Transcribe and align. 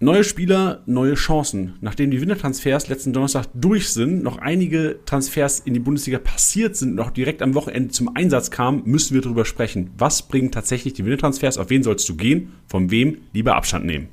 Neue 0.00 0.22
Spieler, 0.22 0.82
neue 0.86 1.14
Chancen. 1.14 1.74
Nachdem 1.80 2.12
die 2.12 2.20
Wintertransfers 2.20 2.88
letzten 2.88 3.12
Donnerstag 3.12 3.46
durch 3.52 3.88
sind, 3.88 4.22
noch 4.22 4.38
einige 4.38 5.00
Transfers 5.04 5.58
in 5.58 5.74
die 5.74 5.80
Bundesliga 5.80 6.20
passiert 6.20 6.76
sind 6.76 6.92
und 6.92 7.00
auch 7.00 7.10
direkt 7.10 7.42
am 7.42 7.54
Wochenende 7.54 7.90
zum 7.90 8.14
Einsatz 8.14 8.52
kamen, 8.52 8.82
müssen 8.84 9.14
wir 9.14 9.22
darüber 9.22 9.44
sprechen. 9.44 9.90
Was 9.98 10.22
bringen 10.22 10.52
tatsächlich 10.52 10.94
die 10.94 11.04
Wintertransfers? 11.04 11.58
Auf 11.58 11.70
wen 11.70 11.82
sollst 11.82 12.08
du 12.08 12.14
gehen? 12.14 12.52
Von 12.68 12.92
wem 12.92 13.18
lieber 13.32 13.56
Abstand 13.56 13.86
nehmen? 13.86 14.06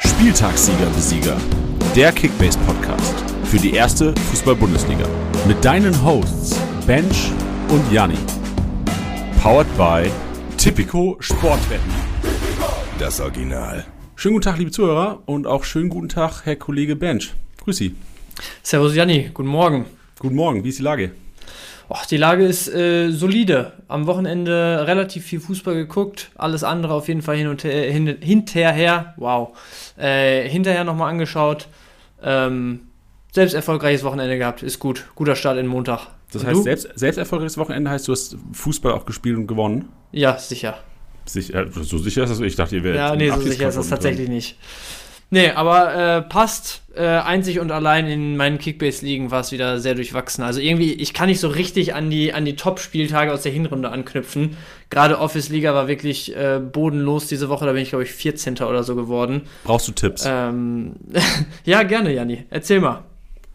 Spieltagssieger 0.00 0.90
Besieger. 0.94 1.38
Der 1.96 2.12
Kickbase 2.12 2.58
Podcast 2.66 3.14
für 3.44 3.56
die 3.58 3.72
erste 3.72 4.14
Fußball-Bundesliga. 4.30 5.08
Mit 5.46 5.62
deinen 5.62 6.02
Hosts 6.02 6.58
Bench 6.86 7.30
und 7.68 7.92
Janni. 7.92 8.16
Powered 9.42 9.66
by 9.76 10.10
Tipico 10.56 11.18
Sportwetten. 11.20 11.92
Das 12.98 13.20
Original. 13.20 13.84
Schönen 14.16 14.36
guten 14.36 14.44
Tag, 14.44 14.56
liebe 14.56 14.70
Zuhörer, 14.70 15.22
und 15.26 15.46
auch 15.46 15.64
schönen 15.64 15.90
guten 15.90 16.08
Tag, 16.08 16.46
Herr 16.46 16.56
Kollege 16.56 16.96
Bench. 16.96 17.34
Grüß 17.62 17.76
Sie. 17.76 17.94
Servus 18.62 18.94
Janni, 18.94 19.32
guten 19.34 19.50
Morgen. 19.50 19.84
Guten 20.18 20.34
Morgen, 20.34 20.64
wie 20.64 20.70
ist 20.70 20.78
die 20.78 20.82
Lage? 20.82 21.10
Och, 21.90 22.06
die 22.06 22.16
Lage 22.16 22.46
ist 22.46 22.72
äh, 22.72 23.10
solide. 23.10 23.72
Am 23.86 24.06
Wochenende 24.06 24.84
relativ 24.86 25.26
viel 25.26 25.40
Fußball 25.40 25.74
geguckt, 25.74 26.30
alles 26.36 26.64
andere 26.64 26.94
auf 26.94 27.08
jeden 27.08 27.20
Fall 27.20 27.36
hin 27.36 27.48
und 27.48 27.64
her, 27.64 27.92
hin, 27.92 28.16
hinterher, 28.18 29.12
wow, 29.18 29.50
äh, 29.98 30.48
hinterher 30.48 30.84
nochmal 30.84 31.10
angeschaut. 31.10 31.68
Ähm, 32.22 32.88
selbst 33.34 33.54
erfolgreiches 33.54 34.04
Wochenende 34.04 34.38
gehabt, 34.38 34.62
ist 34.62 34.78
gut. 34.78 35.06
Guter 35.16 35.34
Start 35.34 35.58
in 35.58 35.64
den 35.64 35.70
Montag. 35.70 36.06
Das 36.32 36.42
Und 36.42 36.48
heißt, 36.48 36.58
du? 36.58 36.62
selbst, 36.62 36.88
selbst 36.94 37.16
erfolgreiches 37.18 37.58
Wochenende 37.58 37.90
heißt, 37.90 38.06
du 38.06 38.12
hast 38.12 38.36
Fußball 38.52 38.92
auch 38.92 39.06
gespielt 39.06 39.36
und 39.36 39.48
gewonnen? 39.48 39.88
Ja, 40.12 40.38
sicher. 40.38 40.78
Sicher, 41.26 41.66
so 41.72 41.98
sicher 41.98 42.24
ist 42.24 42.30
das? 42.30 42.40
Ich 42.40 42.54
dachte, 42.54 42.76
ihr 42.76 42.84
wärt. 42.84 42.96
Ja, 42.96 43.16
nee, 43.16 43.30
so 43.30 43.40
sicher 43.40 43.68
ist 43.68 43.76
das 43.76 43.88
tatsächlich 43.88 44.28
nicht. 44.28 44.56
Nee, 45.30 45.50
aber 45.50 45.94
äh, 45.94 46.22
passt. 46.22 46.82
Äh, 46.94 47.06
einzig 47.06 47.58
und 47.58 47.72
allein 47.72 48.06
in 48.06 48.36
meinen 48.36 48.58
Kickbase-Ligen 48.58 49.32
war 49.32 49.40
es 49.40 49.50
wieder 49.50 49.80
sehr 49.80 49.96
durchwachsen. 49.96 50.44
Also 50.44 50.60
irgendwie, 50.60 50.92
ich 50.92 51.12
kann 51.12 51.28
nicht 51.28 51.40
so 51.40 51.48
richtig 51.48 51.92
an 51.92 52.08
die, 52.08 52.32
an 52.32 52.44
die 52.44 52.54
Top-Spieltage 52.54 53.32
aus 53.32 53.42
der 53.42 53.50
Hinrunde 53.50 53.88
anknüpfen. 53.90 54.56
Gerade 54.90 55.18
Office-Liga 55.18 55.74
war 55.74 55.88
wirklich 55.88 56.36
äh, 56.36 56.60
bodenlos 56.60 57.26
diese 57.26 57.48
Woche. 57.48 57.66
Da 57.66 57.72
bin 57.72 57.82
ich, 57.82 57.88
glaube 57.88 58.04
ich, 58.04 58.12
14. 58.12 58.58
oder 58.58 58.84
so 58.84 58.94
geworden. 58.94 59.42
Brauchst 59.64 59.88
du 59.88 59.92
Tipps? 59.92 60.22
Ähm, 60.24 60.94
ja, 61.64 61.82
gerne, 61.82 62.12
Janni. 62.14 62.44
Erzähl 62.50 62.78
mal. 62.78 63.02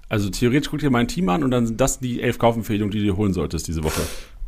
Also 0.09 0.29
theoretisch 0.29 0.69
guck 0.69 0.79
dir 0.79 0.89
mein 0.89 1.07
Team 1.07 1.29
an 1.29 1.43
und 1.43 1.51
dann 1.51 1.65
sind 1.67 1.79
das 1.79 1.99
die 1.99 2.21
elf 2.21 2.39
Kaufempfehlungen, 2.39 2.91
die 2.91 2.97
du 2.99 3.05
dir 3.05 3.17
holen 3.17 3.33
solltest 3.33 3.67
diese 3.67 3.83
Woche. 3.83 4.01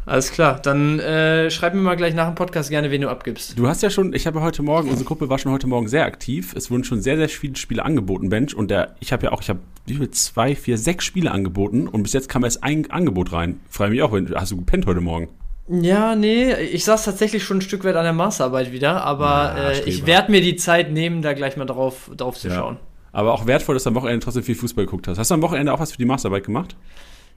Alles 0.08 0.32
klar. 0.32 0.60
Dann 0.60 1.00
äh, 1.00 1.52
schreib 1.52 1.76
mir 1.76 1.82
mal 1.82 1.96
gleich 1.96 2.16
nach 2.16 2.26
dem 2.26 2.34
Podcast 2.34 2.72
gerne, 2.72 2.90
wen 2.90 3.02
du 3.02 3.10
abgibst. 3.10 3.58
Du 3.60 3.68
hast 3.68 3.84
ja 3.84 3.92
schon, 3.92 4.14
ich 4.14 4.26
habe 4.26 4.40
ja 4.40 4.44
heute 4.44 4.64
Morgen, 4.64 4.90
unsere 4.90 5.06
Gruppe 5.06 5.30
war 5.30 5.38
schon 5.38 5.52
heute 5.52 5.68
Morgen 5.68 5.88
sehr 5.88 6.06
aktiv. 6.06 6.56
Es 6.56 6.72
wurden 6.72 6.84
schon 6.84 7.02
sehr, 7.02 7.18
sehr 7.18 7.30
viele 7.30 7.56
Spiele 7.56 7.86
angeboten, 7.86 8.30
Bench. 8.30 8.56
Und 8.56 8.72
der, 8.72 8.96
ich 9.00 9.14
habe 9.14 9.26
ja 9.26 9.32
auch, 9.32 9.42
ich 9.44 9.50
habe 9.50 9.60
wie 9.86 9.94
viel, 9.94 10.10
zwei, 10.10 10.56
vier, 10.56 10.80
sechs 10.80 11.06
Spiele 11.06 11.30
angeboten 11.32 11.88
und 11.88 12.02
bis 12.02 12.14
jetzt 12.14 12.30
kam 12.30 12.44
erst 12.44 12.64
ein 12.64 12.90
Angebot 12.90 13.32
rein. 13.32 13.60
Freue 13.70 13.92
mich 13.92 14.02
auch, 14.02 14.12
wenn, 14.12 14.34
hast 14.34 14.52
du 14.52 14.58
gepennt 14.58 14.88
heute 14.88 15.02
Morgen? 15.02 15.30
Ja, 15.70 16.16
nee, 16.16 16.52
ich 16.56 16.84
saß 16.84 17.06
tatsächlich 17.06 17.44
schon 17.44 17.60
ein 17.60 17.62
Stück 17.62 17.84
weit 17.84 17.96
an 17.96 18.04
der 18.04 18.12
Masterarbeit 18.14 18.72
wieder, 18.72 19.04
aber 19.04 19.54
Ja, 19.56 19.70
äh, 19.72 19.84
ich 19.86 20.06
werde 20.08 20.32
mir 20.32 20.42
die 20.42 20.56
Zeit 20.56 20.92
nehmen, 20.92 21.22
da 21.22 21.34
gleich 21.34 21.56
mal 21.58 21.66
drauf, 21.66 22.10
drauf 22.18 22.38
zu 22.38 22.48
Ja. 22.50 22.56
schauen. 22.56 22.78
Aber 23.12 23.34
auch 23.34 23.46
wertvoll, 23.46 23.76
dass 23.76 23.84
du 23.84 23.90
am 23.90 23.96
Wochenende 23.96 24.24
trotzdem 24.24 24.44
viel 24.44 24.56
Fußball 24.56 24.86
geguckt 24.86 25.08
hast. 25.08 25.18
Hast 25.18 25.32
du 25.32 25.36
am 25.36 25.42
Wochenende 25.42 25.74
auch 25.74 25.80
was 25.80 25.92
für 25.92 25.98
die 25.98 26.06
Masterarbeit 26.06 26.46
gemacht? 26.46 26.76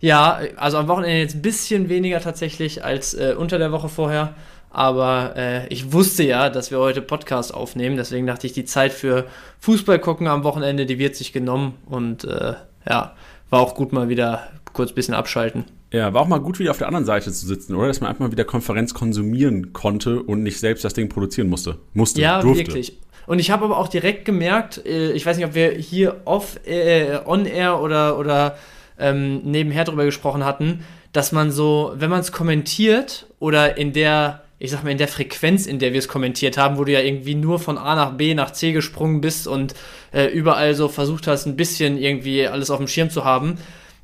Ja, 0.01 0.39
also 0.57 0.77
am 0.79 0.89
Wochenende 0.89 1.19
jetzt 1.19 1.37
ein 1.37 1.43
bisschen 1.43 1.89
weniger 1.89 2.21
tatsächlich 2.21 2.85
als 2.85 3.15
äh, 3.15 3.35
unter 3.37 3.59
der 3.59 3.73
Woche 3.73 3.89
vorher. 3.89 4.35
Aber 4.71 5.35
äh, 5.37 5.69
ich 5.69 5.93
wusste 5.93 6.25
ja, 6.25 6.51
dass 6.51 6.71
wir 6.71 6.79
heute 6.79 7.01
Podcast 7.01 7.55
aufnehmen. 7.55 7.97
Deswegen 7.97 8.27
dachte 8.27 8.47
ich, 8.47 8.53
die 8.53 8.65
Zeit 8.65 8.93
für 8.93 9.27
Fußball 9.61 10.01
gucken 10.01 10.27
am 10.27 10.43
Wochenende, 10.45 10.85
die 10.85 10.99
wird 10.99 11.15
sich 11.17 11.33
genommen. 11.33 11.75
Und 11.87 12.25
äh, 12.25 12.55
ja, 12.89 13.15
war 13.51 13.61
auch 13.61 13.75
gut 13.75 13.93
mal 13.93 14.09
wieder 14.09 14.49
kurz 14.73 14.91
ein 14.91 14.95
bisschen 14.97 15.15
abschalten. 15.15 15.65
Ja, 15.93 16.13
war 16.13 16.23
auch 16.23 16.29
mal 16.29 16.39
gut, 16.41 16.59
wieder 16.59 16.73
auf 16.73 16.79
der 16.79 16.89
anderen 16.89 17.07
Seite 17.07 17.31
zu 17.33 17.47
sitzen, 17.47 17.77
oder? 17.77 17.87
Dass 17.87 18.01
man 18.01 18.11
einfach 18.11 18.27
mal 18.27 18.33
wieder 18.33 18.45
Konferenz 18.45 18.95
konsumieren 18.95 19.73
konnte 19.73 20.21
und 20.21 20.43
nicht 20.43 20.59
selbst 20.59 20.85
das 20.85 20.93
Ding 20.93 21.09
produzieren 21.09 21.49
musste. 21.49 21.79
Musste, 21.93 22.21
Ja, 22.21 22.41
durfte. 22.43 22.67
wirklich. 22.67 22.99
Und 23.27 23.39
ich 23.39 23.51
habe 23.51 23.65
aber 23.65 23.79
auch 23.79 23.89
direkt 23.89 24.25
gemerkt, 24.25 24.85
äh, 24.85 25.13
ich 25.13 25.25
weiß 25.25 25.37
nicht, 25.37 25.47
ob 25.47 25.55
wir 25.55 25.73
hier 25.73 26.23
off, 26.25 26.61
äh, 26.67 27.19
on 27.25 27.47
air 27.47 27.81
oder, 27.81 28.19
oder 28.19 28.57
ähm, 28.99 29.43
nebenher 29.45 29.85
drüber 29.85 30.05
gesprochen 30.05 30.45
hatten, 30.45 30.85
dass 31.13 31.33
man 31.33 31.51
so, 31.51 31.93
wenn 31.97 32.11
man 32.11 32.21
es 32.21 32.33
kommentiert 32.33 33.27
oder 33.39 33.77
in 33.77 33.93
der, 33.93 34.43
ich 34.59 34.71
sag 34.71 34.85
mal, 34.85 34.91
in 34.91 34.99
der 34.99 35.09
Frequenz, 35.09 35.67
in 35.67 35.79
der 35.79 35.93
wir 35.93 35.99
es 35.99 36.09
kommentiert 36.09 36.59
haben, 36.59 36.77
wo 36.77 36.85
du 36.85 36.93
ja 36.93 37.01
irgendwie 37.01 37.35
nur 37.35 37.59
von 37.59 37.79
A 37.79 37.95
nach 37.95 38.13
B 38.13 38.35
nach 38.35 38.51
C 38.51 38.73
gesprungen 38.73 39.21
bist 39.21 39.47
und 39.47 39.75
äh, 40.13 40.27
überall 40.27 40.75
so 40.75 40.89
versucht 40.89 41.27
hast, 41.27 41.47
ein 41.47 41.57
bisschen 41.57 41.99
irgendwie 41.99 42.47
alles 42.47 42.71
auf 42.71 42.79
dem 42.79 42.89
Schirm 42.89 43.11
zu 43.11 43.25
haben, 43.25 43.59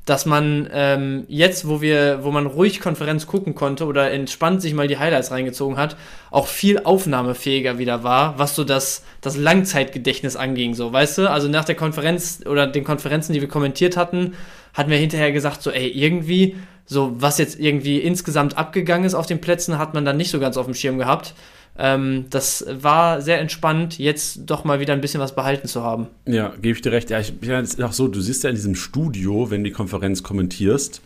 dass 0.05 0.25
man 0.25 0.67
ähm, 0.73 1.25
jetzt, 1.27 1.67
wo 1.67 1.79
wir, 1.79 2.23
wo 2.23 2.31
man 2.31 2.47
ruhig 2.47 2.79
Konferenz 2.79 3.27
gucken 3.27 3.53
konnte 3.53 3.85
oder 3.85 4.11
entspannt 4.11 4.61
sich 4.61 4.73
mal 4.73 4.87
die 4.87 4.97
Highlights 4.97 5.31
reingezogen 5.31 5.77
hat, 5.77 5.95
auch 6.31 6.47
viel 6.47 6.79
aufnahmefähiger 6.79 7.77
wieder 7.77 8.03
war, 8.03 8.39
was 8.39 8.55
so 8.55 8.63
das, 8.63 9.03
das 9.21 9.37
Langzeitgedächtnis 9.37 10.35
anging, 10.35 10.73
so, 10.73 10.91
weißt 10.91 11.19
du? 11.19 11.29
Also 11.29 11.47
nach 11.47 11.65
der 11.65 11.75
Konferenz 11.75 12.41
oder 12.47 12.65
den 12.65 12.83
Konferenzen, 12.83 13.33
die 13.33 13.41
wir 13.41 13.47
kommentiert 13.47 13.95
hatten, 13.95 14.33
hatten 14.73 14.89
wir 14.89 14.97
hinterher 14.97 15.31
gesagt, 15.31 15.61
so, 15.61 15.69
ey, 15.69 15.87
irgendwie, 15.87 16.55
so, 16.85 17.13
was 17.21 17.37
jetzt 17.37 17.59
irgendwie 17.59 17.99
insgesamt 17.99 18.57
abgegangen 18.57 19.05
ist 19.05 19.13
auf 19.13 19.27
den 19.27 19.39
Plätzen, 19.39 19.77
hat 19.77 19.93
man 19.93 20.03
dann 20.03 20.17
nicht 20.17 20.31
so 20.31 20.39
ganz 20.39 20.57
auf 20.57 20.65
dem 20.65 20.73
Schirm 20.73 20.97
gehabt. 20.97 21.35
Ähm, 21.77 22.25
das 22.29 22.65
war 22.69 23.21
sehr 23.21 23.39
entspannt, 23.39 23.97
jetzt 23.97 24.41
doch 24.45 24.63
mal 24.65 24.79
wieder 24.79 24.93
ein 24.93 25.01
bisschen 25.01 25.21
was 25.21 25.33
behalten 25.35 25.67
zu 25.67 25.83
haben. 25.83 26.07
Ja, 26.27 26.53
gebe 26.61 26.75
ich 26.75 26.81
dir 26.81 26.91
recht. 26.91 27.09
Ja, 27.09 27.19
ich, 27.19 27.33
ja, 27.41 27.59
ist 27.59 27.81
auch 27.81 27.93
so, 27.93 28.07
du 28.07 28.19
siehst 28.21 28.43
ja 28.43 28.49
in 28.49 28.55
diesem 28.55 28.75
Studio, 28.75 29.49
wenn 29.49 29.63
du 29.63 29.69
die 29.69 29.75
Konferenz 29.75 30.21
kommentierst, 30.23 31.01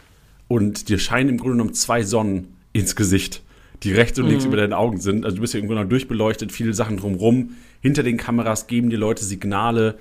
und 0.48 0.90
dir 0.90 1.00
scheinen 1.00 1.30
im 1.30 1.38
Grunde 1.38 1.54
genommen 1.58 1.74
zwei 1.74 2.04
Sonnen 2.04 2.50
ins 2.72 2.96
Gesicht, 2.96 3.42
die 3.82 3.94
rechts 3.94 4.20
und 4.20 4.28
links 4.28 4.44
Mhm. 4.46 4.52
über 4.52 4.58
deinen 4.62 4.74
Augen 4.74 5.00
sind. 5.00 5.26
Also 5.26 5.38
du 5.38 5.42
bist 5.42 5.54
ja 5.56 5.60
im 5.60 5.66
Grunde 5.66 5.78
genommen 5.80 5.90
durchbeleuchtet, 5.90 6.52
viele 6.52 6.74
Sachen 6.74 6.98
drumrum. 6.98 7.52
Hinter 7.82 8.04
den 8.04 8.18
Kameras 8.18 8.68
geben 8.68 8.92
die 8.92 8.96
Leute 8.96 9.26
Signale. 9.26 9.96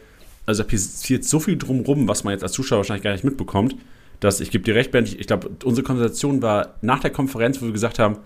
Also 0.45 0.63
da 0.63 0.69
passiert 0.69 1.25
so 1.25 1.41
viel 1.41 1.57
drumrum, 1.57 2.09
was 2.09 2.25
man 2.25 2.33
jetzt 2.33 2.43
als 2.43 2.53
Zuschauer 2.53 2.79
wahrscheinlich 2.79 3.05
gar 3.05 3.13
nicht 3.13 3.25
mitbekommt, 3.25 3.75
dass 4.21 4.41
ich 4.41 4.51
gebe 4.51 4.65
dir 4.65 4.75
recht, 4.75 4.91
Ben, 4.91 5.05
ich, 5.05 5.19
ich 5.19 5.27
glaube, 5.27 5.49
unsere 5.65 5.83
Konversation 5.87 6.43
war 6.43 6.75
nach 6.83 7.01
der 7.01 7.11
Konferenz, 7.11 7.63
wo 7.63 7.67
wir 7.67 7.73
gesagt 7.73 7.99
haben, 7.99 8.19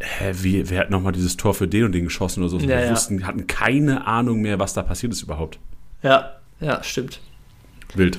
hä, 0.00 0.32
wie, 0.42 0.68
wer 0.70 0.80
hat 0.80 0.90
nochmal 0.90 1.12
dieses 1.12 1.36
Tor 1.36 1.54
für 1.54 1.68
den 1.68 1.84
und 1.84 1.92
den 1.92 2.04
geschossen 2.04 2.42
oder 2.42 2.50
so. 2.50 2.58
Ja, 2.58 2.80
wir 2.82 2.90
wussten, 2.90 3.26
hatten 3.26 3.46
keine 3.46 4.06
Ahnung 4.06 4.40
mehr, 4.40 4.58
was 4.58 4.74
da 4.74 4.82
passiert 4.82 5.12
ist 5.12 5.22
überhaupt. 5.22 5.58
Ja, 6.02 6.36
ja, 6.60 6.82
stimmt. 6.82 7.20
Wild. 7.94 8.18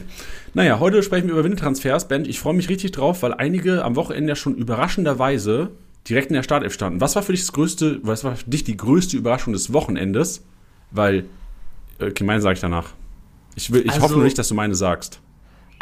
Naja, 0.53 0.79
heute 0.79 1.03
sprechen 1.03 1.27
wir 1.27 1.33
über 1.33 1.43
Wintertransfers. 1.43 2.07
Ben, 2.07 2.25
ich 2.25 2.39
freue 2.39 2.55
mich 2.55 2.69
richtig 2.69 2.91
drauf, 2.91 3.21
weil 3.21 3.33
einige 3.35 3.83
am 3.85 3.95
Wochenende 3.95 4.29
ja 4.29 4.35
schon 4.35 4.55
überraschenderweise 4.55 5.69
direkt 6.07 6.29
in 6.29 6.33
der 6.33 6.43
Startelf 6.43 6.73
standen. 6.73 7.01
Was 7.01 7.15
war 7.15 7.21
für 7.23 7.33
dich 7.33 7.41
das 7.41 7.51
größte, 7.53 7.99
was 8.01 8.23
war 8.23 8.35
für 8.35 8.49
dich 8.49 8.63
die 8.63 8.75
größte 8.77 9.15
Überraschung 9.15 9.53
des 9.53 9.71
Wochenendes? 9.73 10.43
Weil, 10.91 11.25
okay, 12.01 12.23
meine 12.23 12.41
sage 12.41 12.55
ich 12.55 12.61
danach. 12.61 12.93
Ich, 13.55 13.71
will, 13.71 13.81
ich 13.81 13.91
Also- 13.91 14.01
hoffe 14.01 14.13
nur 14.15 14.23
nicht, 14.23 14.37
dass 14.39 14.47
du 14.47 14.55
meine 14.55 14.73
sagst. 14.75 15.19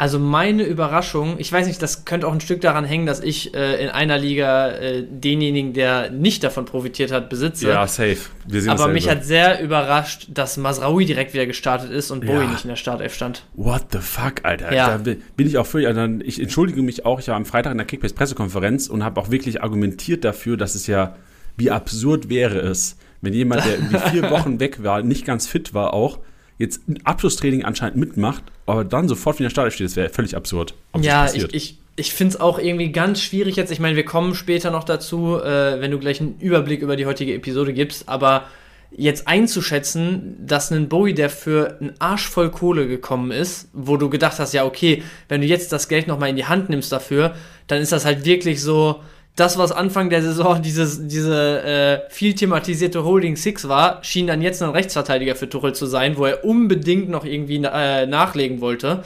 Also 0.00 0.20
meine 0.20 0.62
Überraschung, 0.62 1.34
ich 1.38 1.52
weiß 1.52 1.66
nicht, 1.66 1.82
das 1.82 2.04
könnte 2.04 2.28
auch 2.28 2.32
ein 2.32 2.40
Stück 2.40 2.60
daran 2.60 2.84
hängen, 2.84 3.04
dass 3.04 3.18
ich 3.20 3.52
äh, 3.54 3.82
in 3.82 3.88
einer 3.90 4.16
Liga 4.16 4.70
äh, 4.70 5.02
denjenigen, 5.02 5.72
der 5.72 6.10
nicht 6.10 6.44
davon 6.44 6.66
profitiert 6.66 7.10
hat, 7.10 7.28
besitze. 7.28 7.68
Ja, 7.68 7.84
safe. 7.88 8.16
Wir 8.46 8.60
sehen 8.60 8.70
Aber 8.70 8.78
dasselbe. 8.78 8.92
mich 8.94 9.08
hat 9.08 9.24
sehr 9.24 9.60
überrascht, 9.60 10.28
dass 10.32 10.56
Masraoui 10.56 11.04
direkt 11.04 11.34
wieder 11.34 11.46
gestartet 11.46 11.90
ist 11.90 12.12
und 12.12 12.20
Bowie 12.24 12.42
Ja. 12.44 12.46
nicht 12.46 12.62
in 12.64 12.68
der 12.68 12.76
Startelf 12.76 13.12
stand. 13.12 13.44
What 13.54 13.86
the 13.90 13.98
fuck, 13.98 14.44
Alter? 14.44 14.72
Ja. 14.72 14.98
Da 14.98 15.14
bin 15.36 15.46
ich 15.48 15.58
auch 15.58 15.66
völlig. 15.66 15.88
Also 15.88 16.00
ich 16.24 16.40
entschuldige 16.40 16.80
mich 16.82 17.04
auch. 17.04 17.18
Ich 17.18 17.26
war 17.26 17.34
am 17.34 17.44
Freitag 17.44 17.72
in 17.72 17.78
der 17.78 17.86
Kickbase-Pressekonferenz 17.88 18.86
und 18.86 19.02
habe 19.04 19.20
auch 19.20 19.30
wirklich 19.32 19.62
argumentiert 19.64 20.24
dafür, 20.24 20.56
dass 20.56 20.76
es 20.76 20.86
ja, 20.86 21.16
wie 21.56 21.72
absurd 21.72 22.28
wäre 22.28 22.60
es, 22.60 22.96
wenn 23.20 23.32
jemand, 23.32 23.64
der 23.64 23.74
irgendwie 23.74 23.98
vier 24.10 24.22
Wochen 24.30 24.60
weg 24.60 24.84
war, 24.84 25.02
nicht 25.02 25.24
ganz 25.26 25.48
fit 25.48 25.74
war 25.74 25.92
auch, 25.92 26.20
jetzt 26.58 26.88
ein 26.88 26.98
Abschlusstraining 27.04 27.64
anscheinend 27.64 27.96
mitmacht, 27.96 28.42
aber 28.66 28.84
dann 28.84 29.08
sofort 29.08 29.38
wieder 29.38 29.50
Startelf 29.50 29.74
steht. 29.74 29.86
Das 29.86 29.96
wäre 29.96 30.10
völlig 30.10 30.36
absurd. 30.36 30.74
ja, 30.98 31.32
ich, 31.32 31.54
ich, 31.54 31.78
ich 31.96 32.12
finde 32.12 32.34
es 32.34 32.40
auch 32.40 32.58
irgendwie 32.58 32.92
ganz 32.92 33.20
schwierig 33.20 33.56
jetzt. 33.56 33.70
Ich 33.70 33.80
meine, 33.80 33.96
wir 33.96 34.04
kommen 34.04 34.34
später 34.34 34.70
noch 34.70 34.84
dazu, 34.84 35.40
äh, 35.40 35.80
wenn 35.80 35.90
du 35.90 35.98
gleich 35.98 36.20
einen 36.20 36.38
Überblick 36.40 36.82
über 36.82 36.96
die 36.96 37.06
heutige 37.06 37.34
Episode 37.34 37.72
gibst, 37.72 38.08
aber 38.08 38.44
jetzt 38.90 39.28
einzuschätzen, 39.28 40.36
dass 40.46 40.70
ein 40.70 40.88
Bowie, 40.88 41.14
der 41.14 41.30
für 41.30 41.76
einen 41.80 41.94
Arsch 41.98 42.26
voll 42.26 42.50
Kohle 42.50 42.88
gekommen 42.88 43.30
ist, 43.30 43.68
wo 43.72 43.96
du 43.96 44.08
gedacht 44.08 44.38
hast, 44.38 44.54
ja, 44.54 44.64
okay, 44.64 45.02
wenn 45.28 45.42
du 45.42 45.46
jetzt 45.46 45.72
das 45.72 45.88
Geld 45.88 46.08
nochmal 46.08 46.30
in 46.30 46.36
die 46.36 46.46
Hand 46.46 46.70
nimmst 46.70 46.90
dafür, 46.90 47.34
dann 47.66 47.82
ist 47.82 47.92
das 47.92 48.04
halt 48.04 48.24
wirklich 48.24 48.62
so, 48.62 49.00
das, 49.38 49.58
was 49.58 49.72
Anfang 49.72 50.10
der 50.10 50.22
Saison 50.22 50.60
dieses, 50.62 51.06
diese 51.06 51.62
äh, 51.62 52.10
viel 52.10 52.34
thematisierte 52.34 53.04
Holding 53.04 53.36
Six 53.36 53.68
war, 53.68 54.02
schien 54.02 54.26
dann 54.26 54.42
jetzt 54.42 54.62
ein 54.62 54.70
Rechtsverteidiger 54.70 55.36
für 55.36 55.48
Tuchel 55.48 55.74
zu 55.74 55.86
sein, 55.86 56.16
wo 56.16 56.26
er 56.26 56.44
unbedingt 56.44 57.08
noch 57.08 57.24
irgendwie 57.24 57.56
äh, 57.56 58.06
nachlegen 58.06 58.60
wollte. 58.60 59.04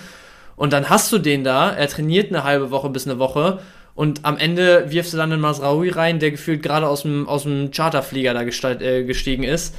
Und 0.56 0.72
dann 0.72 0.88
hast 0.88 1.12
du 1.12 1.18
den 1.18 1.44
da, 1.44 1.70
er 1.70 1.88
trainiert 1.88 2.30
eine 2.30 2.44
halbe 2.44 2.70
Woche 2.70 2.88
bis 2.90 3.06
eine 3.06 3.18
Woche 3.18 3.58
und 3.94 4.24
am 4.24 4.38
Ende 4.38 4.90
wirfst 4.90 5.12
du 5.12 5.16
dann 5.16 5.32
einen 5.32 5.42
Masraoui 5.42 5.90
rein, 5.90 6.18
der 6.18 6.30
gefühlt 6.30 6.62
gerade 6.62 6.88
aus 6.88 7.02
dem, 7.02 7.28
aus 7.28 7.42
dem 7.42 7.70
Charterflieger 7.70 8.32
da 8.32 8.42
äh, 8.42 9.04
gestiegen 9.04 9.42
ist. 9.42 9.74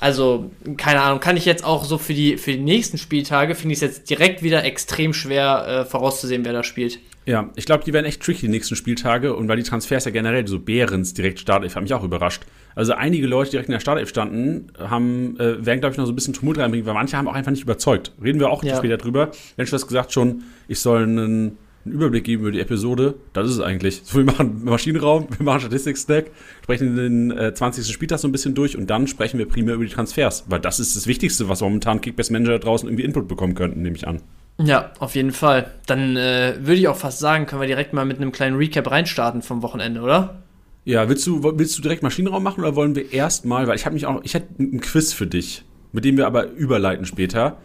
Also, 0.00 0.50
keine 0.76 1.00
Ahnung, 1.00 1.20
kann 1.20 1.36
ich 1.36 1.46
jetzt 1.46 1.64
auch 1.64 1.84
so 1.84 1.96
für 1.96 2.14
die, 2.14 2.36
für 2.36 2.52
die 2.52 2.58
nächsten 2.58 2.98
Spieltage, 2.98 3.54
finde 3.54 3.72
ich 3.72 3.78
es 3.78 3.82
jetzt 3.82 4.10
direkt 4.10 4.42
wieder 4.42 4.64
extrem 4.64 5.14
schwer 5.14 5.66
äh, 5.66 5.84
vorauszusehen, 5.84 6.44
wer 6.44 6.52
da 6.52 6.62
spielt. 6.62 6.98
Ja, 7.26 7.50
ich 7.56 7.64
glaube, 7.64 7.84
die 7.84 7.92
werden 7.92 8.04
echt 8.04 8.22
tricky 8.22 8.42
die 8.42 8.48
nächsten 8.48 8.76
Spieltage 8.76 9.34
und 9.34 9.48
weil 9.48 9.56
die 9.56 9.62
Transfers 9.62 10.04
ja 10.04 10.10
generell 10.10 10.46
so 10.46 10.58
Behrens 10.58 11.14
direkt 11.14 11.40
Startelf, 11.40 11.74
hat 11.74 11.82
mich 11.82 11.94
auch 11.94 12.04
überrascht. 12.04 12.42
Also 12.74 12.92
einige 12.92 13.26
Leute, 13.26 13.50
die 13.50 13.52
direkt 13.52 13.68
in 13.68 13.72
der 13.72 13.80
Startelf 13.80 14.08
standen, 14.08 14.66
haben, 14.78 15.38
äh, 15.38 15.64
werden, 15.64 15.80
glaube 15.80 15.92
ich, 15.92 15.98
noch 15.98 16.06
so 16.06 16.12
ein 16.12 16.14
bisschen 16.16 16.34
Tumult 16.34 16.58
reinbringen, 16.58 16.86
weil 16.86 16.94
manche 16.94 17.16
haben 17.16 17.28
auch 17.28 17.34
einfach 17.34 17.52
nicht 17.52 17.62
überzeugt. 17.62 18.12
Reden 18.22 18.40
wir 18.40 18.50
auch 18.50 18.62
ja. 18.62 18.76
später 18.76 18.98
drüber. 18.98 19.30
Mensch, 19.56 19.70
du 19.70 19.74
hast 19.74 19.86
gesagt 19.86 20.12
schon, 20.12 20.42
ich 20.68 20.80
soll 20.80 21.04
einen 21.04 21.56
einen 21.84 21.94
Überblick 21.94 22.24
geben 22.24 22.42
über 22.42 22.52
die 22.52 22.60
Episode. 22.60 23.14
Das 23.32 23.46
ist 23.48 23.54
es 23.54 23.60
eigentlich. 23.60 24.02
So, 24.04 24.18
wir 24.18 24.24
machen 24.24 24.64
Maschinenraum, 24.64 25.28
wir 25.38 25.44
machen 25.44 25.60
Statistik-Stack, 25.60 26.30
sprechen 26.62 26.96
den 26.96 27.30
äh, 27.30 27.54
20. 27.54 27.86
Spieltag 27.92 28.18
so 28.18 28.28
ein 28.28 28.32
bisschen 28.32 28.54
durch 28.54 28.76
und 28.76 28.88
dann 28.88 29.06
sprechen 29.06 29.38
wir 29.38 29.46
primär 29.46 29.74
über 29.74 29.84
die 29.84 29.92
Transfers, 29.92 30.44
weil 30.48 30.60
das 30.60 30.80
ist 30.80 30.96
das 30.96 31.06
Wichtigste, 31.06 31.48
was 31.48 31.60
momentan 31.60 32.00
Kickbase-Manager 32.00 32.58
draußen 32.58 32.88
irgendwie 32.88 33.04
Input 33.04 33.28
bekommen 33.28 33.54
könnten, 33.54 33.82
nehme 33.82 33.96
ich 33.96 34.06
an. 34.06 34.20
Ja, 34.58 34.92
auf 35.00 35.14
jeden 35.14 35.32
Fall. 35.32 35.72
Dann 35.86 36.16
äh, 36.16 36.54
würde 36.60 36.74
ich 36.74 36.88
auch 36.88 36.96
fast 36.96 37.18
sagen, 37.18 37.46
können 37.46 37.60
wir 37.60 37.66
direkt 37.66 37.92
mal 37.92 38.04
mit 38.04 38.18
einem 38.18 38.32
kleinen 38.32 38.56
Recap 38.56 38.90
reinstarten 38.90 39.42
vom 39.42 39.62
Wochenende, 39.62 40.00
oder? 40.00 40.42
Ja, 40.84 41.08
willst 41.08 41.26
du, 41.26 41.42
willst 41.42 41.76
du 41.78 41.82
direkt 41.82 42.02
Maschinenraum 42.02 42.42
machen 42.42 42.60
oder 42.60 42.76
wollen 42.76 42.94
wir 42.94 43.12
erstmal, 43.12 43.66
weil 43.66 43.76
ich 43.76 43.86
habe 43.86 43.94
mich 43.94 44.06
auch, 44.06 44.20
ich 44.22 44.34
hätte 44.34 44.62
ein 44.62 44.80
Quiz 44.80 45.12
für 45.12 45.26
dich, 45.26 45.64
mit 45.92 46.04
dem 46.04 46.16
wir 46.16 46.26
aber 46.26 46.50
überleiten 46.50 47.06
später. 47.06 47.56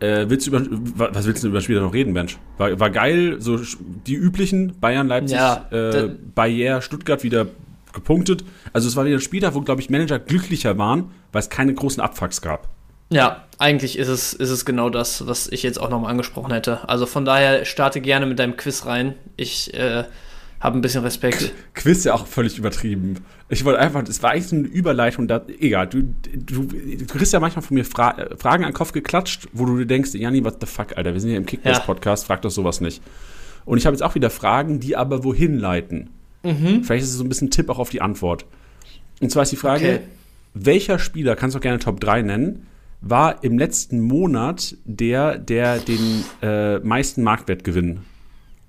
Äh, 0.00 0.28
willst 0.28 0.46
du 0.46 0.50
über, 0.50 1.14
was 1.14 1.26
willst 1.26 1.42
du 1.42 1.48
über 1.48 1.58
das 1.58 1.64
Spiel 1.64 1.80
noch 1.80 1.94
reden, 1.94 2.12
Mensch? 2.12 2.38
War, 2.58 2.78
war 2.78 2.90
geil, 2.90 3.36
so 3.40 3.58
die 4.06 4.14
üblichen, 4.14 4.78
Bayern, 4.80 5.08
Leipzig, 5.08 5.36
ja, 5.36 5.66
äh, 5.70 6.10
Bayer, 6.34 6.82
Stuttgart 6.82 7.22
wieder 7.22 7.46
gepunktet. 7.92 8.44
Also 8.72 8.88
es 8.88 8.96
war 8.96 9.04
wieder 9.04 9.16
ein 9.16 9.20
Spieltag, 9.20 9.54
wo, 9.54 9.60
glaube 9.60 9.80
ich, 9.80 9.88
Manager 9.88 10.18
glücklicher 10.18 10.76
waren, 10.78 11.12
weil 11.32 11.40
es 11.40 11.48
keine 11.48 11.72
großen 11.72 12.02
Abfucks 12.02 12.42
gab. 12.42 12.68
Ja, 13.10 13.44
eigentlich 13.58 13.98
ist 13.98 14.08
es, 14.08 14.32
ist 14.32 14.50
es 14.50 14.64
genau 14.64 14.90
das, 14.90 15.26
was 15.26 15.46
ich 15.48 15.62
jetzt 15.62 15.80
auch 15.80 15.90
nochmal 15.90 16.10
angesprochen 16.10 16.52
hätte. 16.52 16.88
Also 16.88 17.06
von 17.06 17.24
daher 17.24 17.64
starte 17.64 18.00
gerne 18.00 18.26
mit 18.26 18.38
deinem 18.38 18.56
Quiz 18.56 18.86
rein. 18.86 19.14
Ich 19.36 19.72
äh, 19.74 20.04
habe 20.64 20.78
ein 20.78 20.80
bisschen 20.80 21.02
Respekt. 21.02 21.52
Quiz 21.74 22.04
ja 22.04 22.14
auch 22.14 22.26
völlig 22.26 22.56
übertrieben. 22.56 23.18
Ich 23.50 23.66
wollte 23.66 23.78
einfach, 23.78 24.02
es 24.08 24.22
war 24.22 24.30
eigentlich 24.30 24.46
so 24.46 24.56
eine 24.56 24.66
Überleitung, 24.66 25.28
da, 25.28 25.42
egal, 25.60 25.88
du, 25.88 26.14
du, 26.34 26.62
du 26.62 27.04
kriegst 27.04 27.34
ja 27.34 27.38
manchmal 27.38 27.62
von 27.62 27.74
mir 27.74 27.84
Fra 27.84 28.16
Fragen 28.38 28.64
an 28.64 28.70
den 28.70 28.74
Kopf 28.74 28.92
geklatscht, 28.92 29.46
wo 29.52 29.66
du 29.66 29.76
dir 29.76 29.84
denkst, 29.84 30.14
Janni, 30.14 30.42
what 30.42 30.56
the 30.60 30.66
fuck, 30.66 30.96
Alter, 30.96 31.12
wir 31.12 31.20
sind 31.20 31.32
ja 31.32 31.36
im 31.36 31.44
Kickbase-Podcast, 31.44 32.24
ja. 32.24 32.26
frag 32.28 32.40
doch 32.42 32.50
sowas 32.50 32.80
nicht. 32.80 33.02
Und 33.66 33.76
ich 33.76 33.84
habe 33.84 33.94
jetzt 33.94 34.02
auch 34.02 34.14
wieder 34.14 34.30
Fragen, 34.30 34.80
die 34.80 34.96
aber 34.96 35.22
wohin 35.22 35.58
leiten. 35.58 36.08
Mhm. 36.42 36.82
Vielleicht 36.82 37.04
ist 37.04 37.10
es 37.10 37.18
so 37.18 37.24
ein 37.24 37.28
bisschen 37.28 37.50
Tipp 37.50 37.68
auch 37.68 37.78
auf 37.78 37.90
die 37.90 38.00
Antwort. 38.00 38.46
Und 39.20 39.30
zwar 39.30 39.42
ist 39.42 39.52
die 39.52 39.56
Frage, 39.56 39.84
okay. 39.84 40.00
welcher 40.54 40.98
Spieler, 40.98 41.36
kannst 41.36 41.54
du 41.54 41.58
auch 41.58 41.62
gerne 41.62 41.78
Top 41.78 42.00
3 42.00 42.22
nennen, 42.22 42.66
war 43.02 43.44
im 43.44 43.58
letzten 43.58 44.00
Monat 44.00 44.76
der, 44.86 45.36
der 45.36 45.78
den 45.78 46.24
äh, 46.40 46.78
meisten 46.78 47.22
Marktwertgewinn 47.22 48.00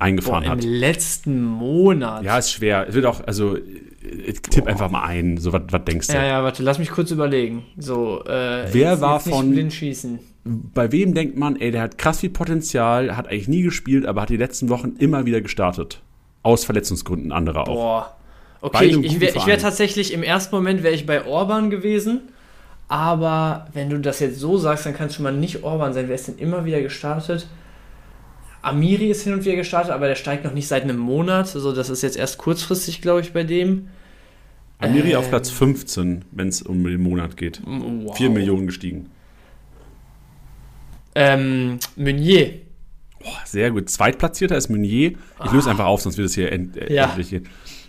eingefahren 0.05 0.43
Boah, 0.43 0.51
hat. 0.51 0.63
Im 0.63 0.71
letzten 0.71 1.43
Monat. 1.43 2.23
Ja, 2.23 2.37
ist 2.37 2.51
schwer. 2.51 2.87
Es 2.87 2.93
wird 2.93 3.05
auch, 3.05 3.25
also 3.25 3.55
tipp 3.55 4.63
Boah. 4.63 4.67
einfach 4.67 4.89
mal 4.89 5.03
ein. 5.03 5.37
So, 5.37 5.51
was 5.51 5.85
denkst 5.85 6.07
du? 6.07 6.13
Ja, 6.13 6.25
ja, 6.25 6.43
warte, 6.43 6.63
lass 6.63 6.79
mich 6.79 6.91
kurz 6.91 7.11
überlegen. 7.11 7.65
So, 7.77 8.23
äh, 8.25 8.67
Wer 8.71 8.91
jetzt, 8.91 9.01
war 9.01 9.17
jetzt 9.17 9.29
von. 9.29 9.51
Blind 9.51 9.73
schießen. 9.73 10.19
Bei 10.43 10.91
wem 10.91 11.15
denkt 11.15 11.37
man, 11.37 11.55
ey, 11.55 11.71
der 11.71 11.81
hat 11.81 11.97
krass 11.97 12.19
viel 12.19 12.29
Potenzial, 12.29 13.17
hat 13.17 13.27
eigentlich 13.27 13.47
nie 13.47 13.63
gespielt, 13.63 14.05
aber 14.05 14.21
hat 14.21 14.29
die 14.29 14.37
letzten 14.37 14.69
Wochen 14.69 14.93
immer 14.99 15.25
wieder 15.25 15.41
gestartet. 15.41 16.01
Aus 16.43 16.65
Verletzungsgründen 16.65 17.31
anderer 17.31 17.67
auch. 17.67 17.75
Boah. 17.75 18.15
Okay, 18.61 18.85
ich, 18.85 19.03
ich 19.03 19.19
wäre 19.19 19.45
wär 19.45 19.57
tatsächlich 19.57 20.13
im 20.13 20.23
ersten 20.23 20.55
Moment 20.55 20.83
wäre 20.83 20.93
ich 20.93 21.05
bei 21.05 21.25
Orban 21.25 21.69
gewesen. 21.69 22.21
Aber 22.87 23.67
wenn 23.73 23.89
du 23.89 23.99
das 23.99 24.19
jetzt 24.19 24.39
so 24.39 24.57
sagst, 24.57 24.85
dann 24.85 24.93
kann 24.95 25.07
es 25.07 25.15
schon 25.15 25.23
mal 25.23 25.33
nicht 25.33 25.63
Orban 25.63 25.93
sein. 25.93 26.07
Wer 26.07 26.15
ist 26.15 26.27
denn 26.27 26.37
immer 26.37 26.65
wieder 26.65 26.81
gestartet? 26.81 27.47
Amiri 28.65 29.11
ist 29.11 29.23
hin 29.23 29.33
und 29.33 29.45
wieder 29.45 29.55
gestartet, 29.55 29.91
aber 29.91 30.07
der 30.07 30.15
steigt 30.15 30.43
noch 30.43 30.53
nicht 30.53 30.67
seit 30.67 30.83
einem 30.83 30.97
Monat. 30.97 31.53
Also 31.53 31.71
das 31.71 31.89
ist 31.89 32.01
jetzt 32.01 32.17
erst 32.17 32.39
kurzfristig, 32.39 33.01
glaube 33.01 33.21
ich, 33.21 33.31
bei 33.31 33.43
dem. 33.43 33.89
Amiri 34.79 35.11
ähm, 35.11 35.17
auf 35.17 35.29
Platz 35.29 35.51
15, 35.51 36.25
wenn 36.31 36.47
es 36.47 36.63
um 36.63 36.83
den 36.83 37.01
Monat 37.01 37.37
geht. 37.37 37.61
Wow. 37.65 38.17
4 38.17 38.29
Millionen 38.31 38.65
gestiegen. 38.65 39.11
Ähm, 41.13 41.79
Meunier. 41.95 42.53
Boah, 43.19 43.39
sehr 43.45 43.69
gut. 43.71 43.89
Zweitplatzierter 43.89 44.57
ist 44.57 44.69
Meunier. 44.69 45.13
Ich 45.45 45.51
löse 45.51 45.67
ah. 45.67 45.71
einfach 45.71 45.85
auf, 45.85 46.01
sonst 46.01 46.17
wird 46.17 46.27
es 46.27 46.35
hier 46.35 46.51
end 46.51 46.75
äh, 46.75 46.91
ja. 46.91 47.05
endlich 47.05 47.29
gehen. 47.29 47.47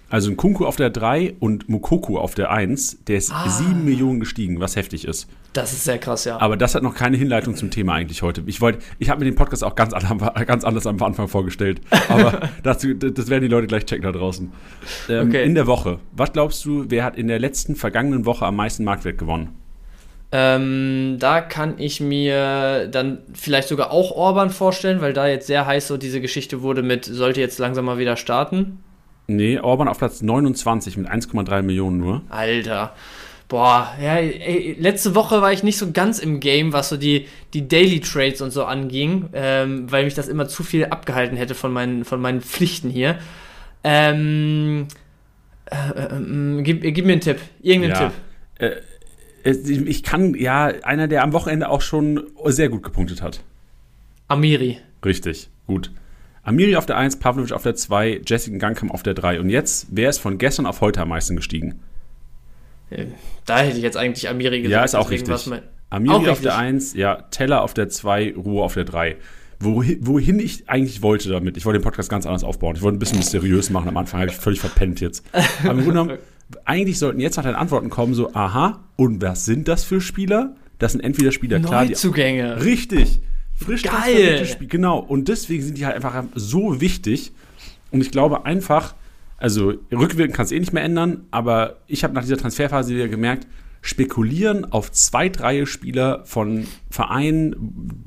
Also 0.08 0.30
ein 0.30 0.36
Kunku 0.36 0.66
auf 0.66 0.76
der 0.76 0.90
3 0.90 1.36
und 1.40 1.68
Mukoku 1.68 2.18
auf 2.18 2.34
der 2.34 2.50
1, 2.50 3.04
der 3.06 3.16
ist 3.16 3.32
ah. 3.32 3.48
7 3.48 3.84
Millionen 3.84 4.20
gestiegen, 4.20 4.60
was 4.60 4.76
heftig 4.76 5.06
ist. 5.06 5.26
Das 5.56 5.72
ist 5.72 5.84
sehr 5.84 5.96
krass, 5.96 6.26
ja. 6.26 6.38
Aber 6.38 6.58
das 6.58 6.74
hat 6.74 6.82
noch 6.82 6.94
keine 6.94 7.16
Hinleitung 7.16 7.56
zum 7.56 7.70
Thema 7.70 7.94
eigentlich 7.94 8.20
heute. 8.20 8.42
Ich 8.44 8.60
wollte, 8.60 8.80
ich 8.98 9.08
habe 9.08 9.20
mir 9.20 9.24
den 9.24 9.36
Podcast 9.36 9.64
auch 9.64 9.74
ganz, 9.74 9.94
ganz 10.46 10.64
anders 10.64 10.86
am 10.86 11.02
Anfang 11.02 11.28
vorgestellt. 11.28 11.80
Aber 12.10 12.50
dazu, 12.62 12.92
das 12.92 13.30
werden 13.30 13.40
die 13.42 13.48
Leute 13.48 13.66
gleich 13.66 13.86
checken 13.86 14.04
da 14.04 14.12
draußen. 14.12 14.52
Ähm, 15.08 15.28
okay. 15.28 15.46
In 15.46 15.54
der 15.54 15.66
Woche. 15.66 15.98
Was 16.12 16.34
glaubst 16.34 16.62
du, 16.66 16.84
wer 16.88 17.04
hat 17.04 17.16
in 17.16 17.28
der 17.28 17.38
letzten 17.38 17.74
vergangenen 17.74 18.26
Woche 18.26 18.44
am 18.44 18.56
meisten 18.56 18.84
Marktwert 18.84 19.16
gewonnen? 19.16 19.56
Ähm, 20.30 21.16
da 21.20 21.40
kann 21.40 21.76
ich 21.78 22.00
mir 22.02 22.88
dann 22.88 23.20
vielleicht 23.32 23.68
sogar 23.68 23.92
auch 23.92 24.10
Orban 24.10 24.50
vorstellen, 24.50 25.00
weil 25.00 25.14
da 25.14 25.26
jetzt 25.26 25.46
sehr 25.46 25.64
heiß 25.64 25.88
so 25.88 25.96
diese 25.96 26.20
Geschichte 26.20 26.60
wurde 26.60 26.82
mit, 26.82 27.06
sollte 27.06 27.40
jetzt 27.40 27.58
langsam 27.58 27.86
mal 27.86 27.96
wieder 27.96 28.18
starten. 28.18 28.80
Nee, 29.28 29.58
Orban 29.58 29.88
auf 29.88 29.98
Platz 29.98 30.20
29 30.20 30.98
mit 30.98 31.08
1,3 31.08 31.62
Millionen 31.62 31.98
nur. 31.98 32.22
Alter. 32.28 32.92
Boah, 33.48 33.94
ja, 34.02 34.16
ey, 34.16 34.76
letzte 34.78 35.14
Woche 35.14 35.40
war 35.40 35.52
ich 35.52 35.62
nicht 35.62 35.78
so 35.78 35.92
ganz 35.92 36.18
im 36.18 36.40
Game, 36.40 36.72
was 36.72 36.88
so 36.88 36.96
die, 36.96 37.28
die 37.54 37.68
Daily 37.68 38.00
Trades 38.00 38.40
und 38.40 38.50
so 38.50 38.64
anging, 38.64 39.28
ähm, 39.34 39.90
weil 39.90 40.04
mich 40.04 40.14
das 40.14 40.26
immer 40.26 40.48
zu 40.48 40.64
viel 40.64 40.86
abgehalten 40.86 41.36
hätte 41.36 41.54
von 41.54 41.72
meinen, 41.72 42.04
von 42.04 42.20
meinen 42.20 42.40
Pflichten 42.40 42.90
hier. 42.90 43.18
Ähm, 43.84 44.88
äh, 45.66 46.00
äh, 46.00 46.62
gib, 46.62 46.82
gib, 46.82 47.06
mir 47.06 47.12
einen 47.12 47.20
Tipp. 47.20 47.38
Irgendeinen 47.62 47.94
ja. 47.94 48.12
Tipp. 48.58 48.82
Äh, 49.44 49.50
ich 49.50 50.02
kann, 50.02 50.34
ja, 50.34 50.66
einer, 50.82 51.06
der 51.06 51.22
am 51.22 51.32
Wochenende 51.32 51.68
auch 51.68 51.82
schon 51.82 52.24
sehr 52.46 52.68
gut 52.68 52.82
gepunktet 52.82 53.22
hat. 53.22 53.44
Amiri. 54.26 54.78
Richtig, 55.04 55.50
gut. 55.68 55.92
Amiri 56.42 56.74
auf 56.74 56.86
der 56.86 56.96
1, 56.96 57.20
Pavlovic 57.20 57.52
auf 57.52 57.62
der 57.62 57.76
2, 57.76 58.22
Jessica 58.26 58.56
Gangkamp 58.56 58.92
auf 58.92 59.04
der 59.04 59.14
3. 59.14 59.38
Und 59.38 59.50
jetzt, 59.50 59.86
wer 59.90 60.10
ist 60.10 60.18
von 60.18 60.38
gestern 60.38 60.66
auf 60.66 60.80
heute 60.80 61.00
am 61.00 61.10
meisten 61.10 61.36
gestiegen? 61.36 61.80
Da 63.46 63.58
hätte 63.58 63.76
ich 63.76 63.82
jetzt 63.82 63.96
eigentlich 63.96 64.28
Amiri 64.28 64.62
gesagt. 64.62 64.72
Ja, 64.72 64.84
ist 64.84 64.94
auch 64.94 65.10
richtig. 65.10 65.34
Amiri 65.90 66.14
auch 66.14 66.20
auf 66.20 66.26
richtig. 66.28 66.42
der 66.42 66.58
1, 66.58 66.94
ja, 66.94 67.22
Teller 67.30 67.62
auf 67.62 67.74
der 67.74 67.88
2, 67.88 68.34
Ruhe 68.34 68.62
auf 68.62 68.74
der 68.74 68.84
3. 68.84 69.16
Wohin, 69.58 70.06
wohin 70.06 70.38
ich 70.38 70.68
eigentlich 70.68 71.00
wollte 71.00 71.30
damit, 71.30 71.56
ich 71.56 71.64
wollte 71.64 71.78
den 71.78 71.84
Podcast 71.84 72.10
ganz 72.10 72.26
anders 72.26 72.44
aufbauen. 72.44 72.76
Ich 72.76 72.82
wollte 72.82 72.96
ein 72.96 72.98
bisschen 72.98 73.18
mysteriös 73.18 73.70
machen 73.70 73.88
am 73.88 73.96
Anfang, 73.96 74.20
habe 74.20 74.30
ich 74.30 74.36
völlig 74.36 74.60
verpennt 74.60 75.00
jetzt. 75.00 75.24
Aber 75.32 75.70
im 75.70 75.76
Grunde 75.78 75.86
genommen, 75.86 76.18
eigentlich 76.64 76.98
sollten 76.98 77.20
jetzt 77.20 77.36
nach 77.36 77.44
den 77.44 77.54
Antworten 77.54 77.88
kommen, 77.88 78.14
so, 78.14 78.34
aha, 78.34 78.80
und 78.96 79.22
was 79.22 79.46
sind 79.46 79.68
das 79.68 79.84
für 79.84 80.00
Spieler? 80.00 80.54
Das 80.78 80.92
sind 80.92 81.00
entweder 81.00 81.32
Spieler, 81.32 81.60
klar. 81.60 81.86
Neuzugänge. 81.86 82.62
Richtig. 82.62 83.20
Frisch 83.54 83.82
Geil. 83.82 84.44
Spiel. 84.44 84.68
Genau. 84.68 84.98
Und 84.98 85.28
deswegen 85.28 85.62
sind 85.62 85.78
die 85.78 85.86
halt 85.86 85.96
einfach 85.96 86.24
so 86.34 86.80
wichtig. 86.80 87.32
Und 87.90 88.02
ich 88.02 88.10
glaube 88.10 88.44
einfach, 88.44 88.94
also 89.38 89.74
rückwirkend 89.92 90.34
kann 90.34 90.46
es 90.46 90.52
eh 90.52 90.58
nicht 90.58 90.72
mehr 90.72 90.84
ändern, 90.84 91.26
aber 91.30 91.78
ich 91.86 92.04
habe 92.04 92.14
nach 92.14 92.22
dieser 92.22 92.38
Transferphase 92.38 92.94
wieder 92.94 93.08
gemerkt, 93.08 93.46
spekulieren 93.82 94.64
auf 94.64 94.90
zwei, 94.90 95.28
drei 95.28 95.66
Spieler 95.66 96.24
von 96.24 96.66
Vereinen, 96.90 97.54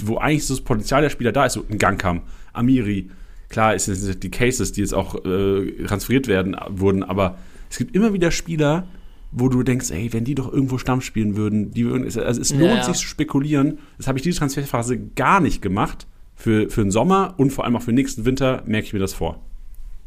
wo 0.04 0.18
eigentlich 0.18 0.46
so 0.46 0.56
das 0.56 0.64
Potenzial 0.64 1.02
der 1.02 1.10
Spieler 1.10 1.32
da 1.32 1.46
ist, 1.46 1.54
so 1.54 1.66
ein 1.70 1.78
Gangkam, 1.78 2.24
Amiri, 2.52 3.10
klar, 3.48 3.76
es 3.76 3.86
sind 3.86 4.24
die 4.24 4.32
Cases, 4.32 4.72
die 4.72 4.82
jetzt 4.82 4.94
auch 4.94 5.24
äh, 5.24 5.84
transferiert 5.86 6.28
werden, 6.28 6.56
wurden, 6.70 7.04
aber 7.04 7.38
es 7.70 7.78
gibt 7.78 7.96
immer 7.96 8.14
wieder 8.14 8.32
Spieler, 8.32 8.88
wo 9.32 9.48
du 9.48 9.62
denkst, 9.64 9.92
ey, 9.92 10.12
wenn 10.12 10.24
die 10.24 10.36
doch 10.36 10.52
irgendwo 10.52 10.78
Stamm 10.80 11.02
spielen 11.02 11.36
würden, 11.36 11.72
die 11.72 11.86
würden, 11.86 12.06
also 12.06 12.42
es 12.42 12.52
lohnt 12.52 12.78
ja. 12.78 12.84
sich 12.84 12.96
zu 12.96 13.08
spekulieren. 13.08 13.78
Das 13.98 14.08
habe 14.08 14.18
ich 14.18 14.24
diese 14.24 14.40
Transferphase 14.40 14.98
gar 15.16 15.40
nicht 15.40 15.62
gemacht. 15.62 16.08
Für, 16.36 16.70
für 16.70 16.82
den 16.82 16.90
Sommer 16.90 17.34
und 17.36 17.52
vor 17.52 17.66
allem 17.66 17.76
auch 17.76 17.82
für 17.82 17.92
den 17.92 17.96
nächsten 17.96 18.24
Winter 18.24 18.64
merke 18.66 18.88
ich 18.88 18.94
mir 18.94 19.00
das 19.00 19.14
vor. 19.14 19.44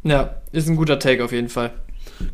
Ja, 0.04 0.42
ist 0.50 0.68
ein 0.68 0.76
guter 0.76 0.99
Take 0.99 1.25
auf 1.25 1.32
jeden 1.32 1.49
Fall. 1.49 1.71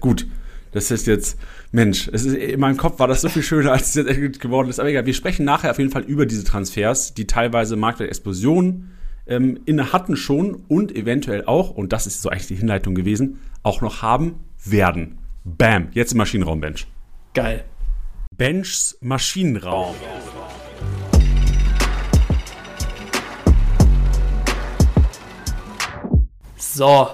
Gut, 0.01 0.27
das 0.73 0.91
ist 0.91 1.07
jetzt, 1.07 1.39
Mensch, 1.71 2.09
es 2.13 2.25
ist, 2.25 2.35
in 2.35 2.61
meinem 2.61 2.77
Kopf 2.77 2.99
war 2.99 3.09
das 3.09 3.21
so 3.21 3.29
viel 3.29 3.43
schöner, 3.43 3.73
als 3.73 3.89
es 3.89 3.95
jetzt 3.95 4.09
echt 4.09 4.41
geworden 4.41 4.69
ist. 4.69 4.81
Aber 4.81 4.89
egal, 4.89 5.07
wir 5.07 5.15
sprechen 5.15 5.45
nachher 5.45 5.71
auf 5.71 5.79
jeden 5.79 5.91
Fall 5.91 6.03
über 6.03 6.25
diese 6.25 6.45
Transfers, 6.45 7.15
die 7.15 7.27
teilweise 7.27 7.77
Marktwertexplosionen 7.77 8.93
ähm, 9.27 9.61
inne 9.67 9.93
hatten 9.93 10.17
schon 10.17 10.55
und 10.69 10.95
eventuell 10.97 11.45
auch, 11.45 11.71
und 11.71 11.93
das 11.93 12.07
ist 12.07 12.23
so 12.23 12.31
eigentlich 12.31 12.47
die 12.47 12.57
Hinleitung 12.57 12.95
gewesen, 12.95 13.41
auch 13.63 13.83
noch 13.83 14.01
haben 14.01 14.37
werden. 14.65 15.19
Bam, 15.45 15.89
jetzt 15.93 16.13
im 16.13 16.19
Maschinenraum 16.19 16.61
Bench. 16.61 16.87
Geil. 17.35 17.65
Benchs 18.35 18.97
Maschinenraum. 19.01 19.95
So, 26.57 27.09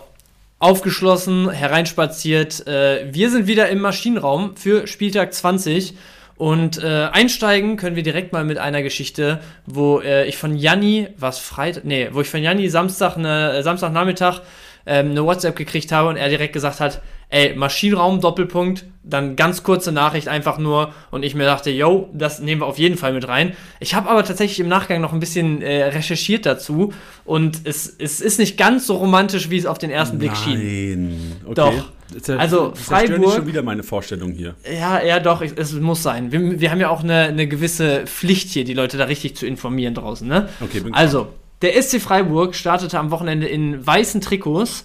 aufgeschlossen, 0.65 1.51
hereinspaziert. 1.51 2.67
Äh, 2.67 3.13
wir 3.13 3.29
sind 3.29 3.47
wieder 3.47 3.69
im 3.69 3.83
Maschinenraum 3.83 4.57
für 4.57 4.87
Spieltag 4.87 5.35
20. 5.35 5.95
Und 6.37 6.83
äh, 6.83 7.09
einsteigen 7.13 7.77
können 7.77 7.97
wir 7.97 8.03
direkt 8.03 8.33
mal 8.33 8.45
mit 8.45 8.57
einer 8.57 8.83
Geschichte, 8.83 9.41
wo 9.67 10.01
äh, 10.01 10.25
ich 10.25 10.39
von 10.39 10.57
Janni, 10.57 11.09
was 11.19 11.39
Freitag, 11.39 11.85
nee, 11.85 12.09
wo 12.13 12.23
ich 12.23 12.31
von 12.31 12.43
Janni 12.43 12.71
Samstag, 12.71 13.19
ne, 13.19 13.63
Samstagnachmittag 13.63 14.41
ähm, 14.87 15.11
eine 15.11 15.25
WhatsApp 15.25 15.55
gekriegt 15.55 15.93
habe 15.93 16.09
und 16.09 16.17
er 16.17 16.31
direkt 16.31 16.55
gesagt 16.55 16.81
hat, 16.81 17.03
ey, 17.35 17.57
Maschinenraum, 17.57 18.21
Doppelpunkt, 18.21 18.85
dann 19.03 19.35
ganz 19.35 19.65
kurze 19.65 19.91
Nachricht 19.91 20.29
einfach 20.29 20.57
nur 20.57 20.95
und 21.11 21.25
ich 21.25 21.35
mir 21.35 21.45
dachte, 21.45 21.71
yo, 21.71 22.09
das 22.15 22.39
nehmen 22.41 22.61
wir 22.61 22.67
auf 22.67 22.79
jeden 22.79 22.97
Fall 22.97 23.13
mit 23.13 23.27
rein. 23.27 23.55
Ich 23.81 23.95
habe 23.95 24.09
aber 24.09 24.25
tatsächlich 24.25 24.61
im 24.61 24.69
Nachgang 24.69 25.01
noch 25.01 25.13
ein 25.13 25.19
bisschen 25.19 25.61
äh, 25.61 25.87
recherchiert 25.87 26.47
dazu 26.47 26.93
und 27.25 27.63
es, 27.65 27.93
es 27.99 28.21
ist 28.21 28.39
nicht 28.39 28.57
ganz 28.57 28.87
so 28.87 28.95
romantisch, 28.95 29.51
wie 29.51 29.59
es 29.59 29.67
auf 29.67 29.79
den 29.79 29.91
ersten 29.91 30.19
Blick 30.19 30.37
schien. 30.37 31.09
Nein. 31.09 31.33
Okay. 31.45 31.55
Doch. 31.55 32.39
Also 32.39 32.73
Freiburg. 32.77 33.35
schon 33.35 33.47
wieder 33.49 33.63
meine 33.63 33.83
Vorstellung 33.83 34.31
hier. 34.31 34.55
Ja, 34.73 35.03
ja, 35.03 35.19
doch, 35.19 35.43
es, 35.43 35.53
es 35.53 35.73
muss 35.73 36.05
sein. 36.05 36.31
Wir, 36.31 36.61
wir, 36.61 36.71
haben 36.71 36.81
ja 36.81 36.89
auch 36.89 37.03
eine, 37.03 37.23
eine 37.23 37.49
gewisse 37.49 38.07
Pflicht 38.07 38.51
hier, 38.51 38.65
die 38.65 38.75
Leute 38.75 38.97
da 38.97 39.05
richtig 39.05 39.37
zu 39.37 39.47
informieren 39.47 39.95
draußen, 39.95 40.29
ne? 40.29 40.49
Okay, 40.61 40.81
bin 40.81 40.95
Also, 40.95 41.29
der 41.63 41.83
SC 41.83 42.01
Freiburg 42.01 42.55
startete 42.55 42.99
am 42.99 43.11
Wochenende 43.11 43.49
in 43.49 43.85
weißen 43.85 44.21
Trikots 44.21 44.85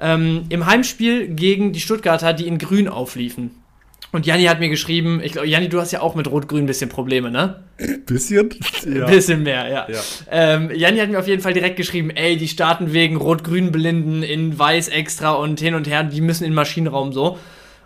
ähm, 0.00 0.44
im 0.48 0.66
Heimspiel 0.66 1.28
gegen 1.28 1.72
die 1.72 1.80
Stuttgarter, 1.80 2.32
die 2.32 2.46
in 2.46 2.58
grün 2.58 2.88
aufliefen. 2.88 3.50
Und 4.10 4.24
Janni 4.24 4.44
hat 4.44 4.58
mir 4.58 4.70
geschrieben, 4.70 5.20
ich 5.22 5.32
glaube, 5.32 5.48
Janni, 5.48 5.68
du 5.68 5.80
hast 5.80 5.92
ja 5.92 6.00
auch 6.00 6.14
mit 6.14 6.30
Rot-Grün 6.30 6.64
ein 6.64 6.66
bisschen 6.66 6.88
Probleme, 6.88 7.30
ne? 7.30 7.62
Bisschen? 8.06 8.50
Ja. 8.86 9.04
Ein 9.04 9.10
bisschen 9.10 9.42
mehr, 9.42 9.68
ja. 9.68 9.86
Ja. 9.88 10.00
Ähm, 10.30 10.70
Janni 10.74 10.98
hat 10.98 11.10
mir 11.10 11.18
auf 11.18 11.26
jeden 11.28 11.42
Fall 11.42 11.52
direkt 11.52 11.76
geschrieben, 11.76 12.08
ey, 12.10 12.38
die 12.38 12.48
starten 12.48 12.94
wegen 12.94 13.16
Rot-Grün 13.16 13.70
belinden 13.70 14.22
in 14.22 14.58
Weiß 14.58 14.88
extra 14.88 15.32
und 15.32 15.60
hin 15.60 15.74
und 15.74 15.86
her, 15.86 16.04
die 16.04 16.22
müssen 16.22 16.44
in 16.44 16.52
den 16.52 16.54
Maschinenraum 16.54 17.12
so. 17.12 17.38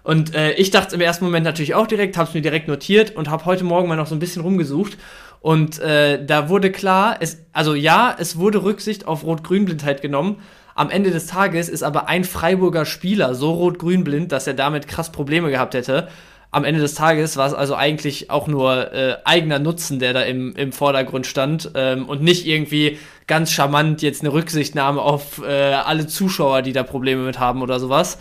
Und 0.04 0.34
äh, 0.34 0.52
ich 0.52 0.70
dachte 0.70 0.94
im 0.94 1.00
ersten 1.00 1.24
Moment 1.24 1.44
natürlich 1.44 1.74
auch 1.74 1.88
direkt, 1.88 2.16
hab's 2.16 2.34
mir 2.34 2.42
direkt 2.42 2.68
notiert 2.68 3.16
und 3.16 3.28
habe 3.28 3.44
heute 3.44 3.64
Morgen 3.64 3.88
mal 3.88 3.96
noch 3.96 4.06
so 4.06 4.14
ein 4.14 4.20
bisschen 4.20 4.42
rumgesucht. 4.42 4.98
Und 5.40 5.80
äh, 5.80 6.24
da 6.24 6.48
wurde 6.48 6.70
klar, 6.70 7.16
es, 7.18 7.44
also 7.52 7.74
ja, 7.74 8.14
es 8.16 8.36
wurde 8.36 8.62
Rücksicht 8.62 9.08
auf 9.08 9.24
Rot-Grün-Blindheit 9.24 10.02
genommen, 10.02 10.36
am 10.74 10.90
Ende 10.90 11.10
des 11.10 11.26
Tages 11.26 11.68
ist 11.68 11.82
aber 11.82 12.08
ein 12.08 12.24
Freiburger 12.24 12.84
Spieler 12.84 13.34
so 13.34 13.52
rot-grün 13.52 14.04
blind, 14.04 14.32
dass 14.32 14.46
er 14.46 14.54
damit 14.54 14.88
krass 14.88 15.12
Probleme 15.12 15.50
gehabt 15.50 15.74
hätte. 15.74 16.08
Am 16.50 16.64
Ende 16.64 16.80
des 16.80 16.94
Tages 16.94 17.38
war 17.38 17.46
es 17.46 17.54
also 17.54 17.74
eigentlich 17.74 18.30
auch 18.30 18.46
nur 18.46 18.92
äh, 18.92 19.16
eigener 19.24 19.58
Nutzen, 19.58 19.98
der 19.98 20.12
da 20.12 20.22
im, 20.22 20.54
im 20.54 20.72
Vordergrund 20.72 21.26
stand 21.26 21.70
ähm, 21.74 22.06
und 22.06 22.22
nicht 22.22 22.46
irgendwie 22.46 22.98
ganz 23.26 23.52
charmant 23.52 24.02
jetzt 24.02 24.20
eine 24.20 24.32
Rücksichtnahme 24.34 25.00
auf 25.00 25.42
äh, 25.42 25.72
alle 25.72 26.06
Zuschauer, 26.06 26.60
die 26.60 26.72
da 26.72 26.82
Probleme 26.82 27.22
mit 27.22 27.38
haben 27.38 27.62
oder 27.62 27.80
sowas. 27.80 28.18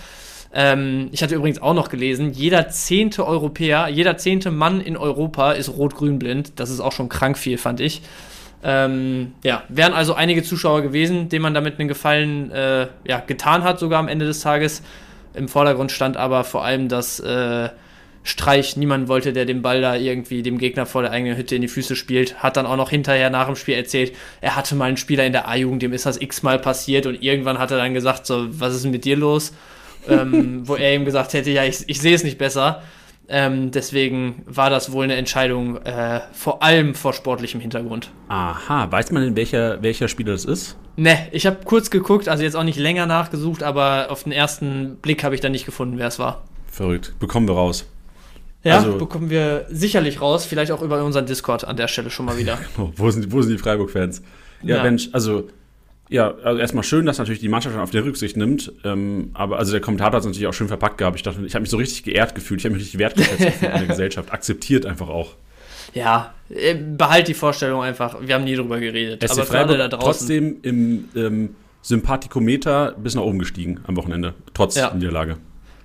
Ähm, 0.53 1.09
ich 1.11 1.23
hatte 1.23 1.35
übrigens 1.35 1.61
auch 1.61 1.73
noch 1.73 1.89
gelesen, 1.89 2.31
jeder 2.31 2.69
zehnte 2.69 3.25
Europäer, 3.25 3.87
jeder 3.89 4.17
zehnte 4.17 4.51
Mann 4.51 4.79
in 4.79 4.95
Europa 4.95 5.51
ist 5.51 5.69
rot-grün 5.69 6.19
blind. 6.19 6.53
Das 6.57 6.69
ist 6.69 6.79
auch 6.79 6.91
schon 6.91 7.09
krank 7.09 7.37
viel, 7.37 7.57
fand 7.57 7.81
ich. 7.81 8.01
Ähm, 8.63 9.33
ja, 9.43 9.63
wären 9.69 9.93
also 9.93 10.13
einige 10.13 10.43
Zuschauer 10.43 10.81
gewesen, 10.81 11.29
denen 11.29 11.41
man 11.41 11.53
damit 11.53 11.79
einen 11.79 11.87
Gefallen 11.87 12.51
äh, 12.51 12.87
ja, 13.05 13.19
getan 13.25 13.63
hat, 13.63 13.79
sogar 13.79 13.99
am 13.99 14.07
Ende 14.07 14.25
des 14.25 14.41
Tages. 14.41 14.83
Im 15.33 15.47
Vordergrund 15.47 15.91
stand 15.91 16.17
aber 16.17 16.43
vor 16.43 16.63
allem 16.63 16.87
das 16.87 17.19
äh, 17.19 17.69
Streich. 18.23 18.77
Niemand 18.77 19.07
wollte, 19.07 19.33
der 19.33 19.45
den 19.45 19.61
Ball 19.61 19.81
da 19.81 19.95
irgendwie 19.95 20.43
dem 20.43 20.57
Gegner 20.57 20.85
vor 20.85 21.01
der 21.01 21.11
eigenen 21.11 21.37
Hütte 21.37 21.55
in 21.55 21.61
die 21.61 21.67
Füße 21.67 21.95
spielt. 21.95 22.43
Hat 22.43 22.57
dann 22.57 22.65
auch 22.65 22.75
noch 22.75 22.89
hinterher 22.89 23.29
nach 23.29 23.47
dem 23.47 23.55
Spiel 23.55 23.75
erzählt, 23.75 24.13
er 24.41 24.55
hatte 24.55 24.75
mal 24.75 24.85
einen 24.85 24.97
Spieler 24.97 25.25
in 25.25 25.31
der 25.31 25.47
A-Jugend, 25.47 25.81
dem 25.81 25.93
ist 25.93 26.05
das 26.05 26.21
x-mal 26.21 26.59
passiert 26.59 27.05
und 27.07 27.23
irgendwann 27.23 27.57
hat 27.57 27.71
er 27.71 27.77
dann 27.77 27.93
gesagt, 27.93 28.27
so, 28.27 28.47
was 28.51 28.75
ist 28.75 28.83
denn 28.83 28.91
mit 28.91 29.05
dir 29.05 29.15
los? 29.15 29.53
ähm, 30.07 30.61
wo 30.67 30.75
er 30.75 30.95
ihm 30.95 31.05
gesagt 31.05 31.33
hätte, 31.33 31.51
ja, 31.51 31.63
ich, 31.63 31.83
ich 31.87 31.99
sehe 32.01 32.15
es 32.15 32.23
nicht 32.23 32.37
besser. 32.37 32.81
Ähm, 33.27 33.71
deswegen 33.71 34.43
war 34.45 34.69
das 34.69 34.91
wohl 34.91 35.05
eine 35.05 35.15
Entscheidung 35.15 35.77
äh, 35.85 36.19
vor 36.33 36.61
allem 36.63 36.95
vor 36.95 37.13
sportlichem 37.13 37.61
Hintergrund. 37.61 38.11
Aha, 38.27 38.91
weiß 38.91 39.11
man 39.11 39.23
denn, 39.23 39.35
welcher, 39.37 39.81
welcher 39.81 40.07
Spieler 40.09 40.33
das 40.33 40.43
ist? 40.45 40.75
Ne, 40.97 41.17
ich 41.31 41.45
habe 41.45 41.59
kurz 41.63 41.89
geguckt, 41.89 42.27
also 42.27 42.43
jetzt 42.43 42.55
auch 42.55 42.63
nicht 42.65 42.77
länger 42.77 43.05
nachgesucht, 43.05 43.63
aber 43.63 44.07
auf 44.09 44.23
den 44.23 44.33
ersten 44.33 44.97
Blick 44.97 45.23
habe 45.23 45.33
ich 45.33 45.39
dann 45.41 45.53
nicht 45.53 45.65
gefunden, 45.65 45.97
wer 45.97 46.07
es 46.07 46.19
war. 46.19 46.43
Verrückt. 46.67 47.13
Bekommen 47.19 47.47
wir 47.47 47.55
raus. 47.55 47.85
Ja, 48.63 48.77
Also- 48.77 48.97
bekommen 48.97 49.29
wir 49.29 49.65
sicherlich 49.69 50.19
raus, 50.19 50.45
vielleicht 50.45 50.71
auch 50.73 50.81
über 50.81 51.01
unseren 51.03 51.25
Discord 51.25 51.63
an 51.65 51.77
der 51.77 51.87
Stelle 51.87 52.09
schon 52.09 52.25
mal 52.25 52.37
wieder. 52.37 52.57
Wo, 52.75 53.09
sind, 53.11 53.31
wo 53.31 53.41
sind 53.41 53.53
die 53.53 53.57
Freiburg-Fans? 53.57 54.21
Ja, 54.61 54.77
Ja. 54.77 54.83
Mensch, 54.83 55.09
also, 55.13 55.47
ja, 56.11 56.33
also 56.43 56.59
erstmal 56.59 56.83
schön, 56.83 57.05
dass 57.05 57.17
natürlich 57.19 57.39
die 57.39 57.47
Mannschaft 57.47 57.77
auf 57.77 57.89
die 57.89 57.97
Rücksicht 57.99 58.35
nimmt. 58.35 58.71
Ähm, 58.83 59.31
aber 59.33 59.57
also 59.57 59.71
der 59.71 59.79
Kommentator 59.79 60.17
hat 60.17 60.19
es 60.19 60.25
natürlich 60.25 60.47
auch 60.47 60.53
schön 60.53 60.67
verpackt 60.67 60.97
gehabt. 60.97 61.15
Ich 61.15 61.23
dachte, 61.23 61.41
ich 61.45 61.55
habe 61.55 61.61
mich 61.61 61.69
so 61.69 61.77
richtig 61.77 62.03
geehrt 62.03 62.35
gefühlt. 62.35 62.59
Ich 62.59 62.65
habe 62.65 62.73
mich 62.75 62.83
richtig 62.83 62.99
wertgeschätzt 62.99 63.37
gefühlt 63.39 63.71
in 63.71 63.77
der 63.79 63.87
Gesellschaft. 63.87 64.33
Akzeptiert 64.33 64.85
einfach 64.85 65.07
auch. 65.07 65.35
Ja, 65.93 66.33
äh, 66.49 66.75
behalt 66.75 67.29
die 67.29 67.33
Vorstellung 67.33 67.81
einfach. 67.81 68.17
Wir 68.21 68.35
haben 68.35 68.43
nie 68.43 68.55
drüber 68.55 68.79
geredet. 68.81 69.23
SC 69.23 69.31
aber 69.31 69.45
Freiburg 69.45 69.77
da 69.77 69.87
draußen. 69.87 70.05
trotzdem 70.05 70.57
im 70.63 71.09
ähm, 71.15 71.55
Sympathikometer 71.81 72.93
bis 73.01 73.15
nach 73.15 73.23
oben 73.23 73.39
gestiegen 73.39 73.79
am 73.87 73.95
Wochenende. 73.95 74.33
Trotz 74.53 74.75
Ja. 74.75 74.93
Niederlage. 74.93 75.37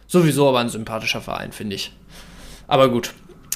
Sowieso 0.08 0.48
aber 0.48 0.58
ein 0.58 0.68
sympathischer 0.68 1.20
Verein, 1.20 1.52
finde 1.52 1.76
ich. 1.76 1.92
Aber 2.66 2.88
gut. 2.88 3.12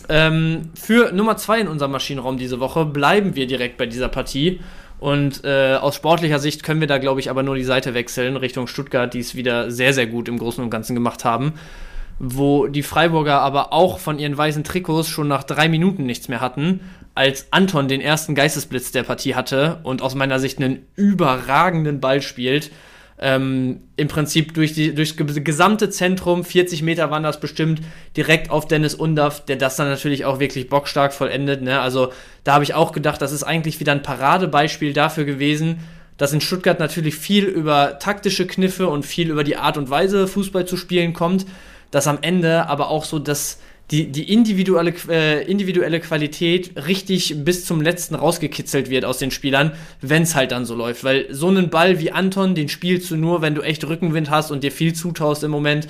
Ähm, 0.09 0.71
für 0.81 1.13
Nummer 1.13 1.37
zwei 1.37 1.61
in 1.61 1.69
unserem 1.69 1.93
Maschinenraum 1.93 2.39
diese 2.39 2.61
Woche 2.61 2.85
bleiben 2.85 3.35
wir 3.35 3.47
direkt 3.47 3.77
bei 3.77 3.87
dieser 3.87 4.09
Partie. 4.09 4.61
Und 5.01 5.45
äh, 5.45 5.77
aus 5.77 5.97
sportlicher 5.97 6.39
Sicht 6.39 6.63
können 6.63 6.81
wir 6.81 6.87
da, 6.87 6.99
glaube 6.99 7.21
ich, 7.21 7.31
aber 7.31 7.43
nur 7.43 7.57
die 7.57 7.65
Seite 7.65 7.95
wechseln 7.95 8.37
Richtung 8.37 8.67
Stuttgart, 8.67 9.13
die 9.13 9.21
es 9.21 9.35
wieder 9.35 9.71
sehr, 9.71 9.95
sehr 9.95 10.07
gut 10.07 10.29
im 10.29 10.39
Großen 10.39 10.63
und 10.63 10.69
Ganzen 10.69 10.95
gemacht 10.95 11.25
haben. 11.25 11.55
Wo 12.19 12.67
die 12.67 12.83
Freiburger 12.83 13.41
aber 13.41 13.73
auch 13.73 13.99
von 13.99 14.19
ihren 14.19 14.37
weißen 14.37 14.63
Trikots 14.63 15.09
schon 15.09 15.27
nach 15.27 15.43
drei 15.43 15.71
Minuten 15.71 16.05
nichts 16.05 16.29
mehr 16.29 16.43
hatten, 16.43 16.81
als 17.15 17.47
Anton 17.51 17.89
den 17.89 18.03
ersten 18.03 18.35
Geistesblitz 18.35 18.93
der 18.93 19.05
Partie 19.05 19.35
hatte 19.35 19.81
und 19.85 20.03
aus 20.03 20.15
meiner 20.15 20.39
Sicht 20.39 20.59
einen 20.59 20.87
überragenden 20.97 22.01
Ball 22.01 22.21
spielt 22.21 22.71
ähm, 23.21 23.81
im 23.97 24.09
Prinzip 24.09 24.55
durch 24.55 24.73
die, 24.73 24.95
durchs 24.95 25.17
ge- 25.17 25.41
gesamte 25.41 25.91
Zentrum, 25.91 26.43
40 26.45 26.83
Meter 26.83 27.11
waren 27.11 27.23
das 27.23 27.39
bestimmt, 27.39 27.83
direkt 28.17 28.51
auf 28.51 28.67
Dennis 28.67 28.95
Undaff, 28.95 29.45
der 29.45 29.57
das 29.57 29.77
dann 29.77 29.89
natürlich 29.89 30.25
auch 30.25 30.41
wirklich 30.41 30.69
bockstark 30.69 31.13
vollendet. 31.13 31.61
Ne? 31.63 31.81
Also 31.81 32.13
da 32.45 32.55
habe 32.55 32.65
ich 32.65 32.75
auch 32.75 32.93
gedacht, 32.93 33.21
das 33.21 33.33
ist 33.33 33.43
eigentlich 33.43 33.79
wieder 33.79 33.93
ein 33.93 34.03
Paradebeispiel 34.03 34.95
dafür 34.95 35.25
gewesen, 35.25 35.81
dass 36.17 36.33
in 36.33 36.41
Stuttgart 36.41 36.79
natürlich 36.79 37.15
viel 37.15 37.45
über 37.45 37.99
taktische 37.99 38.47
Kniffe 38.47 38.89
und 38.89 39.05
viel 39.05 39.31
über 39.31 39.45
die 39.45 39.57
Art 39.57 39.77
und 39.77 39.91
Weise 39.91 40.27
Fußball 40.27 40.67
zu 40.67 40.77
spielen 40.77 41.13
kommt, 41.13 41.47
dass 41.91 42.07
am 42.07 42.19
Ende 42.23 42.67
aber 42.69 42.89
auch 42.89 43.05
so 43.05 43.19
das 43.19 43.59
die, 43.91 44.13
die 44.13 44.33
individuelle, 44.33 44.95
äh, 45.09 45.45
individuelle 45.51 46.01
Qualität 46.01 46.73
richtig 46.87 47.45
bis 47.45 47.65
zum 47.65 47.81
letzten 47.81 48.15
rausgekitzelt 48.15 48.89
wird 48.89 49.05
aus 49.05 49.19
den 49.19 49.31
Spielern, 49.31 49.73
wenn 50.01 50.23
es 50.23 50.35
halt 50.35 50.53
dann 50.53 50.65
so 50.65 50.75
läuft. 50.75 51.03
Weil 51.03 51.27
so 51.31 51.49
einen 51.49 51.71
Ball 51.71 51.99
wie 51.99 52.13
Anton, 52.13 52.55
den 52.55 52.69
spielst 52.69 53.11
du 53.11 53.17
nur, 53.17 53.43
wenn 53.43 53.55
du 53.55 53.63
echt 53.63 53.85
Rückenwind 53.85 54.31
hast 54.31 54.51
und 54.51 54.63
dir 54.63 54.71
viel 54.71 54.93
zutaust 54.93 55.43
im 55.43 55.51
Moment. 55.51 55.89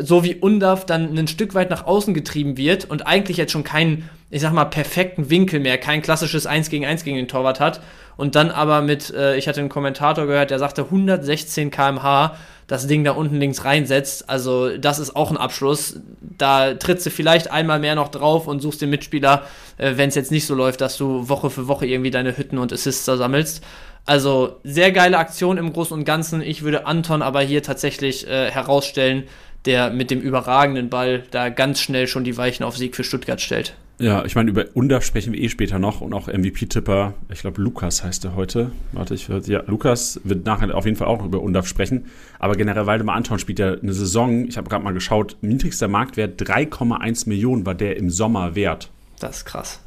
So 0.00 0.24
wie 0.24 0.36
Undav 0.36 0.86
dann 0.86 1.16
ein 1.16 1.28
Stück 1.28 1.54
weit 1.54 1.70
nach 1.70 1.86
außen 1.86 2.14
getrieben 2.14 2.56
wird 2.56 2.88
und 2.88 3.06
eigentlich 3.06 3.36
jetzt 3.36 3.52
schon 3.52 3.64
keinen, 3.64 4.08
ich 4.30 4.40
sag 4.40 4.52
mal, 4.52 4.64
perfekten 4.64 5.28
Winkel 5.28 5.60
mehr, 5.60 5.78
kein 5.78 6.02
klassisches 6.02 6.46
1 6.46 6.70
gegen 6.70 6.86
1 6.86 7.04
gegen 7.04 7.16
den 7.16 7.28
Torwart 7.28 7.60
hat. 7.60 7.80
Und 8.16 8.34
dann 8.34 8.50
aber 8.50 8.82
mit, 8.82 9.12
äh, 9.14 9.36
ich 9.36 9.48
hatte 9.48 9.60
einen 9.60 9.68
Kommentator 9.68 10.26
gehört, 10.26 10.50
der 10.50 10.58
sagte 10.58 10.84
116 10.84 11.70
km/h 11.70 12.36
das 12.66 12.86
Ding 12.86 13.04
da 13.04 13.12
unten 13.12 13.36
links 13.36 13.64
reinsetzt. 13.64 14.30
Also 14.30 14.78
das 14.78 14.98
ist 14.98 15.14
auch 15.14 15.30
ein 15.30 15.36
Abschluss. 15.36 16.00
Da 16.20 16.74
trittst 16.74 17.04
du 17.04 17.10
vielleicht 17.10 17.50
einmal 17.50 17.78
mehr 17.78 17.94
noch 17.94 18.08
drauf 18.08 18.46
und 18.46 18.60
suchst 18.60 18.80
den 18.80 18.90
Mitspieler, 18.90 19.42
äh, 19.76 19.92
wenn 19.96 20.08
es 20.08 20.14
jetzt 20.14 20.30
nicht 20.30 20.46
so 20.46 20.54
läuft, 20.54 20.80
dass 20.80 20.96
du 20.96 21.28
Woche 21.28 21.50
für 21.50 21.68
Woche 21.68 21.86
irgendwie 21.86 22.10
deine 22.10 22.36
Hütten 22.36 22.58
und 22.58 22.72
Assists 22.72 23.04
da 23.04 23.16
sammelst. 23.16 23.62
Also 24.04 24.56
sehr 24.64 24.90
geile 24.90 25.18
Aktion 25.18 25.58
im 25.58 25.72
Großen 25.72 25.96
und 25.96 26.04
Ganzen. 26.04 26.40
Ich 26.40 26.62
würde 26.62 26.86
Anton 26.86 27.22
aber 27.22 27.40
hier 27.40 27.62
tatsächlich 27.62 28.26
äh, 28.26 28.50
herausstellen, 28.50 29.24
der 29.66 29.90
mit 29.90 30.10
dem 30.10 30.20
überragenden 30.20 30.88
Ball 30.88 31.24
da 31.30 31.48
ganz 31.48 31.80
schnell 31.80 32.06
schon 32.06 32.24
die 32.24 32.36
Weichen 32.36 32.64
auf 32.64 32.76
Sieg 32.76 32.96
für 32.96 33.04
Stuttgart 33.04 33.40
stellt. 33.40 33.76
Ja, 33.98 34.24
ich 34.24 34.34
meine, 34.34 34.50
über 34.50 34.64
Undaf 34.74 35.04
sprechen 35.04 35.32
wir 35.32 35.40
eh 35.40 35.48
später 35.48 35.78
noch 35.78 36.00
und 36.00 36.12
auch 36.12 36.26
MVP-Tipper, 36.26 37.14
ich 37.32 37.42
glaube 37.42 37.62
Lukas 37.62 38.02
heißt 38.02 38.24
er 38.24 38.34
heute. 38.34 38.72
Warte, 38.90 39.14
ich 39.14 39.28
würde, 39.28 39.52
ja, 39.52 39.62
Lukas 39.66 40.20
wird 40.24 40.44
nachher 40.44 40.74
auf 40.74 40.86
jeden 40.86 40.96
Fall 40.96 41.06
auch 41.06 41.18
noch 41.18 41.26
über 41.26 41.40
Undaf 41.40 41.68
sprechen. 41.68 42.06
Aber 42.40 42.56
generell 42.56 42.86
Waldemar 42.86 43.14
Anton 43.14 43.38
spielt 43.38 43.60
ja 43.60 43.74
eine 43.74 43.92
Saison, 43.92 44.48
ich 44.48 44.56
habe 44.56 44.68
gerade 44.68 44.82
mal 44.82 44.94
geschaut, 44.94 45.36
niedrigster 45.40 45.86
Marktwert 45.86 46.40
3,1 46.42 47.28
Millionen 47.28 47.64
war 47.64 47.76
der 47.76 47.96
im 47.96 48.10
Sommer 48.10 48.56
wert. 48.56 48.90
Das 49.20 49.38
ist 49.38 49.44
krass. 49.44 49.80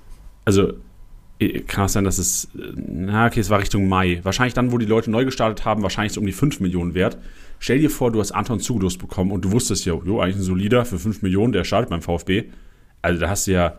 Also 0.46 0.74
eh, 1.40 1.60
kann 1.62 1.88
es 1.88 1.94
sein, 1.94 2.06
dass 2.06 2.18
es, 2.18 2.48
na 2.54 3.26
okay, 3.26 3.42
es 3.42 3.50
war 3.50 3.60
Richtung 3.60 3.90
Mai. 3.90 4.22
Wahrscheinlich 4.24 4.54
dann, 4.54 4.72
wo 4.72 4.78
die 4.78 4.86
Leute 4.86 5.12
neu 5.12 5.26
gestartet 5.26 5.66
haben, 5.66 5.84
wahrscheinlich 5.84 6.14
so 6.14 6.22
um 6.22 6.26
die 6.26 6.32
5 6.32 6.62
Millionen 6.62 6.94
wert. 6.94 7.18
Stell 7.60 7.80
dir 7.80 7.90
vor, 7.90 8.12
du 8.12 8.20
hast 8.20 8.32
Anton 8.32 8.60
zugelost 8.60 9.00
bekommen 9.00 9.32
und 9.32 9.44
du 9.46 9.52
wusstest 9.52 9.86
ja, 9.86 9.94
jo, 9.94 10.20
eigentlich 10.20 10.38
ein 10.38 10.42
solider 10.42 10.86
für 10.86 11.00
5 11.00 11.22
Millionen, 11.22 11.54
der 11.54 11.64
startet 11.64 11.90
beim 11.90 12.02
VfB. 12.02 12.46
Also 13.02 13.20
da 13.22 13.30
hast 13.30 13.48
du 13.48 13.52
ja, 13.54 13.78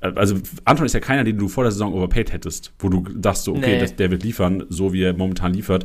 also 0.00 0.36
Anton 0.64 0.86
ist 0.86 0.94
ja 0.94 1.00
keiner, 1.00 1.24
den 1.24 1.36
du 1.36 1.48
vor 1.48 1.64
der 1.64 1.72
Saison 1.72 1.92
overpaid 1.92 2.32
hättest, 2.32 2.72
wo 2.78 2.88
du 2.88 3.02
dachtest, 3.14 3.44
so, 3.44 3.52
okay, 3.52 3.74
Nee. 3.74 3.80
das, 3.80 3.96
der 3.96 4.10
wird 4.10 4.22
liefern, 4.22 4.64
so 4.68 4.92
wie 4.92 5.02
er 5.02 5.12
momentan 5.12 5.52
liefert. 5.52 5.84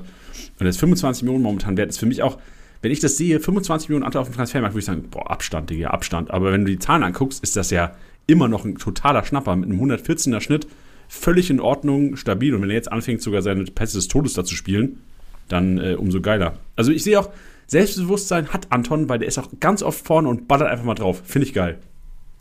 Und 0.60 0.65
jetzt 0.65 0.79
25 0.79 1.24
Millionen 1.24 1.44
momentan 1.44 1.75
wert 1.77 1.89
ist 1.89 2.00
für 2.00 2.05
mich 2.05 2.24
auch, 2.24 2.38
wenn 2.82 2.91
ich 2.91 3.00
das 3.00 3.17
sehe, 3.17 3.39
25 3.39 3.89
Millionen 3.89 4.05
Anteil 4.05 4.22
auf 4.22 4.29
dem 4.29 4.36
Transfermarkt, 4.36 4.74
würde 4.75 4.79
ich 4.79 4.86
sagen, 4.86 5.05
boah, 5.10 5.29
Abstand, 5.32 5.70
Digga, 5.70 5.89
Abstand. 5.89 6.32
Aber 6.32 6.51
wenn 6.51 6.65
du 6.65 6.72
die 6.72 6.79
Zahlen 6.79 7.03
anguckst, 7.03 7.44
ist 7.44 7.55
das 7.55 7.72
ja 7.72 7.96
immer 8.27 8.48
noch 8.48 8.63
ein 8.63 8.75
totaler 8.77 9.25
Schnapper 9.25 9.55
mit 9.55 9.70
einem 9.70 9.82
114er 9.82 10.39
Schnitt. 10.39 10.67
Völlig 11.08 11.50
in 11.50 11.60
Ordnung, 11.60 12.15
stabil. 12.15 12.53
Und 12.53 12.62
wenn 12.62 12.70
er 12.70 12.75
jetzt 12.75 12.91
anfängt, 12.91 13.22
sogar 13.22 13.41
seine 13.41 13.63
Pässe 13.65 13.98
des 13.98 14.08
Todes 14.08 14.34
da 14.34 14.44
zu 14.44 14.55
spielen, 14.55 15.00
dann 15.47 15.77
äh, 15.77 15.93
umso 15.93 16.21
geiler. 16.21 16.59
Also 16.75 16.91
ich 16.91 17.03
sehe 17.03 17.19
auch, 17.19 17.29
Selbstbewusstsein 17.67 18.49
hat 18.49 18.71
Anton, 18.71 19.09
weil 19.09 19.19
der 19.19 19.27
ist 19.27 19.37
auch 19.37 19.49
ganz 19.59 19.81
oft 19.81 20.05
vorne 20.05 20.29
und 20.29 20.47
ballert 20.47 20.69
einfach 20.69 20.85
mal 20.85 20.95
drauf. 20.95 21.21
Finde 21.25 21.47
ich 21.47 21.53
geil. 21.53 21.79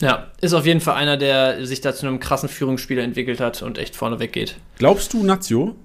Ja, 0.01 0.27
ist 0.41 0.53
auf 0.53 0.65
jeden 0.65 0.81
Fall 0.81 0.95
einer, 0.95 1.17
der 1.17 1.65
sich 1.65 1.81
da 1.81 1.93
zu 1.93 2.05
einem 2.05 2.19
krassen 2.19 2.49
Führungsspieler 2.49 3.01
entwickelt 3.01 3.39
hat 3.39 3.61
und 3.61 3.77
echt 3.77 3.95
vorne 3.95 4.19
weggeht. 4.19 4.57
Glaubst 4.77 5.13
du, 5.13 5.23
Nazio? 5.23 5.75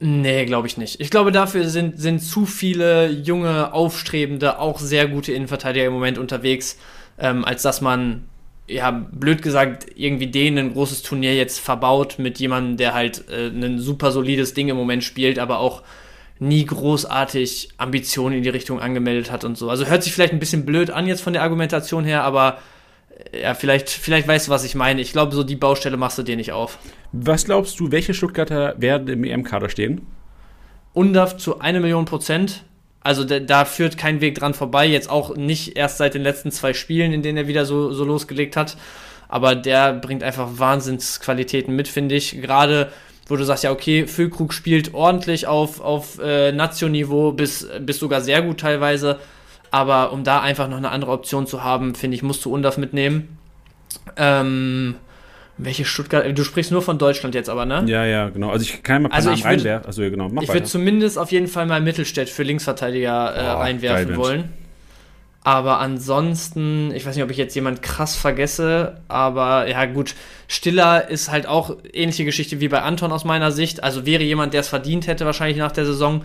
Nee, 0.00 0.44
glaube 0.44 0.68
ich 0.68 0.76
nicht. 0.76 1.00
Ich 1.00 1.10
glaube, 1.10 1.32
dafür 1.32 1.68
sind, 1.68 2.00
sind 2.00 2.20
zu 2.20 2.46
viele 2.46 3.08
junge, 3.10 3.72
aufstrebende, 3.72 4.60
auch 4.60 4.78
sehr 4.78 5.08
gute 5.08 5.32
Innenverteidiger 5.32 5.86
im 5.86 5.92
Moment 5.92 6.18
unterwegs, 6.18 6.78
ähm, 7.18 7.44
als 7.44 7.62
dass 7.62 7.80
man, 7.80 8.28
ja, 8.68 8.92
blöd 8.92 9.42
gesagt, 9.42 9.86
irgendwie 9.96 10.28
denen 10.28 10.58
ein 10.58 10.72
großes 10.72 11.02
Turnier 11.02 11.34
jetzt 11.34 11.58
verbaut 11.58 12.20
mit 12.20 12.38
jemandem, 12.38 12.76
der 12.76 12.94
halt 12.94 13.24
äh, 13.28 13.48
ein 13.48 13.80
super 13.80 14.12
solides 14.12 14.54
Ding 14.54 14.68
im 14.68 14.76
Moment 14.76 15.02
spielt, 15.02 15.40
aber 15.40 15.58
auch 15.58 15.82
nie 16.40 16.64
großartig 16.64 17.70
Ambitionen 17.78 18.36
in 18.36 18.42
die 18.42 18.48
Richtung 18.48 18.80
angemeldet 18.80 19.30
hat 19.30 19.44
und 19.44 19.56
so. 19.58 19.70
Also 19.70 19.86
hört 19.86 20.02
sich 20.02 20.12
vielleicht 20.12 20.32
ein 20.32 20.38
bisschen 20.38 20.64
blöd 20.64 20.90
an 20.90 21.06
jetzt 21.06 21.20
von 21.20 21.32
der 21.32 21.42
Argumentation 21.42 22.04
her, 22.04 22.22
aber 22.22 22.58
ja, 23.32 23.54
vielleicht, 23.54 23.88
vielleicht 23.90 24.28
weißt 24.28 24.46
du, 24.46 24.50
was 24.50 24.64
ich 24.64 24.74
meine. 24.74 25.00
Ich 25.00 25.12
glaube, 25.12 25.34
so 25.34 25.42
die 25.42 25.56
Baustelle 25.56 25.96
machst 25.96 26.18
du 26.18 26.22
dir 26.22 26.36
nicht 26.36 26.52
auf. 26.52 26.78
Was 27.12 27.44
glaubst 27.44 27.78
du, 27.80 27.90
welche 27.90 28.14
Stuttgarter 28.14 28.74
werden 28.78 29.08
im 29.08 29.24
EM-Kader 29.24 29.68
stehen? 29.68 30.06
Undaf 30.92 31.36
zu 31.36 31.60
eine 31.60 31.80
Million 31.80 32.04
Prozent. 32.04 32.64
Also 33.00 33.24
da, 33.24 33.40
da, 33.40 33.64
führt 33.64 33.96
kein 33.96 34.20
Weg 34.20 34.36
dran 34.36 34.54
vorbei. 34.54 34.86
Jetzt 34.86 35.10
auch 35.10 35.36
nicht 35.36 35.76
erst 35.76 35.98
seit 35.98 36.14
den 36.14 36.22
letzten 36.22 36.50
zwei 36.50 36.74
Spielen, 36.74 37.12
in 37.12 37.22
denen 37.22 37.38
er 37.38 37.48
wieder 37.48 37.64
so, 37.64 37.92
so 37.92 38.04
losgelegt 38.04 38.56
hat. 38.56 38.76
Aber 39.28 39.54
der 39.54 39.94
bringt 39.94 40.22
einfach 40.22 40.48
Wahnsinnsqualitäten 40.58 41.74
mit, 41.74 41.88
finde 41.88 42.14
ich. 42.14 42.40
Gerade 42.40 42.90
wo 43.28 43.36
du 43.36 43.44
sagst, 43.44 43.62
ja, 43.62 43.70
okay, 43.70 44.06
Füllkrug 44.06 44.52
spielt 44.52 44.94
ordentlich 44.94 45.46
auf, 45.46 45.80
auf 45.80 46.18
äh, 46.18 46.50
Nation-Niveau, 46.50 47.32
bis, 47.32 47.68
bis 47.80 47.98
sogar 47.98 48.22
sehr 48.22 48.42
gut 48.42 48.58
teilweise. 48.60 49.18
Aber 49.70 50.12
um 50.12 50.24
da 50.24 50.40
einfach 50.40 50.68
noch 50.68 50.78
eine 50.78 50.90
andere 50.90 51.12
Option 51.12 51.46
zu 51.46 51.62
haben, 51.62 51.94
finde 51.94 52.16
ich, 52.16 52.22
musst 52.22 52.44
du 52.46 52.52
Undaf 52.52 52.78
mitnehmen. 52.78 53.36
Ähm, 54.16 54.94
welche 55.58 55.84
Stuttgart? 55.84 56.26
Du 56.38 56.44
sprichst 56.44 56.72
nur 56.72 56.80
von 56.80 56.98
Deutschland 56.98 57.34
jetzt 57.34 57.50
aber, 57.50 57.66
ne? 57.66 57.84
Ja, 57.86 58.04
ja, 58.06 58.30
genau. 58.30 58.50
Also 58.50 58.62
ich 58.62 58.82
kann 58.82 59.02
mal 59.02 59.08
ein 59.08 59.10
paar 59.10 59.16
also 59.16 59.28
Namen 59.30 59.38
ich 59.38 59.44
würd, 59.44 59.52
reinwerfen. 59.52 59.86
Also, 59.86 60.02
genau, 60.02 60.30
ich 60.40 60.48
würde 60.48 60.64
zumindest 60.64 61.18
auf 61.18 61.30
jeden 61.30 61.48
Fall 61.48 61.66
mal 61.66 61.80
Mittelstädt 61.80 62.30
für 62.30 62.44
Linksverteidiger 62.44 63.36
äh, 63.36 63.54
oh, 63.54 63.58
reinwerfen 63.58 64.16
wollen. 64.16 64.52
Aber 65.48 65.80
ansonsten, 65.80 66.92
ich 66.94 67.06
weiß 67.06 67.16
nicht, 67.16 67.24
ob 67.24 67.30
ich 67.30 67.38
jetzt 67.38 67.54
jemand 67.54 67.80
krass 67.80 68.16
vergesse, 68.16 69.00
aber 69.08 69.66
ja, 69.66 69.86
gut, 69.86 70.14
Stiller 70.46 71.08
ist 71.08 71.30
halt 71.30 71.46
auch 71.46 71.74
ähnliche 71.90 72.26
Geschichte 72.26 72.60
wie 72.60 72.68
bei 72.68 72.82
Anton 72.82 73.12
aus 73.12 73.24
meiner 73.24 73.50
Sicht. 73.50 73.82
Also 73.82 74.04
wäre 74.04 74.22
jemand, 74.22 74.52
der 74.52 74.60
es 74.60 74.68
verdient 74.68 75.06
hätte, 75.06 75.24
wahrscheinlich 75.24 75.56
nach 75.56 75.72
der 75.72 75.86
Saison. 75.86 76.22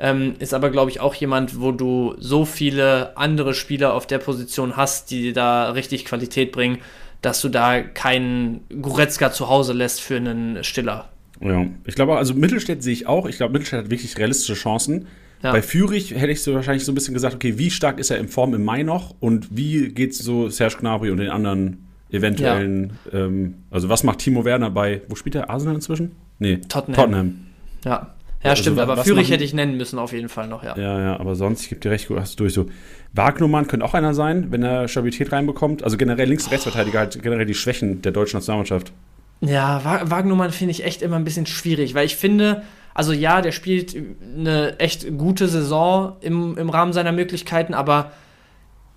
Ähm, 0.00 0.34
ist 0.40 0.54
aber, 0.54 0.70
glaube 0.70 0.90
ich, 0.90 0.98
auch 0.98 1.14
jemand, 1.14 1.60
wo 1.60 1.70
du 1.70 2.16
so 2.18 2.44
viele 2.44 3.16
andere 3.16 3.54
Spieler 3.54 3.94
auf 3.94 4.08
der 4.08 4.18
Position 4.18 4.76
hast, 4.76 5.12
die 5.12 5.32
da 5.32 5.70
richtig 5.70 6.04
Qualität 6.04 6.50
bringen, 6.50 6.78
dass 7.22 7.40
du 7.42 7.50
da 7.50 7.80
keinen 7.80 8.64
Goretzka 8.82 9.30
zu 9.30 9.48
Hause 9.48 9.72
lässt 9.72 10.00
für 10.00 10.16
einen 10.16 10.64
Stiller. 10.64 11.10
Ja, 11.40 11.64
ich 11.84 11.94
glaube, 11.94 12.16
also 12.16 12.34
Mittelstädt 12.34 12.82
sehe 12.82 12.92
ich 12.92 13.06
auch. 13.06 13.26
Ich 13.26 13.36
glaube, 13.36 13.52
Mittelstädt 13.52 13.84
hat 13.84 13.90
wirklich 13.92 14.18
realistische 14.18 14.54
Chancen. 14.54 15.06
Ja. 15.44 15.52
Bei 15.52 15.60
Fürich 15.60 16.12
hätte 16.12 16.32
ich 16.32 16.42
so 16.42 16.54
wahrscheinlich 16.54 16.86
so 16.86 16.90
ein 16.90 16.94
bisschen 16.94 17.12
gesagt, 17.12 17.34
okay, 17.34 17.58
wie 17.58 17.70
stark 17.70 17.98
ist 17.98 18.10
er 18.10 18.16
in 18.16 18.28
Form 18.28 18.54
im 18.54 18.64
Mai 18.64 18.82
noch 18.82 19.14
und 19.20 19.54
wie 19.54 19.90
geht 19.90 20.12
es 20.12 20.18
so 20.18 20.48
Serge 20.48 20.78
Gnabry 20.80 21.10
und 21.10 21.18
den 21.18 21.28
anderen 21.28 21.86
eventuellen, 22.10 22.94
ja. 23.12 23.26
ähm, 23.26 23.56
also 23.70 23.90
was 23.90 24.04
macht 24.04 24.20
Timo 24.20 24.46
Werner 24.46 24.70
bei, 24.70 25.02
wo 25.08 25.16
spielt 25.16 25.34
er, 25.34 25.50
Arsenal 25.50 25.74
inzwischen? 25.74 26.12
Nee, 26.38 26.60
Tottenham. 26.66 26.96
Tottenham. 26.96 27.46
Ja. 27.84 28.14
Ja, 28.42 28.50
also, 28.50 28.62
stimmt, 28.62 28.78
aber 28.78 29.04
Fürich 29.04 29.30
hätte 29.30 29.44
ich 29.44 29.52
nennen 29.52 29.76
müssen, 29.76 29.98
auf 29.98 30.12
jeden 30.12 30.30
Fall 30.30 30.48
noch, 30.48 30.62
ja. 30.64 30.76
Ja, 30.78 31.00
ja, 31.00 31.20
aber 31.20 31.34
sonst, 31.34 31.62
ich 31.62 31.68
gebe 31.68 31.80
dir 31.80 31.90
recht, 31.90 32.08
du 32.08 32.18
hast 32.18 32.40
durch 32.40 32.54
so. 32.54 32.66
Wagnumann 33.12 33.66
könnte 33.66 33.84
auch 33.84 33.94
einer 33.94 34.14
sein, 34.14 34.50
wenn 34.50 34.62
er 34.62 34.88
Stabilität 34.88 35.30
reinbekommt. 35.30 35.82
Also 35.82 35.96
generell 35.96 36.28
Links- 36.28 36.44
und 36.44 36.52
Rechtsverteidiger 36.52 36.98
halt 37.00 37.22
generell 37.22 37.46
die 37.46 37.54
Schwächen 37.54 38.02
der 38.02 38.12
deutschen 38.12 38.38
Nationalmannschaft. 38.38 38.92
Ja, 39.40 39.82
Wagnumann 40.04 40.50
finde 40.50 40.72
ich 40.72 40.84
echt 40.84 41.02
immer 41.02 41.16
ein 41.16 41.24
bisschen 41.24 41.46
schwierig, 41.46 41.94
weil 41.94 42.06
ich 42.06 42.16
finde, 42.16 42.62
also 42.94 43.12
ja, 43.12 43.40
der 43.40 43.52
spielt 43.52 43.96
eine 43.96 44.78
echt 44.78 45.18
gute 45.18 45.48
Saison 45.48 46.16
im, 46.20 46.56
im 46.56 46.70
Rahmen 46.70 46.92
seiner 46.92 47.12
Möglichkeiten, 47.12 47.74
aber 47.74 48.12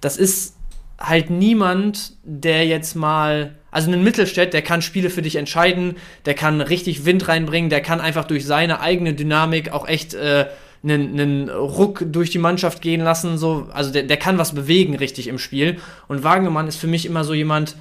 das 0.02 0.18
ist 0.18 0.56
halt 1.00 1.30
niemand, 1.30 2.14
der 2.24 2.66
jetzt 2.66 2.96
mal, 2.96 3.56
also 3.72 3.92
ein 3.92 4.04
Mittelstädt, 4.04 4.54
der 4.54 4.62
kann 4.62 4.82
Spiele 4.82 5.10
für 5.10 5.22
dich 5.24 5.36
entscheiden, 5.36 5.96
der 6.26 6.36
kann 6.36 6.62
richtig 6.62 7.06
Wind 7.06 7.28
reinbringen, 7.28 7.70
der 7.70 7.82
kann 7.82 8.00
einfach 8.00 8.26
durch 8.26 8.46
seine 8.46 8.82
eigene 8.82 9.14
Dynamik 9.14 9.72
auch 9.72 9.88
echt 9.88 10.14
äh, 10.14 10.46
einen, 10.84 11.20
einen 11.20 11.50
Ruck 11.50 12.04
durch 12.06 12.30
die 12.30 12.38
Mannschaft 12.38 12.82
gehen 12.82 13.02
lassen, 13.02 13.38
so, 13.38 13.68
also 13.74 13.92
der, 13.92 14.04
der 14.04 14.18
kann 14.18 14.38
was 14.38 14.54
bewegen 14.54 14.96
richtig 14.96 15.28
im 15.28 15.40
Spiel. 15.40 15.78
Und 16.08 16.24
Wagnermann 16.24 16.68
ist 16.68 16.78
für 16.78 16.88
mich 16.88 17.06
immer 17.06 17.24
so 17.24 17.34
jemand, 17.34 17.76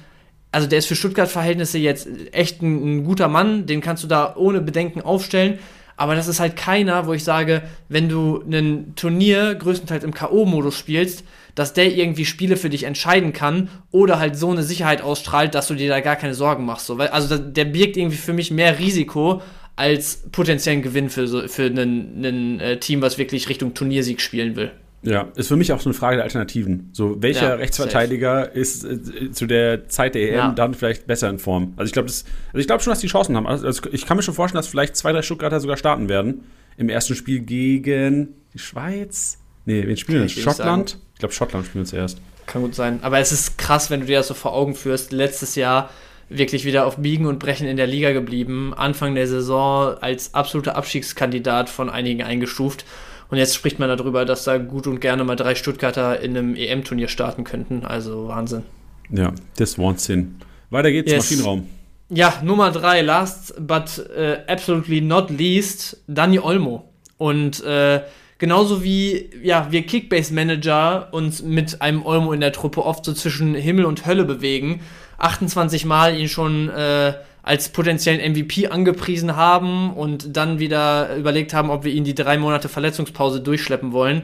also 0.51 0.67
der 0.67 0.79
ist 0.79 0.87
für 0.87 0.95
Stuttgart-Verhältnisse 0.95 1.77
jetzt 1.77 2.07
echt 2.31 2.61
ein, 2.61 2.97
ein 2.97 3.03
guter 3.03 3.27
Mann, 3.27 3.65
den 3.65 3.81
kannst 3.81 4.03
du 4.03 4.07
da 4.07 4.35
ohne 4.35 4.61
Bedenken 4.61 5.01
aufstellen. 5.01 5.59
Aber 5.97 6.15
das 6.15 6.27
ist 6.27 6.39
halt 6.39 6.55
keiner, 6.55 7.07
wo 7.07 7.13
ich 7.13 7.23
sage, 7.23 7.63
wenn 7.89 8.07
du 8.07 8.43
ein 8.49 8.93
Turnier 8.95 9.55
größtenteils 9.55 10.03
im 10.03 10.13
K.O.-Modus 10.13 10.77
spielst, 10.77 11.23
dass 11.55 11.73
der 11.73 11.91
irgendwie 11.91 12.25
Spiele 12.25 12.55
für 12.55 12.69
dich 12.69 12.83
entscheiden 12.83 13.33
kann 13.33 13.69
oder 13.91 14.19
halt 14.19 14.37
so 14.37 14.51
eine 14.51 14.61
Sicherheit 14.61 15.01
ausstrahlt, 15.01 15.55
dass 15.55 15.67
du 15.67 15.73
dir 15.73 15.89
da 15.89 15.99
gar 15.99 16.15
keine 16.15 16.35
Sorgen 16.35 16.65
machst. 16.65 16.85
So. 16.85 16.97
Also 16.97 17.39
der 17.39 17.65
birgt 17.65 17.97
irgendwie 17.97 18.17
für 18.17 18.33
mich 18.33 18.51
mehr 18.51 18.77
Risiko 18.77 19.41
als 19.75 20.23
potenziellen 20.31 20.83
Gewinn 20.83 21.09
für, 21.09 21.49
für 21.49 21.65
ein 21.65 22.59
äh, 22.59 22.77
Team, 22.79 23.01
was 23.01 23.17
wirklich 23.17 23.49
Richtung 23.49 23.73
Turniersieg 23.73 24.21
spielen 24.21 24.55
will. 24.55 24.71
Ja, 25.03 25.27
ist 25.35 25.47
für 25.47 25.55
mich 25.55 25.71
auch 25.71 25.79
so 25.79 25.89
eine 25.89 25.93
Frage 25.93 26.17
der 26.17 26.23
Alternativen. 26.23 26.89
So, 26.91 27.21
welcher 27.21 27.49
ja, 27.49 27.55
Rechtsverteidiger 27.55 28.45
safe. 28.45 28.59
ist 28.59 28.83
äh, 28.83 29.31
zu 29.31 29.45
der 29.45 29.87
Zeit 29.87 30.15
der 30.15 30.29
EM 30.29 30.35
ja. 30.35 30.51
dann 30.51 30.73
vielleicht 30.73 31.07
besser 31.07 31.29
in 31.29 31.39
Form? 31.39 31.73
Also 31.77 31.87
ich 31.87 31.93
glaube, 31.93 32.09
also 32.09 32.67
glaub 32.67 32.81
schon, 32.81 32.91
dass 32.91 32.99
die 32.99 33.07
Chancen 33.07 33.35
haben. 33.35 33.47
Also, 33.47 33.69
ich 33.91 34.05
kann 34.05 34.17
mir 34.17 34.23
schon 34.23 34.33
vorstellen, 34.33 34.59
dass 34.59 34.67
vielleicht 34.67 34.95
zwei, 34.95 35.11
drei 35.11 35.21
Stuttgarter 35.21 35.59
sogar 35.59 35.77
starten 35.77 36.09
werden. 36.09 36.45
Im 36.77 36.89
ersten 36.89 37.15
Spiel 37.15 37.39
gegen 37.41 38.35
die 38.53 38.59
Schweiz. 38.59 39.39
Nee, 39.65 39.85
wen 39.85 39.97
spielen 39.97 40.21
wir? 40.21 40.29
Schottland? 40.29 40.97
Ich 41.13 41.19
glaube, 41.19 41.33
Schottland 41.33 41.65
spielen 41.65 41.85
wir 41.85 41.89
zuerst. 41.89 42.19
Kann 42.45 42.61
gut 42.61 42.75
sein. 42.75 42.99
Aber 43.01 43.19
es 43.19 43.31
ist 43.31 43.57
krass, 43.57 43.89
wenn 43.89 44.01
du 44.01 44.05
dir 44.05 44.17
das 44.17 44.27
so 44.27 44.33
vor 44.33 44.53
Augen 44.53 44.75
führst. 44.75 45.11
Letztes 45.11 45.55
Jahr 45.55 45.89
wirklich 46.29 46.65
wieder 46.65 46.85
auf 46.85 46.97
Biegen 46.97 47.25
und 47.25 47.39
Brechen 47.39 47.67
in 47.67 47.77
der 47.77 47.87
Liga 47.87 48.11
geblieben. 48.11 48.73
Anfang 48.73 49.15
der 49.15 49.27
Saison 49.27 49.97
als 49.99 50.33
absoluter 50.33 50.75
Abstiegskandidat 50.75 51.69
von 51.69 51.89
einigen 51.89 52.23
eingestuft. 52.23 52.85
Und 53.29 53.37
jetzt 53.37 53.55
spricht 53.55 53.79
man 53.79 53.89
darüber, 53.89 54.25
dass 54.25 54.45
da 54.45 54.57
gut 54.57 54.87
und 54.87 55.01
gerne 55.01 55.23
mal 55.23 55.35
drei 55.35 55.55
Stuttgarter 55.55 56.19
in 56.19 56.37
einem 56.37 56.55
EM-Turnier 56.55 57.07
starten 57.07 57.43
könnten. 57.43 57.85
Also 57.85 58.27
Wahnsinn. 58.27 58.63
Ja, 59.09 59.33
das 59.57 59.77
Wahnsinn. 59.77 60.35
Weiter 60.69 60.91
geht's, 60.91 61.11
yes. 61.11 61.25
Maschinenraum. 61.25 61.67
Ja, 62.09 62.33
Nummer 62.41 62.71
drei, 62.71 63.01
last 63.01 63.53
but 63.59 64.05
uh, 64.17 64.37
absolutely 64.49 65.01
not 65.01 65.29
least, 65.29 66.01
Dani 66.07 66.39
Olmo. 66.39 66.89
Und 67.17 67.63
äh, 67.63 68.01
Genauso 68.39 68.83
wie 68.83 69.31
ja, 69.41 69.67
wir 69.71 69.83
Kickbase-Manager 69.83 71.09
uns 71.11 71.41
mit 71.41 71.81
einem 71.81 72.05
Olmo 72.05 72.33
in 72.33 72.39
der 72.39 72.51
Truppe 72.51 72.85
oft 72.85 73.03
so 73.03 73.13
zwischen 73.13 73.55
Himmel 73.55 73.85
und 73.85 74.05
Hölle 74.05 74.25
bewegen, 74.25 74.81
28 75.17 75.85
Mal 75.85 76.15
ihn 76.15 76.29
schon 76.29 76.69
äh, 76.69 77.13
als 77.47 77.69
potenziellen 77.69 78.33
MVP 78.33 78.67
angepriesen 78.67 79.35
haben 79.35 79.93
und 79.93 80.35
dann 80.35 80.59
wieder 80.59 81.15
überlegt 81.15 81.53
haben, 81.53 81.69
ob 81.69 81.83
wir 81.83 81.93
ihn 81.93 82.03
die 82.03 82.15
drei 82.15 82.37
Monate 82.37 82.69
Verletzungspause 82.69 83.39
durchschleppen 83.39 83.93
wollen, 83.93 84.23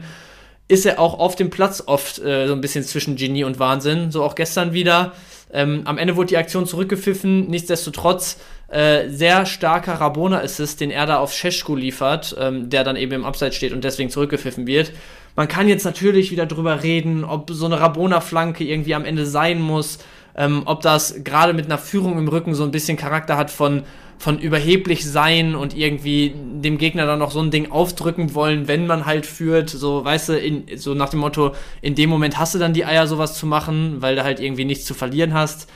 ist 0.68 0.86
er 0.86 0.98
auch 0.98 1.18
auf 1.18 1.36
dem 1.36 1.50
Platz 1.50 1.82
oft 1.86 2.18
äh, 2.20 2.46
so 2.46 2.54
ein 2.54 2.60
bisschen 2.60 2.84
zwischen 2.84 3.16
Genie 3.16 3.44
und 3.44 3.58
Wahnsinn. 3.58 4.10
So 4.10 4.22
auch 4.22 4.34
gestern 4.34 4.72
wieder. 4.72 5.12
Ähm, 5.52 5.82
am 5.84 5.98
Ende 5.98 6.16
wurde 6.16 6.28
die 6.28 6.36
Aktion 6.36 6.66
zurückgepfiffen. 6.66 7.48
Nichtsdestotrotz 7.48 8.38
äh, 8.68 9.08
sehr 9.08 9.46
starker 9.46 9.94
Rabona-Assist, 9.94 10.80
den 10.80 10.90
er 10.90 11.06
da 11.06 11.18
auf 11.18 11.32
Scheschko 11.32 11.76
liefert, 11.76 12.34
ähm, 12.38 12.70
der 12.70 12.82
dann 12.82 12.96
eben 12.96 13.12
im 13.12 13.24
Abseits 13.24 13.56
steht 13.56 13.72
und 13.72 13.84
deswegen 13.84 14.10
zurückgepfiffen 14.10 14.66
wird. 14.66 14.92
Man 15.36 15.48
kann 15.48 15.68
jetzt 15.68 15.84
natürlich 15.84 16.30
wieder 16.30 16.46
drüber 16.46 16.82
reden, 16.82 17.24
ob 17.24 17.50
so 17.50 17.66
eine 17.66 17.80
Rabona-Flanke 17.80 18.64
irgendwie 18.64 18.94
am 18.94 19.04
Ende 19.04 19.26
sein 19.26 19.60
muss, 19.60 19.98
ähm, 20.36 20.62
ob 20.64 20.80
das 20.80 21.22
gerade 21.24 21.52
mit 21.52 21.66
einer 21.66 21.78
Führung 21.78 22.18
im 22.18 22.28
Rücken 22.28 22.54
so 22.54 22.64
ein 22.64 22.70
bisschen 22.70 22.96
Charakter 22.96 23.36
hat 23.36 23.50
von, 23.50 23.82
von 24.18 24.38
überheblich 24.38 25.04
sein 25.04 25.54
und 25.54 25.76
irgendwie 25.76 26.34
dem 26.34 26.78
Gegner 26.78 27.06
dann 27.06 27.18
noch 27.18 27.30
so 27.30 27.40
ein 27.40 27.50
Ding 27.50 27.70
aufdrücken 27.70 28.34
wollen, 28.34 28.66
wenn 28.68 28.86
man 28.86 29.06
halt 29.06 29.26
führt, 29.26 29.70
so, 29.70 30.04
weißt 30.04 30.30
du, 30.30 30.38
in, 30.38 30.64
so 30.76 30.94
nach 30.94 31.10
dem 31.10 31.20
Motto, 31.20 31.54
in 31.82 31.94
dem 31.94 32.10
Moment 32.10 32.38
hast 32.38 32.54
du 32.54 32.58
dann 32.58 32.72
die 32.72 32.84
Eier, 32.84 33.06
sowas 33.06 33.34
zu 33.34 33.46
machen, 33.46 33.96
weil 34.00 34.16
du 34.16 34.24
halt 34.24 34.40
irgendwie 34.40 34.64
nichts 34.64 34.84
zu 34.84 34.94
verlieren 34.94 35.34
hast. 35.34 35.68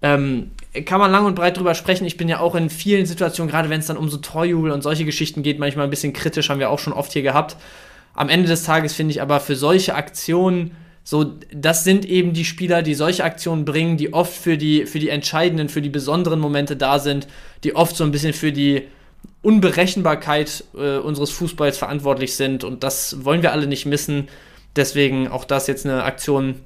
Ähm, 0.00 0.52
kann 0.84 1.00
man 1.00 1.10
lang 1.10 1.26
und 1.26 1.34
breit 1.34 1.56
drüber 1.56 1.74
sprechen. 1.74 2.04
Ich 2.04 2.16
bin 2.16 2.28
ja 2.28 2.40
auch 2.40 2.54
in 2.54 2.70
vielen 2.70 3.04
Situationen, 3.04 3.50
gerade 3.50 3.68
wenn 3.68 3.80
es 3.80 3.86
dann 3.86 3.96
um 3.96 4.08
so 4.08 4.18
Torjubel 4.18 4.70
und 4.70 4.82
solche 4.82 5.04
Geschichten 5.04 5.42
geht, 5.42 5.58
manchmal 5.58 5.84
ein 5.84 5.90
bisschen 5.90 6.12
kritisch, 6.12 6.50
haben 6.50 6.60
wir 6.60 6.70
auch 6.70 6.78
schon 6.78 6.92
oft 6.92 7.12
hier 7.12 7.22
gehabt. 7.22 7.56
Am 8.14 8.28
Ende 8.28 8.48
des 8.48 8.64
Tages 8.64 8.94
finde 8.94 9.12
ich 9.12 9.22
aber 9.22 9.40
für 9.40 9.56
solche 9.56 9.94
Aktionen, 9.94 10.72
so, 11.10 11.24
das 11.54 11.84
sind 11.84 12.04
eben 12.04 12.34
die 12.34 12.44
Spieler, 12.44 12.82
die 12.82 12.92
solche 12.92 13.24
Aktionen 13.24 13.64
bringen, 13.64 13.96
die 13.96 14.12
oft 14.12 14.30
für 14.30 14.58
die, 14.58 14.84
für 14.84 14.98
die 14.98 15.08
entscheidenden, 15.08 15.70
für 15.70 15.80
die 15.80 15.88
besonderen 15.88 16.38
Momente 16.38 16.76
da 16.76 16.98
sind, 16.98 17.28
die 17.64 17.74
oft 17.74 17.96
so 17.96 18.04
ein 18.04 18.10
bisschen 18.10 18.34
für 18.34 18.52
die 18.52 18.82
Unberechenbarkeit 19.40 20.64
äh, 20.76 20.98
unseres 20.98 21.30
Fußballs 21.30 21.78
verantwortlich 21.78 22.34
sind. 22.34 22.62
Und 22.62 22.84
das 22.84 23.24
wollen 23.24 23.40
wir 23.40 23.52
alle 23.52 23.66
nicht 23.66 23.86
missen. 23.86 24.28
Deswegen 24.76 25.28
auch 25.28 25.46
das 25.46 25.66
jetzt 25.66 25.86
eine 25.86 26.04
Aktion, 26.04 26.56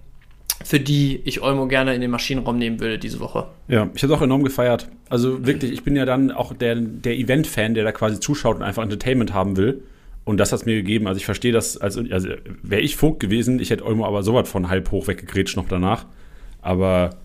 für 0.64 0.80
die 0.80 1.20
ich 1.22 1.40
Olmo 1.40 1.68
gerne 1.68 1.94
in 1.94 2.00
den 2.00 2.10
Maschinenraum 2.10 2.58
nehmen 2.58 2.80
würde 2.80 2.98
diese 2.98 3.20
Woche. 3.20 3.46
Ja, 3.68 3.90
ich 3.94 4.02
habe 4.02 4.12
es 4.12 4.18
auch 4.18 4.22
enorm 4.22 4.42
gefeiert. 4.42 4.88
Also 5.08 5.46
wirklich, 5.46 5.70
ich 5.70 5.84
bin 5.84 5.94
ja 5.94 6.04
dann 6.04 6.32
auch 6.32 6.52
der, 6.52 6.74
der 6.74 7.16
Event-Fan, 7.16 7.74
der 7.74 7.84
da 7.84 7.92
quasi 7.92 8.18
zuschaut 8.18 8.56
und 8.56 8.64
einfach 8.64 8.82
Entertainment 8.82 9.32
haben 9.32 9.56
will. 9.56 9.84
Und 10.24 10.38
das 10.38 10.52
hat 10.52 10.60
es 10.60 10.66
mir 10.66 10.76
gegeben. 10.76 11.06
Also 11.06 11.18
ich 11.18 11.24
verstehe 11.24 11.52
das, 11.52 11.76
als, 11.76 11.96
also 11.96 12.28
wäre 12.62 12.80
ich 12.80 12.96
Vogt 12.96 13.20
gewesen, 13.20 13.58
ich 13.58 13.70
hätte 13.70 13.84
Olmo 13.84 14.06
aber 14.06 14.22
sowas 14.22 14.48
von 14.48 14.68
halb 14.68 14.90
hoch 14.90 15.08
weggegrätscht 15.08 15.56
noch 15.56 15.68
danach. 15.68 16.06
Aber 16.60 17.16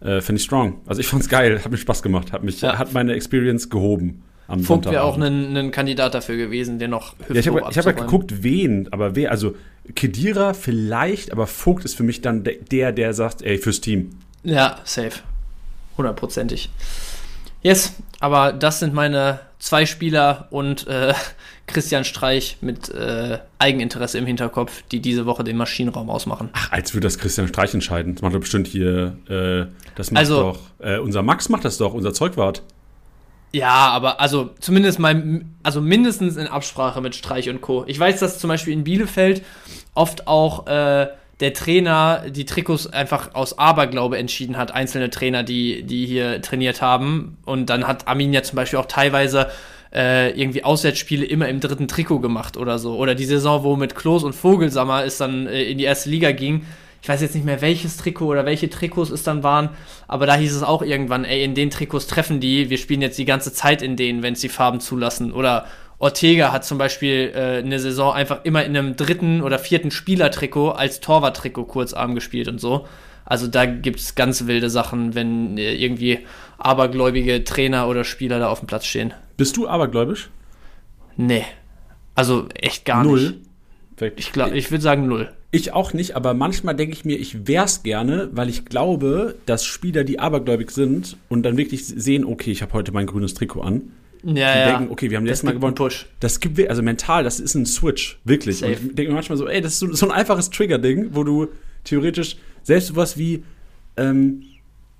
äh, 0.00 0.20
finde 0.20 0.38
ich 0.38 0.44
strong. 0.44 0.80
Also 0.86 1.00
ich 1.00 1.06
fand 1.06 1.22
es 1.22 1.28
geil, 1.28 1.62
hat 1.64 1.70
mir 1.70 1.78
Spaß 1.78 2.02
gemacht, 2.02 2.32
hat, 2.32 2.44
mich, 2.44 2.60
ja. 2.60 2.78
hat 2.78 2.92
meine 2.92 3.14
Experience 3.14 3.70
gehoben. 3.70 4.22
Am 4.46 4.60
Vogt 4.60 4.84
wäre 4.84 5.04
auch 5.04 5.18
ein, 5.18 5.70
Kandidat 5.70 6.12
dafür 6.12 6.36
gewesen, 6.36 6.78
der 6.78 6.88
noch 6.88 7.14
ja, 7.30 7.36
Ich 7.36 7.48
habe 7.48 7.62
hab 7.62 7.86
halt 7.86 7.96
geguckt, 7.96 8.42
wen, 8.42 8.92
aber 8.92 9.16
wer, 9.16 9.30
also 9.30 9.56
Kedira 9.94 10.52
vielleicht, 10.52 11.32
aber 11.32 11.46
Vogt 11.46 11.86
ist 11.86 11.96
für 11.96 12.02
mich 12.02 12.20
dann 12.20 12.44
der, 12.44 12.92
der 12.92 13.14
sagt, 13.14 13.40
ey, 13.40 13.56
fürs 13.56 13.80
Team. 13.80 14.10
Ja, 14.42 14.80
safe. 14.84 15.20
Hundertprozentig. 15.96 16.68
Yes, 17.62 17.94
aber 18.20 18.52
das 18.52 18.80
sind 18.80 18.92
meine 18.92 19.40
zwei 19.64 19.86
Spieler 19.86 20.46
und 20.50 20.86
äh, 20.86 21.14
Christian 21.66 22.04
Streich 22.04 22.58
mit 22.60 22.90
äh, 22.90 23.38
Eigeninteresse 23.58 24.18
im 24.18 24.26
Hinterkopf, 24.26 24.82
die 24.92 25.00
diese 25.00 25.24
Woche 25.24 25.42
den 25.42 25.56
Maschinenraum 25.56 26.10
ausmachen. 26.10 26.50
Ach, 26.52 26.70
als 26.70 26.92
würde 26.92 27.06
das 27.06 27.18
Christian 27.18 27.48
Streich 27.48 27.72
entscheiden. 27.72 28.14
Das 28.14 28.22
macht 28.22 28.34
doch 28.34 28.40
bestimmt 28.40 28.66
hier, 28.66 29.16
äh, 29.28 29.72
das 29.94 30.10
macht 30.10 30.20
also, 30.20 30.52
doch, 30.52 30.58
äh, 30.80 30.98
unser 30.98 31.22
Max 31.22 31.48
macht 31.48 31.64
das 31.64 31.78
doch, 31.78 31.94
unser 31.94 32.12
Zeugwart. 32.12 32.62
Ja, 33.52 33.88
aber 33.88 34.20
also 34.20 34.50
zumindest 34.60 34.98
mal, 34.98 35.42
also 35.62 35.80
mindestens 35.80 36.36
in 36.36 36.46
Absprache 36.46 37.00
mit 37.00 37.14
Streich 37.14 37.48
und 37.48 37.62
Co. 37.62 37.84
Ich 37.86 37.98
weiß, 37.98 38.20
dass 38.20 38.38
zum 38.38 38.48
Beispiel 38.48 38.74
in 38.74 38.84
Bielefeld 38.84 39.42
oft 39.94 40.26
auch 40.26 40.66
äh, 40.66 41.06
der 41.44 41.52
Trainer 41.52 42.24
die 42.30 42.46
Trikots 42.46 42.86
einfach 42.86 43.34
aus 43.34 43.58
Aberglaube 43.58 44.16
entschieden 44.16 44.56
hat, 44.56 44.72
einzelne 44.72 45.10
Trainer, 45.10 45.42
die, 45.42 45.82
die 45.82 46.06
hier 46.06 46.40
trainiert 46.40 46.80
haben. 46.80 47.36
Und 47.44 47.68
dann 47.68 47.86
hat 47.86 48.08
Armin 48.08 48.32
ja 48.32 48.42
zum 48.42 48.56
Beispiel 48.56 48.78
auch 48.78 48.86
teilweise 48.86 49.50
äh, 49.94 50.30
irgendwie 50.40 50.64
Auswärtsspiele 50.64 51.22
immer 51.26 51.46
im 51.50 51.60
dritten 51.60 51.86
Trikot 51.86 52.20
gemacht 52.20 52.56
oder 52.56 52.78
so. 52.78 52.96
Oder 52.96 53.14
die 53.14 53.26
Saison, 53.26 53.62
wo 53.62 53.76
mit 53.76 53.94
Klos 53.94 54.24
und 54.24 54.32
Vogelsammer 54.32 55.04
es 55.04 55.18
dann 55.18 55.46
äh, 55.46 55.64
in 55.64 55.76
die 55.76 55.84
erste 55.84 56.08
Liga 56.08 56.32
ging, 56.32 56.64
ich 57.02 57.08
weiß 57.10 57.20
jetzt 57.20 57.34
nicht 57.34 57.44
mehr, 57.44 57.60
welches 57.60 57.98
Trikot 57.98 58.28
oder 58.28 58.46
welche 58.46 58.70
Trikots 58.70 59.10
es 59.10 59.22
dann 59.22 59.42
waren, 59.42 59.68
aber 60.08 60.24
da 60.24 60.36
hieß 60.36 60.56
es 60.56 60.62
auch 60.62 60.80
irgendwann, 60.80 61.26
ey, 61.26 61.44
in 61.44 61.54
den 61.54 61.68
Trikots 61.68 62.06
treffen 62.06 62.40
die, 62.40 62.70
wir 62.70 62.78
spielen 62.78 63.02
jetzt 63.02 63.18
die 63.18 63.26
ganze 63.26 63.52
Zeit 63.52 63.82
in 63.82 63.96
denen, 63.96 64.22
wenn 64.22 64.32
es 64.32 64.40
die 64.40 64.48
Farben 64.48 64.80
zulassen. 64.80 65.30
Oder 65.30 65.66
Ortega 66.04 66.52
hat 66.52 66.66
zum 66.66 66.76
Beispiel 66.76 67.32
äh, 67.34 67.62
eine 67.64 67.80
Saison 67.80 68.12
einfach 68.12 68.44
immer 68.44 68.62
in 68.62 68.76
einem 68.76 68.94
dritten 68.94 69.40
oder 69.40 69.58
vierten 69.58 69.90
Spielertrikot 69.90 70.72
als 70.72 71.00
Torwarttrikot 71.00 71.64
kurzarm 71.64 72.14
gespielt 72.14 72.46
und 72.46 72.60
so. 72.60 72.86
Also 73.24 73.46
da 73.46 73.64
gibt 73.64 74.00
es 74.00 74.14
ganz 74.14 74.46
wilde 74.46 74.68
Sachen, 74.68 75.14
wenn 75.14 75.56
äh, 75.56 75.74
irgendwie 75.74 76.18
abergläubige 76.58 77.42
Trainer 77.42 77.88
oder 77.88 78.04
Spieler 78.04 78.38
da 78.38 78.48
auf 78.50 78.58
dem 78.58 78.66
Platz 78.66 78.84
stehen. 78.84 79.14
Bist 79.38 79.56
du 79.56 79.66
abergläubisch? 79.66 80.28
Nee. 81.16 81.46
Also 82.14 82.48
echt 82.54 82.84
gar 82.84 83.02
null. 83.02 83.40
nicht. 83.98 84.18
Ich, 84.18 84.30
glaub, 84.30 84.52
ich 84.52 84.70
würde 84.70 84.82
sagen 84.82 85.08
null. 85.08 85.32
Ich 85.52 85.72
auch 85.72 85.94
nicht, 85.94 86.16
aber 86.16 86.34
manchmal 86.34 86.74
denke 86.74 86.92
ich 86.92 87.06
mir, 87.06 87.16
ich 87.16 87.46
wär's 87.46 87.82
gerne, 87.82 88.28
weil 88.32 88.50
ich 88.50 88.66
glaube, 88.66 89.36
dass 89.46 89.64
Spieler, 89.64 90.04
die 90.04 90.18
abergläubig 90.18 90.70
sind 90.70 91.16
und 91.30 91.44
dann 91.44 91.56
wirklich 91.56 91.86
sehen, 91.86 92.26
okay, 92.26 92.50
ich 92.50 92.60
habe 92.60 92.74
heute 92.74 92.92
mein 92.92 93.06
grünes 93.06 93.32
Trikot 93.32 93.62
an. 93.62 93.92
Ja, 94.24 94.30
und 94.30 94.36
ja. 94.36 94.78
denken, 94.78 94.92
okay, 94.92 95.10
wir 95.10 95.18
haben 95.18 95.26
letztes 95.26 95.44
Mal 95.44 95.52
gewonnen. 95.52 95.74
Push. 95.74 96.06
Das 96.20 96.40
gibt 96.40 96.58
also 96.68 96.82
mental, 96.82 97.24
das 97.24 97.40
ist 97.40 97.54
ein 97.54 97.66
Switch, 97.66 98.18
wirklich. 98.24 98.58
Safe. 98.58 98.72
Und 98.72 98.90
ich 98.90 98.94
denke 98.94 99.12
manchmal 99.12 99.36
so, 99.36 99.46
ey, 99.46 99.60
das 99.60 99.74
ist 99.74 99.78
so, 99.80 99.92
so 99.92 100.06
ein 100.06 100.12
einfaches 100.12 100.50
Trigger-Ding, 100.50 101.10
wo 101.12 101.24
du 101.24 101.48
theoretisch 101.84 102.36
selbst 102.62 102.88
sowas 102.88 103.18
wie, 103.18 103.44
ähm, 103.96 104.42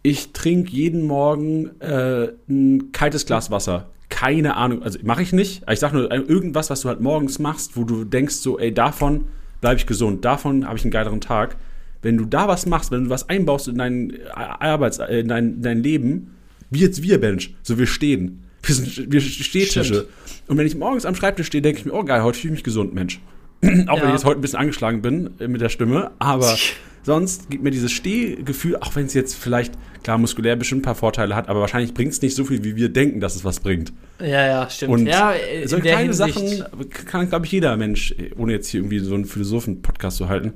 ich 0.03 0.33
trinke 0.33 0.71
jeden 0.71 1.07
Morgen 1.07 1.81
äh, 1.81 2.29
ein 2.49 2.93
kaltes 2.93 3.25
Glas 3.25 3.51
Wasser. 3.51 3.89
Keine 4.11 4.57
Ahnung, 4.57 4.83
also 4.83 4.99
mache 5.03 5.23
ich 5.23 5.33
nicht. 5.33 5.63
Ich 5.71 5.81
sage 5.81 5.97
nur 5.97 6.13
irgendwas, 6.13 6.69
was 6.69 6.83
du 6.83 6.89
halt 6.89 7.01
morgens 7.01 7.39
machst, 7.39 7.77
wo 7.77 7.85
du 7.85 8.05
denkst 8.05 8.35
so, 8.35 8.59
ey, 8.59 8.73
davon 8.73 9.25
bleibe 9.63 9.77
ich 9.77 9.87
gesund, 9.87 10.25
davon 10.25 10.67
habe 10.67 10.77
ich 10.77 10.85
einen 10.85 10.91
geileren 10.91 11.23
Tag. 11.23 11.57
Wenn 12.03 12.19
du 12.19 12.27
da 12.27 12.47
was 12.47 12.67
machst, 12.67 12.91
wenn 12.91 13.05
du 13.05 13.11
was 13.11 13.31
einbaust 13.31 13.67
in 13.67 13.79
dein 13.79 14.13
Arbeits, 14.35 14.99
äh, 14.99 15.21
in 15.21 15.29
dein, 15.29 15.63
dein 15.63 15.83
Leben, 15.83 16.35
wie 16.71 16.81
jetzt 16.81 17.03
wir, 17.03 17.19
Bench, 17.19 17.55
so 17.63 17.79
wir 17.79 17.87
stehen. 17.87 18.44
Wir 18.67 18.75
sind 18.75 19.13
wir 19.13 19.21
Stehtische. 19.21 19.85
Stimmt. 19.85 20.07
Und 20.47 20.57
wenn 20.57 20.67
ich 20.67 20.75
morgens 20.77 21.07
am 21.07 21.15
Schreibtisch 21.15 21.47
stehe, 21.47 21.63
denke 21.63 21.81
ich 21.81 21.87
mir, 21.87 21.93
oh 21.93 22.05
geil, 22.05 22.23
heute 22.23 22.39
fühle 22.39 22.53
ich 22.53 22.59
mich 22.59 22.65
gesund, 22.65 22.95
Mensch. 22.95 23.21
Auch 23.63 23.97
ja. 23.97 24.03
wenn 24.03 24.09
ich 24.09 24.15
jetzt 24.15 24.25
heute 24.25 24.39
ein 24.39 24.43
bisschen 24.43 24.59
angeschlagen 24.59 25.03
bin 25.03 25.31
äh, 25.39 25.49
mit 25.49 25.61
der 25.61 25.69
Stimme, 25.69 26.11
aber 26.19 26.57
sonst 27.03 27.51
gibt 27.51 27.65
mir 27.65 27.71
dieses 27.71 27.93
Stehgefühl, 27.93 28.77
auch 28.77 28.95
wenn 28.97 29.07
es 29.07 29.15
jetzt 29.15 29.35
vielleicht, 29.35 29.75
klar, 30.03 30.19
muskulär 30.19 30.57
bestimmt 30.57 30.81
ein 30.81 30.85
paar 30.85 30.95
Vorteile 30.95 31.35
hat, 31.35 31.49
aber 31.49 31.61
wahrscheinlich 31.61 31.95
bringt 31.95 32.13
es 32.13 32.21
nicht 32.21 32.35
so 32.35 32.45
viel, 32.45 32.65
wie 32.65 32.77
wir 32.77 32.89
denken, 32.89 33.21
dass 33.21 33.37
es 33.37 33.45
was 33.45 33.61
bringt. 33.61 33.93
Ja, 34.21 34.47
ja, 34.47 34.71
stimmt. 34.71 34.93
Und 34.93 35.07
ja, 35.07 35.35
so 35.65 35.79
kleine 35.79 36.13
Sachen 36.13 36.65
kann, 37.07 37.29
glaube 37.29 37.47
ich, 37.47 37.53
jeder 37.53 37.77
Mensch, 37.77 38.15
ohne 38.37 38.53
jetzt 38.53 38.69
hier 38.69 38.81
irgendwie 38.81 38.99
so 38.99 39.15
einen 39.15 39.25
Philosophen-Podcast 39.25 40.19
zu 40.19 40.29
halten, 40.29 40.55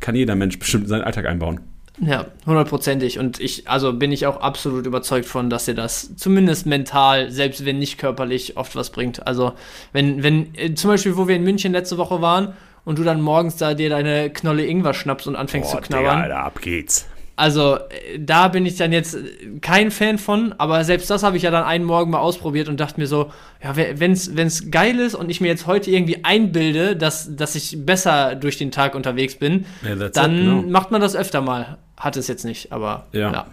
kann 0.00 0.14
jeder 0.14 0.34
Mensch 0.34 0.58
bestimmt 0.58 0.84
in 0.84 0.88
seinen 0.88 1.02
Alltag 1.02 1.26
einbauen. 1.26 1.60
Ja, 1.98 2.26
hundertprozentig. 2.44 3.18
Und 3.18 3.40
ich, 3.40 3.68
also 3.68 3.92
bin 3.92 4.12
ich 4.12 4.26
auch 4.26 4.40
absolut 4.40 4.86
überzeugt 4.86 5.26
von, 5.26 5.48
dass 5.48 5.66
ihr 5.66 5.74
das 5.74 6.14
zumindest 6.16 6.66
mental, 6.66 7.30
selbst 7.30 7.64
wenn 7.64 7.78
nicht 7.78 7.98
körperlich, 7.98 8.56
oft 8.56 8.76
was 8.76 8.90
bringt. 8.90 9.26
Also, 9.26 9.52
wenn, 9.92 10.22
wenn, 10.22 10.54
äh, 10.54 10.74
zum 10.74 10.90
Beispiel, 10.90 11.16
wo 11.16 11.26
wir 11.26 11.36
in 11.36 11.44
München 11.44 11.72
letzte 11.72 11.96
Woche 11.96 12.20
waren 12.20 12.54
und 12.84 12.98
du 12.98 13.02
dann 13.02 13.20
morgens 13.20 13.56
da 13.56 13.74
dir 13.74 13.88
deine 13.88 14.30
Knolle 14.30 14.66
Ingwer 14.66 14.94
schnappst 14.94 15.26
und 15.26 15.36
anfängst 15.36 15.72
Boah, 15.72 15.82
zu 15.82 15.88
knabbern. 15.88 16.22
Alter, 16.22 16.38
ab 16.38 16.60
geht's. 16.60 17.06
Also, 17.38 17.78
da 18.18 18.48
bin 18.48 18.64
ich 18.64 18.76
dann 18.76 18.92
jetzt 18.92 19.18
kein 19.60 19.90
Fan 19.90 20.16
von, 20.16 20.54
aber 20.56 20.82
selbst 20.84 21.10
das 21.10 21.22
habe 21.22 21.36
ich 21.36 21.42
ja 21.42 21.50
dann 21.50 21.64
einen 21.64 21.84
Morgen 21.84 22.10
mal 22.10 22.18
ausprobiert 22.18 22.70
und 22.70 22.80
dachte 22.80 22.98
mir 22.98 23.06
so, 23.06 23.30
ja, 23.62 23.76
wenn 23.76 24.12
es 24.12 24.70
geil 24.70 24.98
ist 24.98 25.14
und 25.14 25.28
ich 25.28 25.42
mir 25.42 25.48
jetzt 25.48 25.66
heute 25.66 25.90
irgendwie 25.90 26.24
einbilde, 26.24 26.96
dass, 26.96 27.36
dass 27.36 27.54
ich 27.54 27.84
besser 27.84 28.36
durch 28.36 28.56
den 28.56 28.70
Tag 28.70 28.94
unterwegs 28.94 29.34
bin, 29.34 29.66
ja, 29.86 29.94
dann 30.08 30.38
it, 30.38 30.44
no. 30.46 30.62
macht 30.62 30.90
man 30.90 31.02
das 31.02 31.14
öfter 31.14 31.42
mal. 31.42 31.76
Hat 31.98 32.16
es 32.16 32.26
jetzt 32.26 32.44
nicht, 32.44 32.72
aber 32.72 33.06
ja. 33.12 33.32
ja. 33.32 33.46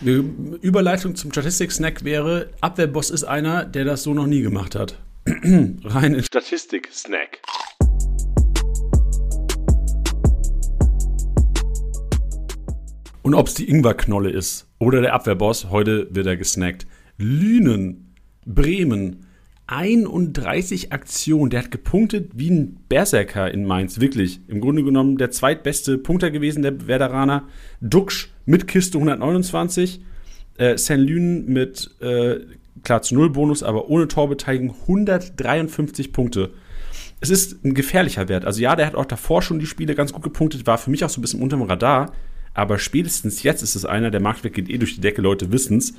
Eine 0.00 0.12
Überleitung 0.60 1.14
zum 1.14 1.32
Statistik-Snack 1.32 2.04
wäre, 2.04 2.50
Abwehrboss 2.60 3.10
ist 3.10 3.24
einer, 3.24 3.64
der 3.64 3.84
das 3.84 4.02
so 4.02 4.14
noch 4.14 4.26
nie 4.26 4.42
gemacht 4.42 4.74
hat. 4.74 4.96
Rein 5.26 6.14
in 6.14 6.22
Statistik-Snack. 6.22 7.40
Und 13.28 13.34
ob 13.34 13.48
es 13.48 13.52
die 13.52 13.68
Ingwerknolle 13.68 14.30
ist 14.30 14.66
oder 14.78 15.02
der 15.02 15.12
Abwehrboss, 15.12 15.68
heute 15.68 16.08
wird 16.12 16.26
er 16.26 16.38
gesnackt. 16.38 16.86
Lünen, 17.18 18.14
Bremen, 18.46 19.26
31 19.66 20.94
Aktionen. 20.94 21.50
Der 21.50 21.64
hat 21.64 21.70
gepunktet 21.70 22.30
wie 22.36 22.48
ein 22.48 22.78
Berserker 22.88 23.52
in 23.52 23.66
Mainz, 23.66 24.00
wirklich. 24.00 24.40
Im 24.48 24.62
Grunde 24.62 24.82
genommen 24.82 25.18
der 25.18 25.30
zweitbeste 25.30 25.98
Punkter 25.98 26.30
gewesen, 26.30 26.62
der 26.62 26.86
Werderaner. 26.86 27.46
Duxch 27.82 28.30
mit 28.46 28.66
Kiste 28.66 28.96
129. 28.96 30.00
Äh, 30.56 30.78
St. 30.78 30.96
Lünen 30.96 31.52
mit, 31.52 31.90
äh, 32.00 32.36
klar, 32.82 33.02
zu 33.02 33.14
Null 33.14 33.28
Bonus, 33.28 33.62
aber 33.62 33.90
ohne 33.90 34.08
Torbeteiligung 34.08 34.74
153 34.86 36.14
Punkte. 36.14 36.52
Es 37.20 37.28
ist 37.28 37.62
ein 37.62 37.74
gefährlicher 37.74 38.30
Wert. 38.30 38.46
Also 38.46 38.62
ja, 38.62 38.74
der 38.74 38.86
hat 38.86 38.94
auch 38.94 39.04
davor 39.04 39.42
schon 39.42 39.58
die 39.58 39.66
Spiele 39.66 39.94
ganz 39.94 40.14
gut 40.14 40.22
gepunktet, 40.22 40.66
war 40.66 40.78
für 40.78 40.90
mich 40.90 41.04
auch 41.04 41.10
so 41.10 41.20
ein 41.20 41.22
bisschen 41.22 41.42
unterm 41.42 41.60
Radar 41.60 42.14
aber 42.54 42.78
spätestens 42.78 43.42
jetzt 43.42 43.62
ist 43.62 43.74
es 43.74 43.84
einer, 43.84 44.10
der 44.10 44.20
Marktwert 44.20 44.54
geht 44.54 44.68
eh 44.68 44.78
durch 44.78 44.94
die 44.96 45.00
Decke, 45.00 45.22
Leute 45.22 45.52
wissen 45.52 45.78
es, 45.78 45.94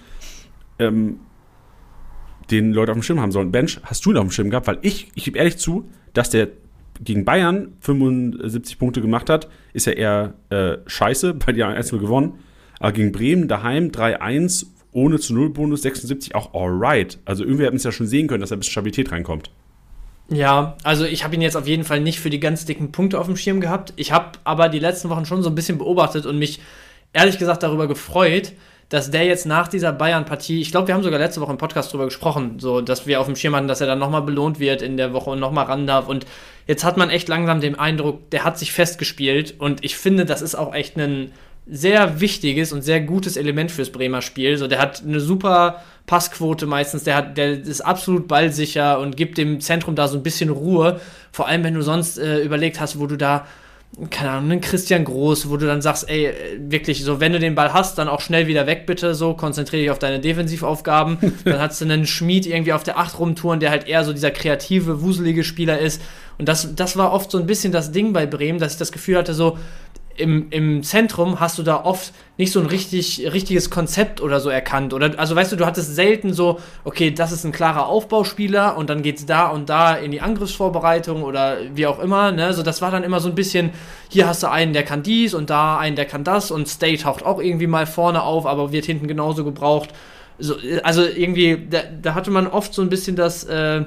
ähm, 0.77 1.19
den 2.51 2.73
Leute 2.73 2.91
auf 2.91 2.97
dem 2.97 3.03
Schirm 3.03 3.19
haben 3.19 3.31
sollen. 3.31 3.51
Bench, 3.51 3.79
hast 3.83 4.05
du 4.05 4.11
ihn 4.11 4.17
auf 4.17 4.25
dem 4.25 4.31
Schirm 4.31 4.49
gehabt? 4.49 4.67
Weil 4.67 4.79
ich, 4.81 5.11
ich 5.15 5.25
gebe 5.25 5.37
ehrlich 5.37 5.57
zu, 5.57 5.89
dass 6.13 6.29
der 6.29 6.49
gegen 7.01 7.23
Bayern 7.25 7.73
75 7.79 8.77
Punkte 8.77 9.01
gemacht 9.01 9.29
hat, 9.29 9.49
ist 9.73 9.85
ja 9.85 9.93
eher 9.93 10.33
äh, 10.49 10.77
scheiße, 10.85 11.33
bei 11.45 11.53
haben 11.53 11.75
1 11.75 11.91
gewonnen. 11.91 12.39
Aber 12.79 12.91
gegen 12.93 13.11
Bremen 13.11 13.47
daheim 13.47 13.89
3-1, 13.89 14.67
ohne 14.91 15.19
zu 15.19 15.33
Null 15.33 15.49
Bonus 15.49 15.81
76 15.81 16.33
auch 16.35 16.53
alright. 16.53 17.19
Also 17.25 17.43
irgendwie 17.43 17.65
hat 17.65 17.71
man 17.71 17.77
es 17.77 17.83
ja 17.83 17.91
schon 17.91 18.07
sehen 18.07 18.27
können, 18.27 18.41
dass 18.41 18.49
da 18.49 18.55
ein 18.55 18.59
bisschen 18.59 18.71
Stabilität 18.71 19.11
reinkommt. 19.11 19.51
Ja, 20.29 20.77
also 20.83 21.05
ich 21.05 21.23
habe 21.23 21.35
ihn 21.35 21.41
jetzt 21.41 21.57
auf 21.57 21.67
jeden 21.67 21.83
Fall 21.83 21.99
nicht 21.99 22.19
für 22.19 22.29
die 22.29 22.39
ganz 22.39 22.65
dicken 22.65 22.91
Punkte 22.91 23.19
auf 23.19 23.25
dem 23.25 23.35
Schirm 23.35 23.61
gehabt. 23.61 23.93
Ich 23.95 24.11
habe 24.11 24.33
aber 24.43 24.69
die 24.69 24.79
letzten 24.79 25.09
Wochen 25.09 25.25
schon 25.25 25.41
so 25.41 25.49
ein 25.49 25.55
bisschen 25.55 25.79
beobachtet 25.79 26.25
und 26.25 26.37
mich 26.37 26.59
ehrlich 27.13 27.39
gesagt 27.39 27.63
darüber 27.63 27.87
gefreut, 27.87 28.53
dass 28.89 29.11
der 29.11 29.25
jetzt 29.25 29.45
nach 29.45 29.67
dieser 29.67 29.91
Bayern-Partie, 29.91 30.61
ich 30.61 30.71
glaube, 30.71 30.87
wir 30.87 30.95
haben 30.95 31.03
sogar 31.03 31.19
letzte 31.19 31.41
Woche 31.41 31.51
im 31.51 31.57
Podcast 31.57 31.93
drüber 31.93 32.05
gesprochen, 32.05 32.55
so, 32.59 32.81
dass 32.81 33.05
wir 33.05 33.19
auf 33.19 33.27
dem 33.27 33.35
Schirm 33.35 33.55
hatten, 33.55 33.67
dass 33.67 33.81
er 33.81 33.87
dann 33.87 33.99
nochmal 33.99 34.23
belohnt 34.23 34.59
wird 34.59 34.81
in 34.81 34.97
der 34.97 35.13
Woche 35.13 35.29
und 35.29 35.39
nochmal 35.39 35.65
ran 35.65 35.85
darf. 35.85 36.07
Und 36.07 36.25
jetzt 36.65 36.83
hat 36.83 36.97
man 36.97 37.11
echt 37.11 37.27
langsam 37.27 37.61
den 37.61 37.77
Eindruck, 37.77 38.29
der 38.31 38.43
hat 38.43 38.57
sich 38.57 38.71
festgespielt. 38.71 39.55
Und 39.59 39.83
ich 39.83 39.95
finde, 39.95 40.25
das 40.25 40.41
ist 40.41 40.55
auch 40.55 40.73
echt 40.73 40.97
ein 40.97 41.31
sehr 41.71 42.19
wichtiges 42.19 42.73
und 42.73 42.81
sehr 42.81 43.01
gutes 43.01 43.37
Element 43.37 43.71
fürs 43.71 43.91
Bremer 43.91 44.21
Spiel. 44.21 44.57
So, 44.57 44.67
der 44.67 44.79
hat 44.79 45.03
eine 45.05 45.19
super 45.19 45.83
Passquote 46.07 46.65
meistens, 46.65 47.03
der, 47.03 47.15
hat, 47.15 47.37
der 47.37 47.51
ist 47.51 47.81
absolut 47.81 48.27
ballsicher 48.27 48.99
und 48.99 49.15
gibt 49.15 49.37
dem 49.37 49.59
Zentrum 49.61 49.95
da 49.95 50.07
so 50.07 50.17
ein 50.17 50.23
bisschen 50.23 50.49
Ruhe. 50.49 50.99
Vor 51.31 51.47
allem, 51.47 51.63
wenn 51.63 51.75
du 51.75 51.81
sonst 51.81 52.17
äh, 52.17 52.41
überlegt 52.41 52.79
hast, 52.79 52.99
wo 52.99 53.05
du 53.05 53.15
da 53.15 53.45
keine 54.11 54.31
Ahnung, 54.31 54.51
einen 54.51 54.61
Christian 54.61 55.03
Groß, 55.03 55.49
wo 55.49 55.57
du 55.57 55.65
dann 55.65 55.81
sagst, 55.81 56.09
ey, 56.09 56.31
wirklich 56.59 57.03
so, 57.03 57.19
wenn 57.19 57.33
du 57.33 57.39
den 57.39 57.55
Ball 57.55 57.73
hast, 57.73 57.97
dann 57.97 58.07
auch 58.07 58.21
schnell 58.21 58.47
wieder 58.47 58.65
weg, 58.67 58.85
bitte, 58.85 59.15
so, 59.15 59.33
konzentriere 59.33 59.81
dich 59.81 59.91
auf 59.91 59.99
deine 59.99 60.19
Defensivaufgaben. 60.19 61.17
dann 61.43 61.59
hast 61.59 61.81
du 61.81 61.85
einen 61.85 62.05
Schmied 62.05 62.45
irgendwie 62.45 62.73
auf 62.73 62.83
der 62.83 62.97
8 62.97 63.19
rumtouren, 63.19 63.59
der 63.59 63.71
halt 63.71 63.87
eher 63.87 64.03
so 64.05 64.13
dieser 64.13 64.31
kreative, 64.31 65.01
wuselige 65.01 65.43
Spieler 65.43 65.79
ist. 65.79 66.01
Und 66.37 66.47
das, 66.47 66.75
das 66.75 66.97
war 66.97 67.11
oft 67.11 67.31
so 67.31 67.39
ein 67.39 67.47
bisschen 67.47 67.73
das 67.73 67.91
Ding 67.91 68.13
bei 68.13 68.25
Bremen, 68.25 68.59
dass 68.59 68.73
ich 68.73 68.79
das 68.79 68.91
Gefühl 68.91 69.17
hatte, 69.17 69.33
so, 69.33 69.57
im, 70.19 70.47
im 70.51 70.83
Zentrum 70.83 71.39
hast 71.39 71.57
du 71.57 71.63
da 71.63 71.83
oft 71.83 72.13
nicht 72.37 72.51
so 72.51 72.59
ein 72.59 72.65
richtig, 72.65 73.31
richtiges 73.31 73.69
Konzept 73.69 74.21
oder 74.21 74.39
so 74.39 74.49
erkannt. 74.49 74.93
Oder, 74.93 75.17
also 75.17 75.35
weißt 75.35 75.51
du, 75.51 75.55
du 75.55 75.65
hattest 75.65 75.95
selten 75.95 76.33
so, 76.33 76.59
okay, 76.83 77.11
das 77.11 77.31
ist 77.31 77.45
ein 77.45 77.51
klarer 77.51 77.87
Aufbauspieler 77.87 78.77
und 78.77 78.89
dann 78.89 79.01
geht 79.01 79.17
es 79.17 79.25
da 79.25 79.47
und 79.47 79.69
da 79.69 79.95
in 79.95 80.11
die 80.11 80.21
Angriffsvorbereitung 80.21 81.23
oder 81.23 81.57
wie 81.73 81.87
auch 81.87 81.99
immer. 81.99 82.31
Ne? 82.31 82.53
So, 82.53 82.63
das 82.63 82.81
war 82.81 82.91
dann 82.91 83.03
immer 83.03 83.19
so 83.19 83.29
ein 83.29 83.35
bisschen, 83.35 83.71
hier 84.09 84.27
hast 84.27 84.43
du 84.43 84.51
einen, 84.51 84.73
der 84.73 84.83
kann 84.83 85.03
dies 85.03 85.33
und 85.33 85.49
da 85.49 85.77
einen, 85.77 85.95
der 85.95 86.05
kann 86.05 86.23
das 86.23 86.51
und 86.51 86.67
Stay 86.67 86.97
taucht 86.97 87.25
auch 87.25 87.41
irgendwie 87.41 87.67
mal 87.67 87.85
vorne 87.85 88.23
auf, 88.23 88.45
aber 88.45 88.71
wird 88.71 88.85
hinten 88.85 89.07
genauso 89.07 89.43
gebraucht. 89.43 89.89
So, 90.37 90.55
also 90.83 91.03
irgendwie, 91.03 91.67
da, 91.69 91.79
da 92.01 92.13
hatte 92.13 92.31
man 92.31 92.47
oft 92.47 92.73
so 92.73 92.81
ein 92.81 92.89
bisschen 92.89 93.15
das. 93.15 93.43
Äh, 93.45 93.85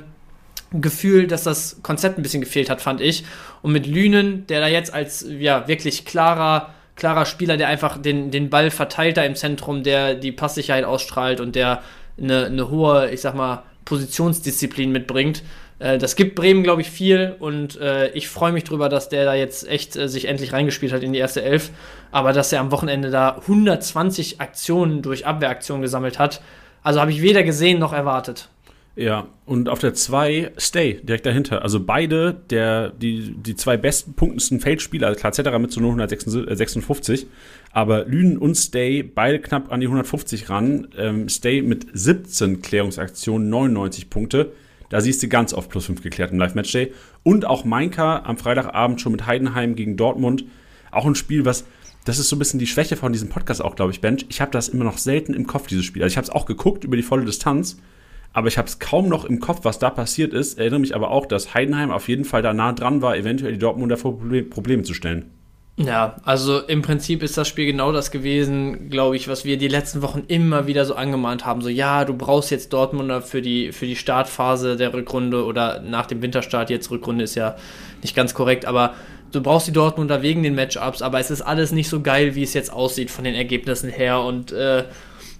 Gefühl, 0.80 1.26
dass 1.26 1.44
das 1.44 1.80
Konzept 1.82 2.18
ein 2.18 2.22
bisschen 2.22 2.40
gefehlt 2.40 2.70
hat, 2.70 2.80
fand 2.80 3.00
ich. 3.00 3.24
Und 3.62 3.72
mit 3.72 3.86
Lünen, 3.86 4.46
der 4.46 4.60
da 4.60 4.68
jetzt 4.68 4.92
als 4.92 5.26
ja 5.28 5.68
wirklich 5.68 6.04
klarer, 6.04 6.70
klarer 6.96 7.26
Spieler, 7.26 7.56
der 7.56 7.68
einfach 7.68 7.98
den, 7.98 8.30
den 8.30 8.50
Ball 8.50 8.70
verteilt 8.70 9.16
da 9.16 9.24
im 9.24 9.34
Zentrum, 9.34 9.82
der 9.82 10.14
die 10.14 10.32
Passsicherheit 10.32 10.84
ausstrahlt 10.84 11.40
und 11.40 11.54
der 11.54 11.82
eine, 12.20 12.46
eine 12.46 12.70
hohe, 12.70 13.10
ich 13.10 13.20
sag 13.20 13.34
mal, 13.34 13.64
Positionsdisziplin 13.84 14.92
mitbringt. 14.92 15.42
Äh, 15.78 15.98
das 15.98 16.16
gibt 16.16 16.34
Bremen, 16.34 16.62
glaube 16.62 16.82
ich, 16.82 16.90
viel 16.90 17.34
und 17.38 17.78
äh, 17.80 18.08
ich 18.10 18.28
freue 18.28 18.52
mich 18.52 18.64
drüber, 18.64 18.88
dass 18.88 19.08
der 19.08 19.24
da 19.24 19.34
jetzt 19.34 19.68
echt 19.68 19.96
äh, 19.96 20.08
sich 20.08 20.26
endlich 20.26 20.52
reingespielt 20.52 20.92
hat 20.92 21.02
in 21.02 21.12
die 21.12 21.18
erste 21.18 21.42
Elf. 21.42 21.70
Aber 22.10 22.32
dass 22.32 22.52
er 22.52 22.60
am 22.60 22.70
Wochenende 22.70 23.10
da 23.10 23.36
120 23.40 24.40
Aktionen 24.40 25.02
durch 25.02 25.26
Abwehraktionen 25.26 25.82
gesammelt 25.82 26.18
hat, 26.18 26.40
also 26.82 27.00
habe 27.00 27.10
ich 27.10 27.22
weder 27.22 27.42
gesehen 27.42 27.78
noch 27.78 27.92
erwartet. 27.92 28.48
Ja, 28.94 29.28
und 29.46 29.70
auf 29.70 29.78
der 29.78 29.94
2 29.94 30.52
Stay, 30.58 31.00
direkt 31.02 31.24
dahinter. 31.24 31.62
Also 31.62 31.82
beide, 31.82 32.34
der, 32.50 32.90
die, 32.90 33.34
die 33.34 33.56
zwei 33.56 33.78
besten 33.78 34.12
punktendsten 34.12 34.60
Feldspieler, 34.60 35.06
also 35.06 35.18
klar, 35.18 35.32
Zetterer 35.32 35.58
mit 35.58 35.74
nur 35.78 35.90
156, 35.92 37.26
aber 37.72 38.04
Lünen 38.04 38.36
und 38.36 38.54
Stay 38.54 39.02
beide 39.02 39.40
knapp 39.40 39.72
an 39.72 39.80
die 39.80 39.86
150 39.86 40.50
ran. 40.50 40.88
Ähm, 40.98 41.30
Stay 41.30 41.62
mit 41.62 41.86
17 41.94 42.60
Klärungsaktionen, 42.60 43.48
99 43.48 44.10
Punkte. 44.10 44.52
Da 44.90 45.00
siehst 45.00 45.22
du 45.22 45.28
ganz 45.28 45.54
oft 45.54 45.70
plus 45.70 45.86
5 45.86 46.02
geklärt 46.02 46.32
im 46.32 46.38
Live-Matchday. 46.38 46.92
Und 47.22 47.46
auch 47.46 47.64
Mainka 47.64 48.24
am 48.24 48.36
Freitagabend 48.36 49.00
schon 49.00 49.12
mit 49.12 49.26
Heidenheim 49.26 49.74
gegen 49.74 49.96
Dortmund. 49.96 50.44
Auch 50.90 51.06
ein 51.06 51.14
Spiel, 51.14 51.46
was 51.46 51.64
das 52.04 52.18
ist 52.18 52.28
so 52.28 52.36
ein 52.36 52.40
bisschen 52.40 52.58
die 52.58 52.66
Schwäche 52.66 52.96
von 52.96 53.12
diesem 53.12 53.28
Podcast 53.28 53.62
auch, 53.62 53.76
glaube 53.76 53.92
ich, 53.92 54.00
Bench. 54.00 54.26
Ich 54.28 54.40
habe 54.40 54.50
das 54.50 54.68
immer 54.68 54.84
noch 54.84 54.98
selten 54.98 55.32
im 55.34 55.46
Kopf, 55.46 55.68
dieses 55.68 55.84
Spiel. 55.84 56.02
Also 56.02 56.12
ich 56.12 56.16
habe 56.18 56.24
es 56.24 56.30
auch 56.30 56.46
geguckt 56.46 56.84
über 56.84 56.96
die 56.96 57.02
volle 57.02 57.24
Distanz 57.24 57.78
aber 58.32 58.48
ich 58.48 58.58
habe 58.58 58.68
es 58.68 58.78
kaum 58.78 59.08
noch 59.08 59.24
im 59.24 59.40
Kopf, 59.40 59.60
was 59.62 59.78
da 59.78 59.90
passiert 59.90 60.32
ist. 60.32 60.58
Erinnere 60.58 60.80
mich 60.80 60.94
aber 60.94 61.10
auch, 61.10 61.26
dass 61.26 61.54
Heidenheim 61.54 61.90
auf 61.90 62.08
jeden 62.08 62.24
Fall 62.24 62.42
da 62.42 62.54
nah 62.54 62.72
dran 62.72 63.02
war, 63.02 63.16
eventuell 63.16 63.52
die 63.52 63.58
Dortmunder 63.58 63.96
vor 63.96 64.18
Probleme 64.50 64.82
zu 64.82 64.94
stellen. 64.94 65.30
Ja, 65.78 66.16
also 66.24 66.60
im 66.60 66.82
Prinzip 66.82 67.22
ist 67.22 67.38
das 67.38 67.48
Spiel 67.48 67.64
genau 67.64 67.92
das 67.92 68.10
gewesen, 68.10 68.90
glaube 68.90 69.16
ich, 69.16 69.26
was 69.28 69.46
wir 69.46 69.56
die 69.56 69.68
letzten 69.68 70.02
Wochen 70.02 70.24
immer 70.28 70.66
wieder 70.66 70.84
so 70.84 70.94
angemahnt 70.94 71.46
haben. 71.46 71.62
So, 71.62 71.70
ja, 71.70 72.04
du 72.04 72.14
brauchst 72.14 72.50
jetzt 72.50 72.74
Dortmunder 72.74 73.22
für 73.22 73.40
die, 73.40 73.72
für 73.72 73.86
die 73.86 73.96
Startphase 73.96 74.76
der 74.76 74.92
Rückrunde 74.92 75.44
oder 75.44 75.80
nach 75.80 76.06
dem 76.06 76.20
Winterstart. 76.20 76.68
Jetzt 76.68 76.90
Rückrunde 76.90 77.24
ist 77.24 77.36
ja 77.36 77.56
nicht 78.02 78.14
ganz 78.14 78.34
korrekt, 78.34 78.66
aber 78.66 78.94
du 79.32 79.40
brauchst 79.40 79.66
die 79.66 79.72
Dortmunder 79.72 80.20
wegen 80.20 80.42
den 80.42 80.54
Matchups, 80.54 81.00
aber 81.00 81.20
es 81.20 81.30
ist 81.30 81.40
alles 81.40 81.72
nicht 81.72 81.88
so 81.88 82.02
geil, 82.02 82.34
wie 82.34 82.42
es 82.42 82.52
jetzt 82.52 82.70
aussieht 82.70 83.10
von 83.10 83.24
den 83.24 83.34
Ergebnissen 83.34 83.88
her 83.88 84.20
und 84.20 84.52
äh, 84.52 84.84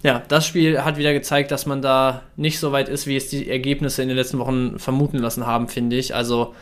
ja, 0.03 0.21
das 0.27 0.45
Spiel 0.45 0.83
hat 0.83 0.97
wieder 0.97 1.13
gezeigt, 1.13 1.49
dass 1.51 1.65
man 1.65 1.81
da 1.81 2.23
nicht 2.35 2.59
so 2.59 2.73
weit 2.73 2.89
ist, 2.89 3.07
wie 3.07 3.15
es 3.15 3.29
die 3.29 3.49
Ergebnisse 3.49 4.01
in 4.01 4.09
den 4.09 4.17
letzten 4.17 4.37
Wochen 4.37 4.77
vermuten 4.77 5.17
lassen 5.17 5.47
haben, 5.47 5.69
finde 5.69 5.95
ich. 5.95 6.13
Also 6.13 6.53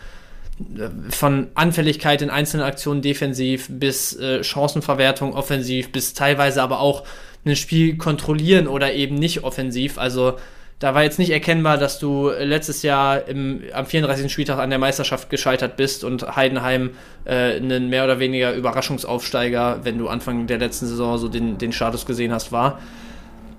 äh, 0.77 0.89
von 1.09 1.47
Anfälligkeit 1.55 2.21
in 2.21 2.29
einzelnen 2.29 2.63
Aktionen 2.63 3.01
defensiv 3.01 3.67
bis 3.67 4.15
äh, 4.15 4.43
Chancenverwertung 4.43 5.33
offensiv 5.33 5.91
bis 5.91 6.13
teilweise 6.13 6.61
aber 6.61 6.79
auch 6.79 7.03
ein 7.43 7.55
Spiel 7.55 7.97
kontrollieren 7.97 8.67
oder 8.67 8.93
eben 8.93 9.15
nicht 9.15 9.43
offensiv. 9.43 9.97
Also 9.97 10.37
da 10.77 10.93
war 10.93 11.01
jetzt 11.01 11.17
nicht 11.17 11.31
erkennbar, 11.31 11.79
dass 11.79 11.97
du 11.97 12.29
letztes 12.29 12.83
Jahr 12.83 13.27
im, 13.27 13.63
am 13.73 13.87
34. 13.87 14.31
Spieltag 14.31 14.59
an 14.59 14.69
der 14.69 14.77
Meisterschaft 14.77 15.31
gescheitert 15.31 15.77
bist 15.77 16.03
und 16.03 16.35
Heidenheim 16.35 16.91
äh, 17.25 17.55
einen 17.55 17.89
mehr 17.89 18.03
oder 18.03 18.19
weniger 18.19 18.53
Überraschungsaufsteiger, 18.53 19.79
wenn 19.81 19.97
du 19.97 20.09
Anfang 20.09 20.45
der 20.45 20.59
letzten 20.59 20.85
Saison 20.85 21.17
so 21.17 21.27
den, 21.27 21.57
den 21.57 21.71
Status 21.71 22.05
gesehen 22.05 22.31
hast, 22.31 22.51
war 22.51 22.79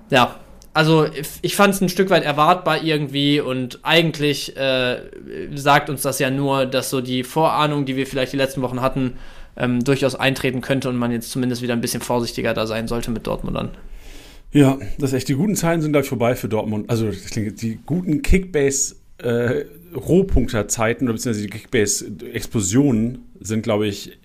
ja, 0.09 0.39
also 0.73 1.05
ich 1.41 1.55
fand 1.55 1.75
es 1.75 1.81
ein 1.81 1.89
Stück 1.89 2.09
weit 2.09 2.23
erwartbar 2.23 2.83
irgendwie 2.83 3.39
und 3.39 3.79
eigentlich 3.83 4.57
äh, 4.57 5.01
sagt 5.53 5.89
uns 5.89 6.01
das 6.01 6.17
ja 6.19 6.31
nur, 6.31 6.65
dass 6.65 6.89
so 6.89 6.99
die 6.99 7.23
Vorahnung, 7.23 7.85
die 7.85 7.95
wir 7.95 8.07
vielleicht 8.07 8.33
die 8.33 8.37
letzten 8.37 8.61
Wochen 8.63 8.81
hatten, 8.81 9.13
ähm, 9.55 9.83
durchaus 9.83 10.15
eintreten 10.15 10.61
könnte 10.61 10.89
und 10.89 10.97
man 10.97 11.11
jetzt 11.11 11.29
zumindest 11.29 11.61
wieder 11.61 11.73
ein 11.73 11.81
bisschen 11.81 12.01
vorsichtiger 12.01 12.55
da 12.55 12.65
sein 12.65 12.87
sollte 12.87 13.11
mit 13.11 13.27
Dortmundern. 13.27 13.69
Ja, 14.51 14.77
das 14.97 15.11
ist 15.11 15.17
echt. 15.17 15.29
Die 15.29 15.35
guten 15.35 15.55
Zeiten 15.55 15.81
sind 15.81 15.93
gleich 15.93 16.07
vorbei 16.07 16.35
für 16.35 16.47
Dortmund. 16.47 16.89
Also 16.89 17.09
die 17.11 17.79
guten 17.85 18.21
Kickbase 18.21 18.95
äh, 19.19 19.65
Rohpunkterzeiten 19.95 21.07
oder 21.07 21.13
beziehungsweise 21.13 21.47
die 21.47 21.51
Kickbase-Explosionen 21.51 23.19
sind, 23.39 23.63
glaube 23.63 23.87
ich, 23.87 24.17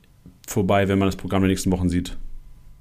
vorbei, 0.47 0.89
wenn 0.89 0.99
man 0.99 1.09
das 1.09 1.17
Programm 1.17 1.43
der 1.43 1.49
nächsten 1.49 1.71
Wochen 1.73 1.89
sieht. 1.89 2.17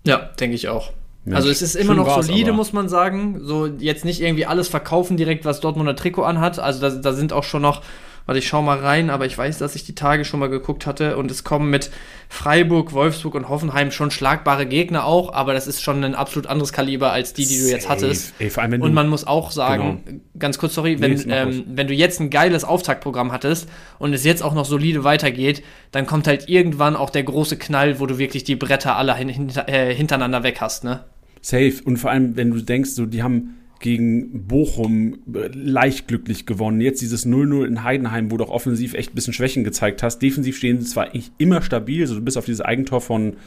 Ja, 0.05 0.29
denke 0.39 0.55
ich 0.55 0.67
auch. 0.69 0.91
Mensch, 1.27 1.35
also 1.35 1.49
es 1.49 1.61
ist 1.61 1.75
immer 1.75 1.93
noch 1.93 2.21
solide, 2.21 2.53
muss 2.53 2.71
man 2.71 2.87
sagen. 2.87 3.41
So 3.43 3.65
jetzt 3.65 4.05
nicht 4.05 4.21
irgendwie 4.21 4.45
alles 4.45 4.69
verkaufen 4.69 5.17
direkt, 5.17 5.43
was 5.43 5.59
Dortmunder 5.59 5.93
Trikot 5.93 6.23
anhat. 6.23 6.57
Also 6.57 6.79
da, 6.79 6.89
da 6.89 7.11
sind 7.11 7.33
auch 7.33 7.43
schon 7.43 7.61
noch, 7.61 7.81
warte, 8.25 8.39
ich 8.39 8.47
schau 8.47 8.61
mal 8.61 8.79
rein, 8.79 9.09
aber 9.09 9.25
ich 9.25 9.37
weiß, 9.37 9.57
dass 9.57 9.75
ich 9.75 9.83
die 9.83 9.93
Tage 9.93 10.23
schon 10.23 10.39
mal 10.39 10.47
geguckt 10.47 10.85
hatte 10.85 11.17
und 11.17 11.29
es 11.29 11.43
kommen 11.43 11.69
mit 11.69 11.91
Freiburg, 12.29 12.93
Wolfsburg 12.93 13.35
und 13.35 13.49
Hoffenheim 13.49 13.91
schon 13.91 14.09
schlagbare 14.09 14.65
Gegner 14.65 15.03
auch, 15.03 15.33
aber 15.33 15.53
das 15.53 15.67
ist 15.67 15.81
schon 15.81 16.01
ein 16.05 16.15
absolut 16.15 16.47
anderes 16.47 16.71
Kaliber 16.71 17.11
als 17.11 17.33
die, 17.33 17.45
die 17.45 17.59
du 17.59 17.69
jetzt 17.69 17.89
hattest. 17.89 18.33
Ey, 18.39 18.49
vor 18.49 18.63
allem, 18.63 18.71
wenn 18.71 18.81
und 18.81 18.93
man 18.93 19.09
muss 19.09 19.27
auch 19.27 19.51
sagen, 19.51 20.03
genau. 20.05 20.19
ganz 20.39 20.57
kurz, 20.57 20.75
sorry, 20.75 21.01
wenn, 21.01 21.11
nee, 21.11 21.23
ähm, 21.27 21.65
wenn 21.67 21.87
du 21.87 21.93
jetzt 21.93 22.21
ein 22.21 22.29
geiles 22.29 22.63
Auftaktprogramm 22.63 23.33
hattest 23.33 23.67
und 23.99 24.13
es 24.13 24.23
jetzt 24.23 24.43
auch 24.43 24.53
noch 24.53 24.65
solide 24.65 25.03
weitergeht, 25.03 25.61
dann 25.91 26.05
kommt 26.05 26.25
halt 26.25 26.47
irgendwann 26.47 26.95
auch 26.95 27.09
der 27.09 27.23
große 27.23 27.57
Knall, 27.57 27.99
wo 27.99 28.05
du 28.05 28.17
wirklich 28.17 28.45
die 28.45 28.55
Bretter 28.55 28.95
alle 28.95 29.13
hin, 29.13 29.51
äh, 29.67 29.93
hintereinander 29.93 30.43
weg 30.43 30.61
hast, 30.61 30.85
ne? 30.85 31.03
Safe. 31.41 31.73
Und 31.86 31.97
vor 31.97 32.12
allem, 32.12 32.36
wenn 32.36 32.52
du 32.52 32.62
denkst, 32.62 32.91
so, 32.91 33.06
die 33.06 33.23
haben 33.23 33.58
gegen 33.80 34.47
Bochum 34.47 35.19
leicht 35.26 36.08
glücklich 36.08 36.45
gewonnen. 36.45 36.82
Jetzt 36.82 37.02
dieses 37.02 37.26
0-0 37.26 37.65
in 37.65 37.84
Heidenheim, 37.84 38.32
wo 38.32 38.38
du 38.38 38.45
auch 38.45 38.50
offensiv 38.50 38.93
echt 38.93 39.12
ein 39.12 39.15
bisschen 39.15 39.34
Schwächen 39.34 39.63
gezeigt 39.63 40.04
hast. 40.04 40.19
Defensiv 40.19 40.58
stehen 40.58 40.82
sie 40.82 40.88
zwar 40.88 41.06
eigentlich 41.06 41.32
immer 41.38 41.62
stabil, 41.62 42.08
so 42.08 42.19
bis 42.21 42.38
auf 42.38 42.45
dieses 42.45 42.62
Eigentor 42.62 43.02
von, 43.02 43.38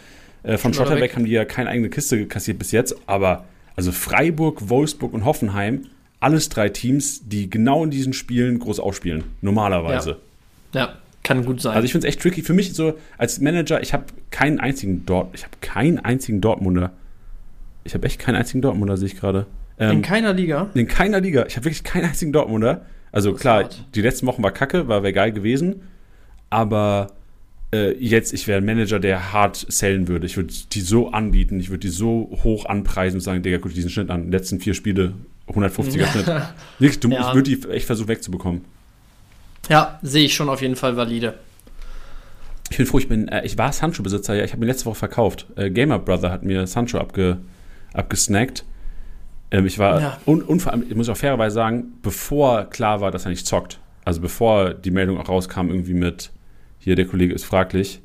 äh, 0.42 0.56
von 0.56 0.72
Schotterbeck 0.72 1.16
haben 1.16 1.24
die 1.24 1.32
ja 1.32 1.44
keine 1.44 1.70
eigene 1.70 1.90
Kiste 1.90 2.26
kassiert 2.26 2.58
bis 2.58 2.70
jetzt, 2.72 2.96
aber 3.06 3.44
also 3.76 3.92
Freiburg, 3.92 4.68
Wolfsburg 4.68 5.12
und 5.12 5.24
Hoffenheim, 5.24 5.86
alles 6.20 6.48
drei 6.48 6.68
Teams, 6.68 7.26
die 7.26 7.50
genau 7.50 7.82
in 7.82 7.90
diesen 7.90 8.12
Spielen 8.12 8.58
groß 8.58 8.78
ausspielen, 8.78 9.24
normalerweise. 9.40 10.18
Ja, 10.72 10.80
ja 10.80 10.94
kann 11.22 11.44
gut 11.44 11.60
sein. 11.60 11.74
Also 11.74 11.84
ich 11.84 11.92
finde 11.92 12.06
es 12.06 12.14
echt 12.14 12.22
tricky. 12.22 12.42
Für 12.42 12.54
mich 12.54 12.72
so 12.72 12.94
als 13.18 13.40
Manager, 13.40 13.82
ich 13.82 13.92
habe 13.92 14.04
keinen 14.30 14.58
einzigen 14.58 15.04
Dort, 15.06 15.34
ich 15.34 15.44
habe 15.44 15.54
keinen 15.60 15.98
einzigen 15.98 16.40
Dortmunder 16.40 16.92
ich 17.84 17.94
habe 17.94 18.06
echt 18.06 18.18
keinen 18.18 18.36
einzigen 18.36 18.62
Dortmunder, 18.62 18.96
sehe 18.96 19.06
ich 19.06 19.16
gerade. 19.16 19.46
Ähm, 19.78 19.92
in 19.92 20.02
keiner 20.02 20.32
Liga? 20.32 20.70
In 20.74 20.86
keiner 20.86 21.20
Liga. 21.20 21.46
Ich 21.46 21.56
habe 21.56 21.64
wirklich 21.64 21.84
keinen 21.84 22.04
einzigen 22.04 22.32
Dortmunder. 22.32 22.86
Also 23.12 23.32
klar, 23.32 23.64
hart. 23.64 23.84
die 23.94 24.02
letzten 24.02 24.26
Wochen 24.26 24.42
war 24.42 24.52
kacke, 24.52 24.88
war 24.88 25.02
wäre 25.02 25.12
geil 25.12 25.32
gewesen. 25.32 25.82
Aber 26.50 27.12
äh, 27.72 27.92
jetzt, 27.92 28.32
ich 28.32 28.46
wäre 28.46 28.58
ein 28.58 28.64
Manager, 28.64 28.98
der 28.98 29.32
hart 29.32 29.66
sellen 29.68 30.08
würde. 30.08 30.26
Ich 30.26 30.36
würde 30.36 30.52
die 30.72 30.80
so 30.80 31.10
anbieten, 31.10 31.60
ich 31.60 31.70
würde 31.70 31.80
die 31.80 31.88
so 31.88 32.30
hoch 32.42 32.66
anpreisen 32.66 33.18
und 33.18 33.22
sagen, 33.22 33.42
Digga, 33.42 33.58
guck 33.58 33.72
diesen 33.72 33.90
Schnitt 33.90 34.10
an. 34.10 34.30
Letzten 34.30 34.60
vier 34.60 34.74
Spiele, 34.74 35.14
150er 35.48 36.06
Schnitt. 36.12 36.26
Wirklich, 36.78 37.00
du, 37.00 37.08
ja. 37.10 37.28
Ich 37.28 37.34
würde 37.34 37.56
die 37.56 37.68
echt 37.70 37.86
versuchen 37.86 38.08
wegzubekommen. 38.08 38.64
Ja, 39.68 39.98
sehe 40.02 40.24
ich 40.24 40.34
schon 40.34 40.48
auf 40.48 40.62
jeden 40.62 40.76
Fall 40.76 40.96
valide. 40.96 41.34
Ich 42.70 42.76
bin 42.76 42.86
froh, 42.86 42.98
ich 42.98 43.08
bin, 43.08 43.28
äh, 43.28 43.44
ich 43.44 43.58
war 43.58 43.72
Sancho-Besitzer, 43.72 44.34
ja, 44.34 44.44
ich 44.44 44.52
habe 44.52 44.64
ihn 44.64 44.68
letzte 44.68 44.86
Woche 44.86 44.96
verkauft. 44.96 45.46
Äh, 45.56 45.70
Gamer 45.70 45.98
Brother 45.98 46.30
hat 46.30 46.44
mir 46.44 46.66
Sancho 46.66 46.98
abge, 46.98 47.38
abgesnackt. 47.94 48.64
Ähm, 49.50 49.66
ich 49.66 49.78
war, 49.78 50.00
Ja. 50.00 50.18
und, 50.26 50.42
und 50.48 50.60
vor 50.60 50.72
allem, 50.72 50.84
ich 50.88 50.94
muss 50.94 51.08
auch 51.08 51.16
fairerweise 51.16 51.54
sagen, 51.54 51.92
bevor 52.02 52.64
klar 52.66 53.00
war, 53.00 53.10
dass 53.10 53.24
er 53.26 53.30
nicht 53.30 53.46
zockt, 53.46 53.80
also 54.04 54.20
bevor 54.20 54.74
die 54.74 54.90
Meldung 54.90 55.18
auch 55.18 55.28
rauskam, 55.28 55.68
irgendwie 55.70 55.94
mit, 55.94 56.30
hier, 56.78 56.94
der 56.96 57.06
Kollege 57.06 57.34
ist 57.34 57.44
fraglich. 57.44 58.00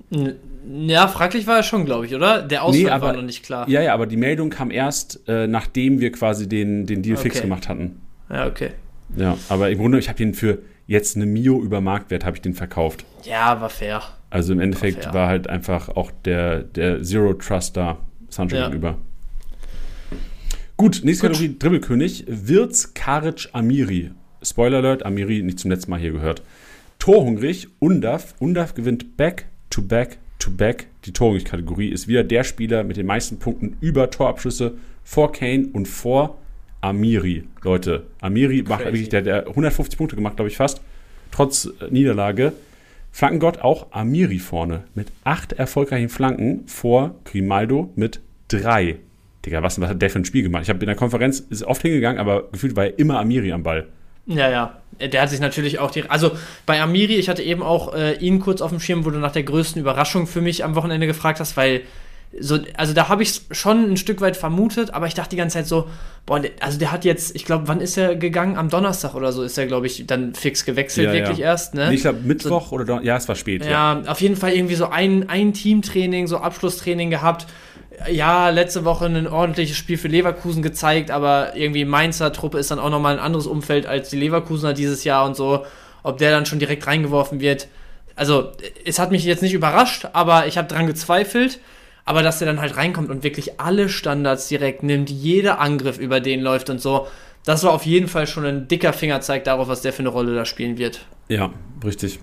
Ja, 0.68 1.08
fraglich 1.08 1.46
war 1.48 1.58
er 1.58 1.64
schon, 1.64 1.86
glaube 1.86 2.08
ich, 2.08 2.16
oder? 2.16 2.42
Der 2.42 2.64
Ausfall 2.64 2.82
Nee, 2.84 2.90
aber- 2.90 3.08
war 3.08 3.14
noch 3.14 3.22
nicht 3.22 3.44
klar. 3.44 3.70
Ja, 3.70 3.82
ja, 3.82 3.94
aber 3.94 4.08
die 4.08 4.18
Meldung 4.18 4.50
kam 4.50 4.72
erst, 4.72 5.22
äh, 5.28 5.46
nachdem 5.48 6.00
wir 6.00 6.12
quasi 6.12 6.50
den, 6.50 6.86
den 6.88 7.04
Deal 7.04 7.18
fix 7.18 7.36
Okay. 7.38 7.44
gemacht 7.48 7.70
hatten. 7.70 8.02
Ja, 8.30 8.48
okay. 8.48 8.72
Ja, 9.16 9.38
aber 9.50 9.70
im 9.70 9.78
Grunde, 9.78 10.00
ich 10.00 10.10
habe 10.10 10.22
ihn 10.24 10.34
für 10.34 10.58
jetzt 10.88 11.16
eine 11.16 11.28
Mio 11.28 11.62
über 11.62 11.80
Marktwert, 11.82 12.26
habe 12.26 12.36
ich 12.38 12.42
den 12.42 12.56
verkauft. 12.56 13.06
Ja, 13.24 13.62
war 13.62 13.70
fair. 13.70 14.02
Also 14.32 14.52
im 14.54 14.60
Endeffekt 14.60 15.04
fair. 15.04 15.14
war 15.14 15.28
halt 15.28 15.48
einfach 15.48 15.90
auch 15.90 16.12
der, 16.26 16.64
der 16.64 17.04
Zero 17.04 17.34
Trust 17.36 17.78
da 17.78 17.98
Sancho 18.30 18.56
Ja. 18.56 18.64
gegenüber. 18.66 18.98
Gut, 20.78 21.02
nächste 21.04 21.28
Gut. 21.28 21.38
Kategorie, 21.38 21.58
Dribbelkönig. 21.58 22.26
Wirtz, 22.28 22.94
Karic, 22.94 23.50
Amiri. 23.54 24.12
Spoiler 24.44 24.80
Alert, 24.80 25.06
Amiri 25.06 25.42
nicht 25.42 25.60
zum 25.60 25.72
letzten 25.72 25.90
Mal 25.92 26.00
hier 26.00 26.12
gehört. 26.12 26.44
Torhungrig, 27.00 27.70
Undaf. 27.80 28.36
Undaf 28.40 28.74
gewinnt 28.74 29.16
Back 29.16 29.46
to 29.70 29.82
Back 29.82 30.18
to 30.40 30.52
Back. 30.52 30.88
Die 31.06 31.14
Torhungrig-Kategorie 31.14 31.90
ist 31.90 32.08
wieder 32.10 32.26
der 32.26 32.44
Spieler 32.44 32.84
mit 32.84 32.98
den 32.98 33.06
meisten 33.06 33.40
Punkten 33.40 33.78
über 33.80 34.12
Torabschlüsse 34.12 34.74
vor 35.04 35.32
Kane 35.32 35.68
und 35.72 35.88
vor 35.88 36.38
Amiri. 36.82 37.46
Leute, 37.64 38.08
Amiri 38.20 38.64
macht 38.64 38.82
Crazy. 38.82 38.86
wirklich, 38.86 39.10
der, 39.10 39.22
der 39.22 39.48
150 39.48 39.98
Punkte 39.98 40.18
gemacht, 40.18 40.36
glaube 40.36 40.50
ich, 40.50 40.58
fast. 40.58 40.82
Trotz 41.32 41.66
äh, 41.80 41.90
Niederlage. 41.90 42.52
Flankengott 43.12 43.60
auch 43.60 43.88
Amiri 43.92 44.40
vorne 44.40 44.84
mit 44.94 45.08
acht 45.24 45.54
erfolgreichen 45.54 46.10
Flanken 46.10 46.68
vor 46.68 47.16
Grimaldo 47.24 47.94
mit 47.96 48.20
drei. 48.50 48.98
Digga, 49.46 49.62
was, 49.64 49.80
was 49.80 49.90
hat 49.90 50.02
der 50.02 50.10
für 50.10 50.20
ein 50.20 50.26
Spiel 50.26 50.44
gemacht? 50.44 50.64
Ich 50.64 50.70
habe 50.70 50.80
in 50.80 50.88
der 50.88 50.96
Konferenz 50.96 51.40
ist 51.40 51.64
oft 51.64 51.82
hingegangen, 51.82 52.20
aber 52.20 52.50
gefühlt 52.52 52.76
war 52.76 52.86
ja 52.86 52.92
immer 52.98 53.20
Amiri 53.20 53.52
am 53.52 53.64
Ball. 53.64 53.88
Ja, 54.28 54.50
ja. 54.50 54.82
Der 55.00 55.22
hat 55.22 55.30
sich 55.30 55.40
natürlich 55.40 55.80
auch 55.80 55.92
die. 55.92 56.10
Also 56.10 56.32
bei 56.66 56.82
Amiri, 56.82 57.16
ich 57.16 57.30
hatte 57.30 57.44
eben 57.44 57.62
auch 57.62 57.94
äh, 57.94 58.14
ihn 58.14 58.40
kurz 58.40 58.62
auf 58.62 58.72
dem 58.72 58.80
Schirm, 58.80 59.06
wo 59.06 59.10
du 59.10 59.20
nach 59.20 59.34
der 59.34 59.44
größten 59.44 59.82
Überraschung 59.82 60.26
für 60.26 60.42
mich 60.42 60.64
am 60.64 60.76
Wochenende 60.76 61.08
gefragt 61.08 61.40
hast, 61.40 61.58
weil. 61.58 61.82
So, 62.38 62.60
also 62.76 62.94
da 62.94 63.08
habe 63.08 63.24
ich 63.24 63.30
es 63.30 63.46
schon 63.58 63.92
ein 63.92 63.98
Stück 63.98 64.20
weit 64.20 64.36
vermutet, 64.36 64.94
aber 64.94 65.08
ich 65.08 65.14
dachte 65.14 65.30
die 65.30 65.36
ganze 65.38 65.54
Zeit 65.54 65.68
so, 65.68 65.88
boah, 66.26 66.42
also 66.60 66.78
der 66.78 66.92
hat 66.92 67.06
jetzt, 67.06 67.34
ich 67.34 67.46
glaube, 67.46 67.70
wann 67.70 67.80
ist 67.80 67.96
er 67.98 68.18
gegangen? 68.18 68.58
Am 68.58 68.68
Donnerstag 68.70 69.16
oder 69.16 69.32
so 69.32 69.42
ist 69.44 69.58
er, 69.58 69.68
glaube 69.68 69.88
ich, 69.88 70.06
dann 70.06 70.34
fix 70.34 70.66
gewechselt, 70.66 71.08
Ja, 71.08 71.14
wirklich 71.14 71.38
ja. 71.38 71.46
erst, 71.46 71.76
ne? 71.76 71.88
Nee, 71.88 71.96
ich 71.96 72.02
glaube 72.02 72.20
Mittwoch 72.26 72.74
oder 72.74 72.84
Don 72.84 73.04
ja, 73.04 73.16
es 73.16 73.30
war 73.30 73.36
spät. 73.36 73.64
Ja. 73.64 74.02
Ja, 74.02 74.12
auf 74.12 74.20
jeden 74.20 74.36
Fall 74.36 74.52
irgendwie 74.52 74.76
so 74.76 74.88
ein, 74.90 75.30
ein 75.30 75.54
Teamtraining, 75.54 76.28
so 76.28 76.40
Abschlusstraining 76.40 77.10
gehabt. 77.10 77.48
Ja, 78.10 78.50
letzte 78.50 78.86
Woche 78.86 79.06
ein 79.06 79.28
ordentliches 79.28 79.78
Spiel 79.78 79.98
für 79.98 80.08
Leverkusen 80.08 80.62
gezeigt, 80.62 81.12
aber 81.12 81.56
irgendwie 81.56 81.86
Mainzer 81.86 82.34
Truppe 82.34 82.60
ist 82.60 82.72
dann 82.72 82.80
auch 82.80 82.90
nochmal 82.90 83.14
ein 83.14 83.24
anderes 83.24 83.48
Umfeld 83.48 83.86
als 83.86 84.10
die 84.10 84.18
Leverkusener 84.18 84.74
dieses 84.74 85.04
Jahr 85.04 85.26
und 85.26 85.36
so. 85.36 85.66
Ob 86.04 86.18
der 86.18 86.32
dann 86.32 86.46
schon 86.46 86.60
direkt 86.60 86.86
reingeworfen 86.86 87.40
wird. 87.40 87.68
Also, 88.16 88.52
es 88.86 89.00
hat 89.00 89.12
mich 89.12 89.24
jetzt 89.26 89.42
nicht 89.42 89.54
überrascht, 89.54 90.08
aber 90.14 90.48
ich 90.48 90.58
habe 90.58 90.68
dran 90.68 90.88
gezweifelt. 90.88 91.60
Aber 92.08 92.22
dass 92.22 92.38
der 92.38 92.46
dann 92.46 92.62
halt 92.62 92.78
reinkommt 92.78 93.10
und 93.10 93.24
wirklich 93.24 93.60
alle 93.60 93.90
Standards 93.90 94.48
direkt 94.48 94.84
nimmt, 94.84 95.10
jeder 95.10 95.60
Angriff 95.60 95.98
über 95.98 96.20
den 96.20 96.42
läuft 96.42 96.70
und 96.70 96.80
so, 96.80 97.08
das 97.46 97.64
war 97.64 97.74
auf 97.74 97.86
jeden 97.86 98.08
Fall 98.08 98.28
schon 98.28 98.46
ein 98.46 98.68
dicker 98.68 98.94
Fingerzeig 98.94 99.44
darauf, 99.44 99.68
was 99.68 99.82
der 99.82 99.92
für 99.92 100.00
eine 100.00 100.10
Rolle 100.10 100.36
da 100.36 100.46
spielen 100.46 100.78
wird. 100.78 101.06
ja, 101.30 101.52
richtig. 101.84 102.20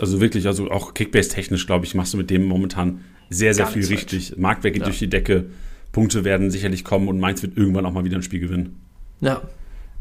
Also 0.00 0.20
wirklich, 0.20 0.46
also 0.46 0.70
auch 0.70 0.94
Kickbase-technisch, 0.94 1.66
glaube 1.66 1.86
ich, 1.86 1.94
machst 1.94 2.12
du 2.12 2.18
mit 2.18 2.28
dem 2.28 2.44
momentan 2.44 3.04
sehr, 3.30 3.54
sehr 3.54 3.64
Gar 3.64 3.72
viel 3.72 3.84
richtig. 3.86 4.36
Marktwert 4.36 4.74
geht 4.74 4.82
Ja. 4.82 4.86
durch 4.86 4.98
die 4.98 5.08
Decke. 5.08 5.46
Punkte 5.92 6.24
werden 6.24 6.50
sicherlich 6.50 6.84
kommen 6.84 7.08
und 7.08 7.18
Mainz 7.20 7.42
wird 7.42 7.56
irgendwann 7.56 7.86
auch 7.86 7.92
mal 7.92 8.04
wieder 8.04 8.16
ein 8.16 8.22
Spiel 8.22 8.40
gewinnen. 8.40 8.76
Ja. 9.20 9.40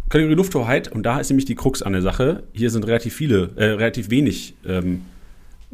Kategorie 0.10 0.36
Lufthoheit, 0.36 0.92
und 0.92 1.04
da 1.04 1.20
ist 1.20 1.30
nämlich 1.30 1.46
die 1.46 1.56
Krux 1.56 1.82
an 1.82 1.94
der 1.94 2.02
Sache. 2.02 2.44
Hier 2.54 2.70
sind 2.70 2.86
relativ 2.86 3.16
viele, 3.16 3.52
äh, 3.56 3.66
relativ 3.72 4.10
wenig 4.10 4.56
ähm, 4.66 5.02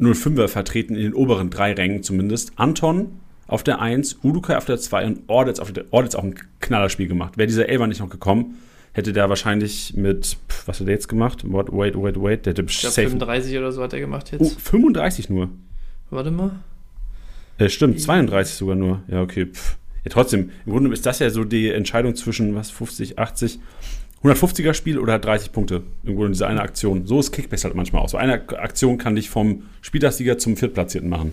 05er 0.00 0.48
vertreten, 0.48 0.94
in 0.94 1.02
den 1.02 1.14
oberen 1.14 1.50
drei 1.50 1.72
Rängen 1.72 2.02
zumindest. 2.02 2.52
Anton 2.56 3.18
auf 3.46 3.62
der 3.62 3.80
1, 3.80 4.20
Udukai 4.22 4.56
auf 4.56 4.64
der 4.64 4.78
2 4.78 5.06
und 5.06 5.20
Ordetz 5.26 5.58
auf 5.58 5.72
der 5.72 5.84
Ordetz 5.90 6.14
auch 6.14 6.24
ein 6.24 6.34
Knallerspiel 6.60 7.08
gemacht. 7.08 7.36
Wäre 7.36 7.46
dieser 7.46 7.68
Elfer 7.68 7.86
nicht 7.86 8.00
noch 8.00 8.08
gekommen, 8.08 8.56
hätte 8.92 9.12
der 9.12 9.28
wahrscheinlich 9.28 9.94
mit, 9.94 10.38
pff, 10.48 10.66
was 10.68 10.80
hat 10.80 10.86
der 10.86 10.94
jetzt 10.94 11.08
gemacht? 11.08 11.44
What, 11.50 11.70
wait, 11.72 11.94
wait, 11.96 12.16
wait, 12.22 12.46
der 12.46 12.52
hätte 12.52 12.62
Ich 12.66 12.80
glaube, 12.80 12.94
safe. 12.94 13.08
35 13.08 13.58
oder 13.58 13.72
so 13.72 13.82
hat 13.82 13.92
er 13.92 14.00
gemacht 14.00 14.32
jetzt. 14.32 14.40
Oh, 14.40 14.48
35 14.48 15.28
nur. 15.28 15.50
Warte 16.10 16.30
mal. 16.30 16.52
Äh, 17.62 17.68
stimmt, 17.68 18.00
32 18.00 18.54
sogar 18.54 18.74
nur. 18.74 19.02
Ja, 19.08 19.22
okay. 19.22 19.46
Pff. 19.46 19.76
Ja, 20.04 20.10
trotzdem, 20.10 20.50
im 20.66 20.72
Grunde 20.72 20.92
ist 20.92 21.06
das 21.06 21.20
ja 21.20 21.30
so 21.30 21.44
die 21.44 21.70
Entscheidung 21.70 22.16
zwischen 22.16 22.56
was, 22.56 22.70
50, 22.70 23.18
80, 23.20 23.60
150er 24.24 24.74
Spiel 24.74 24.98
oder 24.98 25.12
halt 25.12 25.24
30 25.24 25.52
Punkte. 25.52 25.82
Irgendwo 26.02 26.24
in 26.24 26.32
dieser 26.32 26.48
eine 26.48 26.60
Aktion. 26.60 27.06
So 27.06 27.20
ist 27.20 27.30
Kickbase 27.30 27.64
halt 27.64 27.76
manchmal 27.76 28.02
auch. 28.02 28.08
So 28.08 28.16
eine 28.16 28.34
Aktion 28.34 28.98
kann 28.98 29.14
dich 29.14 29.30
vom 29.30 29.64
Spieltagssieger 29.80 30.38
zum 30.38 30.56
Viertplatzierten 30.56 31.08
machen. 31.08 31.32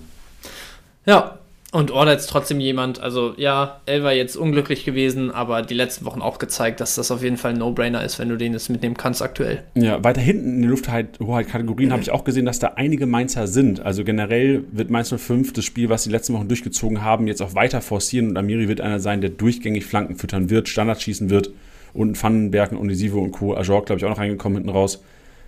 Ja. 1.05 1.39
Und 1.71 1.91
Order 1.91 2.15
ist 2.15 2.27
trotzdem 2.27 2.59
jemand, 2.59 2.99
also 2.99 3.35
ja, 3.37 3.81
Elva 3.85 4.11
jetzt 4.11 4.35
unglücklich 4.35 4.85
gewesen, 4.85 5.29
aber 5.29 5.61
die 5.61 5.75
letzten 5.75 6.03
Wochen 6.05 6.19
auch 6.19 6.39
gezeigt, 6.39 6.79
dass 6.79 6.95
das 6.95 7.11
auf 7.11 7.21
jeden 7.21 7.37
Fall 7.37 7.51
ein 7.51 7.59
No-Brainer 7.59 8.03
ist, 8.03 8.17
wenn 8.17 8.27
du 8.27 8.37
den 8.37 8.53
jetzt 8.53 8.69
mitnehmen 8.69 8.97
kannst 8.97 9.21
aktuell. 9.21 9.63
Ja, 9.75 10.03
weiter 10.03 10.19
hinten 10.19 10.55
in 10.55 10.61
den 10.63 10.69
Lufthoheit-Kategorien 10.71 11.91
habe 11.91 12.01
ich 12.01 12.09
auch 12.09 12.23
gesehen, 12.23 12.45
dass 12.45 12.57
da 12.57 12.73
einige 12.75 13.05
Mainzer 13.05 13.45
sind. 13.45 13.81
Also 13.81 14.03
generell 14.03 14.63
wird 14.71 14.89
Mainz 14.89 15.13
05 15.15 15.53
das 15.53 15.63
Spiel, 15.63 15.89
was 15.89 16.03
die 16.03 16.09
letzten 16.09 16.33
Wochen 16.33 16.47
durchgezogen 16.47 17.03
haben, 17.03 17.27
jetzt 17.27 17.41
auch 17.41 17.53
weiter 17.53 17.81
forcieren 17.81 18.29
und 18.29 18.37
Amiri 18.37 18.67
wird 18.67 18.81
einer 18.81 18.99
sein, 18.99 19.21
der 19.21 19.29
durchgängig 19.29 19.85
Flanken 19.85 20.15
füttern 20.15 20.49
wird, 20.49 20.69
Standards 20.69 21.03
schießen 21.03 21.29
wird 21.29 21.51
und 21.93 22.17
Pfannenberg 22.17 22.71
und 22.71 22.79
Onisivo 22.79 23.19
und 23.19 23.31
Co. 23.31 23.53
Ajor, 23.55 23.85
glaube 23.85 23.99
ich, 23.99 24.05
auch 24.05 24.09
noch 24.09 24.17
reingekommen 24.17 24.57
hinten 24.57 24.71
raus. 24.71 25.03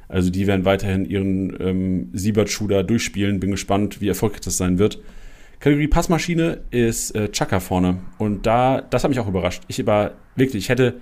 Also 0.08 0.30
die 0.30 0.46
werden 0.46 0.66
weiterhin 0.66 1.06
ihren 1.06 1.58
ähm, 1.60 2.10
Siebert-Schuh 2.14 2.68
da 2.68 2.84
durchspielen. 2.84 3.40
Bin 3.40 3.50
gespannt, 3.50 4.02
wie 4.02 4.10
erfolgreich 4.10 4.42
das 4.42 4.58
sein 4.58 4.78
wird. 4.78 5.00
Kategorie 5.62 5.88
Passmaschine 5.88 6.62
ist 6.72 7.16
äh, 7.16 7.30
Chaka 7.32 7.60
vorne. 7.60 8.00
Und 8.18 8.48
da, 8.48 8.82
das 8.82 9.04
hat 9.04 9.10
mich 9.10 9.20
auch 9.20 9.28
überrascht. 9.28 9.62
Ich 9.68 9.86
war 9.86 10.14
wirklich, 10.36 10.64
ich 10.64 10.70
hätte, 10.70 10.96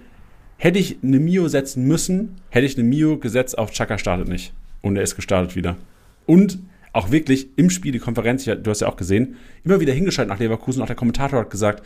hätte 0.58 0.78
ich 0.80 0.98
eine 1.02 1.20
Mio 1.20 1.48
setzen 1.48 1.86
müssen, 1.88 2.42
hätte 2.50 2.66
ich 2.66 2.78
eine 2.78 2.86
Mio 2.86 3.18
gesetzt 3.18 3.58
auf 3.58 3.72
Chaka 3.72 3.98
startet 3.98 4.28
nicht. 4.28 4.54
Und 4.82 4.98
er 4.98 5.04
ist 5.04 5.16
gestartet 5.16 5.56
wieder. 5.56 5.78
Und 6.26 6.60
auch 6.92 7.10
wirklich 7.10 7.48
im 7.56 7.70
Spiel, 7.70 7.94
die 7.94 8.00
Konferenz, 8.00 8.44
du 8.44 8.62
hast 8.66 8.82
ja 8.82 8.90
auch 8.90 8.98
gesehen, 8.98 9.38
immer 9.64 9.80
wieder 9.80 9.94
hingeschaltet 9.94 10.30
nach 10.30 10.40
Leverkusen. 10.40 10.82
Auch 10.82 10.88
der 10.88 10.96
Kommentator 10.98 11.40
hat 11.40 11.50
gesagt, 11.50 11.86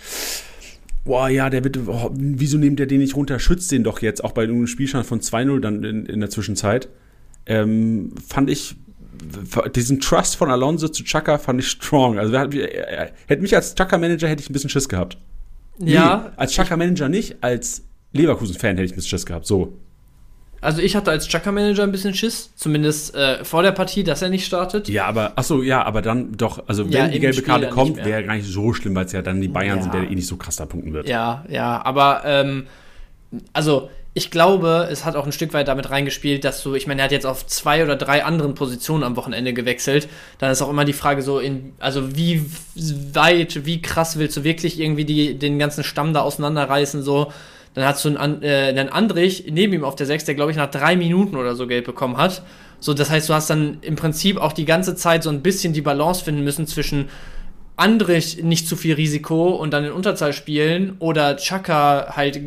boah, 1.06 1.30
ja, 1.30 1.52
der 1.52 1.64
wird, 1.64 1.78
oh, 1.86 2.10
wieso 2.16 2.58
nimmt 2.58 2.80
der 2.80 2.88
den 2.88 3.02
nicht 3.02 3.16
runter? 3.16 3.38
Schützt 3.38 3.72
den 3.72 3.84
doch 3.84 4.02
jetzt, 4.02 4.24
auch 4.24 4.32
bei 4.32 4.44
einem 4.44 4.66
Spielstand 4.66 5.06
von 5.06 5.20
2-0 5.20 5.60
dann 5.60 5.84
in, 5.84 6.08
in 6.08 6.20
der 6.22 6.32
Zwischenzeit. 6.32 6.90
Ähm, 7.46 8.16
fand 8.28 8.50
ich 8.50 8.78
diesen 9.76 10.00
Trust 10.00 10.36
von 10.36 10.50
Alonso 10.50 10.88
zu 10.88 11.04
Chaka 11.04 11.38
fand 11.38 11.60
ich 11.60 11.68
strong. 11.70 12.18
Also 12.18 12.34
er- 12.34 13.12
hätte 13.28 13.42
mich 13.42 13.56
als 13.56 13.76
Chaka-Manager 13.76 14.28
hätte 14.28 14.42
ich 14.42 14.50
ein 14.50 14.54
bisschen 14.54 14.70
Schiss 14.70 14.90
gehabt. 14.90 15.18
Ja, 15.80 16.26
Nee, 16.28 16.32
als 16.38 16.54
Chaka-Manager 16.54 17.10
nicht, 17.10 17.38
als 17.42 17.84
Leverkusen-Fan 18.14 18.72
hätte 18.78 18.84
ich 18.84 18.92
ein 18.92 18.96
bisschen 18.96 19.10
Schiss 19.10 19.26
gehabt. 19.26 19.46
So. 19.46 19.78
also 20.62 20.82
ich 20.82 20.96
hatte 20.96 21.12
als 21.12 21.28
Chaka-Manager 21.28 21.84
ein 21.84 21.92
bisschen 21.92 22.14
Schiss, 22.14 22.52
zumindest 22.56 23.14
äh, 23.16 23.44
vor 23.44 23.64
der 23.64 23.72
Partie, 23.74 24.04
dass 24.04 24.22
er 24.22 24.30
nicht 24.30 24.46
startet. 24.46 24.88
Ja, 24.88 25.06
aber, 25.08 25.34
achso, 25.36 25.62
ja, 25.62 25.84
aber 25.84 26.02
dann 26.02 26.32
doch, 26.38 26.64
also 26.68 26.84
Ja, 26.84 27.04
wenn 27.04 27.12
die 27.12 27.20
gelbe 27.20 27.34
Spiel 27.36 27.48
Karte 27.48 27.68
kommt, 27.70 27.98
wäre 28.06 28.24
gar 28.24 28.36
nicht 28.36 28.48
so 28.48 28.72
schlimm, 28.74 28.96
weil 28.96 29.06
es 29.06 29.12
ja 29.12 29.22
dann 29.22 29.42
die 29.42 29.48
Bayern 29.50 29.78
Ja. 29.78 29.84
sind, 29.84 29.94
der 29.94 30.04
eh 30.10 30.16
nicht 30.16 30.28
so 30.28 30.38
krass 30.38 30.56
da 30.56 30.66
punkten 30.66 30.94
wird. 30.94 31.10
Ja, 31.10 31.44
ja, 31.50 31.84
aber 31.84 32.22
ähm, 32.26 32.68
also 33.52 33.90
ich 34.16 34.30
glaube, 34.30 34.88
es 34.92 35.06
hat 35.06 35.16
auch 35.16 35.26
ein 35.26 35.32
Stück 35.32 35.54
weit 35.54 35.68
damit 35.68 35.90
reingespielt, 35.90 36.44
dass 36.44 36.62
du, 36.62 36.76
ich 36.76 36.86
meine, 36.86 37.02
er 37.02 37.06
hat 37.06 37.12
jetzt 37.12 37.26
auf 37.26 37.48
zwei 37.48 37.84
oder 37.84 37.96
drei 37.96 38.24
anderen 38.24 38.54
Positionen 38.54 39.04
am 39.04 39.16
Wochenende 39.16 39.54
gewechselt. 39.54 40.08
Dann 40.38 40.52
ist 40.52 40.62
auch 40.62 40.70
immer 40.70 40.86
die 40.86 40.94
Frage 40.94 41.24
so, 41.24 41.40
in, 41.40 41.74
also 41.80 42.16
wie 42.16 42.46
weit, 42.76 43.66
wie 43.66 43.82
krass 43.82 44.20
willst 44.20 44.38
du 44.38 44.44
wirklich 44.44 44.80
irgendwie 44.80 45.06
die, 45.06 45.34
den 45.40 45.58
ganzen 45.58 45.84
Stamm 45.84 46.14
da 46.14 46.22
auseinanderreißen, 46.22 47.02
so. 47.02 47.32
Dann 47.74 47.86
hast 47.86 48.06
du 48.06 48.16
einen, 48.16 48.44
äh, 48.44 48.68
einen 48.70 48.90
Andrich 48.90 49.46
neben 49.50 49.74
ihm 49.74 49.84
auf 49.84 49.96
der 49.96 50.06
6, 50.06 50.26
der 50.26 50.36
glaube 50.36 50.52
ich 50.52 50.58
nach 50.58 50.70
drei 50.70 50.96
Minuten 50.96 51.36
oder 51.36 51.56
so 51.56 51.66
gelb 51.66 51.86
bekommen 51.86 52.18
hat. 52.18 52.44
So, 52.80 52.94
das 52.94 53.10
heißt, 53.10 53.30
du 53.30 53.34
hast 53.34 53.50
dann 53.50 53.78
im 53.82 53.96
Prinzip 53.96 54.38
auch 54.38 54.54
die 54.54 54.66
ganze 54.66 54.96
Zeit 54.96 55.24
so 55.24 55.32
ein 55.32 55.42
bisschen 55.42 55.74
die 55.74 55.82
Balance 55.82 56.24
finden 56.24 56.44
müssen 56.44 56.68
zwischen 56.68 57.10
Andrich 57.76 58.44
nicht 58.44 58.68
zu 58.68 58.76
viel 58.76 58.96
Risiko 58.96 59.50
und 59.50 59.72
dann 59.72 59.84
in 59.86 59.92
Unterzahl 59.92 60.34
spielen 60.34 60.96
oder 61.00 61.38
Chaka 61.38 62.14
halt 62.16 62.40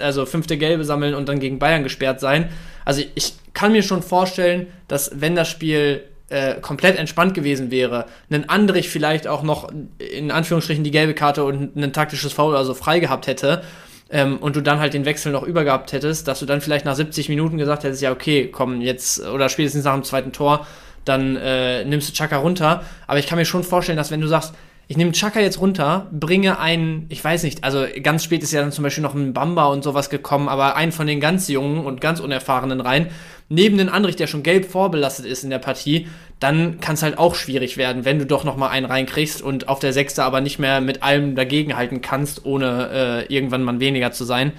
also 0.00 0.26
fünfte 0.26 0.58
Gelbe 0.58 0.84
sammeln 0.84 1.14
und 1.14 1.28
dann 1.28 1.38
gegen 1.38 1.58
Bayern 1.58 1.82
gesperrt 1.82 2.20
sein. 2.20 2.48
Also 2.84 3.02
ich 3.14 3.34
kann 3.52 3.72
mir 3.72 3.82
schon 3.82 4.02
vorstellen, 4.02 4.66
dass 4.88 5.12
wenn 5.20 5.36
das 5.36 5.48
Spiel 5.48 6.02
äh, 6.30 6.54
komplett 6.60 6.98
entspannt 6.98 7.34
gewesen 7.34 7.70
wäre, 7.70 8.06
ein 8.30 8.48
Andrich 8.48 8.88
vielleicht 8.88 9.28
auch 9.28 9.42
noch 9.42 9.70
in 9.98 10.30
Anführungsstrichen 10.30 10.82
die 10.82 10.90
gelbe 10.90 11.14
Karte 11.14 11.44
und 11.44 11.76
ein 11.76 11.92
taktisches 11.92 12.32
Foul 12.32 12.56
also 12.56 12.74
frei 12.74 12.98
gehabt 12.98 13.28
hätte 13.28 13.62
ähm, 14.10 14.38
und 14.38 14.56
du 14.56 14.62
dann 14.62 14.80
halt 14.80 14.94
den 14.94 15.04
Wechsel 15.04 15.30
noch 15.30 15.44
übergehabt 15.44 15.92
hättest, 15.92 16.26
dass 16.26 16.40
du 16.40 16.46
dann 16.46 16.60
vielleicht 16.60 16.84
nach 16.84 16.96
70 16.96 17.28
Minuten 17.28 17.56
gesagt 17.56 17.84
hättest, 17.84 18.02
ja 18.02 18.10
okay, 18.10 18.48
komm 18.50 18.80
jetzt 18.80 19.24
oder 19.26 19.48
spätestens 19.48 19.84
nach 19.84 19.94
dem 19.94 20.04
zweiten 20.04 20.32
Tor, 20.32 20.66
dann 21.04 21.36
äh, 21.36 21.84
nimmst 21.84 22.08
du 22.08 22.12
Chaka 22.12 22.36
runter. 22.36 22.84
Aber 23.06 23.18
ich 23.18 23.26
kann 23.26 23.38
mir 23.38 23.44
schon 23.44 23.64
vorstellen, 23.64 23.96
dass 23.96 24.10
wenn 24.10 24.20
du 24.20 24.28
sagst, 24.28 24.54
ich 24.88 24.96
nehme 24.96 25.12
Chaka 25.12 25.40
jetzt 25.40 25.60
runter, 25.60 26.08
bringe 26.12 26.58
einen, 26.58 27.06
ich 27.08 27.22
weiß 27.22 27.44
nicht, 27.44 27.64
also 27.64 27.86
ganz 28.02 28.24
spät 28.24 28.42
ist 28.42 28.52
ja 28.52 28.60
dann 28.60 28.72
zum 28.72 28.84
Beispiel 28.84 29.02
noch 29.02 29.14
ein 29.14 29.32
Bamba 29.32 29.66
und 29.66 29.82
sowas 29.82 30.10
gekommen, 30.10 30.48
aber 30.48 30.76
einen 30.76 30.92
von 30.92 31.06
den 31.06 31.20
ganz 31.20 31.48
Jungen 31.48 31.84
und 31.84 32.00
ganz 32.00 32.20
Unerfahrenen 32.20 32.80
rein, 32.80 33.08
neben 33.48 33.78
den 33.78 33.88
Andrich, 33.88 34.16
der 34.16 34.26
schon 34.26 34.42
gelb 34.42 34.64
vorbelastet 34.64 35.26
ist 35.26 35.44
in 35.44 35.50
der 35.50 35.58
Partie, 35.58 36.08
dann 36.40 36.80
kann 36.80 36.94
es 36.94 37.02
halt 37.02 37.18
auch 37.18 37.34
schwierig 37.34 37.76
werden, 37.76 38.04
wenn 38.04 38.18
du 38.18 38.26
doch 38.26 38.44
noch 38.44 38.56
mal 38.56 38.68
einen 38.68 38.86
reinkriegst 38.86 39.40
und 39.40 39.68
auf 39.68 39.78
der 39.78 39.92
Sechste 39.92 40.24
aber 40.24 40.40
nicht 40.40 40.58
mehr 40.58 40.80
mit 40.80 41.02
allem 41.02 41.36
dagegenhalten 41.36 42.00
kannst, 42.00 42.44
ohne 42.44 43.26
äh, 43.28 43.34
irgendwann 43.34 43.62
mal 43.62 43.78
weniger 43.80 44.12
zu 44.12 44.24
sein. 44.24 44.52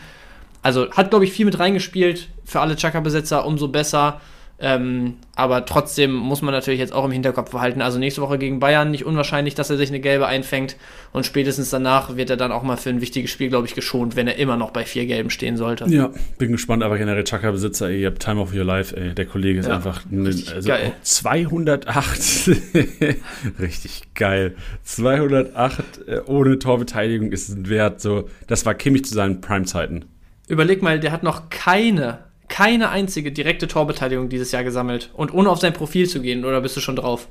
Also 0.64 0.90
hat, 0.92 1.10
glaube 1.10 1.26
ich, 1.26 1.34
viel 1.34 1.46
mit 1.46 1.60
reingespielt. 1.60 2.30
Für 2.46 2.62
alle 2.62 2.76
Chaka-Besitzer 2.76 3.46
umso 3.46 3.68
besser. 3.68 4.22
Ähm, 4.66 5.16
aber 5.36 5.66
trotzdem 5.66 6.14
muss 6.14 6.42
man 6.42 6.54
natürlich 6.54 6.80
jetzt 6.80 6.94
auch 6.94 7.04
im 7.04 7.12
Hinterkopf 7.12 7.52
behalten. 7.52 7.82
Also 7.82 8.00
nächste 8.00 8.22
Woche 8.22 8.38
gegen 8.38 8.62
Bayern 8.62 8.92
nicht 8.92 9.06
unwahrscheinlich, 9.06 9.56
dass 9.56 9.70
er 9.70 9.76
sich 9.76 9.90
eine 9.90 10.00
gelbe 10.00 10.26
einfängt. 10.26 10.78
Und 11.12 11.26
spätestens 11.26 11.70
danach 11.70 12.16
wird 12.16 12.30
er 12.30 12.38
dann 12.38 12.54
auch 12.54 12.64
mal 12.64 12.78
für 12.78 12.90
ein 12.90 13.02
wichtiges 13.02 13.30
Spiel, 13.30 13.50
glaube 13.50 13.68
ich, 13.68 13.76
geschont, 13.76 14.16
wenn 14.16 14.26
er 14.26 14.38
immer 14.38 14.56
noch 14.56 14.72
bei 14.72 14.86
vier 14.86 15.06
Gelben 15.06 15.30
stehen 15.30 15.58
sollte. 15.58 15.86
Ja, 15.90 16.12
bin 16.38 16.54
gespannt. 16.54 16.82
Aber 16.82 16.98
generell 16.98 17.26
Chaka-Besitzer, 17.26 17.92
ihr 17.92 18.08
habt 18.08 18.22
Time 18.22 18.40
of 18.40 18.54
Your 18.54 18.64
Life, 18.64 18.96
ey. 18.96 19.14
Der 19.14 19.26
Kollege 19.26 19.60
ist 19.60 19.68
ja, 19.68 19.76
einfach 19.76 20.04
also 20.10 20.70
geil. 20.70 20.94
208. 21.02 22.52
richtig 23.60 24.14
geil. 24.16 24.56
208 24.84 26.08
äh, 26.08 26.22
ohne 26.26 26.58
Torbeteiligung 26.58 27.34
ist 27.34 27.50
ein 27.50 27.68
Wert. 27.68 28.00
So, 28.00 28.30
das 28.48 28.66
war 28.66 28.76
Kimmich 28.76 29.04
zu 29.04 29.14
seinen 29.14 29.42
Prime-Zeiten. 29.42 30.06
Überleg 30.48 30.82
mal, 30.82 31.02
der 31.02 31.12
hat 31.12 31.24
noch 31.24 31.50
keine 31.50 32.20
keine 32.48 32.90
einzige 32.90 33.32
direkte 33.32 33.68
Torbeteiligung 33.68 34.30
dieses 34.30 34.52
Jahr 34.52 34.64
gesammelt. 34.64 35.10
Und 35.14 35.34
ohne 35.34 35.50
auf 35.50 35.60
sein 35.60 35.74
Profil 35.74 36.08
zu 36.08 36.22
gehen, 36.22 36.46
oder 36.46 36.62
bist 36.62 36.76
du 36.78 36.82
schon 36.82 36.96
drauf? 36.96 37.28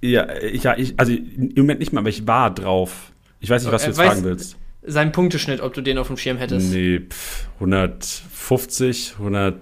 Ja, 0.00 0.26
ja 0.42 0.76
ich, 0.76 0.94
also 0.98 1.12
im 1.12 1.52
Moment 1.56 1.80
nicht 1.80 1.92
mal, 1.92 2.00
aber 2.00 2.08
ich 2.08 2.26
war 2.26 2.52
drauf. 2.52 3.12
Ich 3.40 3.50
weiß 3.50 3.62
nicht, 3.62 3.72
was 3.72 3.82
du 3.82 3.88
jetzt 3.88 4.00
fragen 4.00 4.24
willst. 4.24 4.56
Sein 4.82 5.12
Punkteschnitt, 5.12 5.60
ob 5.60 5.74
du 5.74 5.82
den 5.82 5.98
auf 5.98 6.06
dem 6.06 6.16
Schirm 6.16 6.38
hättest. 6.38 6.72
Nee, 6.72 7.00
pff, 7.00 7.48
150, 7.56 9.14
100. 9.18 9.60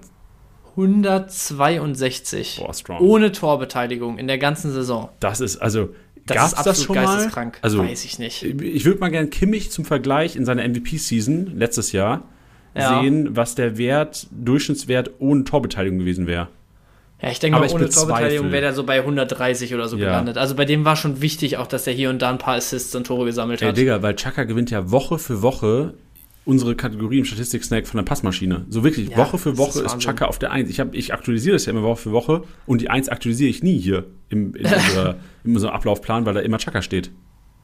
162. 0.71 2.57
Boah, 2.59 2.73
strong. 2.73 3.01
Ohne 3.01 3.31
Torbeteiligung 3.33 4.17
in 4.17 4.27
der 4.27 4.37
ganzen 4.37 4.71
Saison. 4.71 5.09
Das 5.19 5.41
ist, 5.41 5.57
also, 5.57 5.89
das 6.25 6.37
gab's 6.37 6.53
ist 6.53 6.63
das 6.65 6.83
schon 6.83 6.95
geisteskrank. 6.95 7.55
Mal? 7.55 7.59
Also, 7.61 7.79
Weiß 7.79 8.05
ich 8.05 8.17
nicht. 8.17 8.43
Ich 8.43 8.85
würde 8.85 8.99
mal 8.99 9.09
gerne 9.09 9.27
Kimmich 9.27 9.71
zum 9.71 9.83
Vergleich 9.83 10.37
in 10.37 10.45
seiner 10.45 10.67
MVP-Season 10.67 11.57
letztes 11.57 11.91
Jahr 11.91 12.23
ja. 12.79 13.01
sehen, 13.01 13.35
was 13.35 13.55
der 13.55 13.77
Wert, 13.77 14.27
Durchschnittswert 14.31 15.11
ohne 15.19 15.43
Torbeteiligung 15.43 15.99
gewesen 15.99 16.27
wäre. 16.27 16.47
Ja, 17.21 17.29
ich 17.29 17.39
denke 17.39 17.59
mal, 17.59 17.69
ohne 17.69 17.89
Torbeteiligung 17.89 18.51
wäre 18.51 18.65
er 18.67 18.73
so 18.73 18.83
bei 18.85 18.99
130 18.99 19.73
oder 19.75 19.87
so 19.87 19.97
ja. 19.97 20.05
gelandet. 20.05 20.37
Also 20.37 20.55
bei 20.55 20.65
dem 20.65 20.85
war 20.85 20.95
schon 20.95 21.21
wichtig 21.21 21.57
auch, 21.57 21.67
dass 21.67 21.85
er 21.85 21.93
hier 21.93 22.09
und 22.09 22.21
da 22.21 22.29
ein 22.29 22.37
paar 22.37 22.55
Assists 22.55 22.95
und 22.95 23.07
Tore 23.07 23.25
gesammelt 23.25 23.61
hat. 23.61 23.69
Ey, 23.69 23.73
Digga, 23.73 24.01
weil 24.01 24.15
Chaka 24.15 24.45
gewinnt 24.45 24.71
ja 24.71 24.89
Woche 24.89 25.19
für 25.19 25.41
Woche 25.41 25.93
unsere 26.45 26.75
Kategorie 26.75 27.19
im 27.19 27.25
Statistik-Snack 27.25 27.87
von 27.87 27.97
der 27.97 28.05
Passmaschine. 28.05 28.65
So 28.69 28.83
wirklich, 28.83 29.09
ja, 29.09 29.17
Woche 29.17 29.37
für 29.37 29.57
Woche 29.57 29.81
ist, 29.81 29.93
ist 29.93 29.99
Chaka 29.99 30.25
auf 30.25 30.39
der 30.39 30.51
1. 30.51 30.69
Ich, 30.69 30.79
ich 30.93 31.13
aktualisiere 31.13 31.53
das 31.53 31.65
ja 31.65 31.71
immer 31.71 31.83
Woche 31.83 32.01
für 32.01 32.11
Woche 32.11 32.43
und 32.65 32.81
die 32.81 32.89
1 32.89 33.09
aktualisiere 33.09 33.49
ich 33.49 33.61
nie 33.61 33.77
hier 33.77 34.05
im, 34.29 34.55
in, 34.55 34.65
unserer, 34.73 35.17
in 35.43 35.53
unserem 35.53 35.73
Ablaufplan, 35.73 36.25
weil 36.25 36.33
da 36.33 36.39
immer 36.39 36.57
Chaka 36.57 36.81
steht. 36.81 37.11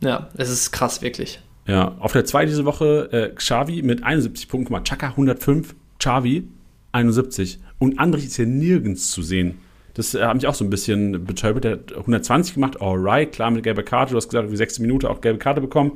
Ja, 0.02 0.30
es 0.36 0.50
ist 0.50 0.72
krass, 0.72 1.02
wirklich. 1.02 1.40
Ja, 1.68 1.96
auf 2.00 2.14
der 2.14 2.26
2 2.26 2.46
diese 2.46 2.66
Woche 2.66 3.10
äh, 3.12 3.36
Xavi 3.36 3.82
mit 3.82 4.04
71 4.04 4.48
Punkten, 4.48 4.72
mal, 4.72 4.84
Chaka 4.84 5.10
105, 5.10 5.76
Xavi 6.00 6.48
71. 6.92 7.60
Und 7.80 8.00
Andrich 8.00 8.26
ist 8.26 8.36
hier 8.36 8.46
nirgends 8.46 9.10
zu 9.12 9.22
sehen. 9.22 9.58
Das 9.96 10.14
äh, 10.14 10.24
hat 10.24 10.36
mich 10.36 10.48
auch 10.48 10.54
so 10.54 10.64
ein 10.64 10.70
bisschen 10.70 11.26
betäubert. 11.26 11.64
Der 11.64 11.72
hat 11.74 11.92
120 11.94 12.56
gemacht, 12.56 12.82
alright, 12.82 13.32
klar 13.32 13.50
mit 13.50 13.64
gelber 13.64 13.84
Karte. 13.84 14.12
Du 14.12 14.18
hast 14.18 14.30
gesagt, 14.30 14.52
wie 14.52 14.56
sechste 14.56 14.82
Minute 14.82 15.10
auch 15.10 15.22
gelbe 15.22 15.40
Karte 15.40 15.62
bekommen. 15.62 15.94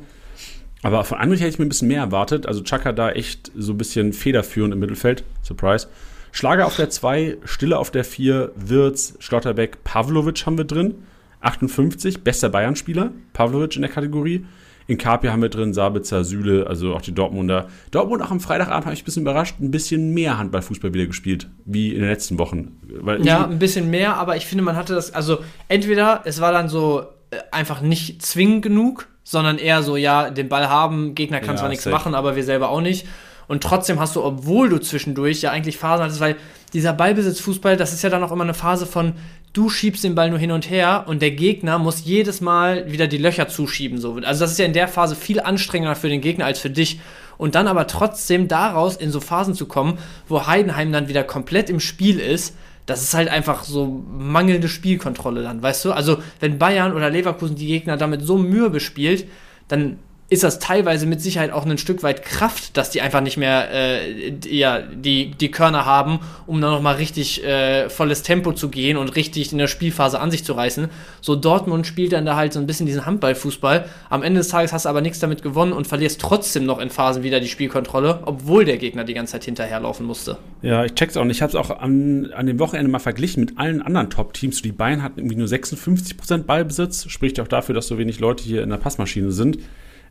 Aber 0.81 1.03
von 1.03 1.17
Andrich 1.17 1.41
hätte 1.41 1.49
ich 1.49 1.59
mir 1.59 1.65
ein 1.65 1.69
bisschen 1.69 1.89
mehr 1.89 2.01
erwartet. 2.01 2.47
Also 2.47 2.63
Chaka 2.63 2.91
da 2.91 3.11
echt 3.11 3.51
so 3.55 3.73
ein 3.73 3.77
bisschen 3.77 4.13
federführend 4.13 4.73
im 4.73 4.79
Mittelfeld. 4.79 5.23
Surprise. 5.43 5.87
Schlager 6.31 6.65
auf 6.65 6.75
der 6.75 6.89
2, 6.89 7.37
Stille 7.43 7.77
auf 7.77 7.91
der 7.91 8.03
4, 8.03 8.51
Wirz, 8.55 9.15
Schlotterbeck, 9.19 9.83
Pavlovic 9.83 10.45
haben 10.45 10.57
wir 10.57 10.65
drin. 10.65 10.95
58, 11.41 12.23
bester 12.23 12.49
Bayern-Spieler, 12.49 13.11
Pavlovic 13.33 13.75
in 13.75 13.81
der 13.81 13.91
Kategorie. 13.91 14.45
In 14.89 14.97
Capia 14.97 15.31
haben 15.31 15.43
wir 15.43 15.49
drin 15.49 15.71
Sabitzer, 15.71 16.23
Süle, 16.23 16.65
also 16.65 16.95
auch 16.95 17.01
die 17.01 17.11
Dortmunder. 17.11 17.67
Dortmund 17.91 18.23
auch 18.23 18.31
am 18.31 18.39
Freitagabend 18.39 18.85
habe 18.85 18.95
ich 18.95 19.03
ein 19.03 19.05
bisschen 19.05 19.21
überrascht, 19.21 19.59
ein 19.59 19.69
bisschen 19.69 20.15
mehr 20.15 20.39
Handballfußball 20.39 20.91
wieder 20.95 21.05
gespielt, 21.05 21.47
wie 21.63 21.93
in 21.93 21.99
den 21.99 22.09
letzten 22.09 22.39
Wochen. 22.39 22.79
Weil 23.01 23.23
ja, 23.23 23.45
ein 23.45 23.59
bisschen 23.59 23.91
mehr, 23.91 24.17
aber 24.17 24.35
ich 24.35 24.47
finde, 24.47 24.63
man 24.63 24.75
hatte 24.75 24.95
das, 24.95 25.13
also 25.13 25.43
entweder 25.67 26.23
es 26.25 26.41
war 26.41 26.51
dann 26.51 26.69
so 26.69 27.03
äh, 27.29 27.37
einfach 27.51 27.81
nicht 27.81 28.23
zwingend 28.23 28.63
genug, 28.63 29.07
sondern 29.23 29.59
eher 29.59 29.83
so, 29.83 29.95
ja, 29.95 30.31
den 30.31 30.49
Ball 30.49 30.69
haben, 30.69 31.13
Gegner 31.13 31.39
kann 31.39 31.53
ja, 31.53 31.57
zwar 31.57 31.69
nichts 31.69 31.85
machen, 31.85 32.15
aber 32.15 32.35
wir 32.35 32.43
selber 32.43 32.69
auch 32.69 32.81
nicht. 32.81 33.05
Und 33.47 33.61
trotzdem 33.61 33.99
hast 33.99 34.15
du, 34.15 34.23
obwohl 34.23 34.69
du 34.69 34.79
zwischendurch 34.79 35.43
ja 35.43 35.51
eigentlich 35.51 35.77
Phasen 35.77 36.05
hattest, 36.05 36.19
weil 36.19 36.35
dieser 36.73 36.93
Ballbesitzfußball, 36.93 37.77
das 37.77 37.93
ist 37.93 38.03
ja 38.03 38.09
dann 38.09 38.23
auch 38.23 38.31
immer 38.31 38.43
eine 38.43 38.53
Phase 38.53 38.85
von, 38.85 39.13
du 39.53 39.69
schiebst 39.69 40.03
den 40.03 40.15
Ball 40.15 40.29
nur 40.29 40.39
hin 40.39 40.51
und 40.51 40.69
her 40.69 41.05
und 41.07 41.21
der 41.21 41.31
Gegner 41.31 41.79
muss 41.79 42.03
jedes 42.05 42.41
Mal 42.41 42.91
wieder 42.91 43.07
die 43.07 43.17
Löcher 43.17 43.47
zuschieben. 43.47 43.99
So. 43.99 44.15
Also 44.23 44.41
das 44.41 44.51
ist 44.51 44.59
ja 44.59 44.65
in 44.65 44.73
der 44.73 44.87
Phase 44.87 45.15
viel 45.15 45.39
anstrengender 45.39 45.95
für 45.95 46.09
den 46.09 46.21
Gegner 46.21 46.45
als 46.45 46.59
für 46.59 46.69
dich. 46.69 46.99
Und 47.37 47.55
dann 47.55 47.67
aber 47.67 47.87
trotzdem 47.87 48.47
daraus 48.47 48.97
in 48.97 49.11
so 49.11 49.21
Phasen 49.21 49.55
zu 49.55 49.65
kommen, 49.65 49.97
wo 50.27 50.45
Heidenheim 50.45 50.91
dann 50.91 51.07
wieder 51.07 51.23
komplett 51.23 51.69
im 51.69 51.79
Spiel 51.79 52.19
ist, 52.19 52.55
das 52.85 53.03
ist 53.03 53.13
halt 53.13 53.29
einfach 53.29 53.63
so 53.63 54.03
mangelnde 54.09 54.67
Spielkontrolle 54.67 55.43
dann, 55.43 55.61
weißt 55.61 55.85
du? 55.85 55.91
Also 55.91 56.17
wenn 56.39 56.57
Bayern 56.57 56.93
oder 56.93 57.09
Leverkusen 57.09 57.55
die 57.55 57.67
Gegner 57.67 57.97
damit 57.97 58.23
so 58.23 58.37
Mühe 58.37 58.69
bespielt, 58.69 59.27
dann 59.67 59.99
ist 60.29 60.43
das 60.43 60.59
teilweise 60.59 61.07
mit 61.07 61.21
Sicherheit 61.21 61.51
auch 61.51 61.65
ein 61.65 61.77
Stück 61.79 62.03
weit 62.03 62.23
Kraft, 62.23 62.77
dass 62.77 62.91
die 62.91 63.01
einfach 63.01 63.21
nicht 63.21 63.37
mehr 63.37 63.71
äh, 63.71 64.35
ja, 64.47 64.79
die, 64.79 65.31
die 65.31 65.49
Körner 65.49 65.85
haben, 65.85 66.19
um 66.45 66.61
dann 66.61 66.71
nochmal 66.71 66.95
richtig 66.95 67.43
äh, 67.43 67.89
volles 67.89 68.21
Tempo 68.21 68.53
zu 68.53 68.69
gehen 68.69 68.97
und 68.97 69.15
richtig 69.15 69.51
in 69.51 69.57
der 69.57 69.67
Spielphase 69.67 70.19
an 70.19 70.29
sich 70.29 70.43
zu 70.43 70.53
reißen. 70.53 70.89
So 71.21 71.35
Dortmund 71.35 71.87
spielt 71.87 72.13
dann 72.13 72.27
da 72.27 72.35
halt 72.35 72.53
so 72.53 72.59
ein 72.59 72.67
bisschen 72.67 72.85
diesen 72.85 73.07
Handballfußball. 73.07 73.85
Am 74.11 74.21
Ende 74.21 74.41
des 74.41 74.49
Tages 74.49 74.71
hast 74.71 74.85
du 74.85 74.89
aber 74.89 75.01
nichts 75.01 75.17
damit 75.17 75.41
gewonnen 75.41 75.73
und 75.73 75.87
verlierst 75.87 76.21
trotzdem 76.21 76.63
noch 76.63 76.79
in 76.79 76.91
Phasen 76.91 77.23
wieder 77.23 77.39
die 77.39 77.47
Spielkontrolle, 77.47 78.19
obwohl 78.25 78.65
der 78.65 78.77
Gegner 78.77 79.05
die 79.05 79.15
ganze 79.15 79.33
Zeit 79.33 79.45
hinterherlaufen 79.45 80.05
musste. 80.05 80.37
Ja, 80.61 80.85
ich 80.85 80.93
check's 80.93 81.17
auch 81.17 81.21
und 81.23 81.31
ich 81.31 81.41
habe 81.41 81.49
es 81.49 81.55
auch 81.55 81.71
an, 81.71 82.31
an 82.35 82.45
dem 82.45 82.59
Wochenende 82.59 82.91
mal 82.91 82.99
verglichen 82.99 83.45
mit 83.45 83.57
allen 83.57 83.81
anderen 83.81 84.11
Top-Teams. 84.11 84.61
Die 84.61 84.71
Bayern 84.71 85.01
hatten 85.01 85.19
irgendwie 85.19 85.37
nur 85.37 85.47
56% 85.47 86.43
Ballbesitz, 86.43 87.09
spricht 87.09 87.39
auch 87.39 87.47
dafür, 87.47 87.73
dass 87.73 87.87
so 87.87 87.97
wenig 87.97 88.19
Leute 88.19 88.43
hier 88.43 88.61
in 88.61 88.69
der 88.69 88.77
Passmaschine 88.77 89.31
sind. 89.31 89.57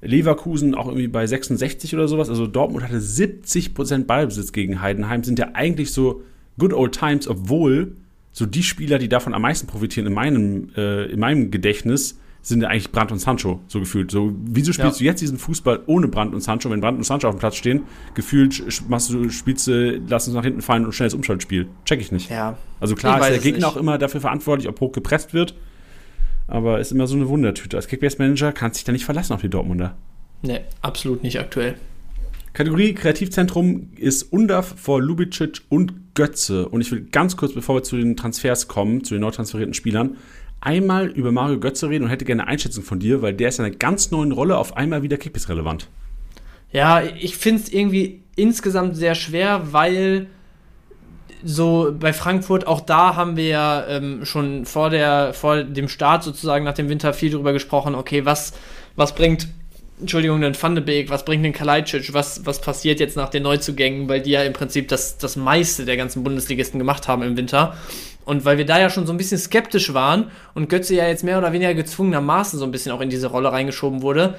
Leverkusen 0.00 0.74
auch 0.74 0.86
irgendwie 0.86 1.08
bei 1.08 1.26
66 1.26 1.94
oder 1.94 2.08
sowas. 2.08 2.28
Also 2.28 2.46
Dortmund 2.46 2.84
hatte 2.84 2.98
70% 2.98 4.04
Ballbesitz 4.04 4.52
gegen 4.52 4.80
Heidenheim, 4.80 5.24
sind 5.24 5.38
ja 5.38 5.50
eigentlich 5.54 5.92
so 5.92 6.22
good 6.58 6.72
old 6.72 6.92
times, 6.92 7.28
obwohl 7.28 7.92
so 8.32 8.46
die 8.46 8.62
Spieler, 8.62 8.98
die 8.98 9.08
davon 9.08 9.34
am 9.34 9.42
meisten 9.42 9.66
profitieren 9.66 10.06
in 10.06 10.14
meinem, 10.14 10.70
äh, 10.76 11.06
in 11.06 11.18
meinem 11.18 11.50
Gedächtnis, 11.50 12.18
sind 12.40 12.62
ja 12.62 12.68
eigentlich 12.68 12.92
Brandt 12.92 13.12
und 13.12 13.18
Sancho, 13.18 13.60
so 13.66 13.80
gefühlt. 13.80 14.10
So, 14.10 14.32
wieso 14.44 14.72
spielst 14.72 15.00
ja. 15.00 15.04
du 15.04 15.04
jetzt 15.04 15.20
diesen 15.20 15.38
Fußball 15.38 15.82
ohne 15.86 16.08
Brandt 16.08 16.34
und 16.34 16.40
Sancho, 16.40 16.70
wenn 16.70 16.80
Brandt 16.80 16.98
und 16.98 17.04
Sancho 17.04 17.28
auf 17.28 17.34
dem 17.34 17.40
Platz 17.40 17.56
stehen? 17.56 17.82
Gefühlt 18.14 18.62
machst 18.88 19.10
du, 19.10 19.28
spielst 19.28 19.66
du, 19.66 20.00
lass 20.08 20.28
uns 20.28 20.36
nach 20.36 20.44
hinten 20.44 20.62
fallen 20.62 20.84
und 20.86 20.92
schnelles 20.92 21.14
Umschaltspiel. 21.14 21.68
Check 21.84 22.00
ich 22.00 22.12
nicht. 22.12 22.30
Ja. 22.30 22.56
Also 22.80 22.94
klar 22.94 23.20
ist 23.20 23.28
der 23.28 23.38
Gegner 23.38 23.58
nicht. 23.58 23.64
auch 23.66 23.76
immer 23.76 23.98
dafür 23.98 24.20
verantwortlich, 24.20 24.68
ob 24.68 24.80
hoch 24.80 24.92
gepresst 24.92 25.34
wird. 25.34 25.54
Aber 26.48 26.80
ist 26.80 26.90
immer 26.90 27.06
so 27.06 27.14
eine 27.14 27.28
Wundertüte. 27.28 27.76
Als 27.76 27.86
Kickbase-Manager 27.86 28.52
kannst 28.52 28.76
du 28.76 28.78
dich 28.80 28.84
da 28.84 28.92
nicht 28.92 29.04
verlassen 29.04 29.34
auf 29.34 29.42
die 29.42 29.50
Dortmunder. 29.50 29.96
Nee, 30.42 30.60
absolut 30.82 31.22
nicht 31.22 31.38
aktuell. 31.38 31.76
Kategorie 32.54 32.94
Kreativzentrum 32.94 33.90
ist 33.96 34.24
Undaf 34.32 34.74
vor 34.76 35.00
Lubicic 35.00 35.60
und 35.68 36.14
Götze. 36.14 36.68
Und 36.68 36.80
ich 36.80 36.90
will 36.90 37.02
ganz 37.12 37.36
kurz, 37.36 37.52
bevor 37.52 37.76
wir 37.76 37.82
zu 37.84 37.96
den 37.96 38.16
Transfers 38.16 38.66
kommen, 38.66 39.04
zu 39.04 39.14
den 39.14 39.20
neu 39.20 39.30
transferierten 39.30 39.74
Spielern, 39.74 40.16
einmal 40.60 41.06
über 41.06 41.30
Mario 41.30 41.60
Götze 41.60 41.88
reden 41.88 42.04
und 42.04 42.10
hätte 42.10 42.24
gerne 42.24 42.42
eine 42.42 42.50
Einschätzung 42.50 42.82
von 42.82 42.98
dir, 42.98 43.22
weil 43.22 43.34
der 43.34 43.50
ist 43.50 43.58
in 43.58 43.64
einer 43.64 43.74
ganz 43.76 44.10
neuen 44.10 44.32
Rolle 44.32 44.56
auf 44.56 44.76
einmal 44.76 45.02
wieder 45.02 45.18
Kickbase 45.18 45.48
relevant. 45.50 45.88
Ja, 46.72 47.02
ich 47.02 47.36
finde 47.36 47.62
es 47.62 47.72
irgendwie 47.72 48.22
insgesamt 48.36 48.96
sehr 48.96 49.14
schwer, 49.14 49.72
weil 49.72 50.26
so 51.44 51.94
bei 51.98 52.12
Frankfurt, 52.12 52.66
auch 52.66 52.80
da 52.80 53.16
haben 53.16 53.36
wir 53.36 53.46
ja 53.46 53.86
ähm, 53.86 54.24
schon 54.24 54.64
vor, 54.66 54.90
der, 54.90 55.32
vor 55.34 55.62
dem 55.62 55.88
Start 55.88 56.24
sozusagen 56.24 56.64
nach 56.64 56.74
dem 56.74 56.88
Winter 56.88 57.12
viel 57.12 57.30
darüber 57.30 57.52
gesprochen, 57.52 57.94
okay, 57.94 58.24
was, 58.24 58.52
was 58.96 59.14
bringt, 59.14 59.48
Entschuldigung, 60.00 60.40
den 60.40 60.60
Van 60.60 60.74
de 60.74 60.82
Beek, 60.82 61.10
was 61.10 61.24
bringt 61.24 61.44
den 61.44 61.52
Kalajdzic, 61.52 62.12
was, 62.12 62.44
was 62.46 62.60
passiert 62.60 63.00
jetzt 63.00 63.16
nach 63.16 63.28
den 63.28 63.42
Neuzugängen, 63.42 64.08
weil 64.08 64.20
die 64.20 64.30
ja 64.30 64.42
im 64.42 64.52
Prinzip 64.52 64.88
das, 64.88 65.18
das 65.18 65.36
meiste 65.36 65.84
der 65.84 65.96
ganzen 65.96 66.22
Bundesligisten 66.22 66.78
gemacht 66.78 67.08
haben 67.08 67.22
im 67.22 67.36
Winter. 67.36 67.76
Und 68.24 68.44
weil 68.44 68.58
wir 68.58 68.66
da 68.66 68.78
ja 68.78 68.90
schon 68.90 69.06
so 69.06 69.12
ein 69.12 69.16
bisschen 69.16 69.38
skeptisch 69.38 69.94
waren 69.94 70.30
und 70.54 70.68
Götze 70.68 70.94
ja 70.94 71.08
jetzt 71.08 71.24
mehr 71.24 71.38
oder 71.38 71.52
weniger 71.52 71.74
gezwungenermaßen 71.74 72.58
so 72.58 72.64
ein 72.64 72.70
bisschen 72.70 72.92
auch 72.92 73.00
in 73.00 73.10
diese 73.10 73.28
Rolle 73.28 73.50
reingeschoben 73.50 74.02
wurde, 74.02 74.36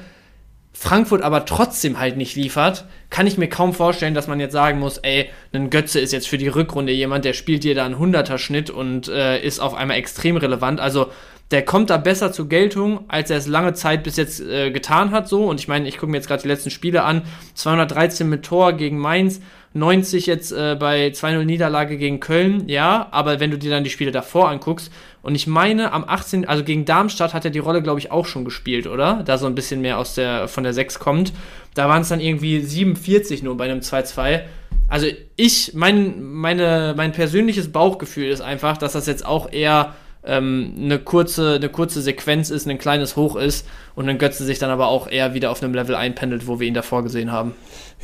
Frankfurt 0.82 1.24
aber 1.24 1.44
trotzdem 1.44 2.00
halt 2.00 2.16
nicht 2.16 2.38
liefert, 2.38 2.86
kann 3.10 3.28
ich 3.28 3.38
mir 3.38 3.50
kaum 3.50 3.74
vorstellen, 3.74 4.14
dass 4.14 4.28
man 4.28 4.40
jetzt 4.40 4.54
sagen 4.54 4.80
muss, 4.80 4.98
ey, 5.00 5.30
ein 5.52 5.70
Götze 5.70 6.00
ist 6.00 6.14
jetzt 6.14 6.30
für 6.30 6.38
die 6.38 6.48
Rückrunde 6.48 6.94
jemand, 6.94 7.26
der 7.26 7.34
spielt 7.34 7.66
dir 7.66 7.76
da 7.76 7.86
einen 7.86 7.96
100er 7.96 8.38
Schnitt 8.38 8.70
und 8.70 9.10
äh, 9.10 9.44
ist 9.44 9.60
auf 9.60 9.74
einmal 9.74 9.98
extrem 9.98 10.38
relevant. 10.38 10.80
Also 10.80 11.12
der 11.52 11.66
kommt 11.66 11.90
da 11.90 11.98
besser 11.98 12.32
zur 12.32 12.48
Geltung, 12.48 13.04
als 13.10 13.30
er 13.30 13.38
es 13.38 13.48
lange 13.48 13.74
Zeit 13.74 14.04
bis 14.04 14.16
jetzt 14.16 14.40
äh, 14.40 14.72
getan 14.72 15.12
hat. 15.12 15.28
So 15.28 15.48
und 15.48 15.60
ich 15.60 15.68
meine, 15.68 15.86
ich 15.86 15.98
gucke 15.98 16.12
mir 16.12 16.18
jetzt 16.18 16.28
gerade 16.28 16.44
die 16.44 16.48
letzten 16.48 16.70
Spiele 16.70 17.04
an: 17.04 17.24
213 17.56 18.30
mit 18.30 18.46
Tor 18.46 18.72
gegen 18.72 19.00
Mainz, 19.00 19.42
90 19.74 20.28
jetzt 20.28 20.54
äh, 20.54 20.78
bei 20.80 21.08
2-0 21.08 21.44
Niederlage 21.44 21.98
gegen 21.98 22.22
Köln, 22.22 22.70
ja, 22.70 23.08
aber 23.12 23.42
wenn 23.42 23.52
du 23.52 23.58
dir 23.58 23.70
dann 23.70 23.84
die 23.84 23.90
Spiele 23.90 24.12
davor 24.12 24.50
anguckst, 24.50 24.94
und 25.22 25.36
ich 25.36 25.48
meine, 25.48 25.92
am 25.92 26.06
18., 26.06 26.48
also 26.48 26.64
gegen 26.64 26.86
Darmstadt 26.86 27.34
hat 27.34 27.44
er 27.44 27.52
die 27.52 27.60
Rolle, 27.60 27.82
glaube 27.82 28.00
ich, 28.00 28.12
auch 28.12 28.26
schon 28.26 28.46
gespielt, 28.46 28.88
oder? 28.88 29.24
Da 29.26 29.38
so 29.38 29.48
ein 29.48 29.56
bisschen 29.56 29.82
mehr 29.82 29.98
aus 29.98 30.16
der, 30.16 30.48
von 30.48 30.64
der 30.64 30.74
6 30.74 31.00
kommt. 31.00 31.34
Da 31.74 31.90
waren 31.90 32.04
es 32.04 32.10
dann 32.10 32.22
irgendwie 32.22 32.62
47 32.62 33.44
nur 33.44 33.58
bei 33.58 33.66
einem 33.66 33.80
2-2. 33.80 34.42
Also 34.88 35.08
ich, 35.36 35.74
mein, 35.76 36.24
meine, 36.24 36.94
mein 36.96 37.12
persönliches 37.12 37.72
Bauchgefühl 37.72 38.30
ist 38.30 38.42
einfach, 38.42 38.78
dass 38.78 38.94
das 38.94 39.08
jetzt 39.08 39.26
auch 39.26 39.52
eher 39.52 39.94
ähm, 40.30 40.74
eine, 40.78 41.00
kurze, 41.00 41.56
eine 41.56 41.70
kurze 41.70 42.02
Sequenz 42.02 42.50
ist, 42.50 42.68
ein 42.68 42.78
kleines 42.78 43.16
Hoch 43.16 43.36
ist 43.36 43.68
und 43.96 44.08
dann 44.08 44.18
Götze 44.18 44.46
sich 44.46 44.60
dann 44.60 44.70
aber 44.70 44.88
auch 44.88 45.10
eher 45.10 45.34
wieder 45.34 45.52
auf 45.52 45.62
einem 45.64 45.74
Level 45.74 45.96
einpendelt, 45.96 46.48
wo 46.48 46.60
wir 46.60 46.68
ihn 46.68 46.74
davor 46.74 47.04
gesehen 47.04 47.32
haben. 47.32 47.54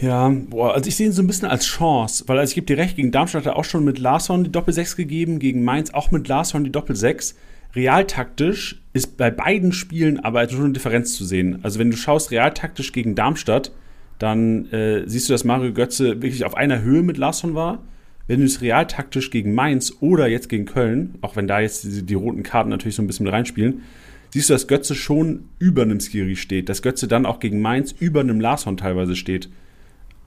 Ja, 0.01 0.29
boah, 0.29 0.73
also 0.73 0.87
ich 0.87 0.95
sehe 0.95 1.07
ihn 1.07 1.13
so 1.13 1.21
ein 1.21 1.27
bisschen 1.27 1.47
als 1.47 1.65
Chance, 1.65 2.23
weil 2.27 2.37
also 2.39 2.51
ich 2.51 2.55
gebe 2.55 2.67
dir 2.67 2.77
recht, 2.77 2.95
gegen 2.95 3.11
Darmstadt 3.11 3.45
hat 3.45 3.53
er 3.53 3.57
auch 3.57 3.63
schon 3.63 3.85
mit 3.85 3.99
Larsson 3.99 4.43
die 4.43 4.51
Doppel-6 4.51 4.97
gegeben, 4.97 5.39
gegen 5.39 5.63
Mainz 5.63 5.93
auch 5.93 6.11
mit 6.11 6.27
Larsson 6.27 6.63
die 6.63 6.71
Doppel-6. 6.71 7.35
Realtaktisch 7.75 8.81
ist 8.93 9.17
bei 9.17 9.29
beiden 9.31 9.71
Spielen 9.71 10.19
aber 10.19 10.49
schon 10.49 10.63
eine 10.63 10.73
Differenz 10.73 11.15
zu 11.15 11.25
sehen. 11.25 11.59
Also 11.63 11.79
wenn 11.79 11.91
du 11.91 11.97
schaust 11.97 12.31
realtaktisch 12.31 12.91
gegen 12.91 13.15
Darmstadt, 13.15 13.71
dann 14.17 14.71
äh, 14.71 15.03
siehst 15.05 15.27
du, 15.29 15.33
dass 15.33 15.43
Mario 15.43 15.73
Götze 15.73 16.21
wirklich 16.21 16.45
auf 16.45 16.55
einer 16.55 16.81
Höhe 16.81 17.03
mit 17.03 17.17
Larsson 17.17 17.53
war 17.53 17.79
wenn 18.27 18.39
du 18.39 18.45
es 18.45 18.61
realtaktisch 18.61 19.29
gegen 19.29 19.53
Mainz 19.53 19.93
oder 19.99 20.27
jetzt 20.27 20.49
gegen 20.49 20.65
Köln, 20.65 21.15
auch 21.21 21.35
wenn 21.35 21.47
da 21.47 21.59
jetzt 21.59 21.83
die, 21.83 22.03
die, 22.03 22.13
roten 22.15 22.43
Karten 22.43 22.69
natürlich 22.69 22.95
so 22.95 23.03
ein 23.03 23.07
bisschen 23.07 23.25
mit 23.25 23.33
reinspielen, 23.33 23.83
siehst 24.31 24.49
du, 24.49 24.53
dass 24.53 24.67
Götze 24.67 24.95
schon 24.95 25.45
über 25.59 25.83
einem 25.83 25.99
Skiri 25.99 26.35
steht, 26.35 26.69
dass 26.69 26.81
Götze 26.81 27.07
dann 27.07 27.25
auch 27.25 27.39
gegen 27.39 27.61
Mainz 27.61 27.93
über 27.97 28.21
einem 28.21 28.39
Larson 28.39 28.77
teilweise 28.77 29.15
steht. 29.15 29.49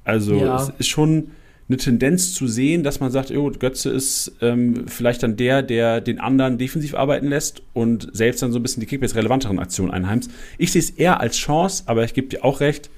Also 0.05 0.36
ja. 0.36 0.57
es 0.57 0.72
ist 0.78 0.88
schon 0.88 1.32
eine 1.68 1.76
Tendenz 1.76 2.32
zu 2.32 2.46
sehen, 2.46 2.82
dass 2.82 3.01
man 3.01 3.11
sagt, 3.11 3.30
oh, 3.30 3.51
Götze 3.51 3.90
ist 3.90 4.32
ähm, 4.40 4.86
vielleicht 4.86 5.22
dann 5.22 5.36
der, 5.36 5.62
der 5.62 6.01
den 6.01 6.18
anderen 6.18 6.57
defensiv 6.57 6.94
arbeiten 6.94 7.28
lässt 7.28 7.62
und 7.74 8.09
selbst 8.12 8.42
dann 8.42 8.53
so 8.53 8.59
ein 8.59 8.62
bisschen 8.62 8.80
die 8.80 8.86
Kickbase 8.86 9.16
relevanteren 9.16 9.59
Aktionen 9.59 9.90
einheimst. 9.90 10.30
Ich 10.57 10.72
sehe 10.72 10.80
es 10.80 10.90
eher 10.90 11.20
als 11.20 11.36
Chance, 11.36 11.82
aber 11.86 12.05
ich 12.05 12.14
gebe 12.14 12.28
dir 12.28 12.42
auch 12.42 12.61
recht, 12.61 12.88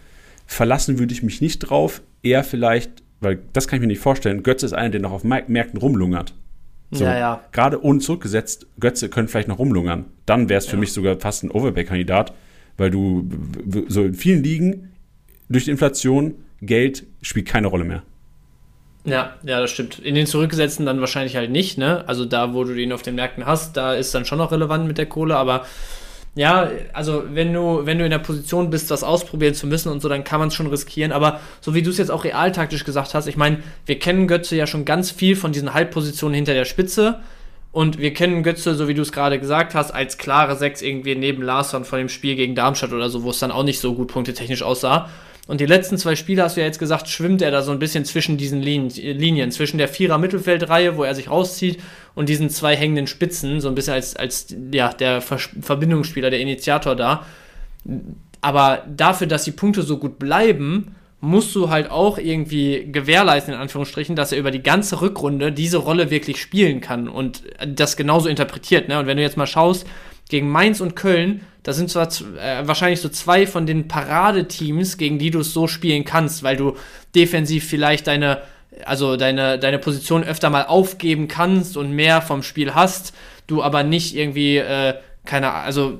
verlassen 0.46 1.00
würde 1.00 1.12
ich 1.12 1.24
mich 1.24 1.40
nicht 1.40 1.58
drauf, 1.58 2.02
eher 2.22 2.44
vielleicht 2.44 3.02
weil 3.20 3.40
das 3.52 3.68
kann 3.68 3.76
ich 3.76 3.80
mir 3.80 3.86
nicht 3.86 4.00
vorstellen. 4.00 4.42
Götze 4.42 4.66
ist 4.66 4.72
einer, 4.72 4.90
der 4.90 5.00
noch 5.00 5.12
auf 5.12 5.24
Märkten 5.24 5.78
rumlungert. 5.78 6.34
So, 6.90 7.04
ja, 7.04 7.18
ja. 7.18 7.44
Gerade 7.52 7.82
ohne 7.82 8.00
zurückgesetzt, 8.00 8.66
Götze 8.80 9.08
könnte 9.08 9.30
vielleicht 9.30 9.48
noch 9.48 9.58
rumlungern. 9.58 10.06
Dann 10.26 10.48
wäre 10.48 10.58
es 10.58 10.66
für 10.66 10.76
ja. 10.76 10.80
mich 10.80 10.92
sogar 10.92 11.18
fast 11.20 11.44
ein 11.44 11.50
Overpay-Kandidat, 11.50 12.34
weil 12.76 12.90
du 12.90 13.28
so 13.88 14.04
in 14.04 14.14
vielen 14.14 14.42
Ligen 14.42 14.92
durch 15.48 15.66
die 15.66 15.70
Inflation 15.70 16.34
Geld 16.62 17.06
spielt 17.22 17.46
keine 17.46 17.68
Rolle 17.68 17.84
mehr. 17.84 18.02
Ja, 19.04 19.34
ja, 19.44 19.60
das 19.60 19.70
stimmt. 19.70 19.98
In 19.98 20.14
den 20.14 20.26
zurückgesetzten 20.26 20.84
dann 20.84 21.00
wahrscheinlich 21.00 21.36
halt 21.36 21.50
nicht, 21.50 21.78
ne? 21.78 22.06
Also 22.06 22.26
da, 22.26 22.52
wo 22.52 22.64
du 22.64 22.74
ihn 22.74 22.92
auf 22.92 23.02
den 23.02 23.14
Märkten 23.14 23.46
hast, 23.46 23.76
da 23.76 23.94
ist 23.94 24.14
dann 24.14 24.26
schon 24.26 24.38
noch 24.38 24.52
relevant 24.52 24.86
mit 24.86 24.98
der 24.98 25.06
Kohle, 25.06 25.36
aber 25.36 25.64
ja, 26.36 26.70
also 26.92 27.24
wenn 27.30 27.52
du, 27.52 27.86
wenn 27.86 27.98
du 27.98 28.04
in 28.04 28.10
der 28.10 28.18
Position 28.18 28.70
bist, 28.70 28.90
das 28.90 29.02
ausprobieren 29.02 29.54
zu 29.54 29.66
müssen 29.66 29.90
und 29.90 30.00
so, 30.00 30.08
dann 30.08 30.22
kann 30.22 30.38
man 30.38 30.48
es 30.48 30.54
schon 30.54 30.68
riskieren. 30.68 31.10
Aber 31.10 31.40
so 31.60 31.74
wie 31.74 31.82
du 31.82 31.90
es 31.90 31.98
jetzt 31.98 32.10
auch 32.10 32.24
realtaktisch 32.24 32.84
gesagt 32.84 33.14
hast, 33.14 33.26
ich 33.26 33.36
meine, 33.36 33.58
wir 33.86 33.98
kennen 33.98 34.28
Götze 34.28 34.54
ja 34.54 34.66
schon 34.66 34.84
ganz 34.84 35.10
viel 35.10 35.34
von 35.34 35.52
diesen 35.52 35.74
Halbpositionen 35.74 36.34
hinter 36.34 36.54
der 36.54 36.64
Spitze. 36.64 37.20
Und 37.72 37.98
wir 37.98 38.12
kennen 38.14 38.42
Götze, 38.42 38.74
so 38.74 38.88
wie 38.88 38.94
du 38.94 39.02
es 39.02 39.12
gerade 39.12 39.38
gesagt 39.38 39.74
hast, 39.74 39.92
als 39.92 40.18
klare 40.18 40.56
Sechs 40.56 40.82
irgendwie 40.82 41.14
neben 41.14 41.42
Larsson 41.42 41.84
von 41.84 41.98
dem 41.98 42.08
Spiel 42.08 42.34
gegen 42.34 42.54
Darmstadt 42.54 42.92
oder 42.92 43.10
so, 43.10 43.22
wo 43.22 43.30
es 43.30 43.38
dann 43.38 43.52
auch 43.52 43.62
nicht 43.62 43.80
so 43.80 43.94
gut 43.94 44.08
punktetechnisch 44.08 44.62
aussah. 44.62 45.08
Und 45.50 45.60
die 45.60 45.66
letzten 45.66 45.98
zwei 45.98 46.14
Spiele, 46.14 46.44
hast 46.44 46.56
du 46.56 46.60
ja 46.60 46.66
jetzt 46.68 46.78
gesagt, 46.78 47.08
schwimmt 47.08 47.42
er 47.42 47.50
da 47.50 47.62
so 47.62 47.72
ein 47.72 47.80
bisschen 47.80 48.04
zwischen 48.04 48.36
diesen 48.36 48.62
Linien, 48.62 49.50
zwischen 49.50 49.78
der 49.78 49.88
Vierer-Mittelfeldreihe, 49.88 50.96
wo 50.96 51.02
er 51.02 51.16
sich 51.16 51.28
rauszieht, 51.28 51.80
und 52.14 52.28
diesen 52.28 52.50
zwei 52.50 52.76
hängenden 52.76 53.08
Spitzen, 53.08 53.60
so 53.60 53.66
ein 53.66 53.74
bisschen 53.74 53.94
als, 53.94 54.14
als 54.14 54.54
ja, 54.70 54.92
der 54.92 55.20
Verbindungsspieler, 55.20 56.30
der 56.30 56.38
Initiator 56.38 56.94
da. 56.94 57.26
Aber 58.40 58.84
dafür, 58.86 59.26
dass 59.26 59.42
die 59.42 59.50
Punkte 59.50 59.82
so 59.82 59.98
gut 59.98 60.20
bleiben, 60.20 60.94
musst 61.20 61.52
du 61.56 61.68
halt 61.68 61.90
auch 61.90 62.18
irgendwie 62.18 62.86
gewährleisten, 62.92 63.52
in 63.52 63.58
Anführungsstrichen, 63.58 64.14
dass 64.14 64.30
er 64.30 64.38
über 64.38 64.52
die 64.52 64.62
ganze 64.62 65.00
Rückrunde 65.00 65.50
diese 65.50 65.78
Rolle 65.78 66.12
wirklich 66.12 66.40
spielen 66.40 66.80
kann 66.80 67.08
und 67.08 67.42
das 67.66 67.96
genauso 67.96 68.28
interpretiert. 68.28 68.86
Ne? 68.86 69.00
Und 69.00 69.08
wenn 69.08 69.16
du 69.16 69.24
jetzt 69.24 69.36
mal 69.36 69.48
schaust, 69.48 69.84
gegen 70.28 70.48
Mainz 70.48 70.80
und 70.80 70.94
Köln, 70.94 71.40
das 71.62 71.76
sind 71.76 71.90
zwar 71.90 72.08
äh, 72.08 72.66
wahrscheinlich 72.66 73.00
so 73.00 73.08
zwei 73.08 73.46
von 73.46 73.66
den 73.66 73.88
Paradeteams, 73.88 74.96
gegen 74.96 75.18
die 75.18 75.30
du 75.30 75.40
es 75.40 75.52
so 75.52 75.66
spielen 75.66 76.04
kannst, 76.04 76.42
weil 76.42 76.56
du 76.56 76.76
defensiv 77.14 77.66
vielleicht 77.66 78.06
deine, 78.06 78.42
also 78.84 79.16
deine, 79.16 79.58
deine 79.58 79.78
Position 79.78 80.24
öfter 80.24 80.50
mal 80.50 80.66
aufgeben 80.66 81.28
kannst 81.28 81.76
und 81.76 81.92
mehr 81.92 82.22
vom 82.22 82.42
Spiel 82.42 82.74
hast, 82.74 83.14
du 83.46 83.62
aber 83.62 83.82
nicht 83.82 84.16
irgendwie, 84.16 84.56
äh, 84.56 84.94
keine 85.26 85.52
also, 85.52 85.98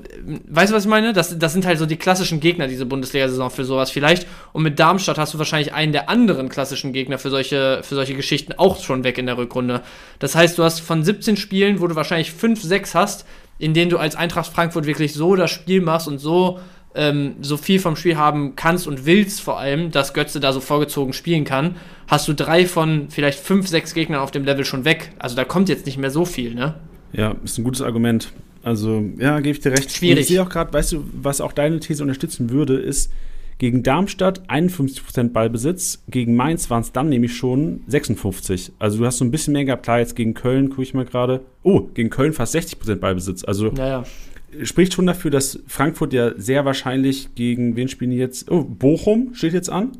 weißt 0.49 0.71
du, 0.71 0.75
was 0.75 0.85
ich 0.85 0.89
meine? 0.89 1.13
Das, 1.13 1.37
das 1.37 1.53
sind 1.53 1.65
halt 1.65 1.77
so 1.77 1.85
die 1.85 1.95
klassischen 1.95 2.39
Gegner, 2.39 2.67
diese 2.67 2.87
Bundesliga-Saison 2.87 3.51
für 3.51 3.65
sowas 3.65 3.91
vielleicht. 3.91 4.25
Und 4.51 4.63
mit 4.63 4.79
Darmstadt 4.79 5.19
hast 5.19 5.35
du 5.35 5.37
wahrscheinlich 5.37 5.73
einen 5.73 5.91
der 5.91 6.09
anderen 6.09 6.49
klassischen 6.49 6.91
Gegner 6.91 7.19
für 7.19 7.29
solche, 7.29 7.81
für 7.83 7.93
solche 7.93 8.15
Geschichten 8.15 8.53
auch 8.53 8.81
schon 8.81 9.03
weg 9.03 9.19
in 9.19 9.27
der 9.27 9.37
Rückrunde. 9.37 9.81
Das 10.17 10.35
heißt, 10.35 10.57
du 10.57 10.63
hast 10.63 10.81
von 10.81 11.03
17 11.03 11.37
Spielen, 11.37 11.81
wo 11.81 11.87
du 11.87 11.95
wahrscheinlich 11.95 12.31
5, 12.31 12.63
6 12.63 12.95
hast, 12.95 13.25
in 13.61 13.75
denen 13.75 13.91
du 13.91 13.97
als 13.97 14.15
Eintracht 14.15 14.51
Frankfurt 14.51 14.87
wirklich 14.87 15.13
so 15.13 15.35
das 15.35 15.51
Spiel 15.51 15.81
machst 15.81 16.07
und 16.07 16.17
so, 16.17 16.59
ähm, 16.95 17.35
so 17.41 17.57
viel 17.57 17.79
vom 17.79 17.95
Spiel 17.95 18.17
haben 18.17 18.55
kannst 18.55 18.87
und 18.87 19.05
willst 19.05 19.39
vor 19.39 19.59
allem, 19.59 19.91
dass 19.91 20.13
Götze 20.13 20.39
da 20.39 20.51
so 20.51 20.59
vorgezogen 20.59 21.13
spielen 21.13 21.45
kann, 21.45 21.75
hast 22.07 22.27
du 22.27 22.33
drei 22.33 22.65
von 22.65 23.09
vielleicht 23.09 23.39
fünf, 23.39 23.67
sechs 23.67 23.93
Gegnern 23.93 24.19
auf 24.19 24.31
dem 24.31 24.45
Level 24.45 24.65
schon 24.65 24.83
weg. 24.83 25.11
Also 25.19 25.35
da 25.35 25.45
kommt 25.45 25.69
jetzt 25.69 25.85
nicht 25.85 25.99
mehr 25.99 26.09
so 26.09 26.25
viel, 26.25 26.55
ne? 26.55 26.73
Ja, 27.13 27.35
ist 27.43 27.59
ein 27.59 27.63
gutes 27.63 27.83
Argument. 27.83 28.31
Also, 28.63 29.03
ja, 29.19 29.39
gebe 29.39 29.55
ich 29.55 29.59
dir 29.59 29.71
recht. 29.71 29.91
Schwierig. 29.91 30.17
Und 30.17 30.21
ich 30.21 30.27
sehe 30.27 30.41
auch 30.41 30.49
gerade, 30.49 30.73
weißt 30.73 30.93
du, 30.93 31.03
was 31.13 31.39
auch 31.39 31.53
deine 31.53 31.79
These 31.79 32.01
unterstützen 32.01 32.49
würde, 32.49 32.77
ist, 32.77 33.11
gegen 33.61 33.83
Darmstadt 33.83 34.41
51% 34.49 35.33
Ballbesitz, 35.33 36.03
gegen 36.09 36.35
Mainz 36.35 36.71
waren 36.71 36.81
es 36.81 36.93
dann 36.93 37.09
nämlich 37.09 37.37
schon 37.37 37.81
56. 37.85 38.71
Also 38.79 38.97
du 38.97 39.05
hast 39.05 39.19
so 39.19 39.25
ein 39.25 39.29
bisschen 39.29 39.53
mehr 39.53 39.65
gehabt. 39.65 39.83
Klar, 39.83 39.99
jetzt 39.99 40.15
gegen 40.15 40.33
Köln 40.33 40.71
gucke 40.71 40.81
ich 40.81 40.95
mal 40.95 41.05
gerade. 41.05 41.41
Oh, 41.61 41.81
gegen 41.93 42.09
Köln 42.09 42.33
fast 42.33 42.55
60% 42.55 42.95
Ballbesitz. 42.95 43.43
Also 43.43 43.67
naja. 43.67 44.03
spricht 44.63 44.95
schon 44.95 45.05
dafür, 45.05 45.29
dass 45.29 45.59
Frankfurt 45.67 46.11
ja 46.11 46.31
sehr 46.39 46.65
wahrscheinlich 46.65 47.35
gegen 47.35 47.75
wen 47.75 47.87
spielen 47.87 48.09
die 48.09 48.17
jetzt? 48.17 48.49
Oh, 48.49 48.63
Bochum 48.63 49.35
steht 49.35 49.53
jetzt 49.53 49.69
an. 49.69 49.91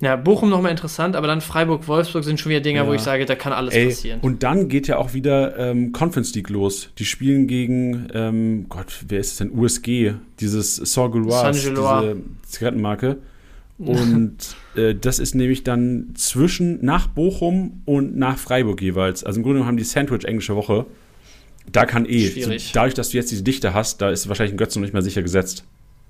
Ja, 0.00 0.16
Bochum 0.16 0.50
nochmal 0.50 0.72
interessant, 0.72 1.16
aber 1.16 1.26
dann 1.26 1.40
Freiburg, 1.40 1.88
Wolfsburg 1.88 2.22
sind 2.22 2.38
schon 2.38 2.50
wieder 2.50 2.60
Dinger, 2.60 2.82
ja. 2.82 2.88
wo 2.88 2.92
ich 2.92 3.00
sage, 3.00 3.24
da 3.24 3.34
kann 3.34 3.54
alles 3.54 3.72
Ey, 3.72 3.86
passieren. 3.86 4.20
Und 4.20 4.42
dann 4.42 4.68
geht 4.68 4.88
ja 4.88 4.98
auch 4.98 5.14
wieder 5.14 5.58
ähm, 5.58 5.92
Conference 5.92 6.34
League 6.34 6.50
los. 6.50 6.90
Die 6.98 7.06
spielen 7.06 7.46
gegen, 7.46 8.08
ähm, 8.12 8.66
Gott, 8.68 9.04
wer 9.08 9.20
ist 9.20 9.32
es 9.32 9.36
denn? 9.38 9.52
USG, 9.52 10.12
dieses 10.38 10.76
Sorgulois, 10.76 11.50
diese 11.52 12.16
Zigarettenmarke. 12.42 13.16
Und 13.78 14.56
äh, 14.74 14.94
das 14.94 15.18
ist 15.18 15.34
nämlich 15.34 15.62
dann 15.62 16.14
zwischen, 16.14 16.82
nach 16.82 17.08
Bochum 17.08 17.82
und 17.84 18.16
nach 18.16 18.38
Freiburg 18.38 18.80
jeweils. 18.80 19.22
Also 19.22 19.40
im 19.40 19.44
Grunde 19.44 19.66
haben 19.66 19.76
die 19.76 19.84
Sandwich 19.84 20.24
englische 20.24 20.56
Woche. 20.56 20.86
Da 21.70 21.84
kann 21.84 22.06
eh, 22.06 22.28
so, 22.28 22.50
dadurch, 22.72 22.94
dass 22.94 23.10
du 23.10 23.18
jetzt 23.18 23.30
diese 23.30 23.42
Dichte 23.42 23.74
hast, 23.74 24.00
da 24.00 24.10
ist 24.10 24.28
wahrscheinlich 24.28 24.54
ein 24.54 24.56
Götze 24.56 24.78
noch 24.78 24.84
nicht 24.84 24.94
mehr 24.94 25.02
sicher 25.02 25.22
gesetzt. 25.22 25.64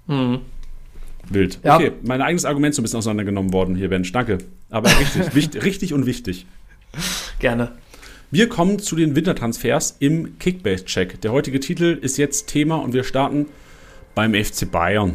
Mhm. 0.06 0.42
Wild. 1.30 1.58
Ja. 1.64 1.76
Okay, 1.76 1.92
mein 2.02 2.22
eigenes 2.22 2.44
Argument 2.44 2.74
so 2.74 2.80
ein 2.80 2.84
bisschen 2.84 2.98
auseinandergenommen 2.98 3.52
worden 3.52 3.74
hier, 3.74 3.88
Bench. 3.88 4.12
Danke. 4.12 4.38
Aber 4.70 4.88
richtig, 4.88 5.34
wichtig, 5.34 5.64
richtig 5.64 5.92
und 5.92 6.06
wichtig. 6.06 6.46
Gerne. 7.38 7.72
Wir 8.30 8.48
kommen 8.48 8.78
zu 8.78 8.96
den 8.96 9.14
Wintertransfers 9.14 9.96
im 10.00 10.38
Kickbase-Check. 10.38 11.20
Der 11.20 11.32
heutige 11.32 11.60
Titel 11.60 11.98
ist 12.00 12.16
jetzt 12.16 12.48
Thema 12.48 12.76
und 12.76 12.92
wir 12.92 13.04
starten 13.04 13.46
beim 14.14 14.34
FC 14.34 14.70
Bayern. 14.70 15.14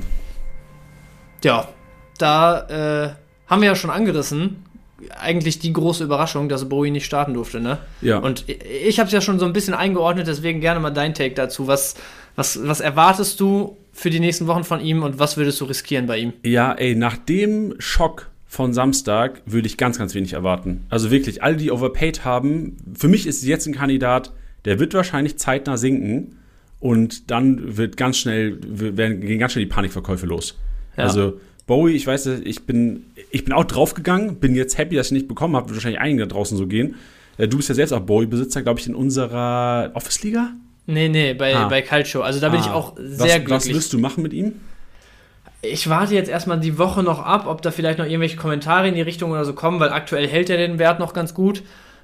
Ja, 1.43 1.67
da 2.17 2.67
äh, 3.07 3.49
haben 3.49 3.61
wir 3.61 3.67
ja 3.67 3.75
schon 3.75 3.89
angerissen, 3.89 4.63
eigentlich 5.19 5.59
die 5.59 5.73
große 5.73 6.03
Überraschung, 6.03 6.47
dass 6.47 6.69
Bowie 6.69 6.91
nicht 6.91 7.05
starten 7.05 7.33
durfte, 7.33 7.59
ne? 7.59 7.79
Ja. 8.01 8.19
Und 8.19 8.45
ich 8.47 8.99
habe 8.99 9.07
es 9.07 9.13
ja 9.13 9.21
schon 9.21 9.39
so 9.39 9.45
ein 9.45 9.53
bisschen 9.53 9.73
eingeordnet, 9.73 10.27
deswegen 10.27 10.61
gerne 10.61 10.79
mal 10.79 10.91
dein 10.91 11.13
Take 11.13 11.33
dazu. 11.33 11.67
Was, 11.67 11.95
was, 12.35 12.59
was 12.65 12.79
erwartest 12.79 13.39
du 13.39 13.77
für 13.93 14.09
die 14.09 14.19
nächsten 14.19 14.47
Wochen 14.47 14.63
von 14.63 14.79
ihm 14.79 15.03
und 15.03 15.19
was 15.19 15.37
würdest 15.37 15.59
du 15.61 15.65
riskieren 15.65 16.05
bei 16.05 16.17
ihm? 16.17 16.33
Ja, 16.43 16.73
ey, 16.73 16.95
nach 16.95 17.17
dem 17.17 17.75
Schock 17.79 18.29
von 18.47 18.73
Samstag 18.73 19.41
würde 19.45 19.67
ich 19.67 19.77
ganz, 19.77 19.97
ganz 19.97 20.13
wenig 20.13 20.33
erwarten. 20.33 20.85
Also 20.89 21.11
wirklich, 21.11 21.43
alle, 21.43 21.57
die 21.57 21.71
overpaid 21.71 22.25
haben, 22.25 22.77
für 22.97 23.07
mich 23.07 23.27
ist 23.27 23.43
jetzt 23.43 23.65
ein 23.65 23.73
Kandidat, 23.73 24.33
der 24.65 24.79
wird 24.79 24.93
wahrscheinlich 24.93 25.37
zeitnah 25.37 25.77
sinken 25.77 26.37
und 26.79 27.31
dann 27.31 27.77
wird 27.77 27.95
ganz 27.95 28.17
schnell, 28.17 28.57
werden, 28.61 29.21
gehen 29.21 29.39
ganz 29.39 29.53
schnell 29.53 29.65
die 29.65 29.71
Panikverkäufe 29.71 30.25
los. 30.25 30.57
Ja. 30.97 31.03
Also 31.03 31.39
Bowie, 31.67 31.93
ich 31.93 32.07
weiß, 32.07 32.25
ich 32.43 32.63
bin, 32.63 33.05
ich 33.29 33.45
bin 33.45 33.53
auch 33.53 33.63
draufgegangen, 33.63 34.35
bin 34.37 34.55
jetzt 34.55 34.77
happy, 34.77 34.95
dass 34.95 35.07
ich 35.07 35.13
nicht 35.13 35.27
bekommen 35.27 35.55
habe, 35.55 35.73
wahrscheinlich 35.73 36.01
einige 36.01 36.21
da 36.21 36.25
draußen 36.25 36.57
so 36.57 36.67
gehen. 36.67 36.95
Äh, 37.37 37.47
du 37.47 37.57
bist 37.57 37.69
ja 37.69 37.75
selbst 37.75 37.93
auch 37.93 38.01
Bowie-Besitzer, 38.01 38.61
glaube 38.63 38.79
ich, 38.79 38.87
in 38.87 38.95
unserer 38.95 39.91
Office-Liga? 39.93 40.53
Nee, 40.85 41.09
nee, 41.09 41.33
bei, 41.33 41.55
ah. 41.55 41.67
bei 41.67 41.81
Calcio. 41.81 42.21
Also 42.21 42.39
da 42.39 42.49
bin 42.49 42.59
ah. 42.59 42.63
ich 42.63 42.71
auch 42.71 42.93
sehr 42.97 43.39
was, 43.39 43.45
glücklich. 43.45 43.51
Was 43.51 43.69
wirst 43.69 43.93
du 43.93 43.99
machen 43.99 44.23
mit 44.23 44.33
ihm? 44.33 44.59
Ich 45.61 45.89
warte 45.89 46.15
jetzt 46.15 46.29
erstmal 46.29 46.59
die 46.59 46.77
Woche 46.79 47.03
noch 47.03 47.19
ab, 47.19 47.45
ob 47.45 47.61
da 47.61 47.69
vielleicht 47.69 47.99
noch 47.99 48.05
irgendwelche 48.05 48.37
Kommentare 48.37 48.87
in 48.87 48.95
die 48.95 49.01
Richtung 49.01 49.31
oder 49.31 49.45
so 49.45 49.53
kommen, 49.53 49.79
weil 49.79 49.89
aktuell 49.89 50.27
hält 50.27 50.49
er 50.49 50.57
den 50.57 50.79
Wert 50.79 50.99
noch 50.99 51.13
ganz 51.13 51.33
gut. 51.33 51.61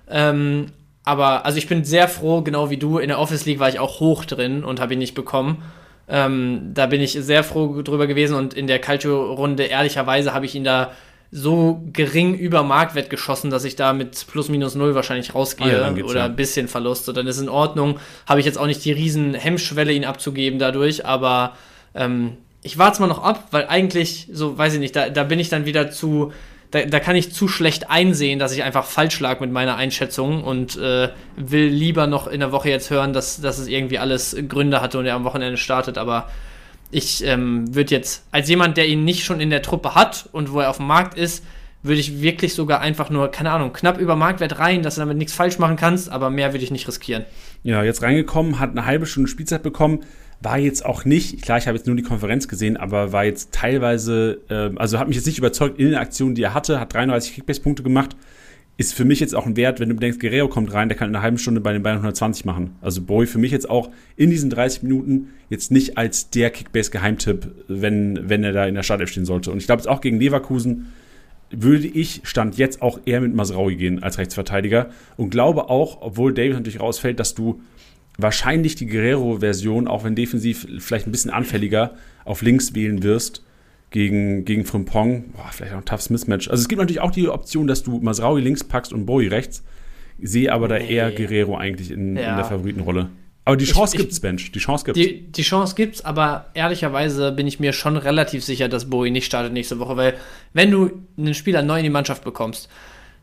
Ähm, 0.10 0.68
aber 1.04 1.46
also 1.46 1.58
ich 1.58 1.68
bin 1.68 1.84
sehr 1.84 2.08
froh, 2.08 2.42
genau 2.42 2.70
wie 2.70 2.78
du. 2.78 3.00
In 3.00 3.08
der 3.08 3.20
Office 3.20 3.46
League 3.46 3.60
war 3.60 3.70
ich 3.70 3.80
auch 3.80 4.00
hoch 4.00 4.26
drin 4.26 4.64
und 4.64 4.80
habe 4.80 4.94
ihn 4.94 5.00
nicht 5.00 5.16
bekommen. 5.16 5.64
Ähm, 6.08 6.72
da 6.74 6.86
bin 6.86 7.02
ich 7.02 7.14
sehr 7.14 7.44
froh 7.44 7.82
drüber 7.82 8.08
gewesen 8.08 8.36
und 8.36 8.54
in 8.54 8.68
der 8.68 8.80
Calcio-Runde 8.80 9.64
ehrlicherweise 9.64 10.34
habe 10.34 10.46
ich 10.46 10.54
ihn 10.54 10.64
da 10.64 10.92
so 11.32 11.84
gering 11.92 12.36
über 12.36 12.64
Marktwert 12.64 13.10
geschossen, 13.10 13.50
dass 13.50 13.66
ich 13.66 13.76
da 13.76 13.94
mit 13.94 14.26
plus 14.28 14.50
minus 14.50 14.76
null 14.76 14.96
wahrscheinlich 14.96 15.36
rausgehe 15.36 15.84
ah, 15.84 15.94
ja, 15.96 16.04
oder 16.04 16.24
ein 16.24 16.36
bisschen 16.36 16.68
Verlust. 16.68 17.06
So, 17.06 17.12
dann 17.12 17.28
ist 17.28 17.40
in 17.40 17.50
Ordnung. 17.50 18.00
Habe 18.26 18.40
ich 18.40 18.46
jetzt 18.46 18.58
auch 18.58 18.66
nicht 18.66 18.84
die 18.86 18.94
riesen 18.94 19.34
Hemmschwelle, 19.34 19.92
ihn 19.92 20.06
abzugeben 20.06 20.58
dadurch, 20.58 21.06
aber 21.06 21.56
ähm, 21.96 22.38
ich 22.62 22.78
warte 22.78 23.02
mal 23.02 23.08
noch 23.08 23.24
ab, 23.24 23.48
weil 23.52 23.68
eigentlich, 23.68 24.28
so 24.32 24.58
weiß 24.58 24.74
ich 24.74 24.80
nicht, 24.80 24.96
da, 24.96 25.10
da 25.10 25.24
bin 25.24 25.40
ich 25.40 25.50
dann 25.50 25.66
wieder 25.66 25.92
zu, 25.92 26.32
da, 26.72 26.84
da 26.86 27.00
kann 27.00 27.16
ich 27.16 27.34
zu 27.34 27.48
schlecht 27.48 27.90
einsehen, 27.90 28.40
dass 28.40 28.54
ich 28.54 28.64
einfach 28.64 28.86
falsch 28.86 29.20
lag 29.20 29.40
mit 29.40 29.52
meiner 29.52 29.76
Einschätzung 29.76 30.44
und 30.44 30.78
äh, 30.78 31.10
will 31.36 31.68
lieber 31.68 32.08
noch 32.08 32.28
in 32.28 32.40
der 32.40 32.52
Woche 32.52 32.70
jetzt 32.70 32.90
hören, 32.90 33.14
dass, 33.14 33.42
dass 33.42 33.58
es 33.58 33.68
irgendwie 33.68 34.00
alles 34.00 34.36
Gründe 34.48 34.82
hatte 34.82 34.98
und 34.98 35.06
er 35.06 35.16
am 35.16 35.24
Wochenende 35.24 35.58
startet, 35.58 35.98
aber 35.98 36.30
ich 36.92 37.24
ähm, 37.26 37.74
würde 37.76 37.94
jetzt, 37.94 38.26
als 38.32 38.50
jemand, 38.50 38.78
der 38.78 38.88
ihn 38.88 39.04
nicht 39.04 39.24
schon 39.24 39.40
in 39.40 39.50
der 39.50 39.62
Truppe 39.62 39.96
hat 39.96 40.30
und 40.32 40.52
wo 40.52 40.60
er 40.60 40.70
auf 40.70 40.78
dem 40.78 40.88
Markt 40.88 41.18
ist, 41.18 41.44
würde 41.84 42.00
ich 42.00 42.22
wirklich 42.22 42.54
sogar 42.54 42.82
einfach 42.82 43.10
nur, 43.10 43.30
keine 43.30 43.52
Ahnung, 43.52 43.74
knapp 43.74 44.00
über 44.00 44.16
Marktwert 44.16 44.60
rein, 44.60 44.84
dass 44.84 44.96
du 44.96 45.02
damit 45.02 45.18
nichts 45.18 45.34
falsch 45.34 45.60
machen 45.60 45.76
kannst, 45.76 46.10
aber 46.10 46.30
mehr 46.30 46.54
würde 46.54 46.64
ich 46.64 46.72
nicht 46.72 46.88
riskieren. 46.88 47.26
Ja, 47.64 47.84
jetzt 47.84 48.02
reingekommen, 48.02 48.60
hat 48.60 48.72
eine 48.72 48.86
halbe 48.86 49.06
Stunde 49.06 49.30
Spielzeit 49.30 49.64
bekommen, 49.64 50.00
war 50.42 50.58
jetzt 50.58 50.86
auch 50.86 51.06
nicht, 51.06 51.42
klar, 51.42 51.58
ich 51.58 51.68
habe 51.68 51.78
jetzt 51.78 51.88
nur 51.88 51.96
die 51.96 52.04
Konferenz 52.04 52.48
gesehen, 52.48 52.78
aber 52.78 53.12
war 53.12 53.26
jetzt 53.26 53.54
teilweise, 53.54 54.42
äh, 54.50 54.78
also 54.78 55.00
hat 55.00 55.08
mich 55.08 55.18
jetzt 55.18 55.26
nicht 55.26 55.38
überzeugt 55.38 55.80
in 55.80 55.92
der 55.92 56.02
Aktion, 56.02 56.36
die 56.36 56.44
er 56.44 56.54
hatte, 56.54 56.80
hat 56.80 56.94
33 56.94 57.36
Kickbase-Punkte 57.36 57.84
gemacht, 57.84 58.16
ist 58.78 58.94
für 58.94 59.06
mich 59.06 59.20
jetzt 59.20 59.36
auch 59.36 59.48
ein 59.48 59.58
Wert, 59.58 59.80
wenn 59.80 59.90
du 59.90 59.96
denkst, 59.96 60.20
Guerrero 60.20 60.48
kommt 60.48 60.72
rein, 60.72 60.88
der 60.88 60.98
kann 60.98 61.10
in 61.10 61.16
einer 61.16 61.24
halben 61.24 61.40
Stunde 61.40 61.62
bei 61.62 61.74
den 61.74 61.82
Bayern 61.82 61.98
120 61.98 62.46
machen. 62.46 62.76
Also 62.80 63.02
Boy 63.02 63.26
für 63.26 63.40
mich 63.40 63.52
jetzt 63.52 63.70
auch 63.70 63.90
in 64.16 64.30
diesen 64.30 64.52
30 64.52 64.84
Minuten 64.84 65.30
jetzt 65.50 65.72
nicht 65.72 65.98
als 65.98 66.30
der 66.30 66.52
Kickbase-Geheimtipp, 66.52 67.48
wenn, 67.68 68.30
wenn 68.30 68.44
er 68.44 68.52
da 68.54 68.68
in 68.68 68.76
der 68.76 68.84
Startelf 68.84 69.10
stehen 69.10 69.26
sollte. 69.26 69.52
Und 69.52 69.58
ich 69.58 69.66
glaube 69.66 69.80
jetzt 69.80 69.88
auch 69.88 70.00
gegen 70.00 70.20
Leverkusen 70.20 70.94
würde 71.50 71.88
ich 71.88 72.22
Stand 72.24 72.58
jetzt 72.58 72.82
auch 72.82 73.00
eher 73.06 73.22
mit 73.22 73.34
Masraui 73.34 73.78
gehen 73.78 74.04
als 74.04 74.18
Rechtsverteidiger 74.18 74.90
und 75.16 75.30
glaube 75.30 75.70
auch, 75.70 76.02
obwohl 76.02 76.34
David 76.34 76.54
natürlich 76.54 76.82
rausfällt, 76.82 77.20
dass 77.20 77.36
du 77.36 77.62
wahrscheinlich 78.18 78.76
die 78.76 78.86
Guerrero-Version, 78.86 79.88
auch 79.88 80.04
wenn 80.04 80.14
defensiv 80.14 80.68
vielleicht 80.80 81.08
ein 81.08 81.12
bisschen 81.12 81.32
anfälliger, 81.32 81.96
auf 82.26 82.42
links 82.42 82.76
wählen 82.76 83.02
wirst 83.02 83.44
gegen, 83.98 84.46
gegen 84.46 84.64
Frimpong. 84.64 85.32
Boah, 85.32 85.50
vielleicht 85.52 85.74
auch 85.74 85.80
ein 85.80 85.86
toughes 85.86 86.12
Mismatch. 86.12 86.50
Also 86.50 86.62
es 86.62 86.68
gibt 86.68 86.80
natürlich 86.80 87.02
auch 87.02 87.10
die 87.10 87.30
Option, 87.30 87.66
dass 87.66 87.82
du 87.82 88.00
Masraui 88.00 88.42
links 88.42 88.64
packst 88.64 88.94
und 88.94 89.08
Bowie 89.08 89.26
rechts. 89.26 89.64
Ich 90.20 90.30
sehe 90.30 90.54
aber 90.54 90.68
da 90.68 90.78
nee. 90.78 90.94
eher 90.94 91.12
Guerrero 91.12 91.58
eigentlich 91.58 91.90
in, 91.90 92.16
ja. 92.16 92.30
in 92.30 92.36
der 92.36 92.46
Favoritenrolle. 92.46 93.10
Aber 93.44 93.58
die 93.58 93.66
Chance 93.66 93.96
ich, 93.96 94.02
gibt's, 94.02 94.20
Bench. 94.20 94.52
Die 94.52 94.60
Chance 94.60 94.86
gibt's. 94.86 95.00
Die, 95.02 95.32
die 95.32 95.42
Chance 95.42 95.74
gibt's, 95.74 96.06
aber 96.06 96.46
ehrlicherweise 96.54 97.32
bin 97.32 97.48
ich 97.48 97.60
mir 97.60 97.74
schon 97.74 97.98
relativ 97.98 98.44
sicher, 98.44 98.70
dass 98.70 98.88
Bowie 98.88 99.10
nicht 99.10 99.26
startet 99.26 99.52
nächste 99.52 99.80
Woche, 99.80 99.98
weil 99.98 100.14
wenn 100.54 100.70
du 100.70 100.92
einen 101.18 101.34
Spieler 101.34 101.64
neu 101.64 101.78
in 101.78 101.84
die 101.84 101.90
Mannschaft 101.90 102.24
bekommst, 102.24 102.70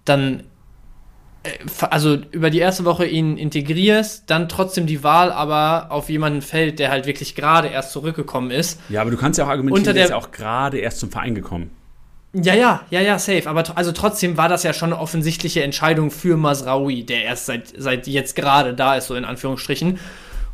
dann 0.05 0.43
also 1.91 2.19
über 2.31 2.51
die 2.51 2.59
erste 2.59 2.85
Woche 2.85 3.05
ihn 3.07 3.37
integrierst, 3.37 4.25
dann 4.29 4.49
trotzdem 4.49 4.87
die 4.87 5.03
Wahl 5.03 5.31
aber 5.31 5.89
auf 5.91 6.09
jemanden 6.09 6.43
fällt, 6.43 6.79
der 6.79 6.91
halt 6.91 7.07
wirklich 7.07 7.35
gerade 7.35 7.69
erst 7.69 7.93
zurückgekommen 7.93 8.51
ist. 8.51 8.81
Ja, 8.89 9.03
aber 9.03 9.11
du 9.11 9.17
kannst 9.17 9.39
ja 9.39 9.45
auch 9.45 9.51
argumentieren, 9.51 9.95
der 9.95 10.05
ist 10.05 10.11
ja 10.11 10.17
auch 10.17 10.31
gerade 10.31 10.79
erst 10.79 11.01
zum 11.01 11.11
Verein 11.11 11.35
gekommen. 11.35 11.71
Ja, 12.33 12.55
ja, 12.55 12.81
ja, 12.91 13.01
ja, 13.01 13.19
safe. 13.19 13.49
Aber 13.49 13.63
also 13.77 13.93
trotzdem 13.93 14.37
war 14.37 14.49
das 14.49 14.65
ja 14.65 14.73
schon 14.73 14.93
eine 14.93 15.01
offensichtliche 15.01 15.63
Entscheidung 15.63 16.11
für 16.11 16.37
Masraoui, 16.37 17.05
der 17.05 17.25
erst 17.25 17.47
seit, 17.47 17.73
seit 17.77 18.07
jetzt 18.09 18.35
gerade 18.35 18.75
da 18.75 18.97
ist, 18.97 19.07
so 19.07 19.15
in 19.15 19.25
Anführungsstrichen. 19.25 19.99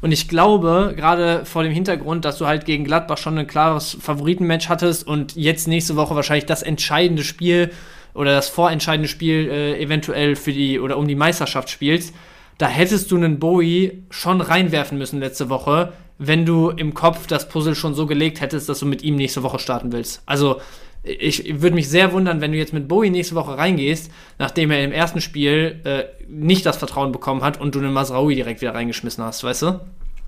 Und 0.03 0.13
ich 0.13 0.29
glaube, 0.29 0.95
gerade 0.97 1.45
vor 1.45 1.63
dem 1.63 1.73
Hintergrund, 1.73 2.25
dass 2.25 2.39
du 2.39 2.47
halt 2.47 2.65
gegen 2.65 2.85
Gladbach 2.85 3.19
schon 3.19 3.39
ein 3.39 3.47
klares 3.47 3.97
Favoritenmatch 4.01 4.69
hattest 4.69 5.07
und 5.07 5.37
jetzt 5.37 5.69
nächste 5.69 5.97
Woche 5.97 6.15
wahrscheinlich 6.15 6.47
das 6.47 6.63
entscheidende 6.63 7.23
Spiel 7.23 7.71
oder 8.15 8.33
das 8.33 8.49
vorentscheidende 8.49 9.09
Spiel 9.09 9.49
äh, 9.51 9.81
eventuell 9.81 10.37
für 10.37 10.53
die 10.53 10.81
oder 10.81 10.97
um 10.99 11.07
die 11.07 11.15
Meisterschaft 11.15 11.71
spielst, 11.71 12.15
da 12.59 12.69
hättest 12.69 13.11
du 13.11 13.17
einen 13.17 13.39
Bowie 13.39 14.05
schon 14.11 14.41
reinwerfen 14.41 14.99
müssen 14.99 15.21
letzte 15.21 15.49
Woche, 15.49 15.93
wenn 16.19 16.45
du 16.45 16.69
im 16.69 16.93
Kopf 16.93 17.27
das 17.27 17.49
Puzzle 17.49 17.75
schon 17.75 17.95
so 17.95 18.07
gelegt 18.07 18.41
hättest, 18.43 18.69
dass 18.69 18.81
du 18.81 18.87
mit 18.87 19.03
ihm 19.03 19.17
nächste 19.17 19.43
Woche 19.43 19.59
starten 19.59 19.93
willst. 19.93 20.23
Also 20.27 20.61
ich 21.03 21.63
würde 21.63 21.75
mich 21.75 21.89
sehr 21.89 22.13
wundern, 22.13 22.43
wenn 22.43 22.53
du 22.53 22.59
jetzt 22.59 22.75
mit 22.75 22.87
Bowie 22.87 23.09
nächste 23.09 23.35
Woche 23.35 23.57
reingehst, 23.57 24.11
nachdem 24.39 24.71
er 24.71 24.85
im 24.85 24.93
ersten 24.93 25.23
Spiel 25.23 25.81
äh, 25.85 26.05
nicht 26.29 26.67
das 26.67 26.77
Vertrauen 26.77 27.13
bekommen 27.13 27.43
hat 27.43 27.59
und 27.59 27.75
du 27.75 27.79
einen 27.79 27.93
Masraoui 27.93 28.35
direkt 28.35 28.61
wieder 28.61 28.75
reingeschmissen 28.75 29.25
hast, 29.25 29.43
weißt 29.43 29.63
du? 29.63 29.81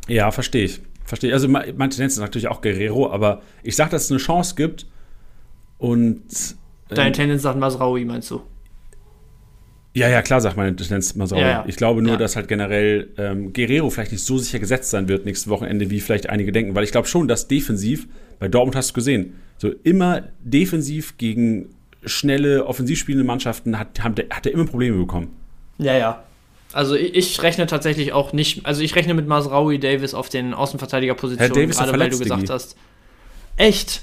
Ja, 0.09 0.31
verstehe 0.31 0.65
ich. 0.65 0.81
Verstehe. 1.05 1.35
Also 1.35 1.49
meine 1.49 1.69
Tendenz 1.75 2.15
ist 2.15 2.21
natürlich 2.21 2.49
auch 2.49 2.63
Guerrero, 2.63 3.11
aber 3.11 3.43
ich 3.63 3.77
sage, 3.77 3.91
dass 3.91 4.05
es 4.05 4.11
eine 4.11 4.21
Chance 4.21 4.55
gibt 4.55 4.87
und 5.77 6.23
Deine 6.95 7.09
ähm, 7.09 7.13
Tendenz 7.13 7.43
sagt 7.43 7.59
Masraoui, 7.59 8.05
meinst 8.05 8.31
du? 8.31 8.41
Ja, 9.95 10.09
ja, 10.09 10.23
klar, 10.23 10.41
sagt 10.41 10.57
meine 10.57 10.75
Tendenz 10.75 11.15
Masraoui. 11.15 11.43
Ja, 11.43 11.49
ja. 11.49 11.65
Ich 11.67 11.77
glaube 11.77 12.03
nur, 12.03 12.13
ja. 12.13 12.19
dass 12.19 12.37
halt 12.37 12.49
generell 12.49 13.11
ähm, 13.19 13.53
Guerrero 13.53 13.91
vielleicht 13.91 14.13
nicht 14.13 14.25
so 14.25 14.39
sicher 14.39 14.59
gesetzt 14.59 14.91
sein 14.91 15.09
wird 15.09 15.27
nächstes 15.27 15.49
Wochenende, 15.51 15.91
wie 15.91 16.01
vielleicht 16.01 16.29
einige 16.31 16.53
denken. 16.53 16.75
Weil 16.75 16.85
ich 16.85 16.93
glaube 16.93 17.09
schon, 17.09 17.29
dass 17.29 17.49
defensiv, 17.49 18.09
bei 18.39 18.49
Dortmund 18.49 18.77
hast 18.77 18.91
du 18.91 18.95
gesehen, 18.95 19.35
so 19.59 19.71
immer 19.83 20.23
defensiv 20.41 21.19
gegen 21.19 21.71
schnelle, 22.05 22.67
offensiv 22.67 22.99
spielende 22.99 23.25
Mannschaften 23.25 23.79
hat, 23.79 24.03
hat, 24.03 24.19
hat 24.31 24.47
er 24.47 24.53
immer 24.53 24.65
Probleme 24.65 24.97
bekommen. 24.97 25.31
Ja, 25.79 25.97
ja. 25.97 26.23
Also 26.73 26.95
ich, 26.95 27.43
rechne 27.43 27.67
tatsächlich 27.67 28.13
auch 28.13 28.33
nicht, 28.33 28.65
also 28.65 28.83
ich 28.83 28.97
rechne 28.97 29.13
mit 29.13 29.27
Masraoui 29.27 29.79
Davis 29.79 30.15
auf 30.15 30.31
den 30.31 30.55
Außenverteidigerpositionen, 30.55 31.71
gerade 31.71 31.99
weil 31.99 32.11
du 32.11 32.19
gesagt 32.19 32.49
hast. 32.49 32.77
Echt? 33.57 34.03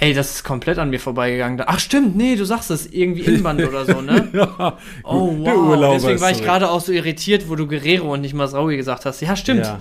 Ey, 0.00 0.14
das 0.14 0.30
ist 0.30 0.44
komplett 0.44 0.78
an 0.78 0.88
mir 0.88 0.98
vorbeigegangen. 0.98 1.62
Ach 1.66 1.78
stimmt, 1.78 2.16
nee, 2.16 2.34
du 2.34 2.46
sagst 2.46 2.70
es, 2.70 2.86
irgendwie 2.86 3.20
Inband 3.20 3.62
oder 3.62 3.84
so, 3.84 4.00
ne? 4.00 4.30
ja, 4.32 4.78
oh 5.04 5.36
wow, 5.38 5.92
deswegen 5.92 6.20
war 6.22 6.30
ich 6.30 6.42
gerade 6.42 6.70
auch 6.70 6.80
so 6.80 6.90
irritiert, 6.90 7.50
wo 7.50 7.54
du 7.54 7.66
Guerrero 7.66 8.14
und 8.14 8.22
nicht 8.22 8.32
Masraui 8.32 8.78
gesagt 8.78 9.04
hast. 9.04 9.20
Ja, 9.20 9.36
stimmt. 9.36 9.66
Ja, 9.66 9.80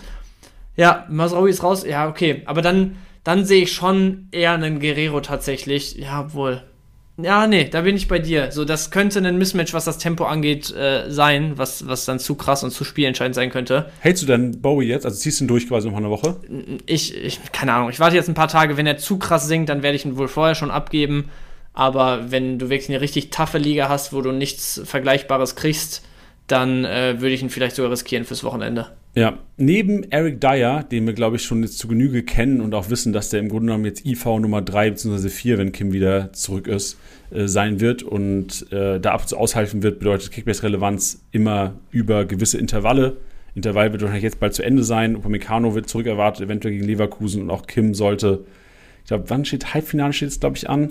ja 0.76 1.06
Masraui 1.10 1.50
ist 1.50 1.64
raus. 1.64 1.86
Ja, 1.88 2.10
okay, 2.10 2.44
aber 2.46 2.62
dann, 2.62 2.98
dann 3.24 3.46
sehe 3.46 3.64
ich 3.64 3.72
schon 3.72 4.28
eher 4.32 4.52
einen 4.52 4.82
Guerrero 4.82 5.22
tatsächlich. 5.22 5.96
Ja, 5.96 6.34
wohl. 6.34 6.64
Ja, 7.22 7.48
nee, 7.48 7.66
da 7.66 7.82
bin 7.82 7.96
ich 7.96 8.08
bei 8.08 8.20
dir. 8.20 8.52
So, 8.52 8.66
das 8.66 8.92
könnte 8.92 9.20
ein 9.20 9.38
Mismatch, 9.38 9.74
was 9.74 9.86
das 9.86 9.98
Tempo 9.98 10.26
angeht, 10.26 10.74
äh, 10.76 11.10
sein, 11.10 11.58
was, 11.58 11.88
was 11.88 12.06
dann 12.06 12.20
zu 12.20 12.36
krass 12.36 12.64
und 12.64 12.72
zu 12.72 12.84
spielentscheidend 12.84 13.36
sein 13.36 13.50
könnte. 13.50 13.92
Hältst 14.00 14.24
du 14.24 14.28
dann 14.28 14.62
Bowie 14.62 14.88
jetzt? 14.88 15.06
Also 15.06 15.18
ziehst 15.18 15.40
du 15.40 15.46
ihn 15.46 15.48
durch 15.48 15.68
quasi 15.68 15.90
noch 15.90 15.98
eine 15.98 16.10
Woche? 16.10 16.38
Ich, 16.86 17.16
ich, 17.16 17.40
keine 17.52 17.74
Ahnung. 17.74 17.90
Ich 17.90 18.00
warte 18.00 18.16
jetzt 18.16 18.30
ein 18.30 18.36
paar 18.36 18.48
Tage. 18.48 18.78
Wenn 18.78 18.88
er 18.88 18.98
zu 18.98 19.18
krass 19.18 19.48
sinkt, 19.48 19.70
dann 19.70 19.84
werde 19.84 19.96
ich 19.96 20.06
ihn 20.06 20.18
wohl 20.18 20.28
vorher 20.28 20.56
schon 20.56 20.72
abgeben. 20.72 21.30
Aber 21.74 22.32
wenn 22.32 22.60
du 22.60 22.70
wirklich 22.70 22.90
eine 22.90 23.02
richtig 23.02 23.30
taffe 23.30 23.58
Liga 23.58 23.90
hast, 23.90 24.14
wo 24.14 24.22
du 24.22 24.32
nichts 24.32 24.82
Vergleichbares 24.86 25.56
kriegst, 25.56 26.04
dann 26.52 26.86
äh, 26.86 27.16
würde 27.20 27.34
ich 27.34 27.42
ihn 27.42 27.50
vielleicht 27.50 27.76
sogar 27.76 27.92
riskieren 27.92 28.26
fürs 28.26 28.44
Wochenende. 28.44 28.88
Ja, 29.16 29.40
neben 29.58 30.04
Eric 30.12 30.40
Dyer, 30.40 30.84
den 30.84 31.06
wir, 31.06 31.14
glaube 31.14 31.38
ich, 31.38 31.44
schon 31.44 31.64
jetzt 31.64 31.80
zu 31.80 31.88
Genüge 31.88 32.24
kennen 32.24 32.62
und 32.62 32.74
auch 32.76 32.90
wissen, 32.90 33.12
dass 33.12 33.30
der 33.30 33.40
im 33.40 33.50
Grunde 33.50 33.68
genommen 33.68 33.86
jetzt 33.86 34.06
IV 34.06 34.26
Nummer 34.26 34.62
3 34.62 34.92
bzw. 34.92 35.30
4, 35.30 35.58
wenn 35.58 35.72
Kim 35.72 35.94
wieder 35.94 36.32
zurück 36.34 36.68
ist, 36.68 37.00
äh, 37.32 37.48
sein 37.48 37.80
wird 37.80 38.04
und 38.04 38.72
äh, 38.72 39.00
da 39.00 39.12
ab 39.12 39.22
und 39.22 39.28
zu 39.28 39.38
aushelfen 39.38 39.84
wird, 39.84 40.00
bedeutet 40.00 40.32
Kickbase-Relevanz 40.32 41.24
immer 41.32 41.76
über 41.92 42.26
gewisse 42.26 42.58
Intervalle. 42.58 43.18
Intervall 43.56 43.92
wird 43.92 44.02
wahrscheinlich 44.02 44.24
jetzt 44.24 44.40
bald 44.40 44.54
zu 44.54 44.64
Ende 44.64 44.84
sein. 44.84 45.16
Upamecano 45.16 45.76
wird 45.76 45.90
zurückerwartet, 45.90 46.46
eventuell 46.46 46.76
gegen 46.76 46.86
Leverkusen 46.86 47.42
und 47.42 47.50
auch 47.50 47.68
Kim 47.68 47.94
sollte, 47.94 48.46
ich 49.04 49.08
glaube, 49.08 49.26
wann 49.28 49.44
steht 49.44 49.74
Halbfinale 49.74 50.14
steht 50.14 50.30
es, 50.30 50.40
glaube 50.40 50.58
ich, 50.58 50.70
an. 50.70 50.90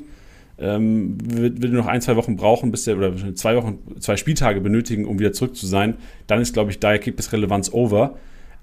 Ähm, 0.61 1.19
wird, 1.23 1.63
wird 1.63 1.73
noch 1.73 1.87
ein, 1.87 2.01
zwei 2.01 2.17
Wochen 2.17 2.37
brauchen, 2.37 2.71
bis 2.71 2.85
der, 2.85 2.97
oder 2.97 3.13
zwei 3.35 3.57
Wochen, 3.57 3.79
zwei 4.01 4.17
Spieltage 4.17 4.61
benötigen, 4.61 5.05
um 5.05 5.19
wieder 5.19 5.33
zurück 5.33 5.57
zu 5.57 5.67
sein. 5.67 5.95
Dann 6.27 6.41
ist, 6.41 6.53
glaube 6.53 6.71
ich, 6.71 6.81
daher 6.81 6.99
Kickbase-Relevanz 6.99 7.73
over. 7.73 8.17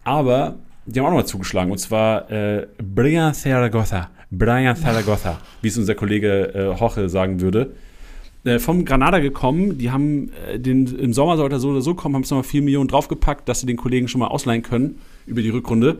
Aber 0.03 0.55
die 0.85 0.99
haben 0.99 1.05
auch 1.07 1.11
nochmal 1.11 1.25
zugeschlagen, 1.25 1.71
und 1.71 1.77
zwar 1.77 2.29
äh, 2.29 2.67
Brian 2.77 3.33
Zaragoza. 3.33 4.09
Brian 4.29 4.75
Zaragoza, 4.75 5.39
wie 5.61 5.67
es 5.69 5.77
unser 5.77 5.95
Kollege 5.95 6.53
äh, 6.53 6.79
Hoche 6.79 7.09
sagen 7.09 7.41
würde. 7.41 7.71
Äh, 8.43 8.59
vom 8.59 8.85
Granada 8.85 9.19
gekommen, 9.19 9.77
die 9.79 9.89
haben 9.89 10.31
äh, 10.47 10.59
den, 10.59 10.85
im 10.85 11.13
Sommer 11.13 11.37
sollte 11.37 11.55
er 11.55 11.59
so 11.59 11.69
oder 11.69 11.81
so 11.81 11.95
kommen, 11.95 12.13
haben 12.13 12.21
es 12.21 12.29
nochmal 12.29 12.43
4 12.43 12.61
Millionen 12.61 12.87
draufgepackt, 12.87 13.49
dass 13.49 13.61
sie 13.61 13.65
den 13.65 13.77
Kollegen 13.77 14.07
schon 14.07 14.19
mal 14.19 14.27
ausleihen 14.27 14.61
können 14.61 14.99
über 15.25 15.41
die 15.41 15.49
Rückrunde. 15.49 15.97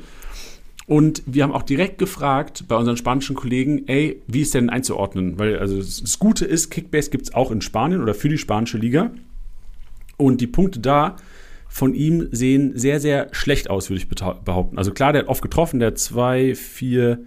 Und 0.88 1.24
wir 1.26 1.44
haben 1.44 1.52
auch 1.52 1.64
direkt 1.64 1.98
gefragt 1.98 2.66
bei 2.68 2.76
unseren 2.76 2.98
spanischen 2.98 3.36
Kollegen, 3.36 3.88
ey, 3.88 4.22
wie 4.28 4.42
ist 4.42 4.54
denn 4.54 4.70
einzuordnen? 4.70 5.40
Weil 5.40 5.58
also 5.58 5.78
das 5.78 6.20
Gute 6.20 6.46
ist, 6.46 6.70
Kickbase 6.70 7.10
gibt 7.10 7.28
es 7.28 7.34
auch 7.34 7.50
in 7.50 7.62
Spanien 7.62 8.02
oder 8.02 8.14
für 8.14 8.30
die 8.30 8.38
spanische 8.38 8.78
Liga. 8.78 9.12
Und 10.18 10.42
die 10.42 10.48
Punkte 10.48 10.80
da 10.80 11.16
von 11.68 11.94
ihm 11.96 12.30
sehen 12.32 12.78
sehr, 12.78 13.00
sehr 13.00 13.30
schlecht 13.32 13.70
aus, 13.70 13.90
würde 13.90 13.98
ich 13.98 14.08
behaupten. 14.08 14.78
Also 14.78 14.94
klar, 14.94 15.12
der 15.12 15.24
hat 15.24 15.28
oft 15.28 15.42
getroffen, 15.42 15.80
der 15.80 15.88
hat 15.88 15.98
zwei, 15.98 16.54
vier, 16.56 17.20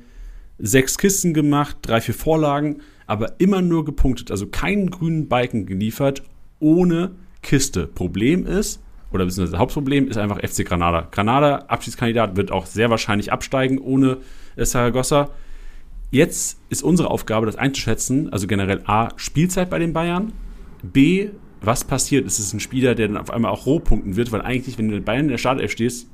sechs 0.58 0.96
Kisten 0.96 1.34
gemacht, 1.34 1.78
drei, 1.82 2.00
vier 2.00 2.14
Vorlagen, 2.14 2.80
aber 3.06 3.40
immer 3.40 3.60
nur 3.60 3.84
gepunktet. 3.84 4.30
Also 4.30 4.46
keinen 4.46 4.90
grünen 4.90 5.28
Balken 5.28 5.66
geliefert, 5.66 6.22
ohne 6.60 7.10
Kiste. 7.42 7.88
Problem 7.88 8.46
ist, 8.46 8.80
oder 9.10 9.24
beziehungsweise 9.24 9.58
Hauptproblem 9.58 10.08
ist 10.08 10.16
einfach 10.16 10.38
FC 10.38 10.64
Granada. 10.64 11.08
Granada, 11.10 11.64
Abschiedskandidat, 11.68 12.36
wird 12.36 12.52
auch 12.52 12.66
sehr 12.66 12.90
wahrscheinlich 12.90 13.32
absteigen 13.32 13.78
ohne 13.78 14.18
Saragossa. 14.56 15.30
Jetzt 16.10 16.58
ist 16.68 16.82
unsere 16.82 17.10
Aufgabe, 17.10 17.46
das 17.46 17.56
einzuschätzen, 17.56 18.32
also 18.32 18.46
generell 18.46 18.82
A, 18.86 19.10
Spielzeit 19.16 19.70
bei 19.70 19.78
den 19.78 19.92
Bayern, 19.92 20.32
B, 20.82 21.30
was 21.60 21.84
passiert? 21.84 22.26
Ist 22.26 22.38
es 22.38 22.52
ein 22.52 22.60
Spieler, 22.60 22.94
der 22.94 23.08
dann 23.08 23.16
auf 23.16 23.30
einmal 23.30 23.50
auch 23.50 23.66
roh 23.66 23.80
punkten 23.80 24.16
wird? 24.16 24.30
Weil 24.32 24.42
eigentlich, 24.42 24.78
wenn 24.78 24.88
du 24.88 24.94
mit 24.94 25.04
Bayern 25.04 25.22
in 25.22 25.28
der 25.28 25.38
Startelf 25.38 25.72
stehst, 25.72 26.08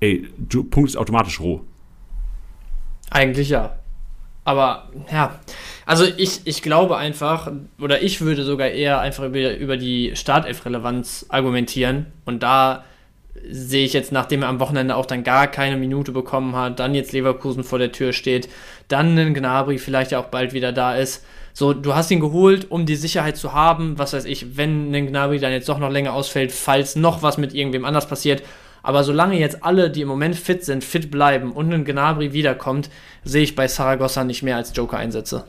ey, 0.00 0.28
du 0.36 0.64
punktest 0.64 0.96
automatisch 0.96 1.40
roh. 1.40 1.64
Eigentlich 3.10 3.48
ja. 3.48 3.78
Aber 4.44 4.90
ja, 5.10 5.38
also 5.88 6.04
ich, 6.04 6.42
ich 6.44 6.60
glaube 6.60 6.98
einfach, 6.98 7.50
oder 7.80 8.02
ich 8.02 8.20
würde 8.20 8.44
sogar 8.44 8.68
eher 8.68 9.00
einfach 9.00 9.24
über, 9.24 9.56
über 9.56 9.78
die 9.78 10.14
Startelf-Relevanz 10.14 11.24
argumentieren. 11.30 12.04
Und 12.26 12.42
da 12.42 12.84
sehe 13.50 13.86
ich 13.86 13.94
jetzt, 13.94 14.12
nachdem 14.12 14.42
er 14.42 14.50
am 14.50 14.60
Wochenende 14.60 14.96
auch 14.96 15.06
dann 15.06 15.24
gar 15.24 15.46
keine 15.46 15.78
Minute 15.78 16.12
bekommen 16.12 16.54
hat, 16.54 16.78
dann 16.78 16.94
jetzt 16.94 17.12
Leverkusen 17.12 17.64
vor 17.64 17.78
der 17.78 17.90
Tür 17.90 18.12
steht, 18.12 18.50
dann 18.88 19.18
ein 19.18 19.32
Gnabry 19.32 19.78
vielleicht 19.78 20.10
ja 20.10 20.18
auch 20.18 20.26
bald 20.26 20.52
wieder 20.52 20.72
da 20.72 20.94
ist, 20.94 21.24
so, 21.54 21.72
du 21.72 21.94
hast 21.94 22.10
ihn 22.10 22.20
geholt, 22.20 22.70
um 22.70 22.84
die 22.84 22.94
Sicherheit 22.94 23.38
zu 23.38 23.54
haben, 23.54 23.98
was 23.98 24.12
weiß 24.12 24.26
ich, 24.26 24.58
wenn 24.58 24.94
ein 24.94 25.06
Gnabry 25.06 25.38
dann 25.38 25.52
jetzt 25.52 25.70
doch 25.70 25.78
noch 25.78 25.90
länger 25.90 26.12
ausfällt, 26.12 26.52
falls 26.52 26.96
noch 26.96 27.22
was 27.22 27.38
mit 27.38 27.54
irgendwem 27.54 27.86
anders 27.86 28.06
passiert. 28.06 28.42
Aber 28.88 29.04
solange 29.04 29.38
jetzt 29.38 29.62
alle, 29.64 29.90
die 29.90 30.00
im 30.00 30.08
Moment 30.08 30.34
fit 30.34 30.64
sind, 30.64 30.82
fit 30.82 31.10
bleiben 31.10 31.52
und 31.52 31.70
ein 31.74 31.84
Gnabry 31.84 32.32
wiederkommt, 32.32 32.88
sehe 33.22 33.42
ich 33.42 33.54
bei 33.54 33.68
Saragossa 33.68 34.24
nicht 34.24 34.42
mehr 34.42 34.56
als 34.56 34.74
Joker-Einsätze. 34.74 35.44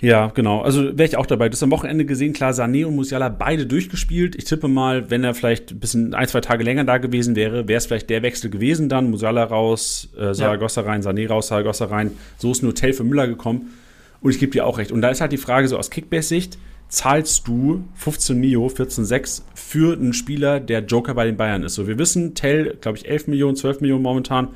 Ja, 0.00 0.28
genau. 0.28 0.60
Also 0.60 0.96
wäre 0.96 1.08
ich 1.08 1.16
auch 1.16 1.26
dabei. 1.26 1.48
Das 1.48 1.60
am 1.60 1.72
Wochenende 1.72 2.04
gesehen, 2.04 2.34
klar, 2.34 2.52
Sané 2.52 2.86
und 2.86 2.94
Musiala 2.94 3.30
beide 3.30 3.66
durchgespielt. 3.66 4.36
Ich 4.36 4.44
tippe 4.44 4.68
mal, 4.68 5.10
wenn 5.10 5.24
er 5.24 5.34
vielleicht 5.34 5.72
ein 5.72 5.80
bisschen 5.80 6.14
ein, 6.14 6.28
zwei 6.28 6.40
Tage 6.40 6.62
länger 6.62 6.84
da 6.84 6.98
gewesen 6.98 7.34
wäre, 7.34 7.66
wäre 7.66 7.78
es 7.78 7.86
vielleicht 7.86 8.10
der 8.10 8.22
Wechsel 8.22 8.48
gewesen 8.48 8.88
dann. 8.88 9.10
Musiala 9.10 9.42
raus, 9.42 10.10
äh, 10.16 10.32
Saragossa 10.32 10.82
ja. 10.82 10.86
rein, 10.86 11.02
Sané 11.02 11.28
raus, 11.28 11.48
Saragossa 11.48 11.86
rein. 11.86 12.12
So 12.36 12.52
ist 12.52 12.62
ein 12.62 12.68
Hotel 12.68 12.92
für 12.92 13.02
Müller 13.02 13.26
gekommen. 13.26 13.74
Und 14.20 14.30
ich 14.30 14.38
gebe 14.38 14.52
dir 14.52 14.64
auch 14.64 14.78
recht. 14.78 14.92
Und 14.92 15.02
da 15.02 15.10
ist 15.10 15.20
halt 15.20 15.32
die 15.32 15.36
Frage 15.36 15.66
so 15.66 15.76
aus 15.76 15.90
Kickbase-Sicht, 15.90 16.58
zahlst 16.88 17.46
du 17.46 17.84
15 17.94 18.38
Mio, 18.38 18.66
14,6 18.66 19.42
für 19.54 19.96
einen 19.96 20.12
Spieler, 20.12 20.60
der 20.60 20.84
Joker 20.84 21.14
bei 21.14 21.24
den 21.24 21.36
Bayern 21.36 21.62
ist? 21.62 21.74
So, 21.74 21.86
wir 21.86 21.98
wissen, 21.98 22.34
Tell, 22.34 22.76
glaube 22.80 22.98
ich, 22.98 23.08
11 23.08 23.28
Millionen, 23.28 23.56
12 23.56 23.80
Millionen 23.80 24.02
momentan. 24.02 24.48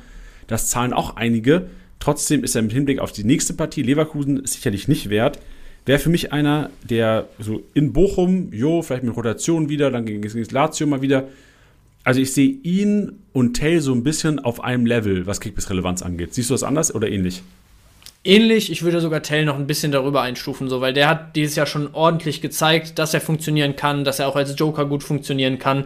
Das 0.47 0.69
zahlen 0.69 0.93
auch 0.93 1.17
einige. 1.17 1.67
Trotzdem 1.99 2.43
ist 2.43 2.57
er 2.57 2.63
mit 2.63 2.73
Hinblick 2.73 2.99
auf 2.99 3.13
die 3.13 3.25
nächste 3.25 3.55
Partie, 3.55 3.83
Leverkusen, 3.83 4.45
sicherlich 4.47 4.89
nicht 4.89 5.09
wert. 5.09 5.39
Wäre 5.85 5.99
für 5.99 6.11
mich 6.11 6.33
einer, 6.33 6.71
der 6.89 7.29
so 7.39 7.63
in 7.75 7.93
Bochum, 7.93 8.53
jo, 8.53 8.83
vielleicht 8.83 9.05
mit 9.05 9.17
Rotation 9.17 9.69
wieder, 9.69 9.91
dann 9.91 10.07
gegen, 10.07 10.23
Lazio 10.51 10.87
mal 10.87 11.03
wieder. 11.03 11.29
Also 12.05 12.21
ich 12.21 12.33
sehe 12.33 12.49
ihn 12.63 13.13
und 13.33 13.55
Tell 13.55 13.81
so 13.81 13.93
ein 13.93 14.03
bisschen 14.03 14.39
auf 14.39 14.63
einem 14.63 14.87
Level, 14.87 15.27
was 15.27 15.41
Kickbase-Relevanz 15.41 16.03
angeht. 16.03 16.35
Siehst 16.35 16.51
du 16.51 16.55
das 16.55 16.63
anders 16.63 16.95
oder 16.95 17.09
ähnlich? 17.09 17.43
Ähnlich, 18.25 18.71
ich 18.71 18.83
würde 18.83 19.01
sogar 19.01 19.23
Tell 19.23 19.45
noch 19.45 19.57
ein 19.57 19.67
bisschen 19.67 19.91
darüber 19.91 20.23
einstufen, 20.23 20.69
so, 20.69 20.81
weil 20.81 20.93
der 20.93 21.09
hat 21.09 21.35
dieses 21.35 21.57
Jahr 21.57 21.67
schon 21.67 21.93
ordentlich 21.93 22.41
gezeigt, 22.41 23.01
dass 23.01 23.15
er 23.15 23.21
funktionieren 23.21 23.75
kann, 23.75 24.05
dass 24.05 24.21
er 24.21 24.29
auch 24.29 24.37
als 24.37 24.55
Joker 24.57 24.85
gut 24.87 25.03
funktionieren 25.03 25.59
kann. 25.59 25.85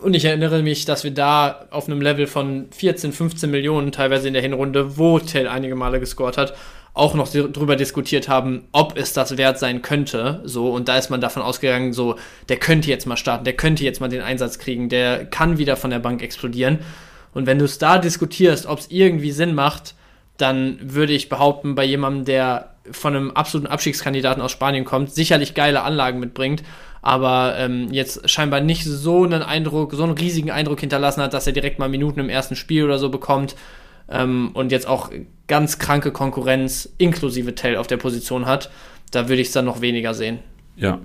Und 0.00 0.14
ich 0.14 0.24
erinnere 0.24 0.62
mich, 0.62 0.84
dass 0.84 1.02
wir 1.02 1.10
da 1.10 1.66
auf 1.70 1.88
einem 1.88 2.00
Level 2.00 2.28
von 2.28 2.68
14, 2.70 3.12
15 3.12 3.50
Millionen 3.50 3.90
teilweise 3.90 4.28
in 4.28 4.34
der 4.34 4.42
Hinrunde, 4.42 4.96
wo 4.96 5.18
Tell 5.18 5.48
einige 5.48 5.74
Male 5.74 5.98
gescored 5.98 6.38
hat, 6.38 6.54
auch 6.94 7.14
noch 7.14 7.28
darüber 7.28 7.74
diskutiert 7.74 8.28
haben, 8.28 8.68
ob 8.70 8.96
es 8.96 9.12
das 9.12 9.36
wert 9.36 9.58
sein 9.58 9.82
könnte. 9.82 10.42
So, 10.44 10.70
und 10.70 10.88
da 10.88 10.98
ist 10.98 11.10
man 11.10 11.20
davon 11.20 11.42
ausgegangen, 11.42 11.92
so, 11.92 12.14
der 12.48 12.58
könnte 12.58 12.88
jetzt 12.88 13.06
mal 13.06 13.16
starten, 13.16 13.44
der 13.44 13.54
könnte 13.54 13.84
jetzt 13.84 14.00
mal 14.00 14.08
den 14.08 14.22
Einsatz 14.22 14.60
kriegen, 14.60 14.88
der 14.88 15.26
kann 15.26 15.58
wieder 15.58 15.76
von 15.76 15.90
der 15.90 15.98
Bank 15.98 16.22
explodieren. 16.22 16.78
Und 17.34 17.46
wenn 17.46 17.58
du 17.58 17.64
es 17.64 17.78
da 17.78 17.98
diskutierst, 17.98 18.66
ob 18.66 18.78
es 18.78 18.90
irgendwie 18.90 19.32
Sinn 19.32 19.54
macht, 19.54 19.94
dann 20.40 20.78
würde 20.82 21.12
ich 21.12 21.28
behaupten, 21.28 21.74
bei 21.74 21.84
jemandem, 21.84 22.24
der 22.24 22.74
von 22.90 23.14
einem 23.14 23.30
absoluten 23.30 23.66
Abstiegskandidaten 23.66 24.42
aus 24.42 24.52
Spanien 24.52 24.84
kommt, 24.84 25.12
sicherlich 25.12 25.54
geile 25.54 25.82
Anlagen 25.82 26.18
mitbringt, 26.18 26.62
aber 27.02 27.54
ähm, 27.58 27.88
jetzt 27.92 28.28
scheinbar 28.28 28.60
nicht 28.60 28.84
so 28.84 29.24
einen 29.24 29.42
Eindruck, 29.42 29.94
so 29.94 30.02
einen 30.02 30.12
riesigen 30.12 30.50
Eindruck 30.50 30.80
hinterlassen 30.80 31.22
hat, 31.22 31.34
dass 31.34 31.46
er 31.46 31.52
direkt 31.52 31.78
mal 31.78 31.88
Minuten 31.88 32.20
im 32.20 32.28
ersten 32.28 32.56
Spiel 32.56 32.84
oder 32.84 32.98
so 32.98 33.08
bekommt 33.08 33.54
ähm, 34.08 34.50
und 34.54 34.72
jetzt 34.72 34.86
auch 34.86 35.10
ganz 35.46 35.78
kranke 35.78 36.12
Konkurrenz 36.12 36.88
inklusive 36.98 37.54
Tell 37.54 37.76
auf 37.76 37.86
der 37.86 37.96
Position 37.96 38.46
hat, 38.46 38.70
da 39.10 39.28
würde 39.28 39.42
ich 39.42 39.48
es 39.48 39.54
dann 39.54 39.64
noch 39.64 39.80
weniger 39.80 40.14
sehen. 40.14 40.40
Ja, 40.76 40.98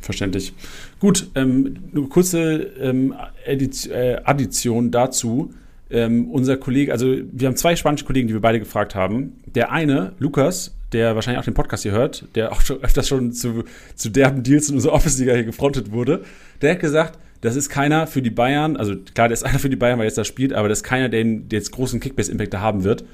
verständlich. 0.00 0.52
Gut, 0.98 1.28
ähm, 1.34 1.90
eine 1.92 2.06
kurze 2.08 2.54
ähm, 2.80 3.14
äh, 3.46 4.16
Addition 4.24 4.90
dazu 4.90 5.52
ähm, 5.90 6.30
unser 6.30 6.56
Kollege, 6.56 6.92
also 6.92 7.16
wir 7.32 7.48
haben 7.48 7.56
zwei 7.56 7.76
spanische 7.76 8.04
Kollegen, 8.04 8.28
die 8.28 8.34
wir 8.34 8.40
beide 8.40 8.60
gefragt 8.60 8.94
haben. 8.94 9.40
Der 9.54 9.72
eine, 9.72 10.12
Lukas, 10.18 10.74
der 10.92 11.14
wahrscheinlich 11.14 11.40
auch 11.40 11.44
den 11.44 11.54
Podcast 11.54 11.82
hier 11.82 11.92
hört, 11.92 12.24
der 12.34 12.52
auch 12.52 12.60
schon 12.60 12.82
öfters 12.82 13.08
schon 13.08 13.32
zu, 13.32 13.64
zu 13.94 14.10
derben 14.10 14.42
Deals 14.42 14.68
in 14.68 14.76
unserer 14.76 14.92
Office-Liga 14.92 15.34
hier 15.34 15.44
gefrontet 15.44 15.92
wurde, 15.92 16.24
der 16.62 16.72
hat 16.72 16.80
gesagt, 16.80 17.18
das 17.40 17.56
ist 17.56 17.70
keiner 17.70 18.06
für 18.06 18.22
die 18.22 18.30
Bayern, 18.30 18.76
also 18.76 18.94
klar, 19.14 19.28
der 19.28 19.34
ist 19.34 19.44
einer 19.44 19.58
für 19.58 19.70
die 19.70 19.76
Bayern, 19.76 19.98
weil 19.98 20.04
er 20.04 20.08
jetzt 20.08 20.18
da 20.18 20.24
spielt, 20.24 20.52
aber 20.52 20.68
das 20.68 20.78
ist 20.78 20.84
keiner, 20.84 21.08
der, 21.08 21.24
der 21.24 21.58
jetzt 21.58 21.72
großen 21.72 22.00
Kickbase-Impact 22.00 22.54
haben 22.56 22.84
wird. 22.84 23.04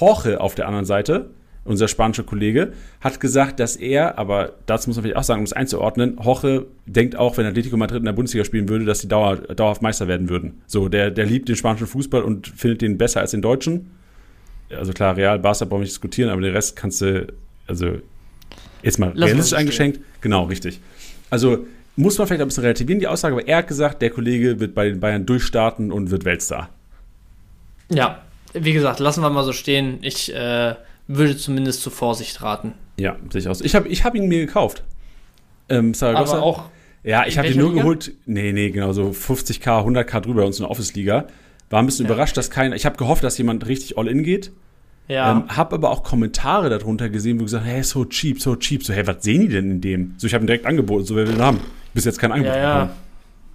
Jorge 0.00 0.40
auf 0.40 0.54
der 0.54 0.66
anderen 0.66 0.86
Seite, 0.86 1.30
unser 1.64 1.88
spanischer 1.88 2.24
Kollege, 2.24 2.72
hat 3.00 3.20
gesagt, 3.20 3.58
dass 3.58 3.76
er, 3.76 4.18
aber 4.18 4.52
dazu 4.66 4.88
muss 4.88 4.96
man 4.96 5.04
vielleicht 5.04 5.16
auch 5.16 5.24
sagen, 5.24 5.40
um 5.40 5.44
es 5.44 5.52
einzuordnen, 5.52 6.22
Hoche 6.22 6.66
denkt 6.86 7.16
auch, 7.16 7.36
wenn 7.36 7.46
Atletico 7.46 7.76
Madrid 7.76 8.00
in 8.00 8.04
der 8.04 8.12
Bundesliga 8.12 8.44
spielen 8.44 8.68
würde, 8.68 8.84
dass 8.84 9.00
sie 9.00 9.08
dauer, 9.08 9.36
dauerhaft 9.36 9.80
Meister 9.80 10.06
werden 10.06 10.28
würden. 10.28 10.62
So, 10.66 10.88
der, 10.88 11.10
der 11.10 11.24
liebt 11.26 11.48
den 11.48 11.56
spanischen 11.56 11.86
Fußball 11.86 12.22
und 12.22 12.48
findet 12.48 12.82
den 12.82 12.98
besser 12.98 13.20
als 13.20 13.30
den 13.30 13.42
deutschen. 13.42 13.90
Also 14.70 14.92
klar, 14.92 15.16
Real, 15.16 15.38
Barca 15.38 15.64
brauchen 15.64 15.80
wir 15.80 15.84
nicht 15.84 15.92
diskutieren, 15.92 16.30
aber 16.30 16.40
den 16.40 16.52
Rest 16.52 16.76
kannst 16.76 17.00
du, 17.00 17.26
also 17.66 17.98
jetzt 18.82 18.98
mal 18.98 19.12
Lass 19.14 19.30
realistisch 19.30 19.58
eingeschenkt. 19.58 20.00
Genau, 20.20 20.44
richtig. 20.44 20.80
Also 21.30 21.66
muss 21.96 22.18
man 22.18 22.26
vielleicht 22.26 22.42
ein 22.42 22.48
bisschen 22.48 22.64
relativieren, 22.64 23.00
die 23.00 23.06
Aussage, 23.06 23.34
aber 23.34 23.46
er 23.46 23.58
hat 23.58 23.68
gesagt, 23.68 24.02
der 24.02 24.10
Kollege 24.10 24.60
wird 24.60 24.74
bei 24.74 24.88
den 24.88 25.00
Bayern 25.00 25.26
durchstarten 25.26 25.92
und 25.92 26.10
wird 26.10 26.24
Weltstar. 26.24 26.68
Ja, 27.90 28.22
wie 28.52 28.72
gesagt, 28.72 29.00
lassen 29.00 29.22
wir 29.22 29.30
mal 29.30 29.44
so 29.44 29.52
stehen. 29.52 29.98
Ich 30.02 30.34
äh, 30.34 30.74
würde 31.06 31.36
zumindest 31.36 31.82
zur 31.82 31.92
Vorsicht 31.92 32.42
raten. 32.42 32.72
Ja, 32.96 33.16
sehe 33.30 33.40
ich 33.40 33.48
aus. 33.48 33.60
Ich 33.60 33.74
habe 33.74 33.88
ich 33.88 34.04
hab 34.04 34.14
ihn 34.14 34.28
mir 34.28 34.46
gekauft. 34.46 34.84
Ähm, 35.68 35.94
Saragossa. 35.94 36.36
Aber 36.36 36.42
auch. 36.42 36.64
Ja, 37.02 37.26
ich 37.26 37.36
habe 37.36 37.48
ihn 37.48 37.58
nur 37.58 37.70
Liga? 37.70 37.82
geholt. 37.82 38.12
Nee, 38.24 38.52
nee, 38.52 38.70
genau, 38.70 38.92
so 38.92 39.10
50k, 39.10 39.84
100k 39.84 40.20
drüber 40.20 40.40
bei 40.42 40.46
uns 40.46 40.58
in 40.58 40.62
der 40.62 40.70
Office-Liga. 40.70 41.26
War 41.68 41.82
ein 41.82 41.86
bisschen 41.86 42.06
ja. 42.06 42.12
überrascht, 42.12 42.36
dass 42.36 42.50
kein. 42.50 42.72
Ich 42.72 42.86
habe 42.86 42.96
gehofft, 42.96 43.24
dass 43.24 43.36
jemand 43.36 43.66
richtig 43.66 43.98
all 43.98 44.08
in 44.08 44.22
geht. 44.22 44.52
Ja. 45.08 45.32
Ähm, 45.32 45.44
hab 45.48 45.74
aber 45.74 45.90
auch 45.90 46.02
Kommentare 46.02 46.70
darunter 46.70 47.10
gesehen, 47.10 47.38
wo 47.38 47.44
gesagt, 47.44 47.66
hey, 47.66 47.82
so 47.82 48.06
cheap, 48.06 48.40
so 48.40 48.56
cheap. 48.56 48.84
So, 48.84 48.94
hey, 48.94 49.06
was 49.06 49.22
sehen 49.22 49.42
die 49.42 49.48
denn 49.48 49.70
in 49.70 49.80
dem? 49.80 50.14
So, 50.16 50.26
ich 50.26 50.34
habe 50.34 50.44
ihn 50.44 50.46
direkt 50.46 50.64
angeboten, 50.64 51.04
so, 51.04 51.14
wer 51.14 51.26
will 51.26 51.34
ihn 51.34 51.42
haben? 51.42 51.60
Bis 51.92 52.06
jetzt 52.06 52.18
kein 52.18 52.32
Angebot 52.32 52.56
ja, 52.56 52.62
ja. 52.62 52.96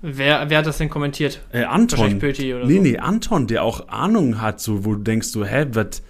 Wer, 0.01 0.49
wer 0.49 0.59
hat 0.59 0.65
das 0.65 0.77
denn 0.77 0.89
kommentiert? 0.89 1.41
Äh, 1.51 1.63
Anton. 1.63 2.19
Pöti 2.19 2.53
oder 2.53 2.65
nee, 2.65 2.77
so. 2.77 2.81
nee, 2.83 2.97
Anton, 2.97 3.47
der 3.47 3.63
auch 3.63 3.89
Ahnung 3.89 4.41
hat, 4.41 4.61
so, 4.61 4.85
wo 4.85 4.93
du 4.93 5.01
denkst, 5.01 5.29
so, 5.29 5.43
hä, 5.43 5.65
was 5.73 6.03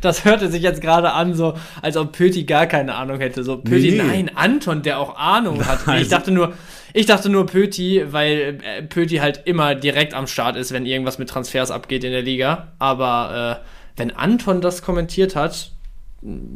Das 0.00 0.24
hörte 0.24 0.50
sich 0.50 0.62
jetzt 0.62 0.80
gerade 0.80 1.12
an, 1.12 1.34
so 1.34 1.54
als 1.82 1.96
ob 1.96 2.12
Pöti 2.12 2.44
gar 2.44 2.66
keine 2.66 2.94
Ahnung 2.94 3.20
hätte. 3.20 3.44
So 3.44 3.58
Pöti, 3.58 3.92
nee, 3.92 3.96
nein, 3.98 4.30
Anton, 4.34 4.82
der 4.82 4.98
auch 4.98 5.16
Ahnung 5.16 5.64
hat. 5.64 5.86
Also. 5.86 6.02
Ich 6.02 6.08
dachte 6.08 6.32
nur, 6.32 6.52
ich 6.92 7.06
dachte 7.06 7.28
nur 7.28 7.46
Pöti, 7.46 8.02
weil 8.10 8.58
äh, 8.62 8.82
Pöti 8.82 9.16
halt 9.16 9.42
immer 9.44 9.74
direkt 9.74 10.14
am 10.14 10.26
Start 10.26 10.56
ist, 10.56 10.72
wenn 10.72 10.86
irgendwas 10.86 11.18
mit 11.18 11.28
Transfers 11.28 11.70
abgeht 11.70 12.04
in 12.04 12.12
der 12.12 12.22
Liga. 12.22 12.72
Aber 12.78 13.62
äh, 13.62 13.66
wenn 13.96 14.10
Anton 14.10 14.60
das 14.60 14.82
kommentiert 14.82 15.36
hat, 15.36 15.72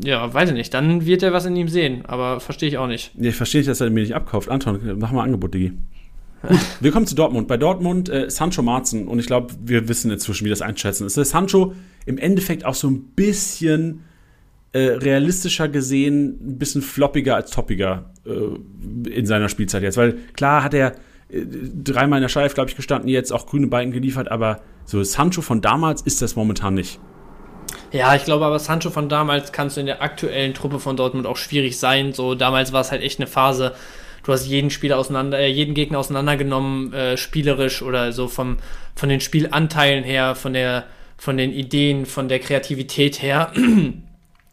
ja, 0.03 0.33
weiß 0.33 0.49
ich 0.49 0.55
nicht, 0.55 0.75
dann 0.75 1.07
wird 1.07 1.23
er 1.23 1.33
was 1.33 1.47
in 1.47 1.55
ihm 1.55 1.69
sehen. 1.69 2.05
Aber 2.07 2.41
verstehe 2.41 2.69
ich 2.69 2.79
auch 2.79 2.89
nicht. 2.89 3.13
Nee, 3.15 3.29
ich 3.29 3.37
verstehe 3.37 3.61
nicht, 3.61 3.69
dass 3.69 3.81
er 3.81 3.91
mir 3.91 4.01
nicht 4.01 4.15
abkauft. 4.15 4.49
Anton, 4.49 4.81
mach 4.99 5.13
mal 5.13 5.21
ein 5.21 5.27
Angebot, 5.27 5.55
Digi. 5.55 5.73
Gut, 6.47 6.59
wir 6.81 6.91
kommen 6.91 7.07
zu 7.07 7.15
Dortmund. 7.15 7.47
Bei 7.47 7.57
Dortmund 7.57 8.09
äh, 8.09 8.31
Sancho 8.31 8.63
Marzen 8.63 9.09
und 9.09 9.19
ich 9.19 9.27
glaube, 9.27 9.55
wir 9.63 9.89
wissen 9.89 10.11
inzwischen, 10.11 10.45
wie 10.45 10.51
das 10.51 10.63
einschätzen 10.63 11.07
ist. 11.07 11.15
Sancho 11.15 11.75
im 12.07 12.19
Endeffekt 12.19 12.65
auch 12.65 12.75
so 12.75 12.89
ein 12.89 13.03
bisschen 13.15 14.05
äh, 14.73 14.79
realistischer 14.79 15.69
gesehen, 15.69 16.39
ein 16.41 16.59
bisschen 16.59 16.83
floppiger 16.83 17.35
als 17.37 17.51
toppiger 17.51 18.11
äh, 18.25 19.11
in 19.11 19.27
seiner 19.27 19.49
Spielzeit 19.49 19.83
jetzt. 19.83 19.97
Weil 19.97 20.19
klar 20.35 20.63
hat 20.63 20.75
er 20.75 20.93
äh, 21.29 21.45
dreimal 21.85 22.19
in 22.19 22.23
der 22.23 22.29
Scheibe, 22.29 22.55
glaube 22.55 22.71
ich, 22.71 22.77
gestanden, 22.77 23.09
jetzt 23.09 23.33
auch 23.33 23.47
grüne 23.47 23.67
Balken 23.67 23.93
geliefert, 23.93 24.31
aber 24.31 24.61
So, 24.91 25.03
Sancho 25.05 25.41
von 25.41 25.61
damals 25.61 26.03
ist 26.03 26.21
das 26.21 26.35
momentan 26.35 26.75
nicht. 26.75 26.99
Ja, 27.93 28.15
ich 28.17 28.25
glaube 28.25 28.45
aber, 28.45 28.59
Sancho 28.59 28.91
von 28.91 29.09
damals 29.09 29.53
kannst 29.53 29.77
du 29.77 29.81
in 29.81 29.87
der 29.87 30.03
aktuellen 30.03 30.55
Truppe 30.55 30.81
von 30.81 30.97
Dortmund 30.97 31.27
auch 31.27 31.37
schwierig 31.37 31.79
sein. 31.79 32.13
So, 32.13 32.35
damals 32.35 32.73
war 32.73 32.81
es 32.81 32.91
halt 32.91 33.03
echt 33.03 33.21
eine 33.21 33.29
Phase, 33.29 33.75
du 34.25 34.33
hast 34.33 34.47
jeden 34.47 34.71
Spieler 34.71 34.99
auseinander, 34.99 35.39
äh, 35.39 35.49
jeden 35.49 35.75
Gegner 35.75 35.99
auseinandergenommen, 35.99 36.93
äh, 36.93 37.17
spielerisch 37.17 37.83
oder 37.83 38.13
so 38.13 38.29
vom, 38.29 38.59
von 38.97 39.09
den 39.09 39.21
Spielanteilen 39.21 40.05
her, 40.05 40.35
von 40.35 40.53
der, 40.53 40.87
von 41.21 41.37
den 41.37 41.53
Ideen, 41.53 42.07
von 42.07 42.29
der 42.29 42.39
Kreativität 42.41 43.23
her. 43.23 43.53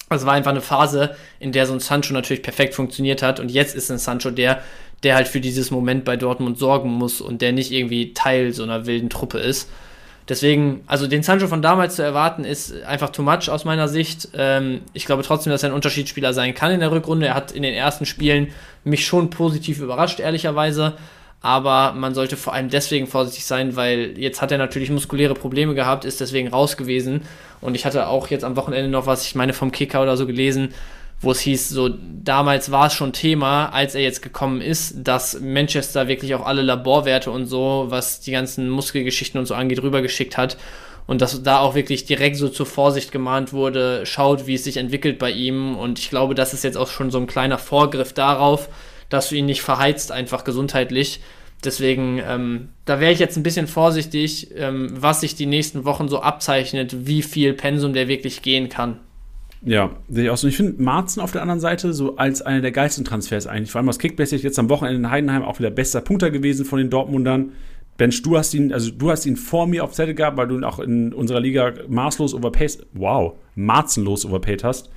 Es 0.10 0.26
war 0.26 0.36
einfach 0.36 0.52
eine 0.52 0.62
Phase, 0.62 1.18
in 1.38 1.52
der 1.52 1.66
so 1.66 1.74
ein 1.74 1.82
Sancho 1.82 2.14
natürlich 2.14 2.42
perfekt 2.42 2.76
funktioniert 2.76 3.22
hat. 3.22 3.42
Und 3.42 3.52
jetzt 3.52 3.76
ist 3.76 3.92
ein 3.92 3.98
Sancho 3.98 4.32
der, 4.32 4.62
der 5.04 5.16
halt 5.16 5.28
für 5.28 5.42
dieses 5.42 5.70
Moment 5.70 6.06
bei 6.06 6.16
Dortmund 6.16 6.58
sorgen 6.58 6.90
muss 6.92 7.20
und 7.20 7.42
der 7.42 7.52
nicht 7.52 7.74
irgendwie 7.74 8.14
Teil 8.14 8.54
so 8.54 8.64
einer 8.64 8.86
wilden 8.86 9.10
Truppe 9.10 9.40
ist. 9.40 9.70
Deswegen, 10.30 10.82
also 10.88 11.08
den 11.08 11.24
Sancho 11.24 11.48
von 11.48 11.62
damals 11.62 11.98
zu 11.98 12.04
erwarten, 12.04 12.46
ist 12.46 12.82
einfach 12.84 13.10
too 13.10 13.22
much 13.22 13.50
aus 13.50 13.66
meiner 13.66 13.90
Sicht. 13.90 14.30
Ähm, 14.34 14.80
ich 14.94 15.06
glaube 15.06 15.24
trotzdem, 15.24 15.52
dass 15.52 15.64
er 15.64 15.72
ein 15.72 15.76
Unterschiedsspieler 15.76 16.34
sein 16.34 16.54
kann 16.54 16.72
in 16.72 16.80
der 16.80 16.92
Rückrunde. 16.92 17.28
Er 17.28 17.36
hat 17.36 17.52
in 17.52 17.64
den 17.64 17.74
ersten 17.74 18.06
Spielen 18.06 18.54
mich 18.86 19.06
schon 19.06 19.30
positiv 19.30 19.80
überrascht, 19.80 20.22
ehrlicherweise. 20.22 20.94
Aber 21.42 21.94
man 21.94 22.16
sollte 22.16 22.36
vor 22.36 22.54
allem 22.54 22.70
deswegen 22.70 23.08
vorsichtig 23.08 23.46
sein, 23.46 23.76
weil 23.76 24.18
jetzt 24.18 24.42
hat 24.42 24.52
er 24.52 24.58
natürlich 24.58 24.90
muskuläre 24.90 25.36
Probleme 25.36 25.76
gehabt, 25.76 26.04
ist 26.04 26.20
deswegen 26.20 26.48
raus 26.48 26.78
gewesen. 26.78 27.22
Und 27.62 27.76
ich 27.76 27.86
hatte 27.86 28.08
auch 28.08 28.28
jetzt 28.30 28.44
am 28.44 28.56
Wochenende 28.56 28.90
noch 28.90 29.06
was, 29.06 29.26
ich 29.26 29.36
meine 29.36 29.54
vom 29.54 29.72
Kicker 29.72 30.02
oder 30.02 30.18
so 30.18 30.26
gelesen, 30.26 30.74
wo 31.20 31.32
es 31.32 31.40
hieß, 31.40 31.70
so 31.70 31.90
damals 31.90 32.72
war 32.72 32.88
es 32.88 32.94
schon 32.94 33.12
Thema, 33.12 33.70
als 33.70 33.96
er 33.96 34.02
jetzt 34.02 34.22
gekommen 34.22 34.62
ist, 34.62 34.96
dass 34.98 35.40
Manchester 35.40 36.08
wirklich 36.08 36.36
auch 36.36 36.46
alle 36.46 36.62
Laborwerte 36.62 37.32
und 37.32 37.48
so, 37.48 37.86
was 37.90 38.20
die 38.20 38.32
ganzen 38.32 38.70
Muskelgeschichten 38.70 39.40
und 39.40 39.48
so 39.48 39.56
angeht, 39.56 39.82
rübergeschickt 39.82 40.38
hat. 40.38 40.58
Und 41.08 41.22
dass 41.22 41.42
da 41.42 41.60
auch 41.60 41.74
wirklich 41.74 42.06
direkt 42.06 42.36
so 42.36 42.50
zur 42.50 42.66
Vorsicht 42.66 43.12
gemahnt 43.12 43.54
wurde, 43.54 44.06
schaut, 44.06 44.46
wie 44.46 44.56
es 44.56 44.66
sich 44.66 44.78
entwickelt 44.78 45.18
bei 45.18 45.32
ihm. 45.32 45.78
Und 45.78 46.00
ich 46.00 46.10
glaube, 46.10 46.36
das 46.36 46.54
ist 46.54 46.66
jetzt 46.66 46.78
auch 46.78 46.90
schon 46.90 47.12
so 47.12 47.18
ein 47.18 47.28
kleiner 47.28 47.58
Vorgriff 47.58 48.12
darauf, 48.12 48.68
dass 49.10 49.30
du 49.30 49.36
ihn 49.36 49.46
nicht 49.46 49.62
verheizt, 49.62 50.12
einfach 50.12 50.44
gesundheitlich. 50.44 51.22
Deswegen, 51.64 52.22
ähm, 52.28 52.70
da 52.86 53.00
wäre 53.00 53.12
ich 53.12 53.20
jetzt 53.20 53.36
ein 53.36 53.44
bisschen 53.44 53.68
vorsichtig, 53.68 54.52
ähm, 54.56 54.90
was 54.94 55.22
sich 55.22 55.36
die 55.36 55.48
nächsten 55.48 55.86
Wochen 55.86 56.08
so 56.08 56.20
abzeichnet, 56.20 57.08
wie 57.08 57.24
viel 57.24 57.54
Pensum 57.54 57.94
der 57.94 58.08
wirklich 58.08 58.42
gehen 58.42 58.70
kann. 58.70 59.00
Ja, 59.64 59.90
sehe 60.08 60.26
ich 60.26 60.30
auch 60.30 60.38
so. 60.38 60.48
Ich 60.48 60.56
finde 60.56 60.82
Marzen 60.82 61.20
auf 61.20 61.32
der 61.32 61.42
anderen 61.42 61.60
Seite 61.60 61.94
so 61.94 62.16
als 62.18 62.44
einer 62.44 62.62
der 62.62 62.72
geilsten 62.72 63.06
Transfers 63.06 63.48
eigentlich. 63.48 63.72
Vor 63.72 63.80
allem 63.80 63.90
aus 63.90 63.98
Kickbase 63.98 64.36
jetzt 64.36 64.60
am 64.60 64.70
Wochenende 64.70 65.00
in 65.00 65.10
Heidenheim 65.10 65.44
auch 65.44 65.58
wieder 65.58 65.72
bester 65.72 66.02
Punkter 66.02 66.30
gewesen 66.30 66.64
von 66.64 66.78
den 66.78 66.92
Dortmundern. 66.92 67.54
Bench, 67.98 68.22
du 68.22 68.38
hast 68.38 68.54
ihn, 68.54 68.72
also 68.72 68.92
du 68.92 69.10
hast 69.10 69.26
ihn 69.26 69.36
vor 69.36 69.66
mir 69.66 69.84
auf 69.84 69.94
Zettel 69.94 70.14
gehabt, 70.14 70.38
weil 70.38 70.48
du 70.48 70.56
ihn 70.56 70.64
auch 70.64 70.78
in 70.78 71.12
unserer 71.12 71.40
Liga 71.40 71.74
maßlos 71.88 72.36
overpaid, 72.36 72.86
wow, 72.94 73.34
marzenlos 73.56 74.26
overpaid 74.26 74.64
hast. 74.64 74.92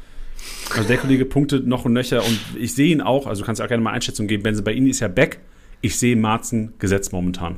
Also 0.75 0.89
der 0.89 0.99
Kollege 0.99 1.25
punktet 1.25 1.67
noch 1.67 1.85
und 1.85 1.93
nöcher 1.93 2.25
und 2.25 2.39
ich 2.59 2.75
sehe 2.75 2.93
ihn 2.93 3.01
auch, 3.01 3.27
also 3.27 3.43
du 3.43 3.47
kannst 3.47 3.61
auch 3.61 3.69
gerne 3.69 3.83
mal 3.83 3.93
Einschätzung 3.93 4.27
geben. 4.27 4.43
Benze, 4.43 4.63
bei 4.63 4.73
Ihnen 4.73 4.87
ist 4.87 5.01
ja 5.01 5.09
back. 5.09 5.41
Ich 5.81 5.99
sehe 5.99 6.17
Marzen 6.17 6.75
gesetzt 6.79 7.13
momentan. 7.13 7.57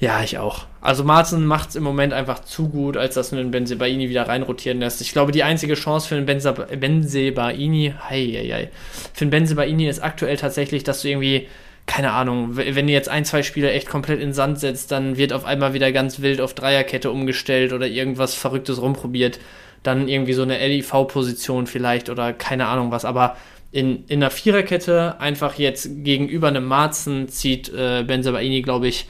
Ja, 0.00 0.22
ich 0.22 0.38
auch. 0.38 0.66
Also 0.80 1.04
Marzen 1.04 1.44
macht 1.44 1.70
es 1.70 1.76
im 1.76 1.82
Moment 1.82 2.14
einfach 2.14 2.42
zu 2.42 2.70
gut, 2.70 2.96
als 2.96 3.14
dass 3.14 3.30
du 3.30 3.36
den 3.36 3.50
Benzebaini 3.50 4.08
wieder 4.08 4.26
reinrotieren 4.26 4.80
lässt. 4.80 5.02
Ich 5.02 5.12
glaube, 5.12 5.30
die 5.30 5.42
einzige 5.42 5.74
Chance 5.74 6.08
für 6.08 6.14
den 6.20 6.24
Benzebaini, 6.24 7.94
hei, 8.08 8.26
hei, 8.34 8.48
hei, 8.50 8.70
für 9.12 9.26
den 9.26 9.30
Benzebaini 9.30 9.86
ist 9.86 10.02
aktuell 10.02 10.38
tatsächlich, 10.38 10.84
dass 10.84 11.02
du 11.02 11.08
irgendwie, 11.10 11.48
keine 11.84 12.12
Ahnung, 12.12 12.56
wenn 12.56 12.86
du 12.86 12.92
jetzt 12.94 13.10
ein, 13.10 13.26
zwei 13.26 13.42
Spiele 13.42 13.72
echt 13.72 13.90
komplett 13.90 14.20
in 14.20 14.28
den 14.28 14.34
Sand 14.34 14.58
setzt, 14.58 14.90
dann 14.90 15.18
wird 15.18 15.34
auf 15.34 15.44
einmal 15.44 15.74
wieder 15.74 15.92
ganz 15.92 16.20
wild 16.20 16.40
auf 16.40 16.54
Dreierkette 16.54 17.10
umgestellt 17.10 17.74
oder 17.74 17.86
irgendwas 17.86 18.34
Verrücktes 18.34 18.80
rumprobiert. 18.80 19.38
Dann 19.82 20.08
irgendwie 20.08 20.34
so 20.34 20.42
eine 20.42 20.58
LIV-Position 20.58 21.66
vielleicht 21.66 22.10
oder 22.10 22.32
keine 22.32 22.66
Ahnung 22.66 22.90
was. 22.90 23.04
Aber 23.04 23.36
in, 23.72 24.04
in 24.06 24.22
einer 24.22 24.30
Viererkette 24.30 25.20
einfach 25.20 25.58
jetzt 25.58 26.04
gegenüber 26.04 26.48
einem 26.48 26.66
Marzen 26.66 27.28
zieht 27.28 27.72
äh, 27.72 28.04
Benzebaini, 28.06 28.62
glaube 28.62 28.88
ich, 28.88 29.06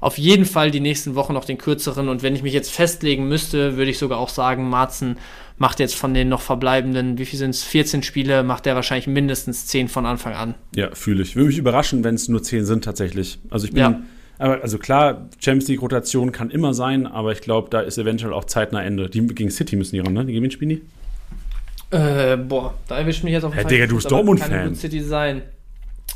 auf 0.00 0.18
jeden 0.18 0.46
Fall 0.46 0.72
die 0.72 0.80
nächsten 0.80 1.14
Wochen 1.14 1.32
noch 1.32 1.44
den 1.44 1.58
kürzeren. 1.58 2.08
Und 2.08 2.24
wenn 2.24 2.34
ich 2.34 2.42
mich 2.42 2.52
jetzt 2.52 2.72
festlegen 2.72 3.28
müsste, 3.28 3.76
würde 3.76 3.90
ich 3.90 3.98
sogar 3.98 4.18
auch 4.18 4.28
sagen, 4.28 4.68
Marzen 4.68 5.16
macht 5.58 5.78
jetzt 5.78 5.94
von 5.94 6.12
den 6.12 6.28
noch 6.28 6.40
verbleibenden, 6.40 7.18
wie 7.18 7.24
viel 7.24 7.38
sind 7.38 7.50
es, 7.50 7.62
14 7.62 8.02
Spiele, 8.02 8.42
macht 8.42 8.66
der 8.66 8.74
wahrscheinlich 8.74 9.06
mindestens 9.06 9.66
10 9.66 9.86
von 9.86 10.04
Anfang 10.04 10.34
an. 10.34 10.54
Ja, 10.74 10.92
fühle 10.92 11.22
ich. 11.22 11.36
Würde 11.36 11.46
mich 11.46 11.58
überraschen, 11.58 12.02
wenn 12.02 12.16
es 12.16 12.28
nur 12.28 12.42
10 12.42 12.64
sind 12.64 12.82
tatsächlich. 12.82 13.38
Also 13.48 13.66
ich 13.66 13.72
bin, 13.72 13.80
ja. 13.80 14.02
Also 14.42 14.78
klar, 14.78 15.28
Champions 15.38 15.68
League 15.68 15.82
Rotation 15.82 16.32
kann 16.32 16.50
immer 16.50 16.74
sein, 16.74 17.06
aber 17.06 17.32
ich 17.32 17.40
glaube, 17.40 17.70
da 17.70 17.80
ist 17.80 17.98
eventuell 17.98 18.32
auch 18.32 18.44
zeitnah 18.44 18.82
Ende. 18.82 19.08
Die 19.08 19.24
gegen 19.26 19.50
City 19.50 19.76
müssen 19.76 19.94
die 19.94 20.00
ran, 20.00 20.12
ne? 20.12 20.24
Die 20.24 20.32
gewinnen 20.32 20.50
Spielen 20.50 20.70
die? 20.70 21.96
Äh, 21.96 22.36
boah, 22.36 22.74
da 22.88 22.98
erwischt 22.98 23.22
mich 23.22 23.32
jetzt 23.32 23.44
auf 23.44 23.52
Fall. 23.52 23.62
Ja, 23.64 23.68
Digga, 23.68 23.86
du 23.86 23.96
bist 23.96 24.10
Dortmund-Fan. 24.10 24.74
City 24.74 25.00
sein. 25.00 25.42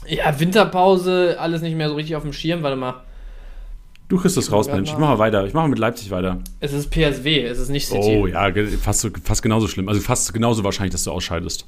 Ja, 0.08 0.38
Winterpause, 0.38 1.36
alles 1.38 1.62
nicht 1.62 1.76
mehr 1.76 1.88
so 1.88 1.94
richtig 1.94 2.16
auf 2.16 2.22
dem 2.22 2.32
Schirm, 2.32 2.62
warte 2.62 2.76
mal. 2.76 3.02
Du 4.08 4.18
kriegst 4.18 4.36
das 4.36 4.52
raus, 4.52 4.68
Mensch. 4.68 4.90
Ich 4.90 4.98
mache 4.98 5.12
mal 5.12 5.18
weiter. 5.18 5.44
Ich 5.46 5.52
mache 5.52 5.68
mit 5.68 5.78
Leipzig 5.78 6.10
weiter. 6.10 6.38
Es 6.60 6.72
ist 6.72 6.90
PSW, 6.90 7.42
es 7.42 7.58
ist 7.58 7.70
nicht 7.70 7.88
City. 7.88 8.18
Oh 8.20 8.26
ja, 8.26 8.50
fast, 8.80 9.10
fast 9.24 9.42
genauso 9.42 9.66
schlimm. 9.66 9.88
Also 9.88 10.00
fast 10.00 10.32
genauso 10.32 10.62
wahrscheinlich, 10.62 10.92
dass 10.92 11.04
du 11.04 11.10
ausscheidest. 11.10 11.66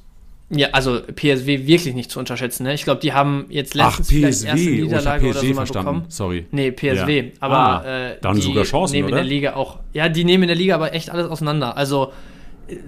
Ja, 0.50 0.68
also 0.72 1.00
PSW 1.00 1.66
wirklich 1.66 1.94
nicht 1.94 2.10
zu 2.10 2.18
unterschätzen. 2.18 2.62
Ne? 2.62 2.72
Ich 2.72 2.84
glaube, 2.84 3.00
die 3.02 3.12
haben 3.12 3.46
jetzt 3.50 3.74
letztens 3.74 4.08
Ach, 4.08 4.14
PSW. 4.14 4.46
erste 4.48 4.70
Niederlage 4.70 5.26
oh, 5.26 5.30
ich 5.30 5.36
oder 5.36 5.40
so 5.40 5.46
mal 5.46 5.54
verstanden. 5.54 5.86
bekommen. 5.86 6.04
Sorry. 6.08 6.46
Nee, 6.52 6.70
PSW. 6.70 7.18
Ja. 7.18 7.24
Aber 7.40 7.56
ah, 7.56 8.08
äh, 8.10 8.16
dann 8.22 8.36
die 8.36 8.42
sogar 8.42 8.64
Chancen, 8.64 8.94
nehmen 8.94 9.08
oder? 9.08 9.18
in 9.18 9.24
der 9.24 9.30
Liga 9.30 9.56
auch. 9.56 9.78
Ja, 9.92 10.08
die 10.08 10.24
nehmen 10.24 10.44
in 10.44 10.48
der 10.48 10.56
Liga 10.56 10.74
aber 10.74 10.94
echt 10.94 11.10
alles 11.10 11.28
auseinander. 11.28 11.76
Also 11.76 12.12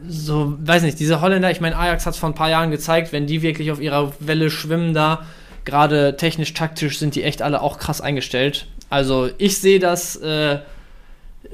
so, 0.08 0.54
weiß 0.60 0.82
nicht, 0.82 0.98
diese 0.98 1.20
Holländer, 1.20 1.50
ich 1.50 1.60
meine, 1.60 1.76
Ajax 1.76 2.06
hat 2.06 2.14
es 2.14 2.20
vor 2.20 2.28
ein 2.28 2.34
paar 2.34 2.50
Jahren 2.50 2.70
gezeigt, 2.70 3.12
wenn 3.12 3.26
die 3.26 3.42
wirklich 3.42 3.70
auf 3.70 3.80
ihrer 3.80 4.12
Welle 4.20 4.50
schwimmen 4.50 4.94
da, 4.94 5.26
gerade 5.64 6.16
technisch, 6.16 6.54
taktisch 6.54 6.98
sind 6.98 7.14
die 7.14 7.22
echt 7.22 7.42
alle 7.42 7.62
auch 7.62 7.78
krass 7.78 8.00
eingestellt. 8.00 8.66
Also 8.88 9.30
ich 9.38 9.58
sehe 9.58 9.78
das 9.78 10.16
äh, 10.16 10.58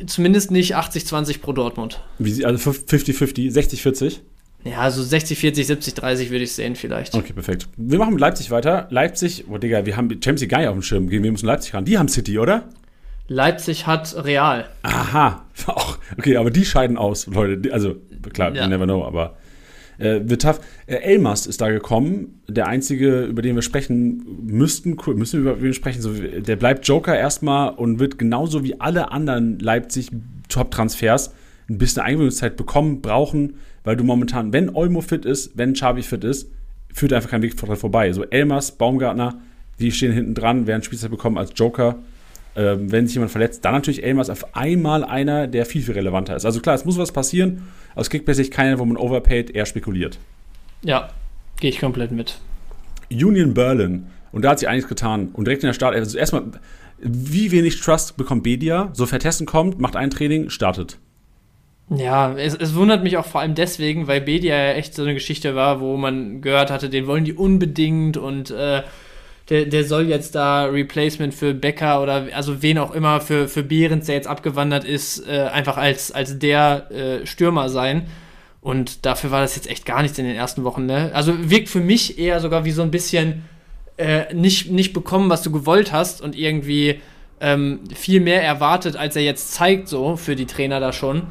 zumindest 0.07 0.50
nicht 0.50 0.76
80-20 0.76 1.40
pro 1.40 1.52
Dortmund. 1.52 2.00
Wie, 2.18 2.44
also 2.44 2.70
50-50, 2.70 3.52
60-40? 3.52 4.20
Ja, 4.66 4.80
also 4.80 5.02
60-40, 5.02 5.66
70-30 5.66 6.30
würde 6.30 6.44
ich 6.44 6.52
sehen 6.52 6.74
vielleicht. 6.74 7.14
Okay, 7.14 7.32
perfekt. 7.32 7.68
Wir 7.76 7.98
machen 7.98 8.14
mit 8.14 8.20
Leipzig 8.20 8.50
weiter. 8.50 8.88
Leipzig, 8.90 9.44
oh 9.48 9.58
Digga, 9.58 9.86
wir 9.86 9.96
haben 9.96 10.08
Champions 10.10 10.40
League 10.40 10.50
gar 10.50 10.58
nicht 10.58 10.68
auf 10.68 10.74
dem 10.74 10.82
Schirm. 10.82 11.10
Wir 11.10 11.20
müssen 11.20 11.46
Leipzig 11.46 11.74
ran. 11.74 11.84
Die 11.84 11.98
haben 11.98 12.08
City, 12.08 12.38
oder? 12.38 12.64
Leipzig 13.28 13.86
hat 13.86 14.14
Real. 14.24 14.68
Aha. 14.82 15.44
Okay, 16.18 16.36
aber 16.36 16.50
die 16.50 16.64
scheiden 16.64 16.96
aus, 16.96 17.26
Leute. 17.26 17.72
Also, 17.72 17.96
klar, 18.32 18.54
ja. 18.54 18.62
you 18.62 18.68
never 18.68 18.84
know, 18.84 19.04
aber 19.04 19.36
äh, 19.98 20.20
wird 20.22 20.42
tough. 20.42 20.60
Äh, 20.86 20.96
Elmas 20.96 21.46
ist 21.46 21.60
da 21.60 21.70
gekommen, 21.70 22.40
der 22.48 22.68
einzige, 22.68 23.24
über 23.24 23.42
den 23.42 23.54
wir 23.56 23.62
sprechen 23.62 24.24
müssten, 24.44 24.96
müssen 25.14 25.44
wir 25.44 25.52
über 25.52 25.66
ihn 25.66 25.74
sprechen. 25.74 26.00
So, 26.00 26.12
der 26.12 26.56
bleibt 26.56 26.86
Joker 26.86 27.16
erstmal 27.16 27.70
und 27.70 27.98
wird 27.98 28.18
genauso 28.18 28.62
wie 28.64 28.80
alle 28.80 29.10
anderen 29.10 29.58
Leipzig 29.58 30.10
Top-Transfers 30.48 31.34
ein 31.68 31.78
bisschen 31.78 32.02
Eingewöhnungszeit 32.02 32.56
bekommen, 32.56 33.00
brauchen, 33.02 33.54
weil 33.87 33.97
du 33.97 34.03
momentan, 34.03 34.53
wenn 34.53 34.74
Olmo 34.74 35.01
fit 35.01 35.24
ist, 35.24 35.57
wenn 35.57 35.72
Xavi 35.72 36.03
fit 36.03 36.24
ist, 36.24 36.51
führt 36.93 37.12
einfach 37.12 37.30
kein 37.30 37.43
Weg 37.43 37.55
vorbei. 37.57 38.12
So 38.12 38.24
Elmas, 38.24 38.72
Baumgartner, 38.72 39.41
die 39.78 39.93
stehen 39.93 40.12
hinten 40.12 40.34
dran, 40.34 40.66
werden 40.66 40.82
Spielzeit 40.82 41.12
bekommen 41.12 41.39
als 41.39 41.53
Joker. 41.55 41.95
Ähm, 42.57 42.91
wenn 42.91 43.07
sich 43.07 43.14
jemand 43.14 43.30
verletzt, 43.30 43.64
dann 43.64 43.74
natürlich 43.74 44.03
Elmas 44.03 44.28
auf 44.28 44.57
einmal 44.57 45.05
einer, 45.05 45.47
der 45.47 45.66
viel, 45.66 45.82
viel 45.82 45.95
relevanter 45.95 46.34
ist. 46.34 46.45
Also 46.45 46.61
klar, 46.61 46.74
es 46.74 46.84
muss 46.84 46.99
was 46.99 47.12
passieren. 47.12 47.68
Aus 47.95 48.11
Kickbase 48.11 48.51
keiner, 48.51 48.80
wo 48.80 48.84
man 48.84 48.97
overpaid, 48.97 49.51
eher 49.51 49.66
spekuliert. 49.66 50.18
Ja, 50.82 51.11
gehe 51.61 51.70
ich 51.70 51.78
komplett 51.78 52.11
mit. 52.11 52.41
Union 53.09 53.55
Berlin. 53.55 54.09
Und 54.32 54.43
da 54.45 54.51
hat 54.51 54.59
sich 54.59 54.68
einiges 54.68 54.89
getan. 54.89 55.28
Und 55.32 55.47
direkt 55.47 55.62
in 55.62 55.68
der 55.68 55.74
Start, 55.74 55.95
also 55.95 56.18
erstmal, 56.18 56.43
wie 56.99 57.53
wenig 57.53 57.80
Trust 57.80 58.16
bekommt 58.16 58.43
Bedia? 58.43 58.91
So 58.95 59.07
Vertesten 59.07 59.47
kommt, 59.47 59.78
macht 59.78 59.95
ein 59.95 60.11
Training, 60.11 60.51
startet. 60.51 60.99
Ja, 61.89 62.34
es, 62.34 62.55
es, 62.55 62.74
wundert 62.74 63.05
mich 63.05 63.16
auch 63.16 63.26
vor 63.26 63.41
allem 63.41 63.55
deswegen, 63.55 64.09
weil 64.09 64.20
Bedia 64.20 64.57
ja 64.57 64.72
echt 64.72 64.95
so 64.95 65.03
eine 65.03 65.14
Geschichte 65.14 65.55
war, 65.55 65.80
wo 65.80 65.97
man 65.97 66.41
gehört 66.41 66.70
hatte, 66.70 66.89
den 66.89 67.07
wollen 67.07 67.24
die 67.24 67.34
unbedingt 67.34 68.16
und 68.16 68.51
äh, 68.51 68.82
der, 69.51 69.66
der 69.66 69.84
soll 69.84 70.09
jetzt 70.09 70.34
da 70.34 70.64
Replacement 70.64 71.32
für 71.32 71.55
Becker 71.55 72.03
oder 72.03 72.26
also 72.34 72.62
wen 72.62 72.78
auch 72.78 72.93
immer 72.93 73.20
für, 73.20 73.47
für 73.47 73.62
Behrens, 73.62 74.07
der 74.07 74.16
jetzt 74.16 74.26
abgewandert 74.26 74.84
ist, 74.84 75.28
äh, 75.28 75.43
einfach 75.53 75.76
als, 75.76 76.11
als 76.11 76.39
der 76.41 76.91
äh, 76.91 77.26
Stürmer 77.26 77.68
sein. 77.68 78.07
Und 78.61 79.07
dafür 79.07 79.30
war 79.30 79.43
das 79.43 79.55
jetzt 79.55 79.70
echt 79.70 79.87
gar 79.87 80.03
nichts 80.03 80.18
in 80.18 80.24
den 80.24 80.34
ersten 80.34 80.64
Wochen. 80.64 80.87
Ne? 80.87 81.12
Also 81.14 81.51
wirkt 81.51 81.68
für 81.68 81.78
mich 81.78 82.18
eher 82.18 82.41
sogar 82.41 82.64
wie 82.64 82.72
so 82.72 82.82
ein 82.82 82.91
bisschen 82.91 83.45
äh, 83.97 84.34
nicht, 84.34 84.72
nicht 84.72 84.93
bekommen, 84.93 85.30
was 85.30 85.43
du 85.43 85.53
gewollt 85.53 85.93
hast 85.93 86.20
und 86.20 86.37
irgendwie 86.37 87.01
ähm, 87.41 87.80
viel 87.95 88.20
mehr 88.20 88.43
erwartet, 88.43 88.97
als 88.97 89.14
er 89.14 89.22
jetzt 89.22 89.55
zeigt, 89.55 89.87
so 89.89 90.16
für 90.16 90.34
die 90.34 90.47
Trainer 90.47 90.80
da 90.80 90.93
schon. 90.93 91.28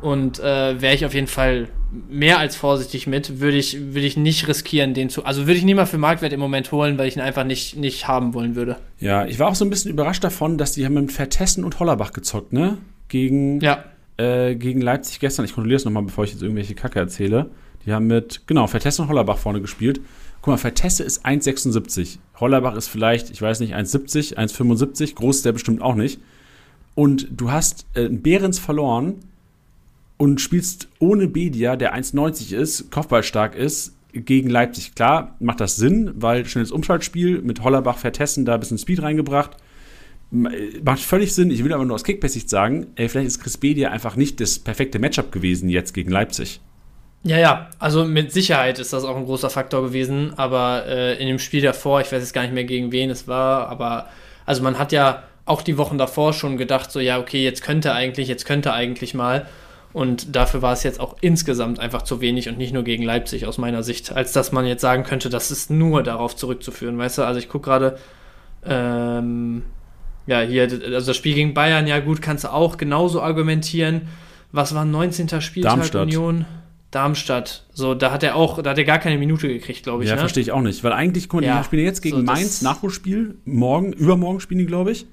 Und 0.00 0.38
äh, 0.38 0.80
wäre 0.80 0.94
ich 0.94 1.04
auf 1.04 1.14
jeden 1.14 1.26
Fall 1.26 1.68
mehr 2.08 2.38
als 2.38 2.54
vorsichtig 2.54 3.06
mit, 3.06 3.40
würde 3.40 3.56
ich, 3.56 3.78
würde 3.94 4.06
ich 4.06 4.16
nicht 4.16 4.46
riskieren, 4.46 4.94
den 4.94 5.08
zu. 5.10 5.24
Also 5.24 5.42
würde 5.46 5.54
ich 5.54 5.64
nicht 5.64 5.74
mal 5.74 5.86
für 5.86 5.98
Marktwert 5.98 6.32
im 6.32 6.40
Moment 6.40 6.70
holen, 6.70 6.98
weil 6.98 7.08
ich 7.08 7.16
ihn 7.16 7.22
einfach 7.22 7.44
nicht, 7.44 7.76
nicht 7.76 8.06
haben 8.06 8.34
wollen 8.34 8.54
würde. 8.54 8.76
Ja, 9.00 9.26
ich 9.26 9.38
war 9.38 9.48
auch 9.48 9.54
so 9.54 9.64
ein 9.64 9.70
bisschen 9.70 9.90
überrascht 9.90 10.22
davon, 10.22 10.58
dass 10.58 10.72
die 10.72 10.84
haben 10.84 10.94
mit 10.94 11.10
Vertessen 11.12 11.64
und 11.64 11.80
Hollerbach 11.80 12.12
gezockt, 12.12 12.52
ne? 12.52 12.78
gegen, 13.08 13.60
Ja. 13.60 13.84
äh, 14.18 14.54
gegen 14.54 14.80
Leipzig 14.82 15.18
gestern. 15.18 15.44
Ich 15.46 15.54
kontrolliere 15.54 15.78
es 15.78 15.84
nochmal, 15.84 16.02
bevor 16.04 16.24
ich 16.24 16.32
jetzt 16.32 16.42
irgendwelche 16.42 16.74
Kacke 16.74 16.98
erzähle. 17.00 17.50
Die 17.86 17.92
haben 17.92 18.06
mit, 18.06 18.42
genau, 18.46 18.66
Vertesse 18.66 19.02
und 19.02 19.08
Hollerbach 19.08 19.38
vorne 19.38 19.60
gespielt. 19.60 20.00
Guck 20.42 20.52
mal, 20.52 20.58
Vertesse 20.58 21.02
ist 21.02 21.24
1,76. 21.26 22.18
Hollerbach 22.38 22.76
ist 22.76 22.86
vielleicht, 22.88 23.30
ich 23.30 23.40
weiß 23.42 23.60
nicht, 23.60 23.74
1,70, 23.74 24.36
1,75. 24.36 25.14
Groß 25.14 25.36
ist 25.36 25.44
der 25.44 25.52
bestimmt 25.52 25.80
auch 25.82 25.94
nicht. 25.94 26.20
Und 26.94 27.28
du 27.30 27.50
hast 27.50 27.86
äh, 27.94 28.08
Behrens 28.08 28.58
verloren 28.58 29.16
und 30.18 30.40
spielst 30.40 30.88
ohne 30.98 31.28
Bedia, 31.28 31.76
der 31.76 31.96
1,90 31.96 32.54
ist, 32.54 32.90
kopfballstark 32.90 33.54
ist, 33.54 33.94
gegen 34.12 34.50
Leipzig. 34.50 34.94
Klar, 34.94 35.36
macht 35.38 35.60
das 35.60 35.76
Sinn, 35.76 36.12
weil 36.16 36.44
schnelles 36.46 36.72
Umschaltspiel 36.72 37.40
mit 37.42 37.62
Hollerbach, 37.62 37.98
Vertessen 37.98 38.44
da 38.44 38.54
ein 38.54 38.60
bisschen 38.60 38.78
Speed 38.78 39.02
reingebracht. 39.02 39.52
Äh, 40.32 40.80
Macht 40.82 41.00
völlig 41.00 41.34
Sinn. 41.34 41.50
Ich 41.50 41.64
will 41.64 41.72
aber 41.72 41.84
nur 41.84 41.94
aus 41.94 42.04
Kickbase-Sicht 42.04 42.50
sagen, 42.50 42.88
ey, 42.96 43.08
vielleicht 43.08 43.28
ist 43.28 43.40
Chris 43.40 43.56
Bedia 43.56 43.90
einfach 43.90 44.16
nicht 44.16 44.40
das 44.40 44.58
perfekte 44.58 44.98
Matchup 44.98 45.32
gewesen 45.32 45.68
jetzt 45.68 45.94
gegen 45.94 46.10
Leipzig. 46.10 46.60
Ja, 47.24 47.38
ja, 47.38 47.70
also 47.78 48.04
mit 48.04 48.32
Sicherheit 48.32 48.78
ist 48.78 48.92
das 48.92 49.04
auch 49.04 49.16
ein 49.16 49.24
großer 49.24 49.50
Faktor 49.50 49.82
gewesen, 49.82 50.34
aber 50.36 50.84
äh, 50.86 51.20
in 51.20 51.26
dem 51.26 51.38
Spiel 51.40 51.62
davor, 51.62 52.00
ich 52.00 52.12
weiß 52.12 52.22
jetzt 52.22 52.32
gar 52.32 52.42
nicht 52.42 52.54
mehr 52.54 52.64
gegen 52.64 52.92
wen 52.92 53.10
es 53.10 53.26
war, 53.26 53.68
aber 53.68 54.08
also 54.46 54.62
man 54.62 54.78
hat 54.78 54.92
ja 54.92 55.24
auch 55.44 55.62
die 55.62 55.78
Wochen 55.78 55.98
davor 55.98 56.32
schon 56.32 56.56
gedacht, 56.56 56.92
so 56.92 57.00
ja, 57.00 57.18
okay, 57.18 57.42
jetzt 57.42 57.62
könnte 57.62 57.92
eigentlich, 57.92 58.28
jetzt 58.28 58.44
könnte 58.44 58.72
eigentlich 58.72 59.14
mal. 59.14 59.48
Und 59.98 60.36
dafür 60.36 60.62
war 60.62 60.72
es 60.74 60.84
jetzt 60.84 61.00
auch 61.00 61.16
insgesamt 61.22 61.80
einfach 61.80 62.02
zu 62.02 62.20
wenig 62.20 62.48
und 62.48 62.56
nicht 62.56 62.72
nur 62.72 62.84
gegen 62.84 63.02
Leipzig 63.02 63.46
aus 63.46 63.58
meiner 63.58 63.82
Sicht, 63.82 64.12
als 64.12 64.32
dass 64.32 64.52
man 64.52 64.64
jetzt 64.64 64.80
sagen 64.80 65.02
könnte, 65.02 65.28
das 65.28 65.50
ist 65.50 65.72
nur 65.72 66.04
darauf 66.04 66.36
zurückzuführen, 66.36 66.96
weißt 66.98 67.18
du? 67.18 67.22
Also 67.22 67.40
ich 67.40 67.48
gucke 67.48 67.68
gerade, 67.68 67.98
ähm, 68.64 69.64
ja, 70.28 70.38
hier, 70.42 70.62
also 70.62 71.08
das 71.08 71.16
Spiel 71.16 71.34
gegen 71.34 71.52
Bayern, 71.52 71.88
ja 71.88 71.98
gut, 71.98 72.22
kannst 72.22 72.44
du 72.44 72.52
auch 72.52 72.76
genauso 72.76 73.20
argumentieren. 73.20 74.02
Was 74.52 74.72
war 74.72 74.84
19. 74.84 75.40
Spieltag 75.40 75.72
Darmstadt. 75.72 76.02
Union? 76.02 76.44
Darmstadt. 76.92 77.66
So, 77.72 77.96
da 77.96 78.12
hat 78.12 78.22
er 78.22 78.36
auch, 78.36 78.62
da 78.62 78.70
hat 78.70 78.78
er 78.78 78.84
gar 78.84 79.00
keine 79.00 79.18
Minute 79.18 79.48
gekriegt, 79.48 79.82
glaube 79.82 80.04
ich. 80.04 80.10
ja, 80.10 80.14
ne? 80.14 80.20
verstehe 80.20 80.42
ich 80.44 80.52
auch 80.52 80.62
nicht. 80.62 80.84
Weil 80.84 80.92
eigentlich, 80.92 81.28
guck 81.28 81.40
mal, 81.40 81.46
Ja, 81.48 81.58
die 81.58 81.64
spielen 81.64 81.84
jetzt 81.84 82.02
gegen 82.02 82.18
so 82.18 82.22
Mainz, 82.22 82.62
Nachholspiel, 82.62 83.34
morgen, 83.44 83.94
übermorgen 83.94 84.38
spielen 84.38 84.60
die, 84.60 84.66
glaube 84.66 84.92
ich. 84.92 85.06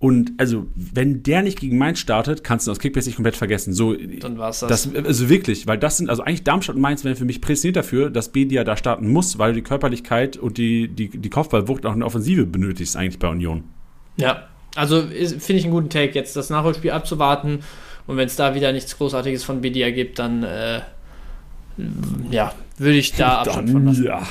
Und 0.00 0.32
also, 0.38 0.66
wenn 0.74 1.22
der 1.22 1.42
nicht 1.42 1.60
gegen 1.60 1.76
Mainz 1.76 1.98
startet, 1.98 2.42
kannst 2.42 2.66
du 2.66 2.70
aus 2.70 2.78
Kickbase 2.78 3.10
nicht 3.10 3.16
komplett 3.16 3.36
vergessen. 3.36 3.74
So, 3.74 3.94
Dann 3.94 4.38
war 4.38 4.48
es 4.48 4.60
das. 4.60 4.90
das, 4.90 5.04
also 5.04 5.28
wirklich, 5.28 5.66
weil 5.66 5.76
das 5.76 5.98
sind, 5.98 6.08
also 6.08 6.22
eigentlich 6.22 6.42
Darmstadt 6.42 6.76
und 6.76 6.80
Mainz 6.80 7.04
wären 7.04 7.16
für 7.16 7.26
mich 7.26 7.42
prädestiniert 7.42 7.76
dafür, 7.76 8.08
dass 8.08 8.30
Bedia 8.30 8.64
da 8.64 8.78
starten 8.78 9.08
muss, 9.12 9.38
weil 9.38 9.52
du 9.52 9.56
die 9.56 9.62
Körperlichkeit 9.62 10.38
und 10.38 10.56
die, 10.56 10.88
die, 10.88 11.10
die 11.10 11.28
Kopfballwucht 11.28 11.84
auch 11.84 11.92
in 11.92 12.00
der 12.00 12.06
Offensive 12.06 12.46
benötigst 12.46 12.96
eigentlich 12.96 13.18
bei 13.18 13.28
Union. 13.28 13.64
Ja, 14.16 14.48
also 14.74 15.02
finde 15.02 15.52
ich 15.52 15.64
einen 15.64 15.72
guten 15.74 15.90
Take, 15.90 16.14
jetzt 16.14 16.34
das 16.34 16.48
Nachholspiel 16.48 16.92
abzuwarten 16.92 17.58
und 18.06 18.16
wenn 18.16 18.26
es 18.26 18.36
da 18.36 18.54
wieder 18.54 18.72
nichts 18.72 18.96
Großartiges 18.96 19.44
von 19.44 19.60
BDR 19.60 19.92
gibt, 19.92 20.18
dann 20.18 20.42
äh, 20.44 20.80
ja, 22.30 22.54
würde 22.78 22.96
ich 22.96 23.12
da 23.12 23.38
Abstand 23.40 23.68
von 23.68 23.84
lassen. 23.84 24.04
ja. 24.04 24.22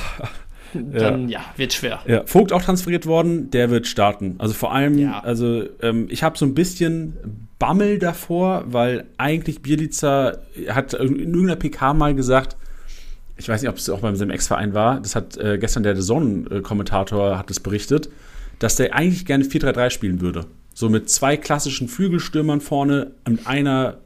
Dann 0.94 1.30
ja, 1.30 1.42
wird 1.58 1.74
schwer. 1.74 2.00
Ja, 2.08 2.24
Vogt 2.26 2.54
auch 2.54 2.62
transferiert 2.62 3.06
worden, 3.06 3.52
der 3.52 3.70
wird 3.70 3.88
starten. 3.88 4.36
Also 4.38 4.54
vor 4.54 4.74
allem, 4.74 4.98
Ja. 4.98 5.20
also 5.20 5.64
ähm, 5.82 6.08
ich 6.10 6.24
habe 6.24 6.38
so 6.38 6.46
ein 6.46 6.54
bisschen 6.54 7.48
Bammel 7.60 8.00
davor, 8.00 8.66
weil 8.68 9.06
eigentlich 9.18 9.62
Bielica 9.62 10.38
hat 10.70 10.94
in 10.94 11.20
irgendeiner 11.20 11.56
PK 11.56 11.94
mal 11.94 12.16
gesagt, 12.16 12.56
ich 13.38 13.48
weiß 13.48 13.62
nicht, 13.62 13.70
ob 13.70 13.78
es 13.78 13.90
auch 13.90 14.02
beim 14.02 14.16
seinem 14.16 14.32
Ex-Verein 14.32 14.74
war, 14.74 15.00
das 15.00 15.16
hat 15.16 15.38
äh, 15.38 15.58
gestern 15.58 15.84
der 15.84 15.98
Zone-Kommentator 15.98 17.38
hat 17.38 17.50
es 17.50 17.60
berichtet, 17.60 18.10
dass 18.60 18.76
der 18.76 18.94
eigentlich 18.94 19.26
gerne 19.26 19.46
4-3-3 19.46 19.90
spielen 19.90 20.22
würde. 20.22 20.46
So 20.74 20.90
mit 20.90 21.10
zwei 21.10 21.38
klassischen 21.38 21.88
Flügelstürmern 21.88 22.62
vorne 22.62 23.12
und 23.26 23.48
einer 23.48 23.98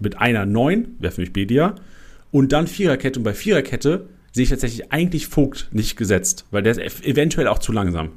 mit 0.00 0.18
einer 0.18 0.46
9, 0.46 0.96
wäre 0.98 1.12
für 1.12 1.20
mich 1.20 1.32
Bedia, 1.32 1.74
und 2.32 2.52
dann 2.52 2.66
Viererkette. 2.66 3.20
Und 3.20 3.24
bei 3.24 3.34
Viererkette 3.34 4.06
sehe 4.32 4.44
ich 4.44 4.50
tatsächlich 4.50 4.92
eigentlich 4.92 5.26
Vogt 5.26 5.68
nicht 5.72 5.96
gesetzt, 5.96 6.44
weil 6.50 6.62
der 6.62 6.72
ist 6.72 6.80
ev- 6.80 7.04
eventuell 7.04 7.48
auch 7.48 7.58
zu 7.58 7.72
langsam. 7.72 8.10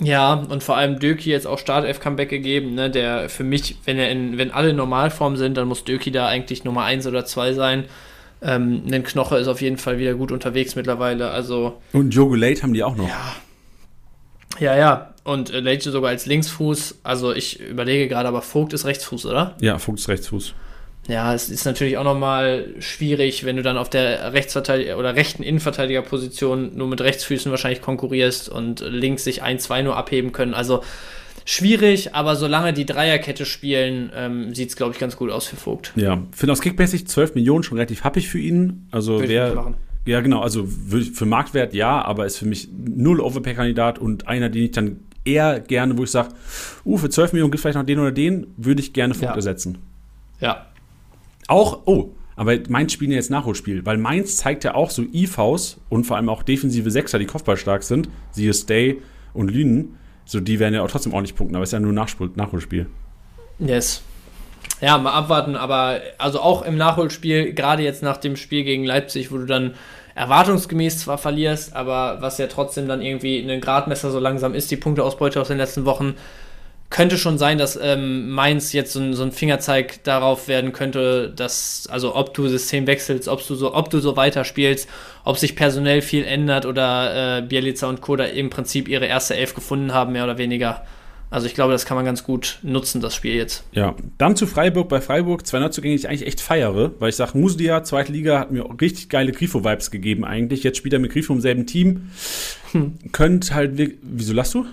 Ja, 0.00 0.32
und 0.34 0.62
vor 0.64 0.76
allem 0.76 0.98
Döki 0.98 1.30
jetzt 1.30 1.46
auch 1.46 1.58
Startelf-Comeback 1.58 2.28
gegeben, 2.28 2.74
ne, 2.74 2.90
der 2.90 3.28
für 3.28 3.44
mich, 3.44 3.76
wenn 3.84 3.98
er 3.98 4.10
in, 4.10 4.36
wenn 4.38 4.50
alle 4.50 4.70
in 4.70 4.76
Normalform 4.76 5.36
sind, 5.36 5.56
dann 5.56 5.68
muss 5.68 5.84
Döki 5.84 6.10
da 6.10 6.26
eigentlich 6.26 6.64
Nummer 6.64 6.84
1 6.84 7.06
oder 7.06 7.24
2 7.24 7.52
sein. 7.52 7.84
Ähm, 8.40 8.82
ein 8.90 9.04
Knoche 9.04 9.36
ist 9.36 9.46
auf 9.46 9.60
jeden 9.60 9.76
Fall 9.78 9.98
wieder 9.98 10.14
gut 10.14 10.32
unterwegs 10.32 10.74
mittlerweile, 10.74 11.30
also 11.30 11.80
Und 11.92 12.12
Jogo 12.12 12.34
Late 12.34 12.62
haben 12.62 12.74
die 12.74 12.82
auch 12.82 12.96
noch. 12.96 13.06
Ja. 13.08 13.36
Ja, 14.58 14.76
ja. 14.76 15.14
Und 15.24 15.50
äh, 15.50 15.60
Leite 15.60 15.90
sogar 15.92 16.10
als 16.10 16.26
Linksfuß. 16.26 17.00
Also 17.04 17.32
ich 17.32 17.60
überlege 17.60 18.08
gerade, 18.08 18.28
aber 18.28 18.42
Vogt 18.42 18.72
ist 18.72 18.84
Rechtsfuß, 18.84 19.26
oder? 19.26 19.56
Ja, 19.60 19.78
Vogt 19.78 20.00
ist 20.00 20.08
Rechtsfuß. 20.08 20.54
Ja, 21.08 21.34
es 21.34 21.48
ist 21.50 21.64
natürlich 21.64 21.98
auch 21.98 22.04
nochmal 22.04 22.66
schwierig, 22.78 23.44
wenn 23.44 23.56
du 23.56 23.62
dann 23.62 23.76
auf 23.76 23.90
der 23.90 24.32
Rechtsverteidiger 24.32 24.98
oder 24.98 25.16
rechten 25.16 25.42
Innenverteidigerposition 25.42 26.76
nur 26.76 26.86
mit 26.86 27.00
Rechtsfüßen 27.00 27.50
wahrscheinlich 27.50 27.82
konkurrierst 27.82 28.48
und 28.48 28.80
links 28.80 29.24
sich 29.24 29.42
ein, 29.42 29.58
zwei 29.58 29.82
nur 29.82 29.96
abheben 29.96 30.30
können. 30.30 30.54
Also 30.54 30.82
schwierig, 31.44 32.14
aber 32.14 32.36
solange 32.36 32.72
die 32.72 32.86
Dreierkette 32.86 33.44
spielen, 33.46 34.12
ähm, 34.14 34.54
sieht 34.54 34.68
es, 34.68 34.76
glaube 34.76 34.92
ich, 34.92 35.00
ganz 35.00 35.16
gut 35.16 35.30
aus 35.32 35.46
für 35.46 35.56
Vogt. 35.56 35.92
Ja, 35.96 36.22
finde 36.30 36.52
aus 36.52 36.60
Kickbasic 36.60 37.08
12 37.08 37.34
Millionen 37.34 37.64
schon 37.64 37.78
relativ 37.78 38.04
happig 38.04 38.28
für 38.28 38.38
ihn. 38.38 38.86
Also 38.92 39.14
Würde 39.14 39.28
wer. 39.28 39.54
machen. 39.54 39.74
Ja, 40.04 40.20
genau, 40.20 40.40
also 40.40 40.66
für 40.66 41.26
Marktwert 41.26 41.74
ja, 41.74 42.02
aber 42.04 42.26
ist 42.26 42.38
für 42.38 42.46
mich 42.46 42.68
null 42.72 43.20
Overpay-Kandidat 43.20 43.98
und 44.00 44.26
einer, 44.26 44.48
den 44.48 44.64
ich 44.64 44.72
dann 44.72 44.98
eher 45.24 45.60
gerne, 45.60 45.96
wo 45.96 46.02
ich 46.02 46.10
sage, 46.10 46.30
uh, 46.84 46.98
für 46.98 47.08
12 47.08 47.32
Millionen 47.32 47.52
gibt 47.52 47.58
es 47.58 47.62
vielleicht 47.62 47.78
noch 47.78 47.86
den 47.86 48.00
oder 48.00 48.10
den, 48.10 48.48
würde 48.56 48.80
ich 48.80 48.92
gerne 48.92 49.14
Vogt 49.14 49.24
Ja. 49.30 49.34
ersetzen. 49.34 49.78
Ja. 50.40 50.66
Auch, 51.48 51.82
oh, 51.86 52.10
aber 52.36 52.56
Mainz 52.68 52.92
spielen 52.92 53.10
ja 53.10 53.16
jetzt 53.16 53.30
Nachholspiel, 53.30 53.84
weil 53.84 53.98
Mainz 53.98 54.36
zeigt 54.36 54.64
ja 54.64 54.74
auch 54.74 54.90
so 54.90 55.02
IVs 55.02 55.80
und 55.88 56.04
vor 56.04 56.16
allem 56.16 56.28
auch 56.28 56.42
defensive 56.42 56.90
Sechser, 56.90 57.18
die 57.18 57.26
kopfballstark 57.26 57.82
sind, 57.82 58.08
siehe 58.30 58.54
Stay 58.54 59.00
und 59.34 59.50
Lünen, 59.50 59.98
so 60.24 60.40
die 60.40 60.58
werden 60.58 60.74
ja 60.74 60.82
auch 60.82 60.90
trotzdem 60.90 61.12
ordentlich 61.12 61.36
punkten, 61.36 61.56
aber 61.56 61.64
es 61.64 61.68
ist 61.68 61.74
ja 61.74 61.80
nur 61.80 61.92
Nachspul 61.92 62.30
Nachholspiel. 62.34 62.86
Yes. 63.58 64.02
Ja, 64.80 64.98
mal 64.98 65.12
abwarten, 65.12 65.56
aber 65.56 66.00
also 66.18 66.40
auch 66.40 66.62
im 66.62 66.76
Nachholspiel, 66.76 67.52
gerade 67.52 67.82
jetzt 67.82 68.02
nach 68.02 68.16
dem 68.16 68.36
Spiel 68.36 68.64
gegen 68.64 68.84
Leipzig, 68.84 69.30
wo 69.30 69.38
du 69.38 69.46
dann 69.46 69.74
erwartungsgemäß 70.14 70.98
zwar 70.98 71.18
verlierst, 71.18 71.74
aber 71.74 72.18
was 72.20 72.38
ja 72.38 72.46
trotzdem 72.46 72.88
dann 72.88 73.00
irgendwie 73.00 73.38
ein 73.38 73.60
Gradmesser 73.60 74.10
so 74.10 74.18
langsam 74.18 74.54
ist, 74.54 74.70
die 74.70 74.76
Punkteausbeute 74.76 75.40
aus 75.40 75.48
den 75.48 75.58
letzten 75.58 75.84
Wochen, 75.84 76.14
könnte 76.92 77.16
schon 77.16 77.38
sein, 77.38 77.56
dass 77.56 77.78
ähm, 77.80 78.30
Mainz 78.30 78.72
jetzt 78.74 78.92
so 78.92 79.00
ein, 79.00 79.14
so 79.14 79.22
ein 79.22 79.32
Fingerzeig 79.32 80.04
darauf 80.04 80.46
werden 80.46 80.72
könnte, 80.72 81.32
dass, 81.34 81.88
also 81.90 82.14
ob 82.14 82.34
du 82.34 82.46
System 82.48 82.86
wechselst, 82.86 83.28
ob 83.28 83.44
du 83.46 83.54
so, 83.54 83.74
ob 83.74 83.88
du 83.88 83.98
so 83.98 84.14
weiterspielst, 84.16 84.88
ob 85.24 85.38
sich 85.38 85.56
personell 85.56 86.02
viel 86.02 86.24
ändert 86.24 86.66
oder 86.66 87.38
äh, 87.38 87.42
Bielica 87.42 87.88
und 87.88 88.02
Koda 88.02 88.24
im 88.24 88.50
Prinzip 88.50 88.88
ihre 88.88 89.06
erste 89.06 89.34
Elf 89.34 89.54
gefunden 89.54 89.94
haben, 89.94 90.12
mehr 90.12 90.24
oder 90.24 90.36
weniger. 90.36 90.84
Also 91.30 91.46
ich 91.46 91.54
glaube, 91.54 91.72
das 91.72 91.86
kann 91.86 91.96
man 91.96 92.04
ganz 92.04 92.24
gut 92.24 92.58
nutzen, 92.62 93.00
das 93.00 93.14
Spiel 93.14 93.34
jetzt. 93.36 93.64
Ja, 93.72 93.96
dann 94.18 94.36
zu 94.36 94.46
Freiburg. 94.46 94.90
Bei 94.90 95.00
Freiburg 95.00 95.46
zwei 95.46 95.60
Neuzugänge, 95.60 95.94
die 95.96 96.00
ich 96.00 96.08
eigentlich 96.10 96.26
echt 96.26 96.42
feiere, 96.42 96.92
weil 96.98 97.08
ich 97.08 97.16
sage, 97.16 97.38
Muslia, 97.38 97.82
zweite 97.84 98.12
Liga, 98.12 98.38
hat 98.38 98.50
mir 98.50 98.66
auch 98.66 98.78
richtig 98.78 99.08
geile 99.08 99.32
Grifo-Vibes 99.32 99.90
gegeben 99.90 100.26
eigentlich. 100.26 100.62
Jetzt 100.62 100.76
spielt 100.76 100.92
er 100.92 100.98
mit 100.98 101.10
Grifo 101.10 101.32
im 101.32 101.40
selben 101.40 101.66
Team. 101.66 102.10
Könnt 103.12 103.54
halt, 103.54 103.80
wieso 104.02 104.34
lachst 104.34 104.52
du? 104.52 104.66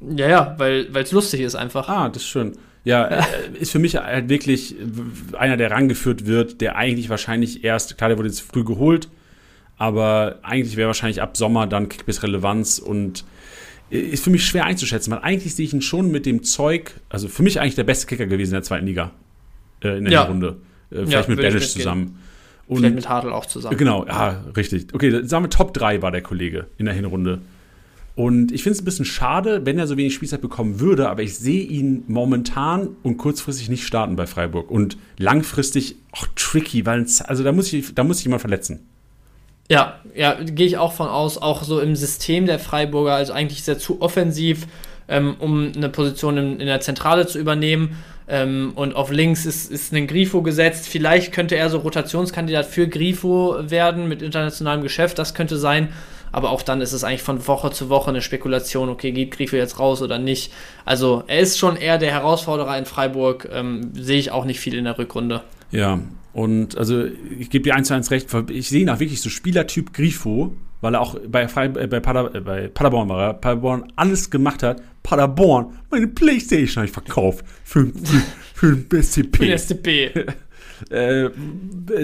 Ja, 0.00 0.28
ja, 0.28 0.54
weil 0.58 0.88
es 0.94 1.12
lustig 1.12 1.40
ist 1.40 1.54
einfach. 1.54 1.88
Ah, 1.88 2.08
das 2.08 2.22
ist 2.22 2.28
schön. 2.28 2.52
Ja, 2.84 3.04
äh, 3.08 3.22
ist 3.58 3.72
für 3.72 3.78
mich 3.78 3.96
halt 3.96 4.28
wirklich 4.28 4.76
einer, 5.36 5.56
der 5.56 5.70
rangeführt 5.70 6.26
wird, 6.26 6.60
der 6.60 6.76
eigentlich 6.76 7.08
wahrscheinlich 7.08 7.64
erst, 7.64 7.96
klar, 7.98 8.08
der 8.08 8.18
wurde 8.18 8.28
jetzt 8.28 8.40
früh 8.40 8.64
geholt, 8.64 9.08
aber 9.78 10.38
eigentlich 10.42 10.76
wäre 10.76 10.86
wahrscheinlich 10.86 11.20
ab 11.22 11.36
Sommer 11.36 11.66
dann 11.66 11.88
Kickbiss 11.88 12.22
Relevanz 12.22 12.78
und 12.78 13.24
äh, 13.90 13.98
ist 13.98 14.22
für 14.24 14.30
mich 14.30 14.44
schwer 14.46 14.64
einzuschätzen, 14.64 15.10
weil 15.12 15.20
eigentlich 15.20 15.54
sehe 15.54 15.64
ich 15.66 15.72
ihn 15.74 15.82
schon 15.82 16.10
mit 16.10 16.26
dem 16.26 16.42
Zeug, 16.42 16.92
also 17.08 17.28
für 17.28 17.42
mich 17.42 17.60
eigentlich 17.60 17.74
der 17.74 17.84
beste 17.84 18.06
Kicker 18.06 18.26
gewesen 18.26 18.50
in 18.52 18.56
der 18.56 18.62
zweiten 18.62 18.86
Liga, 18.86 19.10
äh, 19.82 19.98
in 19.98 20.04
der 20.04 20.12
Ja. 20.12 20.22
Runde. 20.22 20.56
Äh, 20.90 21.06
vielleicht 21.06 21.12
Ja, 21.12 21.20
mit 21.34 21.38
mitgehen. 21.42 21.60
zusammen. 21.60 22.18
Und 22.68 22.78
Vielleicht 22.78 22.94
mit 22.96 23.08
Hartl 23.08 23.30
auch 23.32 23.46
zusammen. 23.46 23.76
Genau, 23.76 24.04
ja, 24.06 24.44
richtig. 24.56 24.88
Okay, 24.92 25.22
sagen 25.24 25.44
wir 25.44 25.50
Top 25.50 25.72
3 25.72 26.02
war 26.02 26.10
der 26.10 26.22
Kollege 26.22 26.66
in 26.78 26.86
der 26.86 26.94
Hinrunde. 26.94 27.40
Und 28.16 28.50
ich 28.50 28.62
finde 28.62 28.76
es 28.76 28.82
ein 28.82 28.86
bisschen 28.86 29.04
schade, 29.04 29.66
wenn 29.66 29.78
er 29.78 29.86
so 29.86 29.98
wenig 29.98 30.14
Spielzeit 30.14 30.40
bekommen 30.40 30.80
würde, 30.80 31.10
aber 31.10 31.22
ich 31.22 31.36
sehe 31.36 31.62
ihn 31.62 32.02
momentan 32.08 32.96
und 33.02 33.18
kurzfristig 33.18 33.68
nicht 33.68 33.86
starten 33.86 34.16
bei 34.16 34.26
Freiburg. 34.26 34.70
Und 34.70 34.96
langfristig 35.18 35.96
auch 36.12 36.26
tricky, 36.34 36.86
weil 36.86 37.06
also 37.24 37.44
da 37.44 37.52
muss 37.52 37.70
ich, 37.70 37.94
da 37.94 38.04
muss 38.04 38.16
sich 38.16 38.24
jemand 38.24 38.40
verletzen. 38.40 38.88
Ja, 39.68 40.00
ja, 40.14 40.32
gehe 40.32 40.66
ich 40.66 40.78
auch 40.78 40.94
von 40.94 41.08
aus, 41.08 41.36
auch 41.36 41.62
so 41.62 41.78
im 41.78 41.94
System 41.94 42.46
der 42.46 42.58
Freiburger, 42.58 43.14
also 43.14 43.34
eigentlich 43.34 43.64
sehr 43.64 43.78
zu 43.78 44.00
offensiv, 44.00 44.66
ähm, 45.08 45.36
um 45.38 45.72
eine 45.76 45.90
Position 45.90 46.38
in, 46.38 46.60
in 46.60 46.66
der 46.66 46.80
Zentrale 46.80 47.26
zu 47.26 47.38
übernehmen. 47.38 47.98
Ähm, 48.28 48.72
und 48.76 48.96
auf 48.96 49.12
links 49.12 49.44
ist, 49.44 49.70
ist 49.70 49.92
ein 49.92 50.06
Grifo 50.06 50.40
gesetzt. 50.40 50.88
Vielleicht 50.88 51.32
könnte 51.32 51.56
er 51.56 51.68
so 51.68 51.78
Rotationskandidat 51.78 52.64
für 52.64 52.88
Grifo 52.88 53.56
werden 53.60 54.08
mit 54.08 54.22
internationalem 54.22 54.82
Geschäft, 54.82 55.18
das 55.18 55.34
könnte 55.34 55.58
sein. 55.58 55.90
Aber 56.32 56.50
auch 56.50 56.62
dann 56.62 56.80
ist 56.80 56.92
es 56.92 57.04
eigentlich 57.04 57.22
von 57.22 57.46
Woche 57.46 57.70
zu 57.70 57.88
Woche 57.88 58.10
eine 58.10 58.22
Spekulation, 58.22 58.88
okay, 58.88 59.12
geht 59.12 59.30
Grifo 59.30 59.56
jetzt 59.56 59.78
raus 59.78 60.02
oder 60.02 60.18
nicht. 60.18 60.52
Also 60.84 61.24
er 61.26 61.40
ist 61.40 61.58
schon 61.58 61.76
eher 61.76 61.98
der 61.98 62.10
Herausforderer 62.10 62.76
in 62.78 62.84
Freiburg, 62.84 63.48
ähm, 63.52 63.90
sehe 63.94 64.18
ich 64.18 64.30
auch 64.30 64.44
nicht 64.44 64.60
viel 64.60 64.74
in 64.74 64.84
der 64.84 64.98
Rückrunde. 64.98 65.42
Ja, 65.70 66.00
und 66.32 66.76
also 66.76 67.04
ich 67.38 67.50
gebe 67.50 67.64
dir 67.64 67.74
eins 67.74 67.88
zu 67.88 67.94
eins 67.94 68.10
recht, 68.10 68.28
ich 68.50 68.68
sehe 68.68 68.82
ihn 68.82 68.90
auch 68.90 69.00
wirklich 69.00 69.20
so 69.20 69.30
Spielertyp 69.30 69.94
Grifo, 69.94 70.52
weil 70.80 70.94
er 70.94 71.00
auch 71.00 71.18
bei, 71.26 71.42
äh, 71.42 71.86
bei, 71.86 72.00
Pader, 72.00 72.34
äh, 72.34 72.40
bei 72.40 72.68
Paderborn 72.68 73.08
war, 73.08 73.28
er, 73.28 73.34
Paderborn 73.34 73.92
alles 73.96 74.30
gemacht 74.30 74.62
hat. 74.62 74.82
Paderborn, 75.02 75.78
meine 75.90 76.08
Playstation 76.08 76.82
habe 76.82 76.86
ich 76.86 76.92
verkauft 76.92 77.44
für, 77.64 77.86
für, 77.86 78.22
für 78.54 78.76
den 78.76 79.02
SCP. 79.02 79.36
Für 79.36 79.46
den 79.46 79.58
SCP. 79.58 80.26
äh, 80.90 81.30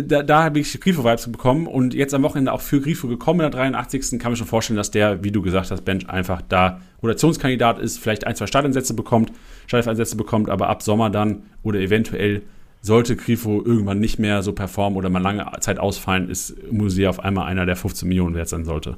da, 0.03 0.23
da 0.23 0.45
habe 0.45 0.61
ich 0.61 0.81
Grifo-Vibes 0.81 1.31
bekommen 1.31 1.67
und 1.67 1.95
jetzt 1.95 2.15
am 2.15 2.23
Wochenende 2.23 2.53
auch 2.53 2.61
für 2.61 2.81
Grifo 2.81 3.09
gekommen 3.09 3.41
in 3.41 3.51
der 3.51 3.59
83. 3.59 4.19
kann 4.19 4.33
mir 4.33 4.37
schon 4.37 4.47
vorstellen, 4.47 4.77
dass 4.77 4.91
der, 4.91 5.23
wie 5.25 5.31
du 5.31 5.43
gesagt 5.43 5.71
hast, 5.71 5.85
Bench 5.85 6.09
einfach 6.09 6.43
da 6.43 6.81
Rotationskandidat 7.03 7.79
ist, 7.79 7.99
vielleicht 7.99 8.27
ein, 8.27 8.37
zwei 8.37 8.47
Starteinsätze 8.47 8.95
bekommt, 8.95 9.33
Starteinsätze 9.67 10.17
bekommt, 10.17 10.49
aber 10.51 10.69
ab 10.69 10.83
Sommer 10.83 11.11
dann 11.11 11.43
oder 11.63 11.81
eventuell 11.81 12.43
sollte 12.81 13.17
Grifo 13.17 13.63
irgendwann 13.65 14.01
nicht 14.01 14.19
mehr 14.19 14.43
so 14.43 14.53
performen 14.53 14.97
oder 14.97 15.09
mal 15.09 15.23
lange 15.23 15.47
Zeit 15.61 15.79
ausfallen, 15.79 16.29
ist 16.29 16.57
Musea 16.71 17.09
auf 17.09 17.21
einmal 17.21 17.47
einer, 17.47 17.65
der 17.65 17.77
15 17.77 18.09
Millionen 18.09 18.35
wert 18.35 18.49
sein 18.49 18.65
sollte. 18.65 18.97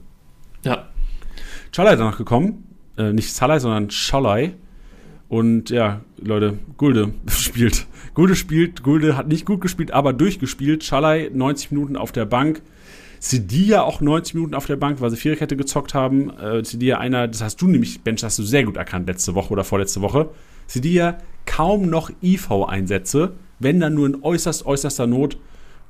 Ja. 0.65 0.89
Chalai 1.73 1.97
danach 1.97 2.17
gekommen, 2.17 2.65
äh, 2.97 3.13
nicht 3.13 3.33
Salai, 3.33 3.59
sondern 3.59 3.89
Chalai. 3.89 4.55
Und 5.29 5.71
ja, 5.71 6.03
Leute, 6.19 6.59
Gulde 6.77 7.13
spielt 7.29 7.87
Gulde 8.15 8.37
spielt, 8.37 8.85
Gulde 8.85 9.17
hat 9.17 9.27
nicht 9.27 9.45
gut 9.45 9.61
gespielt, 9.61 9.91
aber 9.91 10.13
durchgespielt. 10.13 10.85
Schalai 10.85 11.31
90 11.33 11.73
Minuten 11.73 11.97
auf 11.97 12.13
der 12.13 12.25
Bank. 12.25 12.63
Sidia 13.19 13.83
auch 13.83 14.01
90 14.01 14.35
Minuten 14.35 14.55
auf 14.55 14.67
der 14.67 14.77
Bank, 14.77 15.01
weil 15.01 15.11
sie 15.11 15.17
Viererkette 15.17 15.57
gezockt 15.57 15.95
haben. 15.95 16.31
Äh, 16.39 16.95
einer, 16.95 17.27
das 17.27 17.43
hast 17.43 17.61
du 17.61 17.67
nämlich, 17.67 18.03
Bench, 18.03 18.23
hast 18.23 18.39
du 18.39 18.45
sehr 18.45 18.65
gut 18.65 18.77
erkannt 18.77 19.09
letzte 19.09 19.35
Woche 19.35 19.53
oder 19.53 19.65
vorletzte 19.65 20.01
Woche. 20.01 20.31
Sidia 20.69 21.19
kaum 21.45 21.91
noch 21.91 22.11
IV-Einsätze, 22.23 23.33
wenn 23.59 23.81
dann 23.81 23.95
nur 23.95 24.07
in 24.07 24.23
äußerst, 24.23 24.65
äußerster 24.65 25.07
Not. 25.07 25.39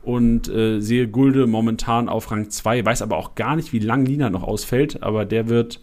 Und 0.03 0.49
äh, 0.49 0.81
sehe 0.81 1.09
Gulde 1.09 1.47
momentan 1.47 2.09
auf 2.09 2.31
Rang 2.31 2.51
2, 2.51 2.85
weiß 2.85 3.03
aber 3.03 3.17
auch 3.17 3.35
gar 3.35 3.57
nicht, 3.57 3.73
wie 3.73 3.79
lang 3.79 4.05
Lina 4.05 4.29
noch 4.29 4.43
ausfällt, 4.43 5.03
aber 5.03 5.25
der 5.25 5.49
wird 5.49 5.81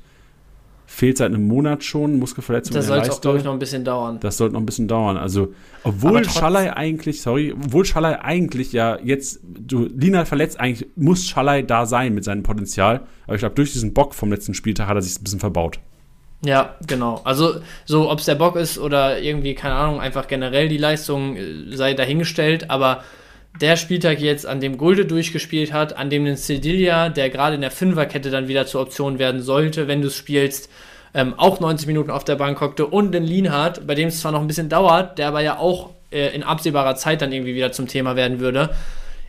fehlt 0.91 1.17
seit 1.17 1.27
einem 1.27 1.47
Monat 1.47 1.85
schon, 1.85 2.19
Muskelverletzung. 2.19 2.75
Das 2.75 2.87
sollte 2.87 3.11
auch, 3.11 3.21
glaube 3.21 3.37
ich, 3.37 3.43
noch 3.45 3.53
ein 3.53 3.59
bisschen 3.59 3.85
dauern. 3.85 4.19
Das 4.19 4.37
sollte 4.37 4.53
noch 4.53 4.59
ein 4.59 4.65
bisschen 4.65 4.89
dauern. 4.89 5.15
Also, 5.15 5.53
obwohl 5.83 6.23
Schalai 6.25 6.75
eigentlich, 6.75 7.21
sorry, 7.21 7.53
obwohl 7.53 7.85
Schalai 7.85 8.21
eigentlich 8.21 8.73
ja 8.73 8.99
jetzt, 9.01 9.39
du, 9.43 9.85
Lina 9.85 10.25
verletzt 10.25 10.59
eigentlich, 10.59 10.89
muss 10.97 11.25
Schalai 11.25 11.61
da 11.61 11.85
sein 11.85 12.13
mit 12.13 12.25
seinem 12.25 12.43
Potenzial. 12.43 13.01
Aber 13.25 13.35
ich 13.35 13.39
glaube, 13.39 13.55
durch 13.55 13.71
diesen 13.71 13.93
Bock 13.93 14.13
vom 14.13 14.31
letzten 14.31 14.53
Spieltag 14.53 14.87
hat 14.87 14.95
er 14.95 15.01
sich 15.01 15.17
ein 15.17 15.23
bisschen 15.23 15.39
verbaut. 15.39 15.79
Ja, 16.43 16.75
genau. 16.85 17.21
Also, 17.23 17.61
so, 17.85 18.11
ob 18.11 18.19
es 18.19 18.25
der 18.25 18.35
Bock 18.35 18.57
ist 18.57 18.77
oder 18.77 19.19
irgendwie, 19.19 19.55
keine 19.55 19.75
Ahnung, 19.75 20.01
einfach 20.01 20.27
generell 20.27 20.67
die 20.67 20.77
Leistung 20.77 21.37
äh, 21.37 21.75
sei 21.75 21.93
dahingestellt, 21.93 22.69
aber 22.69 23.03
der 23.59 23.75
Spieltag 23.75 24.19
jetzt, 24.19 24.45
an 24.45 24.59
dem 24.59 24.77
Gulde 24.77 25.05
durchgespielt 25.05 25.73
hat, 25.73 25.97
an 25.97 26.09
dem 26.09 26.25
ein 26.25 26.37
Cedilia, 26.37 27.09
der 27.09 27.29
gerade 27.29 27.55
in 27.55 27.61
der 27.61 27.71
Fünferkette 27.71 28.29
dann 28.29 28.47
wieder 28.47 28.65
zur 28.65 28.81
Option 28.81 29.19
werden 29.19 29.41
sollte, 29.41 29.87
wenn 29.87 30.01
du 30.01 30.07
es 30.07 30.15
spielst, 30.15 30.69
ähm, 31.13 31.33
auch 31.37 31.59
90 31.59 31.87
Minuten 31.87 32.09
auf 32.09 32.23
der 32.23 32.35
Bank 32.35 32.61
hockte 32.61 32.87
und 32.87 33.11
den 33.11 33.23
Lienhardt, 33.23 33.85
bei 33.85 33.95
dem 33.95 34.07
es 34.07 34.21
zwar 34.21 34.31
noch 34.31 34.41
ein 34.41 34.47
bisschen 34.47 34.69
dauert, 34.69 35.17
der 35.17 35.27
aber 35.27 35.41
ja 35.41 35.57
auch 35.57 35.89
äh, 36.11 36.33
in 36.33 36.43
absehbarer 36.43 36.95
Zeit 36.95 37.21
dann 37.21 37.31
irgendwie 37.31 37.55
wieder 37.55 37.71
zum 37.71 37.87
Thema 37.87 38.15
werden 38.15 38.39
würde, 38.39 38.69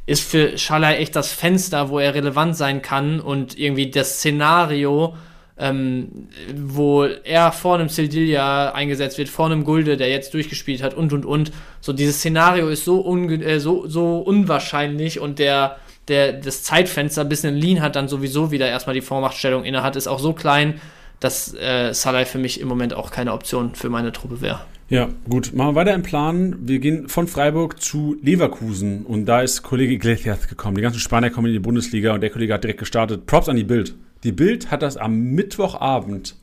ist 0.07 0.29
für 0.29 0.59
Schalai 0.59 0.97
echt 0.97 1.17
das 1.17 1.33
Fenster, 1.33 1.89
wo 1.89 1.99
er 1.99 2.15
relevant 2.15 2.57
sein 2.57 2.83
kann 2.83 3.21
und 3.21 3.59
irgendwie 3.59 3.91
das 3.91 4.19
Szenario, 4.19 5.15
ähm, 5.63 6.09
wo 6.57 7.05
er 7.05 7.53
vor 7.53 7.77
einem 7.77 7.89
Sildilia 7.89 8.73
eingesetzt 8.73 9.17
wird, 9.17 9.29
vor 9.29 9.47
einem 9.47 9.63
Gulde, 9.65 9.97
der 9.97 10.11
jetzt 10.11 10.35
durchgespielt 10.35 10.83
hat 10.83 10.93
und 10.95 11.13
und 11.13 11.25
und. 11.25 11.53
So 11.81 11.93
dieses 11.93 12.17
Szenario 12.17 12.69
ist 12.69 12.85
so, 12.85 13.17
äh, 13.17 13.61
so, 13.61 13.87
so 13.87 14.19
unwahrscheinlich 14.19 15.21
und 15.21 15.39
der, 15.39 15.77
der 16.09 16.33
das 16.33 16.65
Zeitfenster, 16.65 17.25
bis 17.25 17.45
ein 17.45 17.55
Lean 17.55 17.81
hat, 17.81 17.95
dann 17.95 18.09
sowieso 18.09 18.51
wieder 18.51 18.69
erstmal 18.69 18.95
die 18.95 19.03
Vormachtstellung 19.03 19.65
inne 19.65 19.85
hat, 19.85 19.95
ist 19.95 20.09
auch 20.09 20.19
so 20.19 20.33
klein, 20.33 20.81
dass 21.21 21.55
äh, 21.55 21.95
Salai 21.95 22.25
für 22.25 22.39
mich 22.39 22.61
im 22.61 22.67
Moment 22.67 22.95
auch 22.95 23.13
keine 23.13 23.33
Option 23.33 23.77
für 23.77 23.89
meine 23.89 24.11
Truppe 24.11 24.41
wäre. 24.41 24.61
Ja, 24.89 25.09
gut. 25.31 25.55
Machen 25.55 25.71
wir 25.71 25.75
weiter 25.77 25.95
im 25.95 26.03
Plan. 26.03 26.57
Wir 26.61 26.81
gehen 26.81 27.09
von 27.09 27.29
Freiburg 27.29 27.81
zu 27.81 28.17
Leverkusen 28.21 29.07
und 29.07 29.27
da 29.27 29.43
ist 29.43 29.63
Kollege 29.63 29.93
Iglesias 29.95 30.49
gekommen. 30.49 30.77
Die 30.77 30.83
ganzen 30.83 30.99
Spanier 30.99 31.31
kommen 31.31 31.47
in 31.47 31.53
die 31.53 31.61
Bundesliga 31.61 32.13
und 32.13 32.21
der 32.21 32.31
Kollege 32.31 32.53
hat 32.53 32.65
direkt 32.65 32.81
gestartet. 32.81 33.27
Props 33.27 33.49
an 33.49 33.57
die 33.57 33.65
Bild. 33.65 33.95
Die 34.25 34.33
Bild 34.33 34.71
hat 34.71 34.83
das 34.83 34.97
am 34.97 35.33
Mittwochabend, 35.33 36.37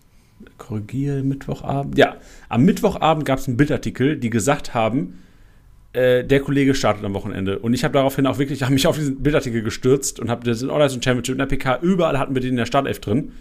korrigiere, 0.58 1.24
Mittwochabend, 1.24 1.98
ja, 1.98 2.18
am 2.50 2.64
Mittwochabend 2.64 3.26
gab 3.26 3.40
es 3.40 3.48
einen 3.48 3.58
Bildartikel, 3.58 4.18
die 4.18 4.30
gesagt 4.30 4.74
haben, 4.74 5.20
äh, 5.94 6.24
der 6.24 6.42
Kollege 6.42 6.76
startet 6.76 7.04
am 7.04 7.14
Wochenende. 7.14 7.60
Und 7.60 7.74
ich 7.74 7.84
habe 7.84 7.94
daraufhin 7.94 8.28
auch 8.28 8.38
wirklich, 8.38 8.62
habe 8.64 8.74
mich 8.74 8.86
auf 8.86 8.98
diesen 8.98 9.24
Bildartikel 9.24 9.64
gestürzt 9.64 10.20
und 10.20 10.30
habe 10.30 10.44
das 10.44 10.62
in 10.62 10.70
Online 10.70 10.90
Championship 10.90 11.34
in 11.34 11.40
der 11.40 11.46
PK, 11.46 11.80
überall 11.82 12.20
hatten 12.20 12.36
wir 12.36 12.42
den 12.42 12.52
in 12.52 12.58
der 12.58 12.66
Startelf 12.66 13.00
drin. 13.00 13.32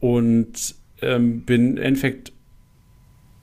Und 0.00 0.74
ähm, 1.02 1.42
bin 1.42 1.76
im 1.76 1.82
Endeffekt 1.82 2.32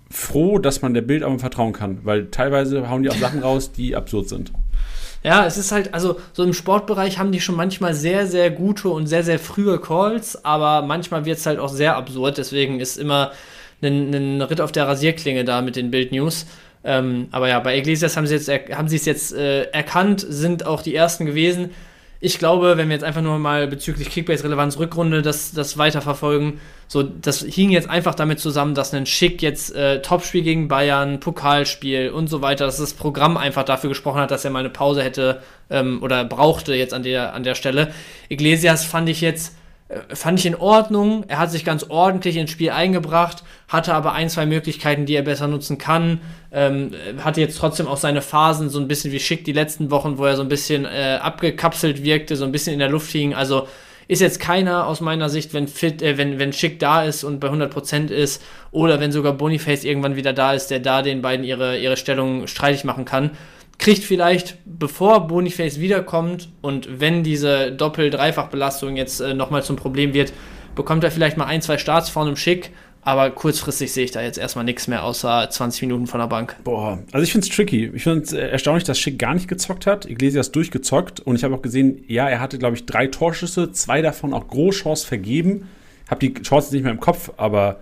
froh, 0.09 0.59
dass 0.59 0.81
man 0.81 0.93
der 0.93 1.01
Bild 1.01 1.23
aber 1.23 1.37
vertrauen 1.39 1.73
kann, 1.73 1.99
weil 2.03 2.27
teilweise 2.27 2.89
hauen 2.89 3.03
die 3.03 3.09
auch 3.09 3.15
Sachen 3.15 3.41
raus, 3.41 3.71
die 3.71 3.95
absurd 3.95 4.29
sind. 4.29 4.51
Ja, 5.23 5.45
es 5.45 5.57
ist 5.57 5.71
halt, 5.71 5.93
also 5.93 6.19
so 6.33 6.43
im 6.43 6.53
Sportbereich 6.53 7.17
haben 7.17 7.31
die 7.31 7.39
schon 7.39 7.55
manchmal 7.55 7.93
sehr, 7.93 8.27
sehr 8.27 8.51
gute 8.51 8.89
und 8.89 9.07
sehr, 9.07 9.23
sehr 9.23 9.39
frühe 9.39 9.79
Calls, 9.79 10.43
aber 10.43 10.81
manchmal 10.81 11.23
wird 11.23 11.37
es 11.37 11.45
halt 11.45 11.59
auch 11.59 11.69
sehr 11.69 11.95
absurd, 11.95 12.37
deswegen 12.37 12.81
ist 12.81 12.97
immer 12.97 13.31
ein, 13.81 14.13
ein 14.13 14.41
Ritt 14.41 14.59
auf 14.59 14.73
der 14.73 14.87
Rasierklinge 14.87 15.45
da 15.45 15.61
mit 15.61 15.75
den 15.77 15.91
Bild-News. 15.91 16.45
Ähm, 16.83 17.27
aber 17.31 17.47
ja, 17.47 17.59
bei 17.59 17.77
Iglesias 17.77 18.17
haben 18.17 18.27
sie 18.27 18.35
es 18.35 18.47
jetzt, 18.47 19.05
jetzt 19.05 19.33
äh, 19.33 19.63
erkannt, 19.71 20.25
sind 20.27 20.65
auch 20.65 20.81
die 20.81 20.93
ersten 20.93 21.25
gewesen. 21.25 21.71
Ich 22.25 22.39
glaube, 22.39 22.77
wenn 22.77 22.87
wir 22.87 22.95
jetzt 22.95 23.03
einfach 23.03 23.21
nur 23.21 23.37
mal 23.37 23.67
bezüglich 23.67 24.09
Kickbase-Relevanz 24.09 24.79
Rückrunde 24.79 25.21
das, 25.21 25.51
das 25.51 25.77
weiterverfolgen, 25.77 26.61
so, 26.87 27.03
das 27.03 27.41
hing 27.41 27.69
jetzt 27.69 27.89
einfach 27.89 28.15
damit 28.15 28.39
zusammen, 28.39 28.75
dass 28.75 28.93
ein 28.93 29.05
Schick 29.05 29.41
jetzt 29.41 29.75
äh, 29.75 30.01
Topspiel 30.01 30.41
gegen 30.41 30.69
Bayern, 30.69 31.19
Pokalspiel 31.19 32.11
und 32.11 32.29
so 32.29 32.41
weiter, 32.41 32.65
dass 32.65 32.77
das 32.77 32.93
Programm 32.93 33.35
einfach 33.35 33.63
dafür 33.63 33.89
gesprochen 33.89 34.21
hat, 34.21 34.31
dass 34.31 34.45
er 34.45 34.51
mal 34.51 34.59
eine 34.59 34.69
Pause 34.69 35.03
hätte 35.03 35.41
ähm, 35.69 36.01
oder 36.01 36.23
brauchte 36.23 36.73
jetzt 36.73 36.93
an 36.93 37.03
der, 37.03 37.33
an 37.33 37.43
der 37.43 37.55
Stelle. 37.55 37.91
Iglesias 38.29 38.85
fand 38.85 39.09
ich 39.09 39.19
jetzt 39.19 39.57
fand 40.13 40.39
ich 40.39 40.45
in 40.45 40.55
Ordnung. 40.55 41.25
Er 41.27 41.39
hat 41.39 41.51
sich 41.51 41.65
ganz 41.65 41.85
ordentlich 41.89 42.37
ins 42.37 42.51
Spiel 42.51 42.71
eingebracht, 42.71 43.43
hatte 43.67 43.93
aber 43.93 44.13
ein, 44.13 44.29
zwei 44.29 44.45
Möglichkeiten, 44.45 45.05
die 45.05 45.15
er 45.15 45.21
besser 45.21 45.47
nutzen 45.47 45.77
kann. 45.77 46.21
Ähm, 46.51 46.91
hatte 47.23 47.41
jetzt 47.41 47.57
trotzdem 47.57 47.87
auch 47.87 47.97
seine 47.97 48.21
Phasen, 48.21 48.69
so 48.69 48.79
ein 48.79 48.87
bisschen 48.87 49.11
wie 49.11 49.19
Schick 49.19 49.45
die 49.45 49.53
letzten 49.53 49.91
Wochen, 49.91 50.17
wo 50.17 50.25
er 50.25 50.35
so 50.35 50.41
ein 50.41 50.49
bisschen 50.49 50.85
äh, 50.85 51.19
abgekapselt 51.21 52.03
wirkte, 52.03 52.35
so 52.35 52.45
ein 52.45 52.51
bisschen 52.51 52.73
in 52.73 52.79
der 52.79 52.89
Luft 52.89 53.11
hing. 53.11 53.33
Also 53.33 53.67
ist 54.07 54.21
jetzt 54.21 54.39
keiner 54.39 54.87
aus 54.87 54.99
meiner 55.01 55.29
Sicht, 55.29 55.53
wenn 55.53 55.67
fit, 55.67 56.01
äh, 56.01 56.17
wenn, 56.17 56.39
wenn 56.39 56.53
Schick 56.53 56.79
da 56.79 57.03
ist 57.03 57.23
und 57.23 57.39
bei 57.39 57.49
100% 57.49 58.09
ist 58.09 58.41
oder 58.71 58.99
wenn 58.99 59.11
sogar 59.11 59.33
Boniface 59.33 59.83
irgendwann 59.83 60.15
wieder 60.15 60.33
da 60.33 60.53
ist, 60.53 60.67
der 60.67 60.79
da 60.79 61.01
den 61.01 61.21
beiden 61.21 61.45
ihre, 61.45 61.77
ihre 61.77 61.97
Stellung 61.97 62.47
streitig 62.47 62.83
machen 62.83 63.05
kann 63.05 63.31
kriegt 63.83 64.05
vielleicht, 64.05 64.55
bevor 64.63 65.27
Boniface 65.27 65.77
wiederkommt 65.77 66.47
und 66.61 67.01
wenn 67.01 67.21
diese 67.21 67.73
Doppel-Dreifach-Belastung 67.73 68.95
jetzt 68.95 69.19
äh, 69.19 69.33
nochmal 69.33 69.61
zum 69.61 69.75
Problem 69.75 70.13
wird, 70.13 70.31
bekommt 70.73 71.03
er 71.03 71.11
vielleicht 71.11 71.35
mal 71.35 71.47
ein, 71.47 71.61
zwei 71.61 71.77
Starts 71.77 72.09
vorne 72.09 72.29
im 72.29 72.37
Schick. 72.37 72.71
Aber 73.01 73.29
kurzfristig 73.31 73.91
sehe 73.91 74.05
ich 74.05 74.11
da 74.11 74.21
jetzt 74.21 74.37
erstmal 74.37 74.63
nichts 74.63 74.87
mehr, 74.87 75.03
außer 75.03 75.49
20 75.49 75.81
Minuten 75.81 76.07
von 76.07 76.21
der 76.21 76.27
Bank. 76.27 76.55
Boah, 76.63 76.99
also 77.11 77.25
ich 77.25 77.33
finde 77.33 77.45
es 77.45 77.53
tricky. 77.53 77.91
Ich 77.93 78.03
finde 78.03 78.21
es 78.21 78.31
äh, 78.31 78.47
erstaunlich, 78.47 78.85
dass 78.85 78.97
Schick 78.97 79.19
gar 79.19 79.33
nicht 79.33 79.49
gezockt 79.49 79.85
hat. 79.85 80.05
Iglesias 80.05 80.53
durchgezockt. 80.53 81.19
Und 81.19 81.35
ich 81.35 81.43
habe 81.43 81.53
auch 81.53 81.61
gesehen, 81.61 82.05
ja, 82.07 82.29
er 82.29 82.39
hatte, 82.39 82.57
glaube 82.57 82.77
ich, 82.77 82.85
drei 82.85 83.07
Torschüsse, 83.07 83.73
zwei 83.73 84.01
davon 84.01 84.33
auch 84.33 84.47
Großchance 84.47 85.05
vergeben. 85.05 85.67
Habe 86.09 86.21
die 86.21 86.33
Chance 86.41 86.73
nicht 86.73 86.83
mehr 86.83 86.93
im 86.93 87.01
Kopf, 87.01 87.31
aber 87.35 87.81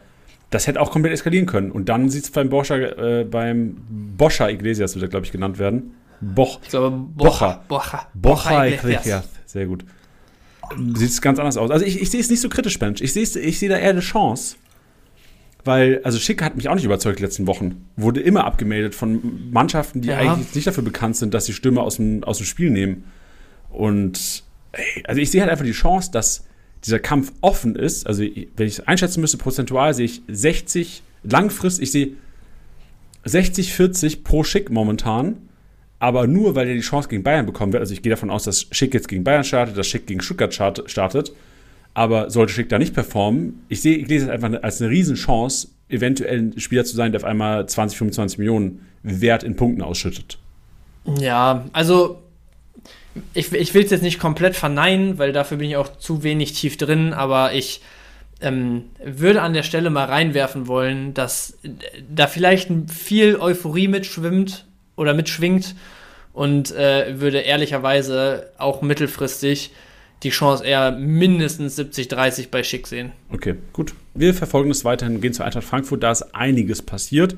das 0.51 0.67
hätte 0.67 0.79
auch 0.79 0.91
komplett 0.91 1.13
eskalieren 1.13 1.47
können. 1.47 1.71
Und 1.71 1.89
dann 1.89 2.09
sieht 2.09 2.25
es 2.25 2.31
beim 2.31 2.49
Boscher, 2.49 3.21
äh, 3.21 3.23
beim 3.23 3.77
Boscher 4.17 4.51
Iglesias, 4.51 4.93
wird 4.93 5.03
er, 5.03 5.09
glaube 5.09 5.25
ich, 5.25 5.31
genannt 5.31 5.57
werden. 5.57 5.95
Boch. 6.19 6.59
Ich 6.61 6.69
glaube, 6.69 6.95
Bocha. 6.95 7.63
Bocha. 7.67 8.07
Bocha 8.13 8.65
Iglesias. 8.65 9.27
Sehr 9.45 9.65
gut. 9.65 9.85
Sieht 10.95 11.09
es 11.09 11.21
ganz 11.21 11.39
anders 11.39 11.57
aus. 11.57 11.71
Also 11.71 11.85
ich, 11.85 12.01
ich 12.01 12.11
sehe 12.11 12.19
es 12.19 12.29
nicht 12.29 12.41
so 12.41 12.49
kritisch, 12.49 12.79
Mensch. 12.79 13.01
Ich 13.01 13.13
sehe 13.13 13.23
ich 13.23 13.59
seh 13.59 13.67
da 13.67 13.77
eher 13.77 13.89
eine 13.89 14.01
Chance. 14.01 14.57
Weil, 15.63 16.01
also 16.03 16.19
Schick 16.19 16.41
hat 16.41 16.55
mich 16.55 16.69
auch 16.69 16.75
nicht 16.75 16.85
überzeugt 16.85 17.19
die 17.19 17.23
letzten 17.23 17.47
Wochen. 17.47 17.87
Wurde 17.95 18.19
immer 18.19 18.45
abgemeldet 18.45 18.93
von 18.93 19.51
Mannschaften, 19.51 20.01
die 20.01 20.09
ja. 20.09 20.17
eigentlich 20.17 20.53
nicht 20.55 20.67
dafür 20.67 20.83
bekannt 20.83 21.15
sind, 21.15 21.33
dass 21.33 21.45
sie 21.45 21.53
Stürmer 21.53 21.83
aus 21.83 21.97
dem, 21.97 22.23
aus 22.23 22.37
dem 22.37 22.45
Spiel 22.45 22.71
nehmen. 22.71 23.05
Und 23.69 24.43
ey, 24.73 25.03
also 25.05 25.21
ich 25.21 25.31
sehe 25.31 25.41
halt 25.41 25.51
einfach 25.51 25.65
die 25.65 25.71
Chance, 25.71 26.11
dass 26.11 26.45
dieser 26.85 26.99
Kampf 26.99 27.31
offen 27.41 27.75
ist, 27.75 28.07
also 28.07 28.23
wenn 28.23 28.67
ich 28.67 28.79
es 28.79 28.87
einschätzen 28.87 29.21
müsste, 29.21 29.37
prozentual 29.37 29.93
sehe 29.93 30.05
ich 30.05 30.21
60, 30.27 31.03
langfristig, 31.23 31.83
ich 31.83 31.91
sehe 31.91 32.11
60, 33.25 33.73
40 33.73 34.23
pro 34.23 34.43
Schick 34.43 34.71
momentan, 34.71 35.37
aber 35.99 36.25
nur, 36.25 36.55
weil 36.55 36.67
er 36.67 36.73
die 36.73 36.81
Chance 36.81 37.09
gegen 37.09 37.21
Bayern 37.21 37.45
bekommen 37.45 37.73
wird. 37.73 37.81
Also 37.81 37.93
ich 37.93 38.01
gehe 38.01 38.09
davon 38.09 38.31
aus, 38.31 38.45
dass 38.45 38.65
Schick 38.71 38.93
jetzt 38.95 39.07
gegen 39.07 39.23
Bayern 39.23 39.43
startet, 39.43 39.77
dass 39.77 39.85
Schick 39.85 40.07
gegen 40.07 40.21
Stuttgart 40.21 40.51
startet. 40.53 41.31
Aber 41.93 42.31
sollte 42.31 42.53
Schick 42.53 42.69
da 42.69 42.79
nicht 42.79 42.93
performen, 42.93 43.61
ich 43.67 43.81
sehe, 43.81 43.97
ich 43.97 44.07
lese 44.07 44.25
es 44.25 44.31
einfach 44.31 44.63
als 44.63 44.81
eine 44.81 44.89
Riesenchance, 44.89 45.67
eventuell 45.89 46.39
ein 46.39 46.59
Spieler 46.59 46.85
zu 46.85 46.95
sein, 46.95 47.11
der 47.11 47.19
auf 47.19 47.25
einmal 47.25 47.67
20, 47.67 47.97
25 47.97 48.39
Millionen 48.39 48.87
Wert 49.03 49.43
in 49.43 49.55
Punkten 49.55 49.81
ausschüttet. 49.81 50.39
Ja, 51.19 51.65
also 51.73 52.21
ich, 53.33 53.51
ich 53.51 53.73
will 53.73 53.83
es 53.83 53.91
jetzt 53.91 54.03
nicht 54.03 54.19
komplett 54.19 54.55
verneinen, 54.55 55.17
weil 55.17 55.33
dafür 55.33 55.57
bin 55.57 55.69
ich 55.69 55.77
auch 55.77 55.97
zu 55.97 56.23
wenig 56.23 56.53
tief 56.53 56.77
drin, 56.77 57.13
aber 57.13 57.53
ich 57.53 57.81
ähm, 58.41 58.85
würde 59.03 59.41
an 59.41 59.53
der 59.53 59.63
Stelle 59.63 59.89
mal 59.89 60.05
reinwerfen 60.05 60.67
wollen, 60.67 61.13
dass 61.13 61.57
da 62.09 62.27
vielleicht 62.27 62.69
viel 62.89 63.37
Euphorie 63.37 63.87
mitschwimmt 63.87 64.65
oder 64.95 65.13
mitschwingt 65.13 65.75
und 66.33 66.71
äh, 66.71 67.19
würde 67.19 67.39
ehrlicherweise 67.39 68.51
auch 68.57 68.81
mittelfristig 68.81 69.71
die 70.23 70.29
Chance 70.29 70.63
eher 70.63 70.91
mindestens 70.91 71.77
70-30 71.79 72.49
bei 72.51 72.63
Schick 72.63 72.87
sehen. 72.87 73.11
Okay, 73.31 73.55
gut. 73.73 73.93
Wir 74.13 74.33
verfolgen 74.33 74.69
es 74.69 74.85
weiterhin, 74.85 75.21
gehen 75.21 75.33
zu 75.33 75.43
Eintracht 75.43 75.63
Frankfurt, 75.63 76.03
da 76.03 76.11
ist 76.11 76.35
einiges 76.35 76.81
passiert. 76.81 77.35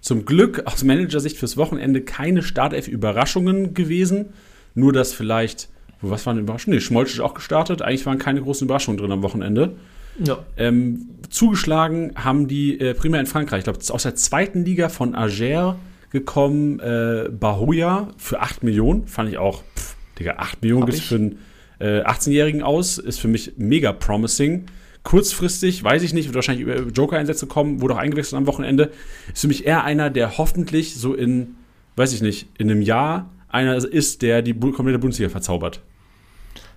Zum 0.00 0.24
Glück 0.24 0.66
aus 0.66 0.82
Managersicht 0.82 1.36
fürs 1.36 1.56
Wochenende 1.56 2.00
keine 2.00 2.42
Startelf-Überraschungen 2.42 3.74
gewesen. 3.74 4.32
Nur, 4.74 4.92
dass 4.92 5.12
vielleicht, 5.12 5.68
was 6.00 6.26
waren 6.26 6.38
Überraschungen? 6.38 6.76
Nee, 6.76 6.80
Schmolz 6.80 7.12
ist 7.12 7.20
auch 7.20 7.34
gestartet. 7.34 7.82
Eigentlich 7.82 8.06
waren 8.06 8.18
keine 8.18 8.42
großen 8.42 8.66
Überraschungen 8.66 8.98
drin 8.98 9.12
am 9.12 9.22
Wochenende. 9.22 9.76
Ja. 10.22 10.44
Ähm, 10.56 11.08
zugeschlagen 11.30 12.12
haben 12.16 12.48
die 12.48 12.78
äh, 12.80 12.94
primär 12.94 13.20
in 13.20 13.26
Frankreich. 13.26 13.60
Ich 13.60 13.64
glaube, 13.64 13.78
aus 13.88 14.02
der 14.02 14.14
zweiten 14.14 14.64
Liga 14.64 14.88
von 14.88 15.14
Ager 15.14 15.76
gekommen, 16.10 16.78
äh, 16.80 17.28
Bahoya 17.30 18.08
für 18.18 18.40
8 18.40 18.62
Millionen. 18.62 19.06
Fand 19.06 19.30
ich 19.30 19.38
auch, 19.38 19.62
pff, 19.76 19.96
Digga, 20.18 20.34
8 20.36 20.62
Millionen 20.62 20.86
gibt 20.86 20.98
es 20.98 21.04
für 21.04 21.14
einen 21.14 21.38
äh, 21.78 22.02
18-Jährigen 22.02 22.62
aus. 22.62 22.98
Ist 22.98 23.18
für 23.18 23.28
mich 23.28 23.54
mega 23.56 23.92
promising. 23.92 24.66
Kurzfristig, 25.02 25.82
weiß 25.82 26.02
ich 26.02 26.12
nicht, 26.12 26.26
wird 26.26 26.36
wahrscheinlich 26.36 26.62
über 26.62 26.76
Joker-Einsätze 26.76 27.46
kommen, 27.46 27.80
wurde 27.80 27.94
auch 27.94 27.98
eingewechselt 27.98 28.36
am 28.36 28.46
Wochenende. 28.46 28.92
Ist 29.32 29.40
für 29.40 29.48
mich 29.48 29.66
eher 29.66 29.82
einer, 29.82 30.10
der 30.10 30.38
hoffentlich 30.38 30.94
so 30.94 31.14
in, 31.14 31.56
weiß 31.96 32.12
ich 32.12 32.22
nicht, 32.22 32.48
in 32.58 32.70
einem 32.70 32.82
Jahr 32.82 33.28
einer 33.52 33.76
ist, 33.76 34.22
der 34.22 34.42
die 34.42 34.54
komplette 34.54 34.98
Bundesliga 34.98 35.30
verzaubert. 35.30 35.80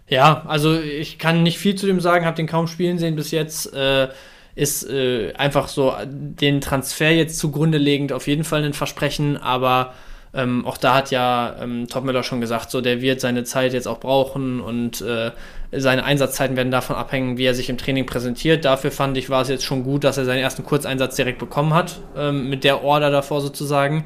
Ja, 0.07 0.43
also 0.47 0.79
ich 0.79 1.17
kann 1.17 1.41
nicht 1.41 1.57
viel 1.57 1.75
zu 1.75 1.87
dem 1.87 1.99
sagen, 1.99 2.25
habe 2.25 2.37
den 2.37 2.47
kaum 2.47 2.67
spielen 2.67 2.99
sehen 2.99 3.15
bis 3.15 3.31
jetzt. 3.31 3.73
Äh, 3.73 4.09
ist 4.55 4.89
äh, 4.89 5.33
einfach 5.33 5.67
so 5.67 5.93
den 6.07 6.61
Transfer 6.61 7.11
jetzt 7.11 7.37
zugrunde 7.39 7.77
legend 7.77 8.13
auf 8.13 8.27
jeden 8.27 8.45
Fall 8.45 8.63
ein 8.63 8.73
Versprechen, 8.73 9.35
aber 9.35 9.93
ähm, 10.33 10.65
auch 10.65 10.77
da 10.77 10.95
hat 10.95 11.11
ja 11.11 11.55
ähm, 11.61 11.87
Topmüller 11.87 12.23
schon 12.23 12.41
gesagt, 12.41 12.71
so 12.71 12.81
der 12.81 13.01
wird 13.01 13.19
seine 13.19 13.43
Zeit 13.43 13.73
jetzt 13.73 13.87
auch 13.87 13.99
brauchen 13.99 14.61
und 14.61 15.01
äh, 15.01 15.31
seine 15.71 16.03
Einsatzzeiten 16.03 16.55
werden 16.55 16.71
davon 16.71 16.95
abhängen, 16.95 17.37
wie 17.37 17.45
er 17.45 17.53
sich 17.53 17.69
im 17.69 17.77
Training 17.77 18.05
präsentiert. 18.05 18.63
Dafür 18.63 18.91
fand 18.91 19.17
ich, 19.17 19.29
war 19.29 19.41
es 19.41 19.49
jetzt 19.49 19.63
schon 19.63 19.83
gut, 19.83 20.03
dass 20.03 20.17
er 20.17 20.25
seinen 20.25 20.39
ersten 20.39 20.63
Kurzeinsatz 20.63 21.15
direkt 21.15 21.39
bekommen 21.39 21.73
hat, 21.73 21.99
ähm, 22.17 22.49
mit 22.49 22.63
der 22.63 22.83
Order 22.83 23.11
davor 23.11 23.41
sozusagen. 23.41 24.05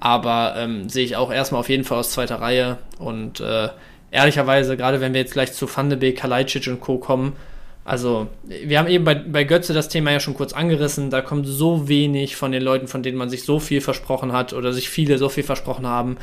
Aber 0.00 0.54
ähm, 0.56 0.88
sehe 0.88 1.04
ich 1.04 1.16
auch 1.16 1.30
erstmal 1.30 1.60
auf 1.60 1.68
jeden 1.68 1.84
Fall 1.84 1.98
aus 1.98 2.10
zweiter 2.10 2.40
Reihe 2.40 2.78
und 2.98 3.40
äh, 3.40 3.68
ehrlicherweise, 4.10 4.76
gerade 4.76 5.00
wenn 5.00 5.12
wir 5.12 5.20
jetzt 5.20 5.34
gleich 5.34 5.52
zu 5.52 5.68
Van 5.74 5.90
de 5.90 6.12
Kalajdzic 6.12 6.66
und 6.68 6.80
Co. 6.80 6.98
kommen, 6.98 7.36
also 7.84 8.28
wir 8.44 8.78
haben 8.78 8.88
eben 8.88 9.04
bei, 9.04 9.14
bei 9.14 9.44
Götze 9.44 9.72
das 9.72 9.88
Thema 9.88 10.12
ja 10.12 10.20
schon 10.20 10.34
kurz 10.34 10.52
angerissen, 10.52 11.10
da 11.10 11.22
kommt 11.22 11.46
so 11.46 11.88
wenig 11.88 12.36
von 12.36 12.52
den 12.52 12.62
Leuten, 12.62 12.88
von 12.88 13.02
denen 13.02 13.18
man 13.18 13.30
sich 13.30 13.44
so 13.44 13.58
viel 13.58 13.80
versprochen 13.80 14.32
hat 14.32 14.52
oder 14.52 14.72
sich 14.72 14.88
viele 14.88 15.18
so 15.18 15.28
viel 15.28 15.42
versprochen 15.44 15.86
haben. 15.86 16.16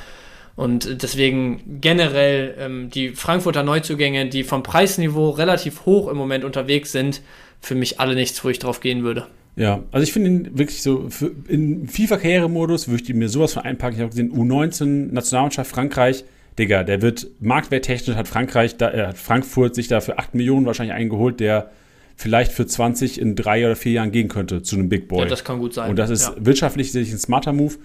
Und 0.55 1.03
deswegen 1.03 1.79
generell 1.81 2.55
ähm, 2.59 2.89
die 2.89 3.09
Frankfurter 3.09 3.63
Neuzugänge, 3.63 4.27
die 4.27 4.43
vom 4.43 4.63
Preisniveau 4.63 5.29
relativ 5.31 5.85
hoch 5.85 6.07
im 6.07 6.17
Moment 6.17 6.43
unterwegs 6.43 6.91
sind, 6.91 7.21
für 7.61 7.75
mich 7.75 7.99
alle 7.99 8.15
nichts, 8.15 8.43
wo 8.43 8.49
ich 8.49 8.59
drauf 8.59 8.79
gehen 8.79 9.03
würde. 9.03 9.27
Ja, 9.57 9.83
also 9.91 10.03
ich 10.03 10.13
finde 10.13 10.29
ihn 10.29 10.57
wirklich 10.57 10.83
so, 10.83 11.09
für, 11.09 11.31
in 11.47 11.87
FIFA-Karrieremodus 11.87 12.87
würde 12.87 13.03
ich 13.03 13.13
mir 13.13 13.27
sowas 13.27 13.53
von 13.53 13.63
einpacken. 13.63 13.95
Ich 13.95 14.01
habe 14.01 14.11
gesehen, 14.11 14.31
U19, 14.31 15.11
Nationalmannschaft 15.11 15.69
Frankreich, 15.69 16.23
Digga, 16.59 16.83
der 16.83 17.01
wird 17.01 17.27
marktwerttechnisch 17.39 18.15
hat 18.15 18.27
Frankreich, 18.27 18.77
da, 18.77 18.91
äh, 18.91 19.07
hat 19.07 19.17
Frankfurt 19.17 19.73
sich 19.73 19.87
da 19.87 19.99
für 19.99 20.19
8 20.19 20.35
Millionen 20.35 20.67
wahrscheinlich 20.67 20.95
eingeholt, 20.95 21.39
der 21.39 21.71
vielleicht 22.15 22.51
für 22.51 22.67
20 22.67 23.19
in 23.19 23.35
drei 23.35 23.65
oder 23.65 23.75
vier 23.75 23.93
Jahren 23.93 24.11
gehen 24.11 24.27
könnte 24.27 24.61
zu 24.61 24.75
einem 24.75 24.89
Big 24.89 25.07
Boy. 25.07 25.21
Ja, 25.21 25.25
das 25.25 25.43
kann 25.43 25.59
gut 25.59 25.73
sein. 25.73 25.89
Und 25.89 25.97
das 25.97 26.11
ist 26.11 26.27
ja. 26.27 26.35
wirtschaftlich 26.37 26.91
sicherlich 26.91 27.13
ein 27.13 27.19
smarter 27.19 27.53
Move. 27.53 27.75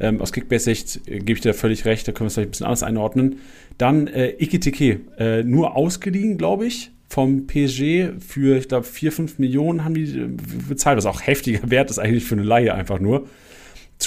Ähm, 0.00 0.20
aus 0.20 0.32
Kickbase-Sicht 0.32 1.08
äh, 1.08 1.18
gebe 1.18 1.32
ich 1.32 1.40
dir 1.40 1.54
völlig 1.54 1.84
recht, 1.84 2.06
da 2.08 2.12
können 2.12 2.26
wir 2.26 2.28
es 2.28 2.34
vielleicht 2.34 2.48
ein 2.48 2.50
bisschen 2.50 2.66
anders 2.66 2.82
einordnen. 2.82 3.40
Dann 3.78 4.06
äh, 4.08 4.34
Ikitike, 4.38 5.00
äh, 5.18 5.42
nur 5.42 5.76
ausgeliehen, 5.76 6.38
glaube 6.38 6.66
ich, 6.66 6.90
vom 7.08 7.46
PSG 7.46 8.10
für, 8.18 8.58
ich 8.58 8.68
glaube, 8.68 8.84
4, 8.84 9.12
5 9.12 9.38
Millionen 9.38 9.84
haben 9.84 9.94
die 9.94 10.18
äh, 10.18 10.28
bezahlt, 10.68 10.96
was 10.96 11.06
auch 11.06 11.20
heftiger 11.20 11.70
Wert 11.70 11.90
ist 11.90 11.98
eigentlich 11.98 12.24
für 12.24 12.34
eine 12.34 12.44
Laie 12.44 12.74
einfach 12.74 12.98
nur. 12.98 13.26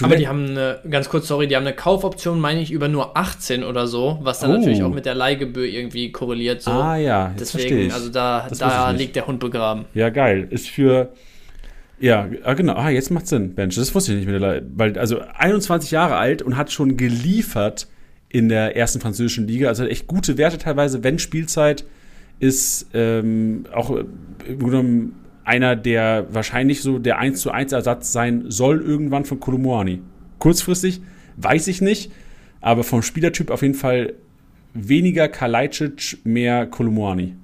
Aber 0.02 0.16
die 0.16 0.28
haben 0.28 0.50
eine, 0.50 0.80
ganz 0.90 1.10
kurz, 1.10 1.28
sorry, 1.28 1.48
die 1.48 1.56
haben 1.56 1.66
eine 1.66 1.76
Kaufoption, 1.76 2.40
meine 2.40 2.62
ich, 2.62 2.72
über 2.72 2.88
nur 2.88 3.18
18 3.18 3.64
oder 3.64 3.88
so, 3.88 4.20
was 4.22 4.40
dann 4.40 4.52
oh. 4.52 4.58
natürlich 4.58 4.84
auch 4.84 4.94
mit 4.94 5.06
der 5.06 5.16
Leihgebühr 5.16 5.66
irgendwie 5.66 6.12
korreliert. 6.12 6.62
So. 6.62 6.72
Ah 6.72 6.98
ja, 6.98 7.30
jetzt 7.30 7.54
Deswegen, 7.54 7.92
also 7.92 8.10
da, 8.10 8.48
da 8.60 8.92
liegt 8.92 9.16
der 9.16 9.28
Hund 9.28 9.40
begraben. 9.40 9.86
Ja, 9.94 10.10
geil. 10.10 10.48
Ist 10.50 10.70
für, 10.70 11.14
ja, 12.00 12.30
ah, 12.44 12.54
genau, 12.54 12.74
ah, 12.74 12.90
jetzt 12.90 13.10
macht 13.10 13.28
Sinn, 13.28 13.56
Bench. 13.56 13.76
Das 13.76 13.94
wusste 13.96 14.14
ich 14.14 14.26
nicht 14.26 14.40
Leih, 14.40 14.62
weil, 14.76 14.98
also 14.98 15.22
21 15.22 15.92
Jahre 15.92 16.16
alt 16.16 16.42
und 16.42 16.58
hat 16.58 16.72
schon 16.72 16.98
geliefert 16.98 17.88
in 18.30 18.50
der 18.50 18.76
ersten 18.76 19.00
französischen 19.00 19.48
Liga, 19.48 19.68
also 19.68 19.86
echt 19.86 20.08
gute 20.08 20.38
Werte 20.38 20.58
teilweise, 20.58 21.04
wenn 21.04 21.18
Spielzeit 21.18 21.86
ist 22.40 22.88
ähm, 22.94 23.66
auch 23.74 23.92
äh, 23.92 24.04
im 24.48 24.60
Grunde 24.60 24.78
genommen 24.78 25.16
einer, 25.44 25.76
der 25.76 26.28
wahrscheinlich 26.30 26.82
so 26.82 27.00
der 27.00 27.20
1 27.20 27.40
zu 27.40 27.52
1 27.52 27.72
Ersatz 27.72 28.12
sein 28.12 28.46
soll 28.50 28.82
irgendwann 28.82 29.24
von 29.26 29.40
Kolomoani. 29.40 30.02
Kurzfristig 30.40 31.02
weiß 31.38 31.68
ich 31.68 31.82
nicht, 31.82 32.12
aber 32.60 32.84
vom 32.84 33.02
Spielertyp 33.02 33.50
auf 33.50 33.62
jeden 33.62 33.74
Fall 33.74 34.14
weniger 34.74 35.30
Kalajdzic, 35.30 36.18
mehr 36.26 36.68
Kolomoani. 36.68 37.36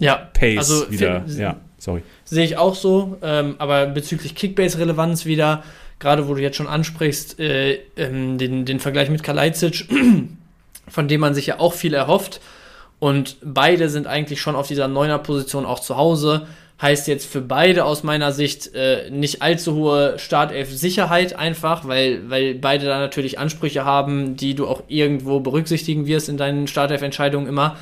Ja, 0.00 0.30
Pace 0.32 0.58
also 0.58 0.90
wieder. 0.90 1.24
Ja, 1.26 1.60
sorry. 1.76 2.02
Sehe 2.30 2.44
ich 2.44 2.56
auch 2.56 2.76
so, 2.76 3.18
ähm, 3.22 3.56
aber 3.58 3.86
bezüglich 3.86 4.36
Kickbase-Relevanz 4.36 5.26
wieder, 5.26 5.64
gerade 5.98 6.28
wo 6.28 6.34
du 6.34 6.40
jetzt 6.40 6.56
schon 6.56 6.68
ansprichst, 6.68 7.40
äh, 7.40 7.80
ähm, 7.96 8.38
den, 8.38 8.64
den 8.64 8.78
Vergleich 8.78 9.10
mit 9.10 9.24
Kalajdzic, 9.24 9.88
von 10.86 11.08
dem 11.08 11.20
man 11.20 11.34
sich 11.34 11.48
ja 11.48 11.58
auch 11.58 11.72
viel 11.72 11.92
erhofft. 11.92 12.40
Und 13.00 13.38
beide 13.42 13.88
sind 13.88 14.06
eigentlich 14.06 14.40
schon 14.40 14.54
auf 14.54 14.68
dieser 14.68 14.86
Neuner-Position 14.86 15.66
auch 15.66 15.80
zu 15.80 15.96
Hause. 15.96 16.46
Heißt 16.80 17.08
jetzt 17.08 17.26
für 17.26 17.40
beide 17.40 17.84
aus 17.84 18.04
meiner 18.04 18.30
Sicht 18.30 18.76
äh, 18.76 19.10
nicht 19.10 19.42
allzu 19.42 19.74
hohe 19.74 20.16
Startelf-Sicherheit 20.16 21.36
einfach, 21.36 21.88
weil, 21.88 22.30
weil 22.30 22.54
beide 22.54 22.86
da 22.86 23.00
natürlich 23.00 23.40
Ansprüche 23.40 23.84
haben, 23.84 24.36
die 24.36 24.54
du 24.54 24.68
auch 24.68 24.84
irgendwo 24.86 25.40
berücksichtigen 25.40 26.06
wirst 26.06 26.28
in 26.28 26.36
deinen 26.36 26.68
Startelf-Entscheidungen 26.68 27.48
immer. 27.48 27.76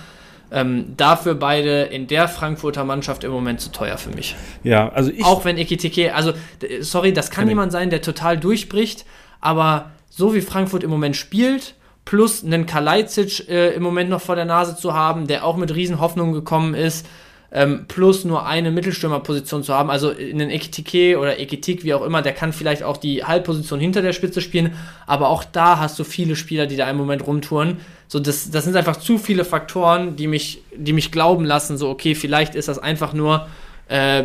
Ähm, 0.50 0.94
dafür 0.96 1.34
beide 1.34 1.82
in 1.82 2.06
der 2.06 2.26
Frankfurter 2.26 2.84
Mannschaft 2.84 3.22
im 3.22 3.30
Moment 3.30 3.60
zu 3.60 3.70
teuer 3.70 3.98
für 3.98 4.10
mich. 4.10 4.34
Ja, 4.62 4.88
also 4.88 5.10
ich. 5.10 5.24
Auch 5.24 5.44
wenn 5.44 5.58
Ekitike, 5.58 6.14
also 6.14 6.32
sorry, 6.80 7.12
das 7.12 7.30
kann 7.30 7.48
jemand 7.48 7.70
sein, 7.70 7.90
der 7.90 8.00
total 8.00 8.38
durchbricht, 8.38 9.04
aber 9.40 9.90
so 10.08 10.34
wie 10.34 10.40
Frankfurt 10.40 10.82
im 10.82 10.90
Moment 10.90 11.16
spielt, 11.16 11.74
plus 12.04 12.42
einen 12.42 12.64
Kalajdzic 12.64 13.48
äh, 13.50 13.74
im 13.74 13.82
Moment 13.82 14.08
noch 14.08 14.22
vor 14.22 14.34
der 14.34 14.46
Nase 14.46 14.74
zu 14.74 14.94
haben, 14.94 15.26
der 15.26 15.44
auch 15.44 15.58
mit 15.58 15.74
Riesenhoffnungen 15.74 16.32
gekommen 16.32 16.72
ist, 16.72 17.06
ähm, 17.52 17.84
plus 17.86 18.24
nur 18.24 18.46
eine 18.46 18.70
Mittelstürmerposition 18.70 19.62
zu 19.62 19.74
haben. 19.74 19.90
Also 19.90 20.10
einen 20.10 20.50
Ekitike 20.50 21.18
oder 21.18 21.38
Ekitik, 21.38 21.84
wie 21.84 21.92
auch 21.94 22.02
immer, 22.02 22.22
der 22.22 22.32
kann 22.32 22.54
vielleicht 22.54 22.82
auch 22.82 22.96
die 22.96 23.24
Halbposition 23.24 23.78
hinter 23.78 24.00
der 24.00 24.14
Spitze 24.14 24.40
spielen, 24.40 24.72
aber 25.06 25.28
auch 25.28 25.44
da 25.44 25.78
hast 25.78 25.98
du 25.98 26.04
viele 26.04 26.36
Spieler, 26.36 26.66
die 26.66 26.76
da 26.76 26.88
im 26.88 26.96
Moment 26.96 27.26
rumtouren. 27.26 27.76
So, 28.08 28.18
das, 28.18 28.50
das 28.50 28.64
sind 28.64 28.74
einfach 28.74 28.96
zu 28.96 29.18
viele 29.18 29.44
Faktoren, 29.44 30.16
die 30.16 30.26
mich, 30.26 30.62
die 30.74 30.94
mich 30.94 31.12
glauben 31.12 31.44
lassen, 31.44 31.76
so, 31.76 31.90
okay, 31.90 32.14
vielleicht 32.14 32.54
ist 32.54 32.68
das 32.68 32.78
einfach 32.78 33.12
nur 33.12 33.46
äh, 33.88 34.24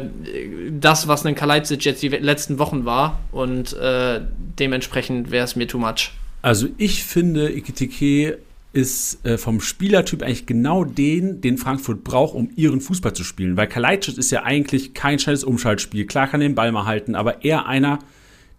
das, 0.71 1.07
was 1.07 1.25
ein 1.25 1.35
Kalajdzic 1.35 1.83
jetzt 1.83 2.01
die 2.01 2.07
letzten 2.07 2.59
Wochen 2.59 2.85
war 2.85 3.19
und 3.31 3.73
äh, 3.73 4.21
dementsprechend 4.59 5.31
wäre 5.31 5.43
es 5.43 5.55
mir 5.55 5.67
too 5.67 5.77
much. 5.77 6.11
Also 6.41 6.67
ich 6.77 7.03
finde 7.03 7.51
Ekitike 7.51 8.39
ist 8.73 9.23
äh, 9.25 9.37
vom 9.37 9.61
Spielertyp 9.61 10.23
eigentlich 10.23 10.47
genau 10.47 10.83
den, 10.83 11.41
den 11.41 11.57
Frankfurt 11.57 12.03
braucht, 12.03 12.33
um 12.33 12.49
ihren 12.55 12.81
Fußball 12.81 13.13
zu 13.13 13.23
spielen. 13.23 13.55
Weil 13.55 13.67
Kalajdzic 13.67 14.17
ist 14.17 14.31
ja 14.31 14.43
eigentlich 14.43 14.95
kein 14.95 15.19
schnelles 15.19 15.43
Umschaltspiel. 15.43 16.05
Klar 16.05 16.27
kann 16.27 16.39
den 16.39 16.55
Ball 16.55 16.71
mal 16.71 16.85
halten, 16.85 17.15
aber 17.15 17.45
eher 17.45 17.67
einer, 17.67 17.99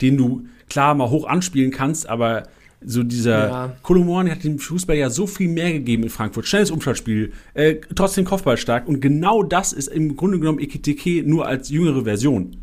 den 0.01 0.17
du 0.17 0.47
klar 0.69 0.95
mal 0.95 1.11
hoch 1.11 1.27
anspielen 1.27 1.73
kannst, 1.73 2.09
aber 2.09 2.45
so 2.87 3.03
dieser 3.03 3.49
ja. 3.49 3.77
Kolomorni 3.83 4.31
hat 4.31 4.45
dem 4.45 4.59
Fußball 4.59 4.97
ja 4.97 5.11
so 5.11 5.27
viel 5.27 5.49
mehr 5.49 5.73
gegeben 5.73 6.05
in 6.05 6.11
Frankfurt. 6.11 6.47
Schnelles 6.47 6.71
Umschaltspiel, 6.71 7.33
äh, 7.55 7.77
trotzdem 7.95 8.25
Kopfball 8.25 8.57
stark. 8.57 8.89
Und 8.89 9.01
genau 9.01 9.43
das 9.43 9.73
ist 9.73 9.89
im 9.89 10.17
Grunde 10.17 10.39
genommen 10.39 10.61
Ekiteke 10.61 11.23
nur 11.25 11.47
als 11.47 11.71
jüngere 11.71 12.05
Version. 12.05 12.57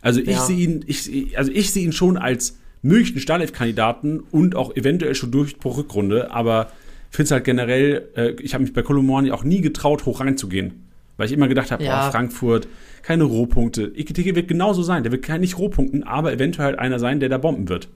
Also 0.00 0.20
ich 0.20 0.28
ja. 0.28 0.40
sehe 0.40 0.58
ihn, 0.58 0.84
ich, 0.86 1.36
also 1.36 1.52
ich 1.52 1.70
sehe 1.72 1.84
ihn 1.84 1.92
schon 1.92 2.16
als 2.16 2.58
möglichen 2.82 3.20
Startelf-Kandidaten 3.20 4.20
und 4.30 4.56
auch 4.56 4.74
eventuell 4.76 5.14
schon 5.14 5.30
Durchbruch 5.30 5.76
Rückrunde, 5.76 6.30
aber 6.30 6.70
ich 7.10 7.16
finde 7.16 7.26
es 7.26 7.30
halt 7.32 7.44
generell, 7.44 8.08
äh, 8.14 8.30
ich 8.40 8.54
habe 8.54 8.62
mich 8.62 8.72
bei 8.72 8.82
Colomani 8.82 9.32
auch 9.32 9.44
nie 9.44 9.60
getraut, 9.60 10.06
hoch 10.06 10.20
reinzugehen. 10.20 10.86
Weil 11.16 11.26
ich 11.26 11.32
immer 11.32 11.48
gedacht 11.48 11.70
habe, 11.70 11.84
Ja. 11.84 12.06
boah, 12.06 12.12
Frankfurt, 12.12 12.66
keine 13.02 13.24
Rohpunkte. 13.24 13.92
Ekitike 13.94 14.34
wird 14.34 14.48
genauso 14.48 14.82
sein. 14.82 15.02
Der 15.02 15.12
wird 15.12 15.22
kein 15.22 15.42
nicht 15.42 15.58
Rohpunkten, 15.58 16.02
aber 16.02 16.32
eventuell 16.32 16.68
halt 16.68 16.78
einer 16.78 16.98
sein, 16.98 17.20
der 17.20 17.28
da 17.28 17.36
bomben 17.36 17.68
wird. 17.68 17.88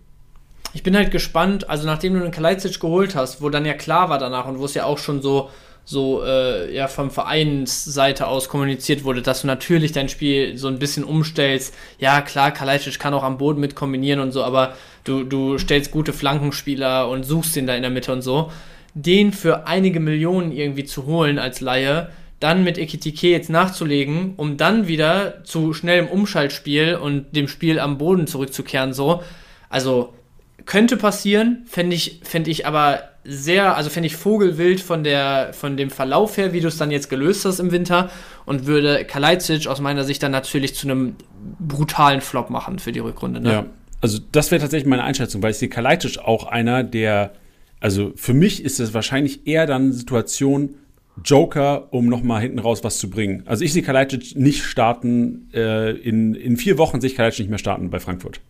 Ich 0.75 0.83
bin 0.83 0.97
halt 0.97 1.13
gespannt, 1.13 1.71
also 1.71 1.87
nachdem 1.87 2.15
du 2.15 2.21
den 2.21 2.33
Kalajdzic 2.33 2.81
geholt 2.81 3.15
hast, 3.15 3.41
wo 3.41 3.49
dann 3.49 3.65
ja 3.65 3.75
klar 3.75 4.09
war 4.09 4.19
danach 4.19 4.47
und 4.47 4.59
wo 4.59 4.65
es 4.65 4.75
ja 4.75 4.85
auch 4.85 4.99
schon 4.99 5.23
so, 5.23 5.49
so 5.85 6.25
äh, 6.25 6.75
ja, 6.75 6.89
vom 6.89 7.13
Vereinsseite 7.13 8.27
aus 8.27 8.49
kommuniziert 8.49 9.05
wurde, 9.05 9.23
dass 9.23 9.43
du 9.43 9.47
natürlich 9.47 9.93
dein 9.93 10.09
Spiel 10.09 10.59
so 10.59 10.67
ein 10.67 10.81
bisschen 10.81 11.05
umstellst. 11.05 11.75
Ja, 12.01 12.21
klar, 12.23 12.51
Kalajdzic 12.51 12.99
kann 12.99 13.15
auch 13.15 13.23
am 13.23 13.39
Boden 13.39 13.61
mit 13.61 13.77
kombinieren 13.77 14.19
und 14.19 14.33
so, 14.33 14.43
aber 14.43 14.75
du, 15.05 15.23
du 15.23 15.59
stellst 15.59 15.93
gute 15.93 16.13
Flankenspieler 16.13 17.09
und 17.09 17.23
suchst 17.23 17.55
den 17.55 17.69
da 17.69 17.77
in 17.77 17.83
der 17.83 17.93
Mitte 17.93 18.13
und 18.13 18.23
so. 18.23 18.51
Den 18.95 19.33
für 19.33 19.69
einige 19.69 20.01
Millionen 20.01 20.51
irgendwie 20.51 20.85
zu 20.85 21.07
holen 21.07 21.39
als 21.39 21.61
Laie, 21.61 22.09
dann 22.41 22.65
mit 22.65 22.79
Ekitike 22.79 23.29
jetzt 23.29 23.49
nachzulegen, 23.49 24.35
um 24.37 24.57
dann 24.57 24.89
wieder 24.89 25.45
zu 25.45 25.73
schnellem 25.73 26.09
Umschaltspiel 26.09 26.97
und 26.97 27.37
dem 27.37 27.47
Spiel 27.47 27.79
am 27.79 27.97
Boden 27.97 28.27
zurückzukehren, 28.27 28.93
so. 28.93 29.23
Also, 29.69 30.15
könnte 30.67 30.97
passieren, 30.97 31.63
fände 31.67 31.95
ich, 31.95 32.21
fänd 32.23 32.49
ich 32.49 32.67
aber 32.67 33.03
sehr, 33.25 33.77
also 33.77 33.91
fände 33.91 34.07
ich 34.07 34.17
vogelwild 34.17 34.81
von, 34.81 35.03
der, 35.03 35.53
von 35.53 35.77
dem 35.77 35.91
Verlauf 35.91 36.37
her, 36.37 36.53
wie 36.53 36.61
du 36.61 36.69
es 36.69 36.77
dann 36.77 36.91
jetzt 36.91 37.09
gelöst 37.09 37.45
hast 37.45 37.59
im 37.59 37.73
Winter 37.73 38.11
und 38.45 38.67
würde 38.67 39.05
Kalajdzic 39.05 39.67
aus 39.67 39.81
meiner 39.81 40.05
Sicht 40.05 40.23
dann 40.23 40.33
natürlich 40.33 40.75
zu 40.75 40.87
einem 40.87 41.17
brutalen 41.59 42.21
Flop 42.21 42.51
machen 42.51 42.79
für 42.79 42.93
die 42.93 42.99
Rückrunde. 42.99 43.41
Ne? 43.41 43.53
Ja, 43.53 43.67
also 44.01 44.19
das 44.33 44.51
wäre 44.51 44.61
tatsächlich 44.61 44.89
meine 44.89 45.05
Einschätzung, 45.05 45.43
weil 45.43 45.53
ich 45.53 45.57
sehe 45.57 45.69
Kalajdzic 45.71 46.19
auch 46.19 46.47
einer, 46.47 46.83
der, 46.83 47.33
also 47.81 48.13
für 48.17 48.35
mich 48.35 48.63
ist 48.63 48.79
es 48.79 48.93
wahrscheinlich 48.93 49.47
eher 49.47 49.67
dann 49.67 49.93
Situation 49.93 50.75
Joker, 51.25 51.93
um 51.93 52.09
nochmal 52.09 52.43
hinten 52.43 52.59
raus 52.59 52.83
was 52.83 52.99
zu 52.99 53.09
bringen. 53.09 53.45
Also 53.47 53.65
ich 53.65 53.73
sehe 53.73 53.83
Kalajdzic 53.83 54.37
nicht 54.37 54.65
starten, 54.65 55.49
äh, 55.55 55.93
in, 55.93 56.35
in 56.35 56.57
vier 56.57 56.77
Wochen 56.77 57.01
sehe 57.01 57.09
ich 57.09 57.17
Kalajdzic 57.17 57.41
nicht 57.41 57.51
mehr 57.51 57.59
starten 57.59 57.89
bei 57.89 58.01
Frankfurt. 58.01 58.41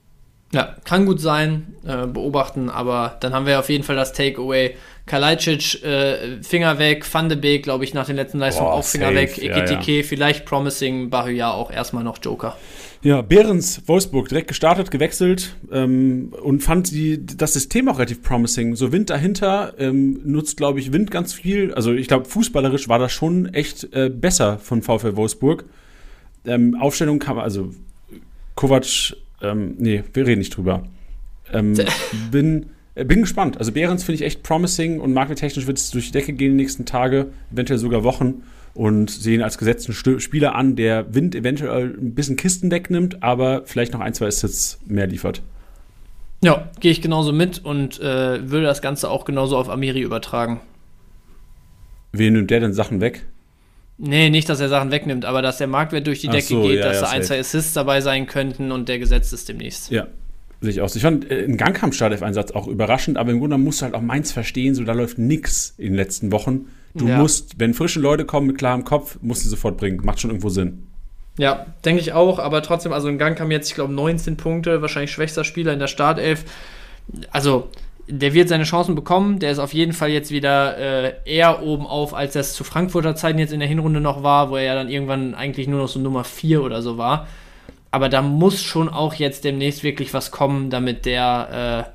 Ja, 0.54 0.76
kann 0.84 1.04
gut 1.04 1.20
sein, 1.20 1.74
äh, 1.84 2.06
beobachten, 2.06 2.70
aber 2.70 3.16
dann 3.20 3.34
haben 3.34 3.44
wir 3.44 3.58
auf 3.58 3.68
jeden 3.68 3.82
Fall 3.82 3.96
das 3.96 4.12
Takeaway. 4.12 4.76
Kalajdzic, 5.06 5.84
äh, 5.84 6.42
Finger 6.42 6.78
weg, 6.78 7.04
Van 7.12 7.28
de 7.28 7.36
Beek, 7.36 7.64
glaube 7.64 7.84
ich, 7.84 7.92
nach 7.92 8.06
den 8.06 8.16
letzten 8.16 8.38
Leistungen 8.38 8.70
Boah, 8.70 8.76
auch 8.76 8.84
Finger 8.84 9.08
safe, 9.08 9.16
weg, 9.16 9.36
ja, 9.36 9.56
Ekitike, 9.56 10.04
vielleicht 10.04 10.46
Promising, 10.46 11.10
Bahia 11.10 11.50
auch 11.50 11.70
erstmal 11.70 12.04
noch 12.04 12.18
Joker. 12.22 12.56
Ja, 13.02 13.20
Behrens, 13.20 13.82
Wolfsburg, 13.86 14.30
direkt 14.30 14.48
gestartet, 14.48 14.90
gewechselt 14.90 15.56
ähm, 15.70 16.32
und 16.42 16.62
fand 16.62 16.90
die, 16.90 17.26
das 17.26 17.52
System 17.52 17.88
auch 17.88 17.98
relativ 17.98 18.22
promising. 18.22 18.76
So 18.76 18.92
Wind 18.92 19.10
dahinter 19.10 19.74
ähm, 19.76 20.20
nutzt, 20.24 20.56
glaube 20.56 20.80
ich, 20.80 20.90
Wind 20.90 21.10
ganz 21.10 21.34
viel. 21.34 21.74
Also 21.74 21.92
ich 21.92 22.08
glaube, 22.08 22.24
fußballerisch 22.24 22.88
war 22.88 22.98
das 22.98 23.12
schon 23.12 23.52
echt 23.52 23.92
äh, 23.92 24.08
besser 24.08 24.58
von 24.58 24.80
VfL 24.80 25.16
Wolfsburg. 25.16 25.66
Ähm, 26.46 26.76
Aufstellung 26.80 27.18
kam, 27.18 27.38
also 27.38 27.72
Kovac, 28.54 29.16
ähm, 29.44 29.74
nee, 29.78 30.02
wir 30.12 30.26
reden 30.26 30.38
nicht 30.40 30.56
drüber. 30.56 30.84
Ähm, 31.52 31.74
bin, 32.30 32.66
äh, 32.94 33.04
bin 33.04 33.20
gespannt. 33.20 33.58
Also 33.58 33.72
Behrens 33.72 34.04
finde 34.04 34.16
ich 34.16 34.22
echt 34.22 34.42
promising 34.42 35.00
und 35.00 35.12
markettechnisch 35.12 35.66
wird 35.66 35.78
es 35.78 35.90
durch 35.90 36.06
die 36.06 36.12
Decke 36.12 36.32
gehen 36.32 36.56
die 36.56 36.62
nächsten 36.62 36.86
Tage, 36.86 37.26
eventuell 37.52 37.78
sogar 37.78 38.02
Wochen 38.04 38.42
und 38.74 39.10
sehen 39.10 39.42
als 39.42 39.58
gesetzten 39.58 39.92
Stö- 39.92 40.18
Spieler 40.20 40.54
an, 40.54 40.74
der 40.74 41.14
Wind 41.14 41.34
eventuell 41.34 41.96
ein 41.96 42.14
bisschen 42.14 42.36
Kisten 42.36 42.70
wegnimmt, 42.70 43.22
aber 43.22 43.62
vielleicht 43.66 43.92
noch 43.92 44.00
ein, 44.00 44.14
zwei 44.14 44.26
Assists 44.26 44.80
mehr 44.86 45.06
liefert. 45.06 45.42
Ja, 46.42 46.68
gehe 46.80 46.90
ich 46.90 47.00
genauso 47.00 47.32
mit 47.32 47.64
und 47.64 48.00
äh, 48.00 48.50
würde 48.50 48.66
das 48.66 48.82
Ganze 48.82 49.08
auch 49.10 49.24
genauso 49.24 49.56
auf 49.56 49.70
Amiri 49.70 50.00
übertragen. 50.02 50.60
Wen 52.12 52.34
nimmt 52.34 52.50
der 52.50 52.60
denn 52.60 52.74
Sachen 52.74 53.00
weg? 53.00 53.26
Nee, 53.96 54.30
nicht, 54.30 54.48
dass 54.48 54.60
er 54.60 54.68
Sachen 54.68 54.90
wegnimmt, 54.90 55.24
aber 55.24 55.40
dass 55.40 55.58
der 55.58 55.68
Marktwert 55.68 56.06
durch 56.06 56.20
die 56.20 56.28
Decke 56.28 56.46
so, 56.46 56.62
geht, 56.62 56.78
ja, 56.80 56.86
dass 56.86 56.96
ja, 56.96 57.02
da 57.02 57.10
ein, 57.10 57.22
zwei 57.22 57.38
Assists 57.38 57.74
dabei 57.74 58.00
sein 58.00 58.26
könnten 58.26 58.72
und 58.72 58.88
der 58.88 58.98
gesetzt 58.98 59.32
ist 59.32 59.48
demnächst. 59.48 59.90
Ja, 59.90 60.08
sehe 60.60 60.70
ich 60.72 60.80
aus. 60.80 60.96
Ich 60.96 61.02
fand 61.02 61.30
äh, 61.30 61.44
einen 61.44 61.56
Gangkampf-Startelf-Einsatz 61.56 62.50
auch 62.52 62.66
überraschend, 62.66 63.18
aber 63.18 63.30
im 63.30 63.38
Grunde 63.38 63.56
musst 63.56 63.80
du 63.80 63.84
halt 63.84 63.94
auch 63.94 64.00
Mainz 64.02 64.32
verstehen, 64.32 64.74
so 64.74 64.82
da 64.82 64.92
läuft 64.92 65.18
nix 65.18 65.74
in 65.78 65.92
den 65.92 65.94
letzten 65.94 66.32
Wochen. 66.32 66.66
Du 66.94 67.06
Ja. 67.06 67.18
musst, 67.18 67.58
wenn 67.58 67.74
frische 67.74 68.00
Leute 68.00 68.24
kommen 68.24 68.48
mit 68.48 68.58
klarem 68.58 68.84
Kopf, 68.84 69.18
musst 69.22 69.44
du 69.44 69.48
sofort 69.48 69.76
bringen. 69.76 70.00
Macht 70.04 70.20
schon 70.20 70.30
irgendwo 70.30 70.48
Sinn. 70.48 70.86
Ja, 71.38 71.66
denke 71.84 72.00
ich 72.00 72.12
auch, 72.12 72.38
aber 72.38 72.62
trotzdem, 72.62 72.92
also 72.92 73.08
in 73.08 73.18
Gang 73.18 73.36
kam 73.36 73.50
jetzt, 73.50 73.68
ich 73.68 73.74
glaube, 73.74 73.92
19 73.92 74.36
Punkte, 74.36 74.82
wahrscheinlich 74.82 75.10
schwächster 75.10 75.42
Spieler 75.44 75.72
in 75.72 75.80
der 75.80 75.88
Startelf. 75.88 76.44
Also, 77.30 77.68
der 78.06 78.34
wird 78.34 78.48
seine 78.48 78.64
Chancen 78.64 78.94
bekommen, 78.94 79.38
der 79.38 79.50
ist 79.50 79.58
auf 79.58 79.72
jeden 79.72 79.92
Fall 79.92 80.10
jetzt 80.10 80.30
wieder 80.30 80.76
äh, 80.76 81.14
eher 81.24 81.62
oben 81.62 81.86
auf, 81.86 82.14
als 82.14 82.34
das 82.34 82.54
zu 82.54 82.64
Frankfurter 82.64 83.16
Zeiten 83.16 83.38
jetzt 83.38 83.52
in 83.52 83.60
der 83.60 83.68
Hinrunde 83.68 84.00
noch 84.00 84.22
war, 84.22 84.50
wo 84.50 84.56
er 84.56 84.64
ja 84.64 84.74
dann 84.74 84.88
irgendwann 84.88 85.34
eigentlich 85.34 85.68
nur 85.68 85.80
noch 85.80 85.88
so 85.88 85.98
Nummer 85.98 86.24
4 86.24 86.62
oder 86.62 86.82
so 86.82 86.98
war. 86.98 87.26
Aber 87.90 88.08
da 88.08 88.22
muss 88.22 88.60
schon 88.60 88.88
auch 88.88 89.14
jetzt 89.14 89.44
demnächst 89.44 89.84
wirklich 89.84 90.12
was 90.12 90.30
kommen, 90.30 90.68
damit 90.68 91.06
der 91.06 91.86
äh, 91.88 91.93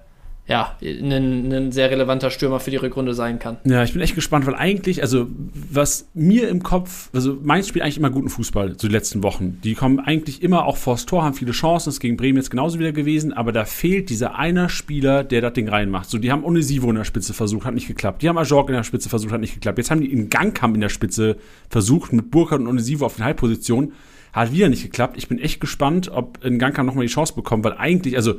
ja, 0.49 0.75
ein, 0.81 1.53
ein 1.53 1.71
sehr 1.71 1.91
relevanter 1.91 2.31
Stürmer 2.31 2.59
für 2.59 2.71
die 2.71 2.77
Rückrunde 2.77 3.13
sein 3.13 3.37
kann. 3.37 3.57
Ja, 3.65 3.83
ich 3.83 3.93
bin 3.93 4.01
echt 4.01 4.15
gespannt, 4.15 4.47
weil 4.47 4.55
eigentlich, 4.55 5.03
also 5.03 5.27
was 5.53 6.09
mir 6.15 6.49
im 6.49 6.63
Kopf, 6.63 7.11
also 7.13 7.37
Mainz 7.43 7.67
spielt 7.67 7.85
eigentlich 7.85 7.97
immer 7.97 8.09
guten 8.09 8.29
Fußball, 8.29 8.71
so 8.71 8.87
die 8.87 8.91
letzten 8.91 9.21
Wochen. 9.21 9.59
Die 9.63 9.75
kommen 9.75 9.99
eigentlich 9.99 10.41
immer 10.41 10.65
auch 10.65 10.75
vors 10.75 11.05
Tor, 11.05 11.23
haben 11.23 11.35
viele 11.35 11.51
Chancen, 11.51 11.89
ist 11.89 11.99
gegen 11.99 12.17
Bremen 12.17 12.37
jetzt 12.37 12.49
genauso 12.49 12.79
wieder 12.79 12.91
gewesen, 12.91 13.31
aber 13.31 13.51
da 13.51 13.63
fehlt 13.63 14.09
dieser 14.09 14.39
einer 14.39 14.69
Spieler, 14.69 15.23
der 15.23 15.41
das 15.41 15.53
Ding 15.53 15.69
reinmacht. 15.69 16.09
So, 16.09 16.17
die 16.17 16.31
haben 16.31 16.43
Onisivo 16.43 16.89
in 16.89 16.95
der 16.95 17.03
Spitze 17.03 17.35
versucht, 17.35 17.65
hat 17.65 17.75
nicht 17.75 17.87
geklappt. 17.87 18.23
Die 18.23 18.27
haben 18.27 18.37
Ajorg 18.39 18.69
in 18.69 18.75
der 18.75 18.83
Spitze 18.83 19.07
versucht, 19.07 19.31
hat 19.31 19.41
nicht 19.41 19.53
geklappt. 19.53 19.77
Jetzt 19.77 19.91
haben 19.91 20.01
die 20.01 20.11
in 20.11 20.31
Gangkamp 20.31 20.73
in 20.73 20.81
der 20.81 20.89
Spitze 20.89 21.37
versucht, 21.69 22.11
mit 22.11 22.31
Burkhardt 22.31 22.61
und 22.61 22.67
Onisivo 22.67 23.05
auf 23.05 23.17
den 23.17 23.25
Halbpositionen. 23.25 23.93
Hat 24.33 24.51
wieder 24.51 24.69
nicht 24.69 24.81
geklappt. 24.81 25.15
Ich 25.17 25.27
bin 25.27 25.37
echt 25.37 25.59
gespannt, 25.61 26.09
ob 26.11 26.43
in 26.43 26.57
Gangkamp 26.57 26.87
nochmal 26.87 27.05
die 27.05 27.13
Chance 27.13 27.35
bekommt, 27.35 27.63
weil 27.65 27.73
eigentlich, 27.73 28.15
also 28.15 28.35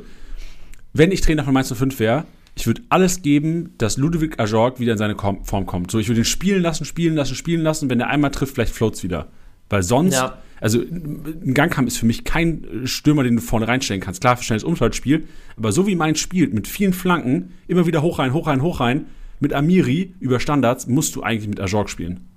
wenn 0.93 1.11
ich 1.11 1.21
Trainer 1.21 1.43
von 1.43 1.53
Mainz 1.53 1.73
05 1.73 1.99
wäre, 1.99 2.25
ich 2.55 2.67
würde 2.67 2.81
alles 2.89 3.21
geben, 3.21 3.73
dass 3.77 3.97
Ludovic 3.97 4.39
Ajorg 4.39 4.79
wieder 4.79 4.91
in 4.93 4.97
seine 4.97 5.13
Kom- 5.13 5.43
Form 5.45 5.65
kommt. 5.65 5.89
So, 5.89 5.99
ich 5.99 6.09
würde 6.09 6.21
ihn 6.21 6.25
spielen 6.25 6.61
lassen, 6.61 6.83
spielen 6.85 7.15
lassen, 7.15 7.35
spielen 7.35 7.61
lassen. 7.61 7.89
Wenn 7.89 7.99
er 8.01 8.07
einmal 8.09 8.31
trifft, 8.31 8.55
vielleicht 8.55 8.73
floats 8.73 9.03
wieder. 9.03 9.29
Weil 9.69 9.83
sonst, 9.83 10.15
Ja. 10.15 10.37
also 10.59 10.81
ein 10.81 11.53
Gangkamp 11.53 11.87
ist 11.87 11.97
für 11.97 12.05
mich 12.05 12.25
kein 12.25 12.81
Stürmer, 12.83 13.23
den 13.23 13.37
du 13.37 13.41
vorne 13.41 13.69
reinstellen 13.69 14.01
kannst. 14.01 14.19
Klar, 14.19 14.35
für 14.35 14.43
schnelles 14.43 14.65
Umschaltspiel, 14.65 15.27
aber 15.55 15.71
so 15.71 15.87
wie 15.87 15.95
Mainz 15.95 16.19
spielt, 16.19 16.53
mit 16.53 16.67
vielen 16.67 16.91
Flanken, 16.91 17.53
immer 17.67 17.85
wieder 17.87 18.01
hoch 18.01 18.19
rein, 18.19 18.33
hoch 18.33 18.47
rein, 18.47 18.61
hoch 18.61 18.81
rein, 18.81 19.05
mit 19.39 19.53
Amiri 19.53 20.13
über 20.19 20.41
Standards, 20.41 20.87
musst 20.87 21.15
du 21.15 21.23
eigentlich 21.23 21.47
mit 21.47 21.61
Ajorg 21.61 21.89
spielen. 21.89 22.27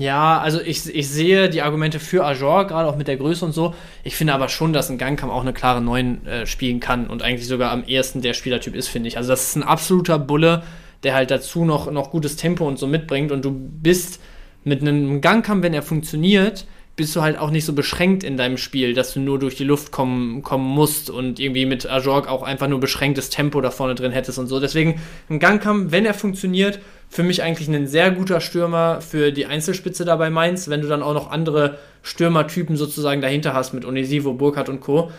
Ja, 0.00 0.40
also 0.40 0.60
ich, 0.60 0.92
ich 0.92 1.08
sehe 1.08 1.48
die 1.48 1.62
Argumente 1.62 2.00
für 2.00 2.24
Ajor, 2.24 2.66
gerade 2.66 2.88
auch 2.88 2.96
mit 2.96 3.06
der 3.06 3.16
Größe 3.16 3.44
und 3.44 3.52
so. 3.52 3.74
Ich 4.02 4.16
finde 4.16 4.34
aber 4.34 4.48
schon, 4.48 4.72
dass 4.72 4.90
ein 4.90 4.98
Gangkampf 4.98 5.32
auch 5.32 5.42
eine 5.42 5.52
klare 5.52 5.80
9 5.80 6.26
äh, 6.26 6.46
spielen 6.46 6.80
kann 6.80 7.06
und 7.06 7.22
eigentlich 7.22 7.46
sogar 7.46 7.70
am 7.70 7.84
ehesten 7.84 8.20
der 8.20 8.34
Spielertyp 8.34 8.74
ist, 8.74 8.88
finde 8.88 9.08
ich. 9.08 9.16
Also 9.16 9.30
das 9.30 9.48
ist 9.48 9.56
ein 9.56 9.62
absoluter 9.62 10.18
Bulle, 10.18 10.64
der 11.04 11.14
halt 11.14 11.30
dazu 11.30 11.64
noch, 11.64 11.90
noch 11.92 12.10
gutes 12.10 12.34
Tempo 12.34 12.66
und 12.66 12.78
so 12.78 12.88
mitbringt 12.88 13.30
und 13.30 13.44
du 13.44 13.52
bist 13.52 14.20
mit 14.64 14.80
einem 14.80 15.20
Gangkampf, 15.20 15.62
wenn 15.62 15.74
er 15.74 15.82
funktioniert, 15.82 16.66
bist 16.96 17.14
du 17.14 17.22
halt 17.22 17.38
auch 17.38 17.50
nicht 17.50 17.64
so 17.64 17.72
beschränkt 17.72 18.24
in 18.24 18.36
deinem 18.36 18.58
Spiel, 18.58 18.92
dass 18.92 19.14
du 19.14 19.20
nur 19.20 19.38
durch 19.38 19.54
die 19.54 19.64
Luft 19.64 19.92
kommen, 19.92 20.42
kommen 20.42 20.68
musst 20.68 21.08
und 21.08 21.38
irgendwie 21.38 21.64
mit 21.64 21.88
Ajorg 21.88 22.28
auch 22.28 22.42
einfach 22.42 22.66
nur 22.66 22.80
beschränktes 22.80 23.30
Tempo 23.30 23.60
da 23.60 23.70
vorne 23.70 23.94
drin 23.94 24.10
hättest 24.10 24.40
und 24.40 24.48
so. 24.48 24.58
Deswegen 24.58 25.00
ein 25.30 25.38
Gangkampf, 25.38 25.92
wenn 25.92 26.04
er 26.04 26.14
funktioniert, 26.14 26.80
für 27.08 27.22
mich 27.22 27.42
eigentlich 27.42 27.68
ein 27.68 27.86
sehr 27.86 28.10
guter 28.10 28.40
Stürmer 28.40 29.00
für 29.00 29.32
die 29.32 29.46
Einzelspitze 29.46 30.04
da 30.04 30.16
bei 30.16 30.30
Mainz, 30.30 30.68
wenn 30.68 30.82
du 30.82 30.88
dann 30.88 31.02
auch 31.02 31.14
noch 31.14 31.30
andere 31.30 31.78
Stürmertypen 32.02 32.76
sozusagen 32.76 33.20
dahinter 33.20 33.54
hast 33.54 33.72
mit 33.72 33.84
Onisivo, 33.84 34.34
Burkhardt 34.34 34.68
und 34.68 34.80
Co. 34.80 35.10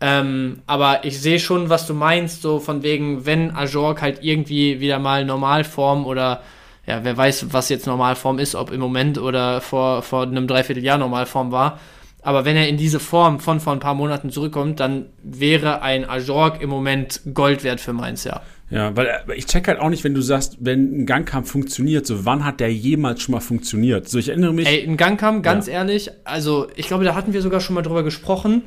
Ähm, 0.00 0.62
aber 0.66 1.04
ich 1.04 1.20
sehe 1.20 1.40
schon, 1.40 1.70
was 1.70 1.86
du 1.86 1.94
meinst, 1.94 2.42
so 2.42 2.60
von 2.60 2.82
wegen, 2.82 3.26
wenn 3.26 3.50
Ajorg 3.50 4.00
halt 4.00 4.22
irgendwie 4.22 4.80
wieder 4.80 4.98
mal 4.98 5.24
Normalform 5.24 6.06
oder 6.06 6.42
ja, 6.86 7.04
wer 7.04 7.16
weiß, 7.16 7.52
was 7.52 7.68
jetzt 7.68 7.86
Normalform 7.86 8.38
ist, 8.38 8.54
ob 8.54 8.70
im 8.70 8.80
Moment 8.80 9.18
oder 9.18 9.60
vor, 9.60 10.02
vor 10.02 10.22
einem 10.22 10.46
Dreivierteljahr 10.46 10.98
Normalform 10.98 11.52
war. 11.52 11.78
Aber 12.22 12.44
wenn 12.44 12.56
er 12.56 12.68
in 12.68 12.76
diese 12.76 13.00
Form 13.00 13.40
von 13.40 13.60
vor 13.60 13.72
ein 13.72 13.80
paar 13.80 13.94
Monaten 13.94 14.30
zurückkommt, 14.30 14.80
dann 14.80 15.06
wäre 15.22 15.82
ein 15.82 16.08
Ajorg 16.08 16.60
im 16.60 16.70
Moment 16.70 17.20
Gold 17.34 17.62
wert 17.62 17.80
für 17.80 17.92
Mainz, 17.92 18.24
ja. 18.24 18.40
Ja, 18.70 18.94
weil 18.96 19.06
äh, 19.06 19.34
ich 19.34 19.46
check 19.46 19.66
halt 19.66 19.78
auch 19.80 19.88
nicht, 19.88 20.04
wenn 20.04 20.14
du 20.14 20.20
sagst, 20.20 20.58
wenn 20.60 21.00
ein 21.02 21.06
Gangkampf 21.06 21.50
funktioniert, 21.50 22.06
so 22.06 22.26
wann 22.26 22.44
hat 22.44 22.60
der 22.60 22.72
jemals 22.72 23.22
schon 23.22 23.32
mal 23.32 23.40
funktioniert? 23.40 24.08
So, 24.08 24.18
ich 24.18 24.28
erinnere 24.28 24.52
mich. 24.52 24.68
Ey, 24.68 24.86
ein 24.86 24.96
Gangkampf, 24.96 25.42
ganz 25.42 25.66
Ja. 25.66 25.74
ehrlich, 25.74 26.10
also 26.24 26.68
ich 26.76 26.86
glaube, 26.86 27.04
da 27.04 27.14
hatten 27.14 27.32
wir 27.32 27.40
sogar 27.40 27.60
schon 27.60 27.74
mal 27.74 27.82
drüber 27.82 28.02
gesprochen. 28.02 28.62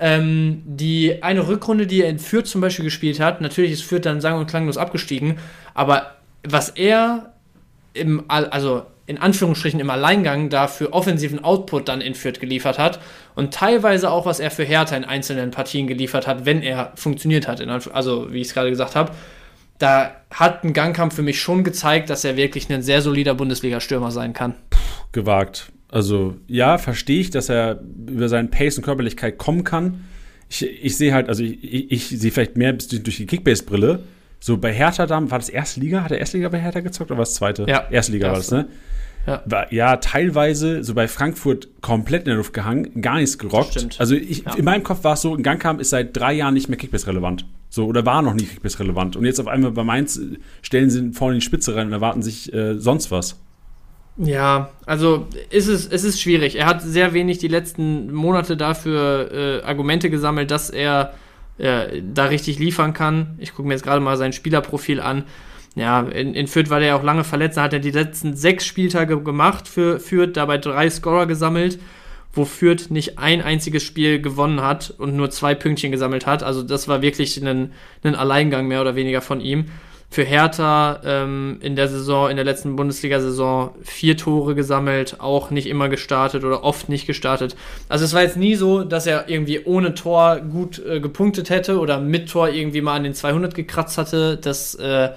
Ähm, 0.00 0.62
die 0.64 1.22
eine 1.22 1.48
Rückrunde, 1.48 1.86
die 1.86 2.02
er 2.02 2.08
in 2.08 2.18
Fürth 2.18 2.46
zum 2.46 2.60
Beispiel 2.60 2.84
gespielt 2.84 3.18
hat, 3.18 3.40
natürlich 3.40 3.72
ist 3.72 3.82
Fürth 3.82 4.02
dann 4.04 4.20
sang- 4.20 4.38
und 4.38 4.46
klanglos 4.48 4.76
abgestiegen, 4.76 5.38
aber 5.74 6.12
was 6.46 6.68
er 6.68 7.32
im, 7.94 8.22
also 8.28 8.82
in 9.06 9.18
Anführungsstrichen 9.18 9.80
im 9.80 9.90
Alleingang 9.90 10.50
da 10.50 10.68
für 10.68 10.92
offensiven 10.92 11.42
Output 11.42 11.88
dann 11.88 12.00
in 12.00 12.14
Fürth 12.14 12.38
geliefert 12.38 12.78
hat 12.78 13.00
und 13.34 13.52
teilweise 13.52 14.10
auch, 14.10 14.24
was 14.24 14.38
er 14.38 14.52
für 14.52 14.62
Hertha 14.62 14.94
in 14.96 15.04
einzelnen 15.04 15.50
Partien 15.50 15.88
geliefert 15.88 16.28
hat, 16.28 16.44
wenn 16.46 16.62
er 16.62 16.92
funktioniert 16.94 17.48
hat, 17.48 17.60
also 17.92 18.32
wie 18.32 18.40
ich 18.40 18.48
es 18.48 18.54
gerade 18.54 18.70
gesagt 18.70 18.94
habe, 18.94 19.10
da 19.78 20.16
hat 20.30 20.64
ein 20.64 20.72
Gangkampf 20.72 21.14
für 21.14 21.22
mich 21.22 21.40
schon 21.40 21.64
gezeigt, 21.64 22.10
dass 22.10 22.24
er 22.24 22.36
wirklich 22.36 22.70
ein 22.70 22.82
sehr 22.82 23.00
solider 23.02 23.34
Bundesliga-Stürmer 23.34 24.10
sein 24.10 24.32
kann. 24.32 24.54
gewagt. 25.12 25.72
Also 25.90 26.36
ja, 26.46 26.76
verstehe 26.76 27.20
ich, 27.20 27.30
dass 27.30 27.48
er 27.48 27.80
über 28.06 28.28
seinen 28.28 28.50
Pace 28.50 28.76
und 28.76 28.84
Körperlichkeit 28.84 29.38
kommen 29.38 29.64
kann. 29.64 30.04
Ich, 30.50 30.62
ich 30.62 30.96
sehe 30.96 31.14
halt, 31.14 31.28
also 31.28 31.42
ich, 31.42 31.62
ich, 31.62 31.92
ich 32.12 32.20
sehe 32.20 32.30
vielleicht 32.30 32.56
mehr 32.56 32.72
durch 32.72 33.16
die 33.16 33.26
Kickbase-Brille. 33.26 34.00
So 34.40 34.58
bei 34.58 34.72
Hertha 34.72 35.08
war 35.08 35.38
das 35.38 35.48
erste 35.48 35.80
Liga? 35.80 36.02
Hat 36.02 36.10
er 36.12 36.18
erste 36.18 36.36
Liga 36.36 36.48
bei 36.50 36.60
Hertha 36.60 36.80
gezockt 36.80 37.10
oder 37.10 37.18
war 37.18 37.22
es 37.24 37.34
zweite? 37.34 37.66
Ja. 37.68 37.88
Erste 37.90 38.12
Liga 38.12 38.32
Erste. 38.32 38.56
war 38.56 38.62
das, 38.64 38.70
ne? 38.70 38.74
Ja. 39.28 39.42
War, 39.44 39.72
ja, 39.72 39.96
teilweise 39.96 40.82
so 40.82 40.94
bei 40.94 41.06
Frankfurt 41.08 41.68
komplett 41.80 42.22
in 42.22 42.26
der 42.28 42.36
Luft 42.36 42.52
gehangen, 42.52 43.00
gar 43.02 43.16
nichts 43.16 43.38
gerockt. 43.38 43.72
Stimmt. 43.72 44.00
Also 44.00 44.14
ich, 44.14 44.44
Ja. 44.44 44.54
in 44.54 44.64
meinem 44.64 44.82
Kopf 44.82 45.04
war 45.04 45.14
es 45.14 45.20
so, 45.22 45.34
in 45.34 45.42
Gangkamp 45.42 45.80
ist 45.80 45.90
seit 45.90 46.16
drei 46.16 46.32
Jahren 46.34 46.54
nicht 46.54 46.68
mehr 46.68 46.78
Kickbase-relevant. 46.78 47.44
So, 47.70 47.84
oder 47.86 48.06
war 48.06 48.22
noch 48.22 48.34
nie 48.34 48.44
Kickbase-relevant. 48.44 49.16
Und 49.16 49.24
jetzt 49.24 49.38
auf 49.40 49.46
einmal 49.46 49.70
bei 49.72 49.84
Mainz 49.84 50.16
äh, 50.16 50.38
stellen 50.62 50.88
sie 50.90 51.00
ihn 51.00 51.12
vorne 51.12 51.34
in 51.34 51.40
die 51.40 51.44
Spitze 51.46 51.76
rein 51.76 51.88
und 51.88 51.92
erwarten 51.92 52.22
sich 52.22 52.52
äh, 52.52 52.78
sonst 52.78 53.10
was. 53.10 53.38
Ja, 54.16 54.70
also 54.84 55.28
ist 55.50 55.68
es, 55.68 55.86
es 55.86 56.02
ist 56.02 56.20
schwierig. 56.20 56.56
Er 56.56 56.66
hat 56.66 56.82
sehr 56.82 57.12
wenig 57.12 57.38
die 57.38 57.46
letzten 57.48 58.12
Monate 58.12 58.56
dafür 58.56 59.30
äh, 59.32 59.62
Argumente 59.62 60.10
gesammelt, 60.10 60.50
dass 60.50 60.70
er 60.70 61.14
äh, 61.58 62.02
da 62.14 62.24
richtig 62.24 62.58
liefern 62.58 62.94
kann. 62.94 63.34
Ich 63.38 63.54
gucke 63.54 63.68
mir 63.68 63.74
jetzt 63.74 63.84
gerade 63.84 64.00
mal 64.00 64.16
sein 64.16 64.32
Spielerprofil 64.32 65.00
an. 65.00 65.24
Ja, 65.78 66.00
in, 66.00 66.34
in 66.34 66.48
Fürth 66.48 66.70
war 66.70 66.80
der 66.80 66.88
ja 66.88 66.96
auch 66.96 67.04
lange 67.04 67.22
verletzt. 67.22 67.56
Da 67.56 67.62
hat 67.62 67.72
er 67.72 67.78
die 67.78 67.92
letzten 67.92 68.34
sechs 68.34 68.66
Spieltage 68.66 69.22
gemacht 69.22 69.68
für 69.68 70.00
Fürth, 70.00 70.32
dabei 70.36 70.58
drei 70.58 70.90
Scorer 70.90 71.26
gesammelt, 71.26 71.78
wo 72.32 72.44
Fürth 72.44 72.90
nicht 72.90 73.18
ein 73.18 73.40
einziges 73.40 73.84
Spiel 73.84 74.20
gewonnen 74.20 74.60
hat 74.60 74.92
und 74.98 75.14
nur 75.14 75.30
zwei 75.30 75.54
Pünktchen 75.54 75.92
gesammelt 75.92 76.26
hat. 76.26 76.42
Also 76.42 76.64
das 76.64 76.88
war 76.88 77.00
wirklich 77.00 77.40
ein, 77.40 77.72
ein 78.02 78.14
Alleingang 78.16 78.66
mehr 78.66 78.80
oder 78.80 78.96
weniger 78.96 79.20
von 79.20 79.40
ihm. 79.40 79.66
Für 80.10 80.24
Hertha 80.24 81.00
ähm, 81.04 81.58
in 81.60 81.76
der 81.76 81.86
Saison, 81.86 82.28
in 82.28 82.36
der 82.36 82.44
letzten 82.44 82.74
Bundesliga-Saison 82.74 83.76
vier 83.82 84.16
Tore 84.16 84.56
gesammelt, 84.56 85.20
auch 85.20 85.50
nicht 85.50 85.68
immer 85.68 85.88
gestartet 85.88 86.42
oder 86.42 86.64
oft 86.64 86.88
nicht 86.88 87.06
gestartet. 87.06 87.54
Also 87.88 88.04
es 88.04 88.14
war 88.14 88.22
jetzt 88.22 88.38
nie 88.38 88.56
so, 88.56 88.82
dass 88.82 89.06
er 89.06 89.28
irgendwie 89.28 89.60
ohne 89.64 89.94
Tor 89.94 90.40
gut 90.40 90.84
äh, 90.84 90.98
gepunktet 90.98 91.50
hätte 91.50 91.78
oder 91.78 92.00
mit 92.00 92.30
Tor 92.30 92.48
irgendwie 92.48 92.80
mal 92.80 92.96
an 92.96 93.04
den 93.04 93.14
200 93.14 93.54
gekratzt 93.54 93.96
hatte. 93.96 94.38
Das 94.38 94.74
äh, 94.76 95.10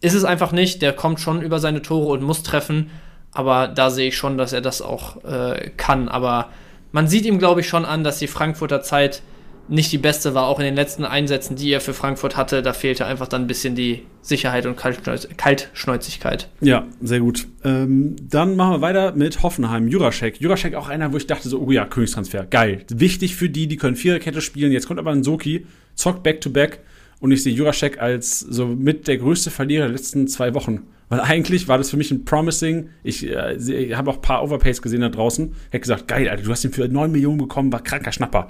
ist 0.00 0.14
es 0.14 0.24
einfach 0.24 0.52
nicht. 0.52 0.82
Der 0.82 0.92
kommt 0.92 1.20
schon 1.20 1.42
über 1.42 1.58
seine 1.58 1.82
Tore 1.82 2.12
und 2.12 2.22
muss 2.22 2.42
treffen. 2.42 2.90
Aber 3.32 3.68
da 3.68 3.90
sehe 3.90 4.08
ich 4.08 4.16
schon, 4.16 4.38
dass 4.38 4.52
er 4.52 4.60
das 4.60 4.82
auch 4.82 5.24
äh, 5.24 5.70
kann. 5.76 6.08
Aber 6.08 6.48
man 6.92 7.06
sieht 7.06 7.26
ihm, 7.26 7.38
glaube 7.38 7.60
ich, 7.60 7.68
schon 7.68 7.84
an, 7.84 8.02
dass 8.02 8.18
die 8.18 8.26
Frankfurter 8.26 8.82
Zeit 8.82 9.22
nicht 9.70 9.92
die 9.92 9.98
beste 9.98 10.34
war, 10.34 10.46
auch 10.46 10.58
in 10.58 10.64
den 10.64 10.74
letzten 10.74 11.04
Einsätzen, 11.04 11.54
die 11.54 11.70
er 11.70 11.80
für 11.80 11.94
Frankfurt 11.94 12.36
hatte. 12.36 12.60
Da 12.60 12.72
fehlte 12.72 13.06
einfach 13.06 13.28
dann 13.28 13.42
ein 13.42 13.46
bisschen 13.46 13.76
die 13.76 14.02
Sicherheit 14.20 14.66
und 14.66 14.76
Kaltschnäuz 14.76 15.28
Kaltschnäuzigkeit. 15.36 16.48
Ja, 16.60 16.86
sehr 17.00 17.20
gut. 17.20 17.46
Ähm, 17.62 18.16
dann 18.20 18.56
machen 18.56 18.72
wir 18.72 18.80
weiter 18.80 19.12
mit 19.12 19.44
Hoffenheim, 19.44 19.86
Juraschek. 19.86 20.40
Juraschek 20.40 20.74
auch 20.74 20.88
einer, 20.88 21.12
wo 21.12 21.16
ich 21.16 21.26
dachte 21.28 21.48
so, 21.48 21.60
oh 21.60 21.70
ja, 21.70 21.84
Königstransfer, 21.84 22.46
geil. 22.46 22.84
Wichtig 22.88 23.36
für 23.36 23.48
die, 23.48 23.68
die 23.68 23.76
können 23.76 23.94
Viererkette 23.94 24.40
spielen. 24.40 24.72
Jetzt 24.72 24.88
kommt 24.88 24.98
aber 24.98 25.12
ein 25.12 25.22
Soki, 25.22 25.66
zockt 25.94 26.24
Back-to-Back 26.24 26.80
und 27.20 27.30
ich 27.32 27.42
sehe 27.42 27.52
Juraschek 27.52 28.00
als 28.00 28.40
so 28.40 28.66
mit 28.66 29.06
der 29.08 29.18
größte 29.18 29.50
Verlierer 29.50 29.84
der 29.84 29.92
letzten 29.92 30.26
zwei 30.28 30.54
Wochen. 30.54 30.80
Weil 31.08 31.20
eigentlich 31.20 31.66
war 31.68 31.76
das 31.76 31.90
für 31.90 31.96
mich 31.96 32.10
ein 32.12 32.24
Promising. 32.24 32.88
Ich 33.02 33.28
äh, 33.28 33.54
seh- 33.58 33.94
habe 33.96 34.10
auch 34.10 34.16
ein 34.16 34.22
paar 34.22 34.44
Overpays 34.44 34.80
gesehen 34.80 35.00
da 35.00 35.08
draußen. 35.08 35.52
Hätte 35.70 35.80
gesagt, 35.80 36.06
geil, 36.08 36.28
Alter, 36.28 36.44
du 36.44 36.50
hast 36.50 36.64
ihn 36.64 36.72
für 36.72 36.86
9 36.88 37.10
Millionen 37.10 37.38
bekommen, 37.38 37.72
war 37.72 37.82
kranker 37.82 38.12
Schnapper. 38.12 38.48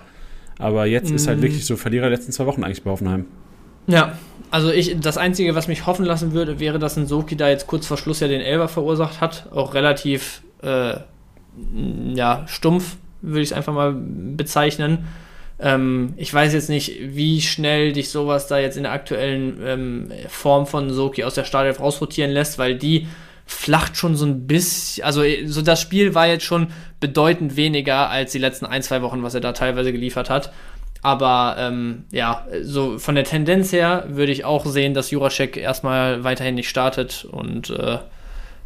Aber 0.59 0.85
jetzt 0.85 1.11
ist 1.11 1.27
halt 1.27 1.41
wirklich 1.41 1.65
so 1.65 1.77
Verlierer 1.77 2.11
der 2.11 2.19
letzten 2.19 2.33
zwei 2.33 2.45
Wochen 2.45 2.63
eigentlich 2.63 2.83
bei 2.83 2.91
Hoffenheim. 2.91 3.25
Ja, 3.87 4.19
also 4.51 4.71
ich, 4.71 5.01
das 5.01 5.17
Einzige, 5.17 5.55
was 5.55 5.69
mich 5.69 5.87
hoffen 5.87 6.05
lassen 6.05 6.33
würde, 6.33 6.61
wäre, 6.61 6.79
dass 6.79 6.99
ein 6.99 7.07
Soki 7.07 7.35
da 7.35 7.49
jetzt 7.49 7.67
kurz 7.67 7.87
vor 7.87 7.97
Schluss 7.97 8.21
ja 8.21 8.29
den 8.29 8.43
Elber 8.43 8.69
verursacht 8.69 9.23
hat. 9.23 9.49
Auch 9.53 9.73
relativ, 9.73 10.43
äh, 10.63 10.97
ja, 12.15 12.45
stumpf, 12.47 12.97
würde 13.23 13.41
ich 13.41 13.51
es 13.51 13.57
einfach 13.57 13.73
mal 13.73 13.95
bezeichnen. 13.95 15.07
Ähm, 15.61 16.15
ich 16.17 16.33
weiß 16.33 16.53
jetzt 16.53 16.71
nicht, 16.71 16.97
wie 17.01 17.41
schnell 17.41 17.93
dich 17.93 18.11
sowas 18.11 18.47
da 18.47 18.59
jetzt 18.59 18.77
in 18.77 18.85
der 18.85 18.93
aktuellen 18.93 19.61
ähm, 19.65 20.13
Form 20.29 20.67
von 20.67 20.91
Soki 20.91 21.25
aus 21.25 21.35
der 21.35 21.45
Startelf 21.45 21.81
rausrotieren 21.81 22.31
lässt, 22.31 22.59
weil 22.59 22.77
die 22.77 23.07
flacht 23.47 23.97
schon 23.97 24.15
so 24.15 24.25
ein 24.25 24.47
bisschen, 24.47 25.05
also 25.05 25.23
so 25.47 25.61
das 25.61 25.81
Spiel 25.81 26.15
war 26.15 26.27
jetzt 26.27 26.45
schon 26.45 26.69
bedeutend 27.01 27.57
weniger 27.57 28.09
als 28.09 28.33
die 28.33 28.39
letzten 28.39 28.65
ein, 28.65 28.83
zwei 28.83 29.03
Wochen, 29.03 29.23
was 29.23 29.35
er 29.35 29.41
da 29.41 29.53
teilweise 29.53 29.93
geliefert 29.93 30.31
hat. 30.31 30.53
Aber 31.03 31.57
ähm, 31.59 32.05
ja, 32.13 32.47
so 32.63 32.99
von 32.99 33.15
der 33.15 33.25
Tendenz 33.25 33.73
her 33.73 34.05
würde 34.09 34.33
ich 34.33 34.45
auch 34.45 34.67
sehen, 34.67 34.95
dass 34.95 35.11
Juraschek 35.11 35.57
erstmal 35.57 36.25
weiterhin 36.25 36.55
nicht 36.55 36.69
startet 36.69 37.25
und 37.25 37.71
äh, 37.71 37.99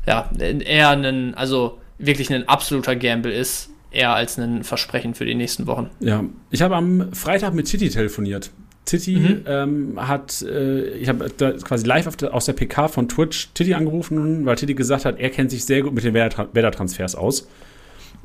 ja, 0.07 0.29
eher 0.39 0.91
ein, 0.91 1.35
also 1.35 1.79
wirklich 1.99 2.33
ein 2.33 2.49
absoluter 2.49 2.97
Gamble 2.97 3.33
ist, 3.33 3.71
eher 3.95 4.15
als 4.15 4.39
ein 4.39 4.65
Versprechen 4.65 5.15
für 5.15 5.25
die 5.25 5.35
nächsten 5.35 5.67
Wochen. 5.67 5.91
Ja, 6.01 6.25
ich 6.51 6.63
habe 6.63 6.77
am 6.77 7.13
Freitag 7.13 7.55
mit 7.55 7.67
Titi 7.67 7.89
telefoniert. 7.89 8.51
Titi 8.85 9.43
ähm, 9.47 9.95
hat, 9.97 10.43
äh, 10.43 10.91
ich 10.97 11.09
habe 11.09 11.31
da 11.35 11.53
quasi 11.53 11.87
live 11.87 12.07
auf 12.07 12.17
der, 12.17 12.35
aus 12.35 12.45
der 12.45 12.53
PK 12.53 12.89
von 12.89 13.09
Twitch 13.09 13.49
Titi 13.55 13.73
angerufen, 13.73 14.45
weil 14.45 14.57
Titi 14.57 14.75
gesagt 14.75 15.05
hat, 15.07 15.19
er 15.19 15.31
kennt 15.31 15.51
sich 15.51 15.65
sehr 15.65 15.83
gut 15.83 15.95
mit 15.95 16.05
den 16.05 16.13
Werder- 16.13 16.49
Werder-Transfers 16.53 17.15
aus. 17.15 17.49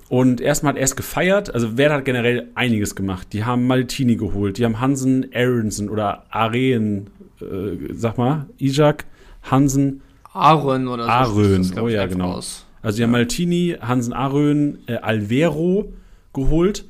Und 0.09 0.41
erstmal 0.41 0.73
hat 0.73 0.77
er 0.77 0.83
es 0.83 0.95
gefeiert, 0.95 1.53
also 1.53 1.77
Werder 1.77 1.95
hat 1.95 2.05
generell 2.05 2.49
einiges 2.55 2.95
gemacht. 2.95 3.27
Die 3.31 3.45
haben 3.45 3.67
Maltini 3.67 4.15
geholt, 4.15 4.57
die 4.57 4.65
haben 4.65 4.79
Hansen 4.81 5.29
Aronson 5.33 5.87
oder 5.87 6.25
Areen, 6.31 7.11
äh, 7.39 7.93
sag 7.93 8.17
mal, 8.17 8.47
Isaac, 8.57 9.05
Hansen, 9.43 10.01
Aaron 10.33 10.87
oder 10.87 11.03
so. 11.03 11.09
Arön, 11.09 11.79
oh 11.79 11.87
ja, 11.87 12.05
genau. 12.07 12.33
aus. 12.33 12.65
Also 12.81 12.97
die 12.97 13.03
haben 13.03 13.11
Maltini, 13.11 13.77
Hansen 13.79 14.13
Arön, 14.13 14.79
äh, 14.87 14.95
Alvero 14.95 15.93
geholt. 16.33 16.85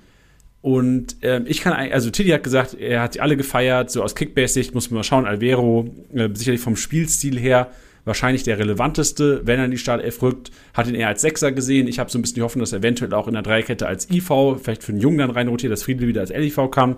Und 0.61 1.15
ähm, 1.21 1.45
ich 1.47 1.61
kann, 1.61 1.73
also 1.73 2.09
Tilly 2.09 2.31
hat 2.31 2.43
gesagt, 2.43 2.73
er 2.73 3.01
hat 3.01 3.13
sie 3.13 3.21
alle 3.21 3.37
gefeiert, 3.37 3.91
so 3.91 4.03
aus 4.03 4.13
Kickbase-Sicht 4.15 4.73
muss 4.73 4.91
man 4.91 4.97
mal 4.97 5.03
schauen. 5.03 5.25
Alvero, 5.25 5.89
äh, 6.13 6.29
sicherlich 6.33 6.61
vom 6.61 6.75
Spielstil 6.75 7.39
her, 7.39 7.71
wahrscheinlich 8.03 8.43
der 8.43 8.59
relevanteste, 8.59 9.41
wenn 9.45 9.59
er 9.59 9.65
in 9.65 9.71
die 9.71 9.77
Startelf 9.77 10.21
rückt, 10.21 10.51
hat 10.73 10.87
ihn 10.87 10.95
eher 10.95 11.07
als 11.07 11.21
Sechser 11.21 11.51
gesehen. 11.53 11.87
Ich 11.87 11.99
habe 11.99 12.11
so 12.11 12.17
ein 12.17 12.21
bisschen 12.21 12.35
die 12.35 12.41
Hoffnung, 12.41 12.61
dass 12.61 12.73
er 12.73 12.79
eventuell 12.79 13.13
auch 13.13 13.27
in 13.27 13.33
der 13.33 13.43
Dreikette 13.43 13.87
als 13.87 14.09
IV, 14.09 14.57
vielleicht 14.61 14.83
für 14.83 14.91
einen 14.91 15.01
Jungen 15.01 15.19
dann 15.19 15.31
reinrotiert, 15.31 15.71
dass 15.71 15.83
Friedel 15.83 16.07
wieder 16.07 16.21
als 16.21 16.31
LIV 16.31 16.71
kann. 16.71 16.97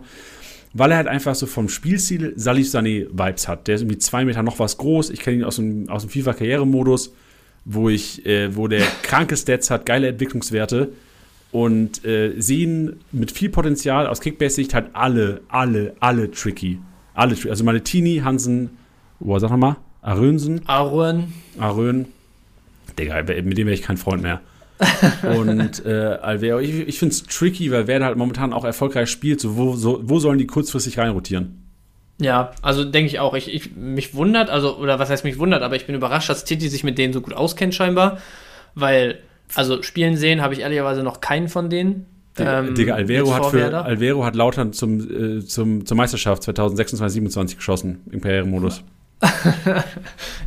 Weil 0.74 0.92
er 0.92 0.98
halt 0.98 1.08
einfach 1.08 1.36
so 1.36 1.46
vom 1.46 1.68
Spielstil 1.70 2.34
Salif 2.38 2.68
Sané-Vibes 2.68 3.48
hat. 3.48 3.68
Der 3.68 3.76
ist 3.76 3.82
irgendwie 3.82 3.98
zwei 3.98 4.24
Meter 4.24 4.42
noch 4.42 4.58
was 4.58 4.78
groß. 4.78 5.10
Ich 5.10 5.20
kenne 5.20 5.38
ihn 5.38 5.44
aus 5.44 5.58
dem, 5.58 5.90
aus 5.90 6.04
dem 6.04 6.10
FIFA-Karrieremodus, 6.10 7.14
wo 7.66 7.90
ich, 7.90 8.26
äh, 8.26 8.56
wo 8.56 8.68
der 8.68 8.84
kranke 9.04 9.38
Stats 9.38 9.70
hat, 9.70 9.86
geile 9.86 10.08
Entwicklungswerte 10.08 10.92
und 11.52 12.04
äh, 12.06 12.40
sehen 12.40 13.00
mit 13.12 13.32
viel 13.32 13.50
Potenzial 13.50 14.08
aus 14.08 14.22
Kickbase-Sicht 14.22 14.74
halt 14.74 14.90
alle, 14.94 15.42
alle, 15.50 15.94
alle 16.00 16.32
tricky. 16.32 16.80
Alle 17.14 17.36
tricky. 17.36 17.50
Also 17.50 17.64
Maletini, 17.64 18.22
Hansen, 18.24 18.72
oh, 19.20 19.38
sag 19.38 19.52
nochmal, 19.52 19.76
Arönsen, 20.02 20.62
Aaron, 20.66 21.34
Arön. 21.60 22.08
Digga, 22.98 23.22
mit 23.24 23.58
dem 23.58 23.68
wäre 23.68 23.74
ich 23.74 23.84
kein 23.84 23.98
Freund 23.98 24.24
mehr. 24.24 24.42
und 25.38 25.86
äh, 25.86 26.18
Alvero, 26.22 26.60
ich, 26.60 26.88
ich 26.88 26.98
finde 26.98 27.14
es 27.14 27.24
tricky, 27.24 27.72
weil 27.72 27.86
Werder 27.86 28.06
halt 28.06 28.18
momentan 28.18 28.52
auch 28.52 28.66
erfolgreich 28.66 29.10
spielt. 29.10 29.40
So, 29.40 29.56
wo, 29.56 29.76
so, 29.76 30.02
wo 30.04 30.20
sollen 30.20 30.40
die 30.40 30.48
kurzfristig 30.48 30.98
reinrotieren? 30.98 31.61
Ja, 32.22 32.52
also 32.62 32.84
denke 32.84 33.08
ich 33.08 33.20
auch. 33.20 33.34
Ich, 33.34 33.54
ich, 33.54 33.76
mich 33.76 34.14
wundert, 34.14 34.50
also, 34.50 34.78
oder 34.78 35.00
was 35.00 35.10
heißt 35.10 35.24
mich 35.24 35.40
wundert, 35.40 35.64
aber 35.64 35.76
ich 35.76 35.88
bin 35.88 35.96
überrascht, 35.96 36.30
dass 36.30 36.46
Titi 36.46 36.70
sich 36.70 36.84
mit 36.84 36.98
denen 36.98 37.14
so 37.14 37.22
gut 37.22 37.34
auskennt, 37.34 37.74
scheinbar. 37.74 38.20
Weil, 38.76 39.20
also 39.56 39.82
spielen 39.82 40.16
sehen 40.16 40.42
habe 40.42 40.54
ich 40.54 40.60
ehrlicherweise 40.60 41.04
noch 41.04 41.20
keinen 41.20 41.50
von 41.50 41.70
denen. 41.70 42.06
Digga, 42.38 42.62
Digga 42.62 42.94
Alvero, 42.96 43.34
hat 43.34 43.48
für. 43.48 43.84
Alvero 43.84 44.24
hat 44.24 44.36
Lautern 44.36 44.72
zum, 44.72 45.40
äh, 45.40 45.46
zum, 45.46 45.86
zur 45.86 45.98
Meisterschaft 45.98 46.44
2026-27 46.44 47.58
geschossen 47.58 48.02
im 48.12 48.22
Karrieremodus. 48.22 48.84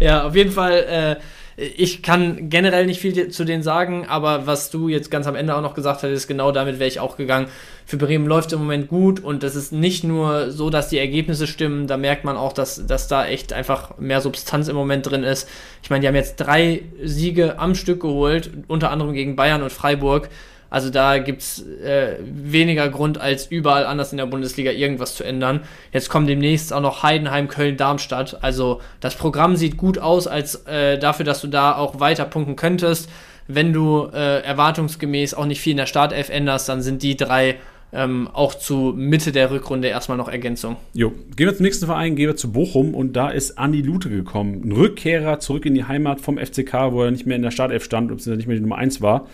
Ja, 0.01 0.27
auf 0.27 0.35
jeden 0.35 0.51
Fall. 0.51 0.73
Äh, 0.73 1.17
ich 1.57 2.03
kann 2.03 2.51
generell 2.51 2.87
nicht 2.87 3.01
viel 3.01 3.29
zu 3.29 3.45
denen 3.45 3.63
sagen, 3.63 4.07
aber 4.09 4.47
was 4.47 4.71
du 4.71 4.89
jetzt 4.89 5.11
ganz 5.11 5.27
am 5.27 5.37
Ende 5.37 5.55
auch 5.55 5.61
noch 5.61 5.75
gesagt 5.75 6.03
hattest, 6.03 6.27
genau 6.27 6.51
damit 6.51 6.81
wäre 6.81 6.89
ich 6.89 6.99
auch 6.99 7.17
gegangen. 7.17 7.47
Für 7.87 7.97
Bremen 7.97 8.27
läuft 8.27 8.53
im 8.53 8.59
Moment 8.61 8.89
gut 8.89 9.23
und 9.23 9.45
es 9.45 9.55
ist 9.55 9.73
nicht 9.73 10.03
nur 10.03 10.51
so, 10.51 10.71
dass 10.71 10.89
die 10.89 10.99
Ergebnisse 10.99 11.47
stimmen, 11.47 11.87
da 11.87 11.97
merkt 11.97 12.25
man 12.25 12.37
auch, 12.37 12.53
dass, 12.53 12.87
dass 12.87 13.07
da 13.09 13.27
echt 13.27 13.53
einfach 13.53 13.99
mehr 13.99 14.21
Substanz 14.21 14.69
im 14.69 14.75
Moment 14.75 15.09
drin 15.09 15.23
ist. 15.23 15.49
Ich 15.83 15.91
meine, 15.91 16.01
die 16.01 16.09
haben 16.09 16.15
jetzt 16.17 16.37
drei 16.37 16.83
Siege 17.03 17.59
am 17.59 17.75
Stück 17.75 18.01
geholt, 18.01 18.51
unter 18.67 18.91
anderem 18.91 19.13
gegen 19.13 19.37
Bayern 19.37 19.63
und 19.63 19.73
Freiburg. 19.73 20.31
Also 20.75 20.91
da 20.91 21.19
gibt's 21.19 21.63
äh, 21.85 22.17
weniger 22.21 22.89
Grund 22.89 23.21
als 23.21 23.47
überall 23.47 23.87
anders 23.87 24.11
in 24.11 24.19
der 24.19 24.27
Bundesliga 24.27 24.73
irgendwas 24.73 25.15
zu 25.15 25.23
ändern. 25.23 25.61
Jetzt 25.93 26.11
kommen 26.11 26.27
demnächst 26.27 26.73
auch 26.73 26.81
noch 26.81 27.05
Heidenheim, 27.05 27.47
Köln, 27.47 27.77
Darmstadt. 27.77 28.43
Also 28.43 28.81
das 28.99 29.15
Programm 29.15 29.55
sieht 29.55 29.77
gut 29.77 30.01
aus, 30.01 30.27
als 30.27 30.67
äh, 30.67 30.99
dafür, 30.99 31.25
dass 31.25 31.41
du 31.41 31.47
da 31.47 31.77
auch 31.77 32.01
weiter 32.01 32.25
punkten 32.25 32.57
könntest. 32.57 33.09
Wenn 33.47 33.73
du 33.73 34.09
äh, 34.13 34.41
erwartungsgemäß 34.41 35.35
auch 35.35 35.47
nicht 35.47 35.61
viel 35.61 35.71
in 35.71 35.77
der 35.77 35.87
Startelf 35.87 36.29
änderst, 36.29 36.69
dann 36.69 36.83
sind 36.83 37.05
die 37.05 37.17
drei 37.17 37.55
ähm, 37.93 38.29
auch 38.33 38.55
zu 38.55 38.95
Mitte 38.97 39.31
der 39.31 39.53
Rückrunde 39.53 39.87
erstmal 39.87 40.19
noch 40.19 40.29
Ergänzung. 40.29 40.75
Jo, 40.93 41.13
gehen 41.37 41.47
wir 41.47 41.55
zum 41.55 41.67
nächsten 41.67 41.87
Verein, 41.87 42.17
gehen 42.17 42.27
wir 42.27 42.35
zu 42.35 42.51
Bochum 42.51 42.95
und 42.95 43.13
da 43.13 43.31
ist 43.31 43.59
Andi 43.59 43.81
Lute 43.81 44.11
gekommen. 44.11 44.63
Ein 44.65 44.73
Rückkehrer 44.73 45.39
zurück 45.39 45.67
in 45.67 45.75
die 45.75 45.85
Heimat 45.85 46.21
vom 46.21 46.37
FCK, 46.37 46.91
wo 46.91 47.05
er 47.05 47.13
nicht 47.13 47.27
mehr 47.27 47.37
in 47.37 47.43
der 47.43 47.53
Startelf 47.53 47.85
stand, 47.85 48.09
beziehungsweise 48.09 48.39
nicht 48.39 48.49
mehr 48.49 48.57
die 48.57 48.63
Nummer 48.63 48.79
1 48.79 49.01
war. 49.03 49.29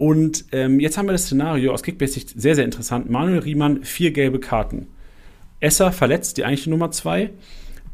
Und 0.00 0.46
ähm, 0.52 0.80
jetzt 0.80 0.96
haben 0.96 1.08
wir 1.08 1.12
das 1.12 1.26
Szenario 1.26 1.74
aus 1.74 1.82
Kickbase-Sicht 1.82 2.30
sehr, 2.40 2.54
sehr 2.54 2.64
interessant. 2.64 3.10
Manuel 3.10 3.40
Riemann, 3.40 3.84
vier 3.84 4.12
gelbe 4.12 4.40
Karten. 4.40 4.86
Esser 5.60 5.92
verletzt, 5.92 6.38
die 6.38 6.46
eigentliche 6.46 6.70
Nummer 6.70 6.90
zwei. 6.90 7.28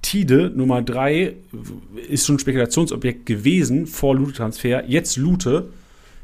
Tide, 0.03 0.53
Nummer 0.55 0.83
drei, 0.83 1.35
ist 2.09 2.25
schon 2.25 2.39
Spekulationsobjekt 2.39 3.27
gewesen 3.27 3.89
vor 3.89 4.15
Lute-Transfer. 4.15 4.85
Jetzt 4.87 5.17
Lute, 5.17 5.71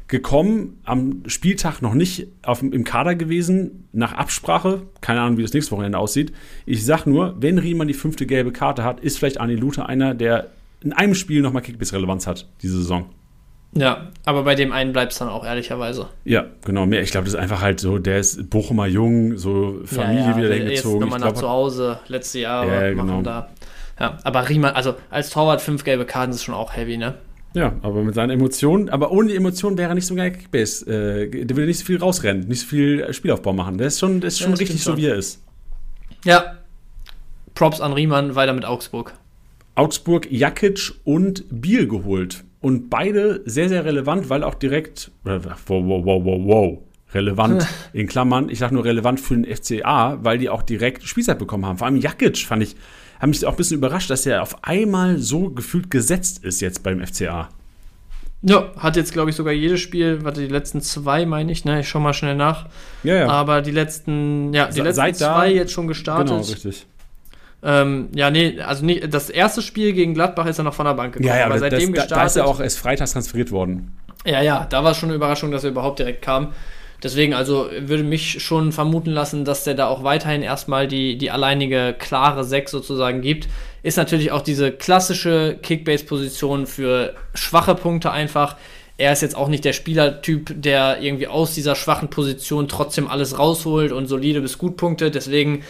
gekommen, 0.07 0.79
am 0.85 1.23
Spieltag 1.25 1.81
noch 1.81 1.95
nicht 1.95 2.27
auf, 2.43 2.63
im 2.63 2.85
Kader 2.85 3.15
gewesen, 3.15 3.89
nach 3.91 4.13
Absprache. 4.13 4.83
Keine 5.01 5.19
Ahnung, 5.19 5.37
wie 5.37 5.41
das 5.41 5.51
nächste 5.51 5.73
Wochenende 5.73 5.97
aussieht. 5.97 6.31
Ich 6.65 6.85
sag 6.85 7.05
nur, 7.05 7.35
wenn 7.41 7.57
Riemann 7.57 7.89
die 7.89 7.93
fünfte 7.93 8.25
gelbe 8.25 8.53
Karte 8.53 8.85
hat, 8.85 9.01
ist 9.01 9.17
vielleicht 9.17 9.41
Arne 9.41 9.57
Lute 9.57 9.85
einer, 9.85 10.15
der 10.15 10.51
in 10.79 10.93
einem 10.93 11.13
Spiel 11.13 11.41
nochmal 11.41 11.61
Kickbiss-Relevanz 11.61 12.25
hat, 12.25 12.47
diese 12.61 12.77
Saison. 12.77 13.09
Ja, 13.75 14.09
aber 14.25 14.43
bei 14.43 14.55
dem 14.55 14.71
einen 14.71 14.93
bleibt 14.93 15.13
es 15.13 15.19
dann 15.19 15.29
auch 15.29 15.45
ehrlicherweise. 15.45 16.07
Ja, 16.25 16.45
genau. 16.63 16.85
Ich 16.85 17.11
glaube, 17.11 17.25
das 17.25 17.33
ist 17.33 17.39
einfach 17.39 17.61
halt 17.61 17.79
so, 17.79 17.97
der 17.97 18.19
ist 18.19 18.49
Bochumer 18.49 18.85
Jung, 18.85 19.37
so 19.37 19.81
Familie 19.85 20.19
ja, 20.19 20.29
ja, 20.31 20.37
wieder 20.37 20.49
dahin 20.49 20.67
gezogen. 20.67 20.95
Jetzt 20.95 21.11
nochmal 21.11 21.19
nach 21.19 21.33
zu 21.33 21.49
Hause, 21.49 21.99
letzte 22.07 22.39
Jahre 22.39 22.89
ja, 22.89 22.95
machen 22.95 23.07
genau. 23.07 23.21
da. 23.21 23.49
Ja, 23.99 24.17
aber 24.23 24.47
Riemann, 24.49 24.75
also 24.75 24.95
als 25.09 25.29
Torwart 25.29 25.61
fünf 25.61 25.83
gelbe 25.83 26.05
Karten 26.05 26.31
ist 26.31 26.43
schon 26.43 26.55
auch 26.55 26.75
heavy, 26.75 26.97
ne? 26.97 27.15
Ja, 27.55 27.73
aber 27.83 28.01
mit 28.01 28.15
seinen 28.15 28.31
Emotionen, 28.31 28.89
aber 28.89 29.11
ohne 29.11 29.29
die 29.29 29.35
Emotionen 29.35 29.77
wäre 29.77 29.89
er 29.89 29.95
nicht 29.95 30.07
so 30.07 30.15
geil 30.15 30.31
Kickbase. 30.31 30.85
Äh, 30.87 31.45
der 31.45 31.55
will 31.55 31.67
nicht 31.67 31.79
so 31.79 31.85
viel 31.85 31.97
rausrennen, 31.97 32.47
nicht 32.47 32.61
so 32.61 32.67
viel 32.67 33.13
Spielaufbau 33.13 33.53
machen. 33.53 33.77
Der 33.77 33.87
ist 33.87 33.99
schon, 33.99 34.21
der 34.21 34.29
ist 34.29 34.39
schon 34.39 34.51
ja, 34.51 34.57
richtig 34.57 34.83
so, 34.83 34.97
wie 34.97 35.05
er 35.05 35.15
ist. 35.15 35.43
Ja. 36.25 36.57
Props 37.53 37.79
an 37.79 37.93
Riemann, 37.93 38.33
weiter 38.33 38.53
mit 38.53 38.65
Augsburg. 38.65 39.13
Augsburg, 39.75 40.31
Jakic 40.31 40.93
und 41.03 41.45
Biel 41.49 41.87
geholt. 41.87 42.43
Und 42.63 42.89
beide 42.89 43.41
sehr, 43.43 43.67
sehr 43.67 43.83
relevant, 43.83 44.29
weil 44.29 44.43
auch 44.43 44.55
direkt. 44.55 45.11
Wow, 45.25 45.43
wow, 45.67 46.05
wow, 46.05 46.25
wow, 46.25 46.41
wow. 46.45 46.79
Relevant 47.13 47.67
in 47.93 48.07
Klammern. 48.07 48.49
Ich 48.49 48.59
sage 48.59 48.73
nur 48.73 48.85
relevant 48.85 49.19
für 49.19 49.35
den 49.35 49.45
FCA, 49.45 50.17
weil 50.23 50.37
die 50.37 50.49
auch 50.49 50.63
direkt 50.63 51.03
Spielzeit 51.03 51.37
bekommen 51.37 51.65
haben. 51.65 51.77
Vor 51.77 51.87
allem 51.87 51.97
Jakic 51.97 52.37
fand 52.37 52.63
ich 52.63 52.75
habe 53.19 53.29
mich 53.29 53.45
auch 53.45 53.51
ein 53.51 53.57
bisschen 53.57 53.77
überrascht, 53.77 54.09
dass 54.09 54.25
er 54.25 54.41
auf 54.41 54.65
einmal 54.65 55.17
so 55.17 55.49
gefühlt 55.49 55.89
gesetzt 55.89 56.43
ist 56.43 56.61
jetzt 56.61 56.83
beim 56.83 57.05
FCA. 57.05 57.49
Ja, 58.41 58.71
hat 58.77 58.97
jetzt, 58.97 59.13
glaube 59.13 59.29
ich, 59.29 59.37
sogar 59.37 59.53
jedes 59.53 59.79
Spiel, 59.79 60.25
warte, 60.25 60.41
die 60.41 60.47
letzten 60.47 60.81
zwei, 60.81 61.25
meine 61.25 61.49
ich, 61.53 61.63
ne? 61.63 61.79
Ich 61.79 61.87
schau 61.87 62.01
mal 62.01 62.13
schnell 62.13 62.35
nach. 62.35 62.67
Ja, 63.03 63.15
ja. 63.15 63.27
Aber 63.29 63.61
die 63.61 63.71
letzten, 63.71 64.53
ja, 64.53 64.67
die 64.67 64.81
letzten 64.81 64.95
Seit 64.95 65.15
zwei 65.15 65.25
da, 65.25 65.55
jetzt 65.55 65.71
schon 65.71 65.87
gestartet. 65.87 66.27
Genau, 66.27 66.39
richtig. 66.39 66.85
Ähm, 67.63 68.09
ja, 68.13 68.29
nee, 68.29 68.59
also 68.59 68.85
nicht, 68.85 69.13
das 69.13 69.29
erste 69.29 69.61
Spiel 69.61 69.93
gegen 69.93 70.13
Gladbach 70.13 70.45
ist 70.47 70.57
er 70.57 70.65
noch 70.65 70.73
von 70.73 70.85
der 70.85 70.93
Bank 70.93 71.13
gekommen. 71.13 71.29
Ja, 71.29 71.39
ja, 71.39 71.45
aber 71.45 71.59
seitdem 71.59 71.93
das, 71.93 72.03
gestartet. 72.03 72.17
Da 72.17 72.25
ist 72.25 72.35
er 72.35 72.45
auch 72.45 72.59
erst 72.59 72.79
freitags 72.79 73.13
transferiert 73.13 73.51
worden. 73.51 73.95
Ja, 74.25 74.41
ja, 74.41 74.67
da 74.69 74.83
war 74.83 74.91
es 74.91 74.97
schon 74.97 75.09
eine 75.09 75.15
Überraschung, 75.15 75.51
dass 75.51 75.63
er 75.63 75.69
überhaupt 75.69 75.99
direkt 75.99 76.21
kam. 76.21 76.53
Deswegen, 77.03 77.33
also 77.33 77.69
würde 77.77 78.03
mich 78.03 78.41
schon 78.41 78.71
vermuten 78.71 79.11
lassen, 79.11 79.43
dass 79.43 79.65
der 79.65 79.73
da 79.73 79.87
auch 79.87 80.05
weiterhin 80.05 80.41
erstmal 80.41 80.87
die, 80.87 81.17
die 81.17 81.31
alleinige 81.31 81.93
klare 81.97 82.45
6 82.45 82.71
sozusagen 82.71 83.21
gibt. 83.21 83.49
Ist 83.81 83.97
natürlich 83.97 84.31
auch 84.31 84.41
diese 84.41 84.71
klassische 84.71 85.57
Kickbase-Position 85.61 86.65
für 86.65 87.13
schwache 87.33 87.75
Punkte 87.75 88.11
einfach. 88.11 88.55
Er 88.97 89.11
ist 89.11 89.21
jetzt 89.21 89.35
auch 89.35 89.49
nicht 89.49 89.65
der 89.65 89.73
Spielertyp, 89.73 90.53
der 90.55 91.01
irgendwie 91.01 91.27
aus 91.27 91.53
dieser 91.53 91.75
schwachen 91.75 92.09
Position 92.09 92.69
trotzdem 92.69 93.09
alles 93.09 93.37
rausholt 93.37 93.91
und 93.91 94.07
solide 94.07 94.39
bis 94.39 94.57
gut 94.57 94.77
Punkte. 94.77 95.11
Deswegen, 95.11 95.63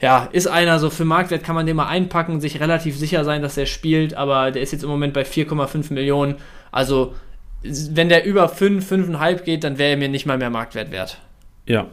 ja, 0.00 0.28
ist 0.32 0.46
einer 0.46 0.78
so 0.78 0.90
für 0.90 1.04
Marktwert 1.04 1.42
kann 1.42 1.54
man 1.54 1.66
den 1.66 1.76
mal 1.76 1.88
einpacken, 1.88 2.40
sich 2.40 2.60
relativ 2.60 2.96
sicher 2.96 3.24
sein, 3.24 3.42
dass 3.42 3.56
er 3.56 3.66
spielt, 3.66 4.14
aber 4.14 4.50
der 4.50 4.62
ist 4.62 4.72
jetzt 4.72 4.84
im 4.84 4.90
Moment 4.90 5.14
bei 5.14 5.22
4,5 5.22 5.92
Millionen. 5.92 6.36
Also 6.70 7.14
wenn 7.62 8.08
der 8.08 8.24
über 8.24 8.48
5, 8.48 8.90
5,5 8.90 9.42
geht, 9.42 9.64
dann 9.64 9.78
wäre 9.78 9.90
er 9.90 9.96
mir 9.96 10.08
nicht 10.08 10.26
mal 10.26 10.38
mehr 10.38 10.50
Marktwert 10.50 10.90
wert. 10.90 11.18
Ja, 11.66 11.86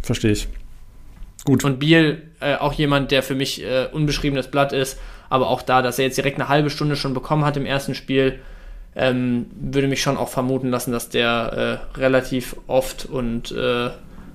verstehe 0.00 0.32
ich. 0.32 0.48
Gut. 1.44 1.64
Und 1.64 1.78
Biel, 1.78 2.22
äh, 2.40 2.56
auch 2.56 2.72
jemand, 2.72 3.10
der 3.10 3.22
für 3.22 3.34
mich 3.34 3.62
äh, 3.64 3.86
unbeschriebenes 3.90 4.48
Blatt 4.48 4.72
ist, 4.72 4.98
aber 5.28 5.48
auch 5.48 5.62
da, 5.62 5.82
dass 5.82 5.98
er 5.98 6.04
jetzt 6.04 6.18
direkt 6.18 6.38
eine 6.38 6.48
halbe 6.48 6.70
Stunde 6.70 6.96
schon 6.96 7.14
bekommen 7.14 7.44
hat 7.44 7.56
im 7.56 7.66
ersten 7.66 7.94
Spiel, 7.94 8.38
ähm, 8.94 9.46
würde 9.54 9.88
mich 9.88 10.02
schon 10.02 10.16
auch 10.16 10.28
vermuten 10.28 10.70
lassen, 10.70 10.92
dass 10.92 11.08
der 11.08 11.80
äh, 11.94 11.98
relativ 11.98 12.56
oft 12.66 13.06
und 13.06 13.52
äh, 13.52 13.90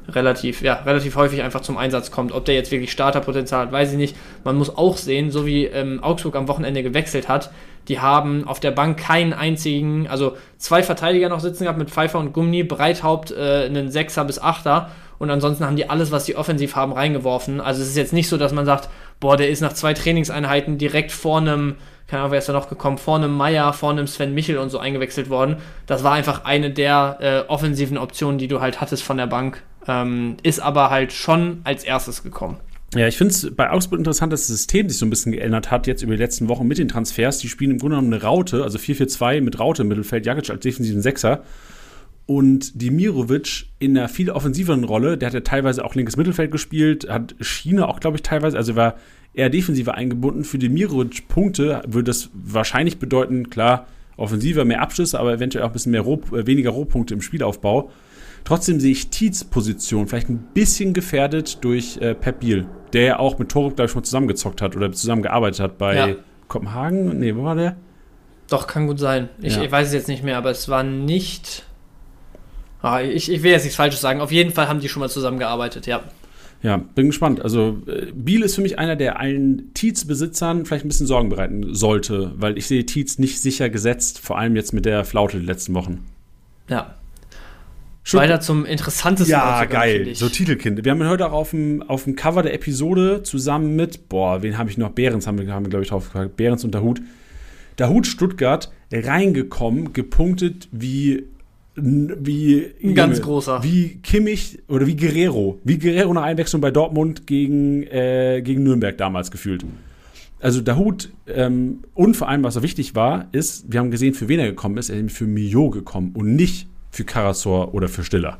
relativ, 0.09 0.61
ja, 0.61 0.75
relativ 0.85 1.15
häufig 1.15 1.41
einfach 1.41 1.61
zum 1.61 1.77
Einsatz 1.77 2.11
kommt. 2.11 2.31
Ob 2.31 2.45
der 2.45 2.55
jetzt 2.55 2.71
wirklich 2.71 2.91
Starterpotenzial 2.91 3.65
hat, 3.65 3.71
weiß 3.71 3.91
ich 3.91 3.97
nicht. 3.97 4.15
Man 4.43 4.55
muss 4.55 4.75
auch 4.75 4.97
sehen, 4.97 5.31
so 5.31 5.45
wie 5.45 5.65
ähm, 5.65 6.03
Augsburg 6.03 6.35
am 6.35 6.47
Wochenende 6.47 6.83
gewechselt 6.83 7.27
hat, 7.27 7.51
die 7.87 7.99
haben 7.99 8.47
auf 8.47 8.59
der 8.59 8.71
Bank 8.71 8.97
keinen 8.97 9.33
einzigen, 9.33 10.07
also 10.07 10.37
zwei 10.57 10.81
Verteidiger 10.81 11.29
noch 11.29 11.39
sitzen 11.39 11.63
gehabt 11.63 11.77
mit 11.77 11.91
Pfeiffer 11.91 12.19
und 12.19 12.33
Gummi, 12.33 12.63
Breithaupt 12.63 13.31
äh, 13.31 13.65
einen 13.65 13.91
Sechser 13.91 14.25
bis 14.25 14.39
Achter 14.39 14.89
und 15.17 15.29
ansonsten 15.29 15.65
haben 15.65 15.75
die 15.75 15.89
alles, 15.89 16.11
was 16.11 16.25
die 16.25 16.35
offensiv 16.35 16.75
haben, 16.75 16.91
reingeworfen. 16.91 17.61
Also 17.61 17.81
es 17.81 17.89
ist 17.89 17.97
jetzt 17.97 18.13
nicht 18.13 18.27
so, 18.27 18.37
dass 18.37 18.53
man 18.53 18.65
sagt, 18.65 18.89
boah, 19.19 19.37
der 19.37 19.49
ist 19.49 19.61
nach 19.61 19.73
zwei 19.73 19.93
Trainingseinheiten 19.93 20.77
direkt 20.77 21.11
vor 21.11 21.37
einem, 21.37 21.75
keine 22.07 22.21
Ahnung, 22.21 22.31
wer 22.31 22.39
ist 22.39 22.49
da 22.49 22.53
noch 22.53 22.69
gekommen, 22.69 22.97
vor 22.97 23.15
einem 23.15 23.35
Meier, 23.35 23.71
vor 23.73 23.91
einem 23.91 24.07
Sven 24.07 24.33
Michel 24.33 24.57
und 24.57 24.69
so 24.69 24.79
eingewechselt 24.79 25.29
worden. 25.29 25.57
Das 25.87 26.03
war 26.03 26.13
einfach 26.13 26.43
eine 26.43 26.71
der 26.71 27.17
äh, 27.21 27.49
offensiven 27.49 27.97
Optionen, 27.97 28.37
die 28.37 28.47
du 28.47 28.59
halt 28.61 28.81
hattest 28.81 29.03
von 29.03 29.17
der 29.17 29.27
Bank. 29.27 29.63
Ähm, 29.87 30.37
ist 30.43 30.59
aber 30.59 30.89
halt 30.89 31.13
schon 31.13 31.61
als 31.63 31.83
erstes 31.83 32.23
gekommen. 32.23 32.57
Ja, 32.95 33.07
ich 33.07 33.17
finde 33.17 33.33
es 33.33 33.53
bei 33.53 33.69
Augsburg 33.71 33.99
interessant, 33.99 34.31
dass 34.31 34.41
das 34.41 34.47
System 34.47 34.87
sich 34.87 34.97
so 34.97 35.05
ein 35.05 35.09
bisschen 35.09 35.33
geändert 35.33 35.69
hat, 35.69 35.85
jetzt 35.85 36.01
über 36.01 36.13
die 36.13 36.21
letzten 36.21 36.47
Wochen 36.47 36.65
mit 36.65 36.77
den 36.77 36.87
Transfers. 36.87 37.39
Die 37.39 37.49
spielen 37.49 37.71
im 37.71 37.77
Grunde 37.77 37.97
genommen 37.97 38.13
eine 38.13 38.23
Raute, 38.23 38.63
also 38.63 38.77
4-4-2 38.77 39.41
mit 39.41 39.59
Raute 39.59 39.81
im 39.81 39.89
Mittelfeld, 39.89 40.25
Jakic 40.25 40.49
als 40.49 40.61
defensiven 40.61 41.01
Sechser. 41.01 41.43
Und 42.25 42.81
Dimirovic 42.81 43.67
in 43.79 43.97
einer 43.97 44.07
viel 44.07 44.31
offensiveren 44.31 44.83
Rolle, 44.85 45.17
der 45.17 45.27
hat 45.27 45.33
ja 45.33 45.41
teilweise 45.41 45.83
auch 45.83 45.93
linkes 45.93 46.17
Mittelfeld 46.17 46.51
gespielt, 46.51 47.07
hat 47.09 47.35
Schiene 47.39 47.87
auch, 47.87 47.99
glaube 47.99 48.17
ich, 48.17 48.23
teilweise, 48.23 48.57
also 48.57 48.75
war 48.75 48.95
eher 49.33 49.49
defensiver 49.49 49.95
eingebunden. 49.95 50.43
Für 50.43 50.57
Dimirovic 50.57 51.27
Punkte 51.27 51.83
würde 51.85 52.05
das 52.05 52.29
wahrscheinlich 52.33 52.97
bedeuten, 52.97 53.49
klar, 53.49 53.87
offensiver, 54.17 54.63
mehr 54.63 54.81
Abschlüsse, 54.81 55.19
aber 55.19 55.33
eventuell 55.33 55.65
auch 55.65 55.69
ein 55.69 55.73
bisschen 55.73 55.91
mehr 55.91 56.01
Roh, 56.01 56.21
äh, 56.31 56.47
weniger 56.47 56.69
Rohpunkte 56.69 57.13
im 57.13 57.21
Spielaufbau. 57.21 57.91
Trotzdem 58.45 58.79
sehe 58.79 58.91
ich 58.91 59.09
Tietz 59.09 59.43
Position 59.43 60.07
vielleicht 60.07 60.29
ein 60.29 60.37
bisschen 60.53 60.93
gefährdet 60.93 61.63
durch 61.63 61.97
äh, 61.97 62.13
Pep 62.13 62.41
Biel, 62.41 62.67
der 62.93 63.01
ja 63.01 63.19
auch 63.19 63.39
mit 63.39 63.49
Torup, 63.49 63.75
glaube 63.75 63.87
ich, 63.87 63.91
schon 63.91 64.03
zusammengezockt 64.03 64.61
hat 64.61 64.75
oder 64.75 64.91
zusammengearbeitet 64.91 65.59
hat 65.59 65.77
bei 65.79 65.95
ja. 65.95 66.15
Kopenhagen. 66.47 67.19
Nee, 67.19 67.35
wo 67.35 67.43
war 67.43 67.55
der? 67.55 67.75
Doch, 68.47 68.67
kann 68.67 68.85
gut 68.85 68.99
sein. 68.99 69.29
Ich, 69.41 69.55
ja. 69.55 69.63
ich, 69.63 69.71
weiß 69.71 69.87
es 69.87 69.93
jetzt 69.93 70.07
nicht 70.07 70.23
mehr, 70.23 70.37
aber 70.37 70.51
es 70.51 70.69
war 70.69 70.83
nicht. 70.83 71.65
Ah, 72.83 73.01
ich, 73.01 73.31
ich 73.31 73.41
will 73.41 73.49
jetzt 73.49 73.63
nichts 73.63 73.77
Falsches 73.77 73.99
sagen. 73.99 74.21
Auf 74.21 74.31
jeden 74.31 74.51
Fall 74.51 74.67
haben 74.67 74.79
die 74.79 74.89
schon 74.89 74.99
mal 74.99 75.09
zusammengearbeitet, 75.09 75.87
ja. 75.87 76.03
Ja, 76.61 76.77
bin 76.77 77.07
gespannt. 77.07 77.41
Also 77.41 77.81
äh, 77.87 78.11
Biel 78.13 78.43
ist 78.43 78.53
für 78.53 78.61
mich 78.61 78.77
einer, 78.77 78.95
der 78.95 79.19
allen 79.19 79.73
Tietz-Besitzern 79.73 80.65
vielleicht 80.65 80.85
ein 80.85 80.89
bisschen 80.89 81.07
Sorgen 81.07 81.29
bereiten 81.29 81.73
sollte, 81.73 82.33
weil 82.35 82.59
ich 82.59 82.67
sehe 82.67 82.85
Tietz 82.85 83.17
nicht 83.17 83.41
sicher 83.41 83.71
gesetzt, 83.71 84.19
vor 84.19 84.37
allem 84.37 84.55
jetzt 84.55 84.71
mit 84.71 84.85
der 84.85 85.03
Flaute 85.03 85.39
die 85.39 85.45
letzten 85.45 85.73
Wochen. 85.73 86.05
Ja, 86.69 86.95
Schon 88.07 88.19
Weiter 88.19 88.39
zum 88.39 88.65
interessantesten. 88.65 89.31
Ja, 89.31 89.65
geil. 89.65 90.13
So 90.13 90.29
Titelkind. 90.29 90.85
Wir 90.85 90.91
haben 90.91 91.01
ihn 91.01 91.09
heute 91.09 91.25
auch 91.25 91.33
auf 91.33 91.49
dem, 91.49 91.81
auf 91.81 92.03
dem 92.03 92.15
Cover 92.15 92.43
der 92.43 92.53
Episode 92.53 93.23
zusammen 93.23 93.75
mit, 93.75 94.09
boah, 94.09 94.43
wen 94.43 94.59
habe 94.59 94.69
ich 94.69 94.77
noch? 94.77 94.91
Behrens 94.91 95.25
haben 95.25 95.39
wir, 95.39 95.51
haben 95.51 95.65
wir 95.65 95.71
glaube 95.71 95.83
ich, 95.83 95.89
drauf 95.89 96.05
gefragt. 96.05 96.37
Behrens 96.37 96.63
und 96.63 96.75
Dahut. 96.75 97.01
Dahut 97.77 98.05
Stuttgart 98.05 98.71
reingekommen, 98.93 99.91
gepunktet 99.93 100.69
wie 100.71 101.25
wie 101.77 102.71
ein 102.81 102.93
ganz 102.93 103.21
großer. 103.21 103.63
Wie 103.63 103.97
Kimmich 104.03 104.59
oder 104.69 104.85
wie 104.85 104.95
Guerrero. 104.95 105.59
Wie 105.63 105.79
Guerrero 105.79 106.13
nach 106.13 106.23
Einwechslung 106.23 106.61
bei 106.61 106.71
Dortmund 106.71 107.25
gegen, 107.25 107.83
äh, 107.87 108.41
gegen 108.43 108.63
Nürnberg 108.63 108.97
damals 108.97 109.31
gefühlt. 109.31 109.65
Also 110.39 110.61
Dahut 110.61 111.09
ähm, 111.27 111.79
und 111.95 112.15
vor 112.15 112.29
allem, 112.29 112.43
was 112.43 112.53
so 112.53 112.61
wichtig 112.61 112.93
war, 112.93 113.27
ist, 113.31 113.65
wir 113.67 113.79
haben 113.79 113.89
gesehen, 113.89 114.13
für 114.13 114.27
wen 114.27 114.39
er 114.39 114.45
gekommen 114.45 114.77
ist. 114.77 114.89
Er 114.89 114.95
ist 114.95 114.99
nämlich 114.99 115.17
für 115.17 115.25
Mio 115.25 115.71
gekommen 115.71 116.11
und 116.13 116.35
nicht 116.35 116.67
für 116.95 117.03
Karasor 117.03 117.73
oder 117.73 117.89
für 117.89 118.03
Stiller. 118.03 118.37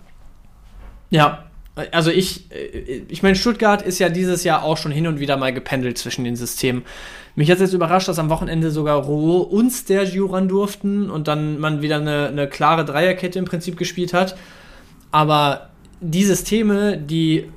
Ja, 1.09 1.43
also 1.91 2.09
ich, 2.09 2.45
ich 3.09 3.21
meine, 3.21 3.35
Stuttgart 3.35 3.81
ist 3.81 3.99
ja 3.99 4.07
dieses 4.07 4.45
Jahr 4.45 4.63
auch 4.63 4.77
schon 4.77 4.93
hin 4.93 5.07
und 5.07 5.19
wieder 5.19 5.35
mal 5.35 5.53
gependelt 5.53 5.97
zwischen 5.97 6.23
den 6.23 6.37
Systemen. 6.37 6.83
Mich 7.35 7.51
hat 7.51 7.55
es 7.55 7.63
jetzt 7.63 7.73
überrascht, 7.73 8.07
dass 8.07 8.17
am 8.17 8.29
Wochenende 8.29 8.71
sogar 8.71 9.03
Roh 9.03 9.41
und 9.41 9.71
Stergio 9.71 10.27
ran 10.27 10.47
durften 10.47 11.09
und 11.09 11.27
dann 11.27 11.59
man 11.59 11.81
wieder 11.81 11.97
eine, 11.97 12.27
eine 12.29 12.47
klare 12.47 12.85
Dreierkette 12.85 13.37
im 13.37 13.45
Prinzip 13.45 13.75
gespielt 13.75 14.13
hat. 14.13 14.37
Aber 15.11 15.69
die 15.99 16.23
Systeme, 16.23 16.97
die 16.97 17.51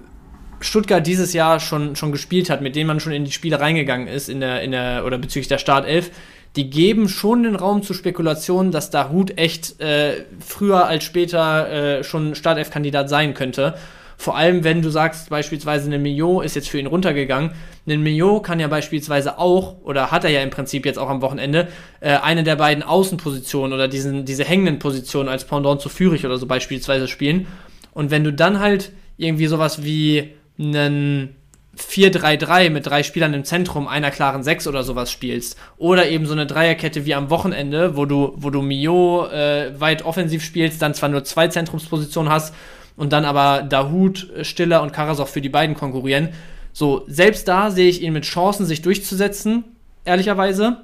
Stuttgart 0.59 1.07
dieses 1.07 1.33
Jahr 1.33 1.61
schon, 1.61 1.95
schon 1.95 2.11
gespielt 2.11 2.51
hat, 2.51 2.61
mit 2.61 2.75
denen 2.75 2.89
man 2.89 2.99
schon 2.99 3.13
in 3.13 3.25
die 3.25 3.31
Spiele 3.31 3.61
reingegangen 3.61 4.09
ist, 4.09 4.29
in 4.29 4.41
der, 4.41 4.63
in 4.63 4.73
der, 4.73 5.05
oder 5.07 5.19
bezüglich 5.19 5.47
der 5.47 5.59
Startelf, 5.59 6.11
die 6.57 6.71
geben 6.71 7.09
schon 7.09 7.43
den 7.43 7.57
Raum 7.57 7.83
zu 7.83 7.95
Spekulationen, 7.95 8.73
dass 8.73 8.91
da 8.91 9.11
Hut 9.11 9.39
echt 9.39 9.81
äh, 9.81 10.25
früher 10.41 10.87
als 10.87 11.05
später 11.05 11.71
äh, 11.99 12.05
schon 12.05 12.35
Startelf-Kandidat 12.35 13.09
sein 13.09 13.35
könnte. 13.35 13.75
Vor 14.21 14.37
allem, 14.37 14.65
wenn 14.65 14.83
du 14.83 14.91
sagst, 14.91 15.31
beispielsweise 15.31 15.93
ein 15.95 16.03
Mio 16.03 16.41
ist 16.41 16.57
jetzt 16.57 16.69
für 16.69 16.81
ihn 16.81 16.89
runtergegangen. 16.89 17.53
Ein 17.87 18.03
Mio 18.03 18.41
kann 18.41 18.59
ja 18.59 18.67
beispielsweise 18.67 19.39
auch, 19.39 19.77
oder 19.85 20.11
hat 20.11 20.25
er 20.25 20.31
ja 20.31 20.43
im 20.43 20.51
Prinzip 20.51 20.85
jetzt 20.87 20.99
auch 20.99 21.09
am 21.09 21.23
Wochenende, 21.23 21.69
äh, 22.01 22.17
eine 22.17 22.43
der 22.43 22.57
beiden 22.57 22.83
Außenpositionen 22.83 23.73
oder 23.73 23.87
diesen, 23.87 24.25
diese 24.25 24.45
hängenden 24.45 24.81
Positionen 24.81 25.29
als 25.29 25.45
Pendant 25.45 25.81
zu 25.81 25.89
Fürich 25.89 26.27
oder 26.27 26.37
so 26.37 26.47
beispielsweise 26.47 27.07
spielen. 27.07 27.47
Und 27.93 28.11
wenn 28.11 28.25
du 28.25 28.33
dann 28.33 28.59
halt 28.59 28.91
irgendwie 29.19 29.47
sowas 29.47 29.85
wie 29.85 30.33
einen 30.59 31.37
4-3-3 31.79 32.71
mit 32.71 32.87
drei 32.87 33.03
Spielern 33.03 33.35
im 33.35 33.45
Zentrum, 33.45 33.89
einer 33.89 34.11
klaren 34.11 34.43
6 34.43 34.67
oder 34.67 34.83
sowas 34.83 35.11
spielst. 35.11 35.57
Oder 35.77 36.09
eben 36.09 36.27
so 36.27 36.33
eine 36.33 36.47
Dreierkette 36.47 37.07
wie 37.07 37.15
am 37.15 37.31
Wochenende, 37.31 37.97
wo 37.97 38.05
du, 38.05 38.33
wo 38.37 38.51
du 38.51 38.63
Mio 38.63 39.27
äh, 39.27 39.79
weit 39.79 40.05
offensiv 40.05 40.45
spielst, 40.45 40.83
dann 40.83 40.95
zwar 40.95 41.09
nur 41.09 41.25
zwei 41.25 41.49
Zentrumspositionen 41.49 42.31
hast 42.33 42.55
und 42.97 43.13
dann 43.13 43.25
aber 43.25 43.63
Dahut, 43.63 44.29
Stiller 44.43 44.83
und 44.83 44.93
Karasov 44.93 45.31
für 45.31 45.41
die 45.41 45.49
beiden 45.49 45.77
konkurrieren. 45.77 46.31
So, 46.73 47.05
selbst 47.07 47.49
da 47.49 47.71
sehe 47.71 47.89
ich 47.89 48.03
ihn 48.03 48.13
mit 48.13 48.25
Chancen, 48.25 48.67
sich 48.67 48.83
durchzusetzen, 48.83 49.65
ehrlicherweise. 50.05 50.79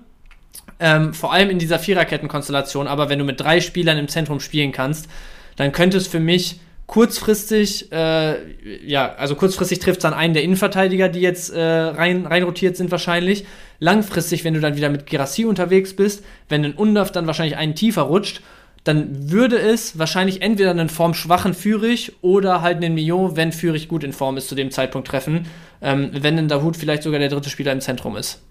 Ähm, 0.80 1.14
vor 1.14 1.32
allem 1.32 1.50
in 1.50 1.58
dieser 1.58 1.78
Viererkettenkonstellation, 1.78 2.86
aber 2.88 3.08
wenn 3.08 3.18
du 3.18 3.24
mit 3.24 3.40
drei 3.40 3.60
Spielern 3.60 3.98
im 3.98 4.08
Zentrum 4.08 4.40
spielen 4.40 4.72
kannst, 4.72 5.08
dann 5.56 5.72
könnte 5.72 5.96
es 5.96 6.06
für 6.06 6.20
mich 6.20 6.60
kurzfristig, 6.86 7.90
äh, 7.93 8.86
ja, 8.86 9.15
also 9.15 9.35
kurzfristig 9.35 9.78
trifft 9.78 9.98
es 9.98 10.02
dann 10.02 10.15
einen 10.15 10.35
der 10.35 10.43
Innenverteidiger, 10.43 11.09
die 11.09 11.20
jetzt 11.20 11.51
äh, 11.51 11.61
rein, 11.61 12.27
rein 12.27 12.43
rotiert 12.43 12.77
sind 12.77 12.90
wahrscheinlich. 12.90 13.47
Langfristig, 13.78 14.44
wenn 14.44 14.55
du 14.55 14.61
dann 14.61 14.77
wieder 14.77 14.90
mit 14.90 15.06
Gerassi 15.06 15.44
unterwegs 15.44 15.94
bist, 15.94 16.24
wenn 16.48 16.65
ein 16.65 16.74
Undorf 16.74 17.11
dann 17.11 17.27
wahrscheinlich 17.27 17.56
einen 17.56 17.74
tiefer 17.74 18.02
rutscht, 18.02 18.43
dann 18.85 19.31
würde 19.31 19.59
es 19.59 19.98
wahrscheinlich 19.98 20.43
entweder 20.43 20.70
einen 20.70 20.90
formschwachen 20.90 21.55
Führig 21.55 22.12
oder 22.20 22.61
halt 22.61 22.77
einen 22.77 22.94
Mio, 22.94 23.35
wenn 23.35 23.51
Führig 23.51 23.89
gut 23.89 24.05
in 24.05 24.12
Form 24.12 24.36
ist, 24.36 24.48
zu 24.48 24.55
dem 24.55 24.70
Zeitpunkt 24.70 25.09
treffen, 25.09 25.47
ähm, 25.81 26.11
wenn 26.12 26.39
ein 26.39 26.48
Dahut 26.48 26.77
vielleicht 26.77 27.02
sogar 27.02 27.19
der 27.19 27.31
dritte 27.31 27.48
Spieler 27.48 27.73
im 27.73 27.81
Zentrum 27.81 28.15
ist. 28.16 28.43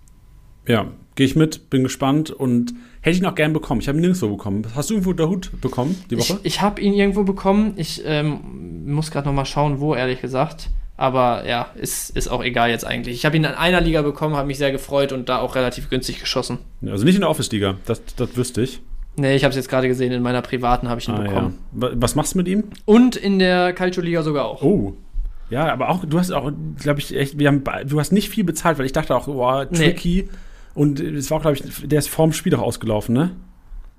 Ja, 0.68 0.88
gehe 1.16 1.28
ich 1.28 1.36
mit, 1.36 1.70
bin 1.70 1.84
gespannt 1.84 2.32
und 2.32 2.74
hätte 3.04 3.18
ich 3.18 3.22
noch 3.22 3.36
gern 3.36 3.54
bekommen. 3.54 3.82
Ich 3.82 3.88
habe 3.88 3.98
ihn 3.98 4.02
nirgendwo 4.02 4.30
bekommen. 4.30 4.66
Hast 4.74 4.90
du 4.90 4.96
irgendwo 4.96 5.14
der 5.14 5.28
Hut 5.28 5.52
bekommen 5.62 6.02
die 6.10 6.18
Woche? 6.18 6.40
Ich, 6.42 6.56
ich 6.56 6.62
habe 6.62 6.82
ihn 6.82 6.94
irgendwo 6.94 7.24
bekommen. 7.24 7.74
Ich 7.76 8.02
ähm, 8.06 8.86
muss 8.86 9.12
gerade 9.12 9.28
noch 9.28 9.36
mal 9.36 9.46
schauen, 9.46 9.80
wo, 9.82 9.94
ehrlich 9.94 10.22
gesagt. 10.22 10.70
Aber 10.96 11.46
ja, 11.46 11.68
ist, 11.76 12.16
ist 12.16 12.30
auch 12.30 12.42
egal 12.44 12.70
jetzt 12.70 12.86
eigentlich. 12.86 13.16
Ich 13.16 13.26
habe 13.26 13.36
ihn 13.36 13.44
in 13.44 13.52
einer 13.52 13.82
Liga 13.82 14.02
bekommen, 14.04 14.38
habe 14.38 14.48
mich 14.48 14.58
sehr 14.58 14.72
gefreut 14.72 15.12
und 15.12 15.28
da 15.28 15.40
auch 15.40 15.56
relativ 15.56 15.90
günstig 15.90 16.22
geschossen. 16.22 16.60
Also 16.86 17.04
nicht 17.04 17.16
in 17.16 17.22
der 17.22 17.30
Office-Liga, 17.30 17.76
das, 17.86 18.02
das 18.16 18.38
wüsste 18.38 18.62
ich. 18.62 18.80
Nee, 19.18 19.36
ich 19.36 19.44
habe 19.44 19.50
es 19.50 19.58
jetzt 19.58 19.70
gerade 19.70 19.88
gesehen, 19.88 20.14
in 20.14 20.24
meiner 20.24 20.42
privaten 20.42 20.88
habe 20.88 21.02
ich 21.02 21.08
ihn 21.08 21.16
ah, 21.16 21.22
bekommen. 21.22 21.60
Ja. 21.80 21.90
Was 21.96 22.16
machst 22.16 22.36
du 22.36 22.38
mit 22.38 22.48
ihm? 22.48 22.66
Und 22.86 23.18
in 23.18 23.38
der 23.38 23.74
Calcio-Liga 23.74 24.24
sogar 24.24 24.46
auch. 24.46 24.62
Oh. 24.62 24.94
Ja, 25.50 25.72
aber 25.72 25.90
auch, 25.90 26.06
du 26.06 26.18
hast 26.18 26.32
auch, 26.32 26.52
glaube 26.80 27.00
ich, 27.00 27.14
echt, 27.14 27.38
wir 27.38 27.50
haben, 27.50 27.64
du 27.86 28.00
hast 28.00 28.14
nicht 28.14 28.30
viel 28.30 28.46
bezahlt, 28.46 28.78
weil 28.80 28.86
ich 28.86 28.94
dachte 28.94 29.14
auch, 29.14 29.26
boah, 29.26 29.70
tricky. 29.70 30.30
Nee 30.30 30.38
und 30.76 31.00
es 31.00 31.30
war, 31.32 31.40
glaube 31.40 31.58
ich, 31.58 31.88
der 31.88 32.00
ist 32.00 32.10
vorm 32.10 32.34
Spiel 32.34 32.52
doch 32.52 32.62
ausgelaufen, 32.62 33.14
ne? 33.14 33.32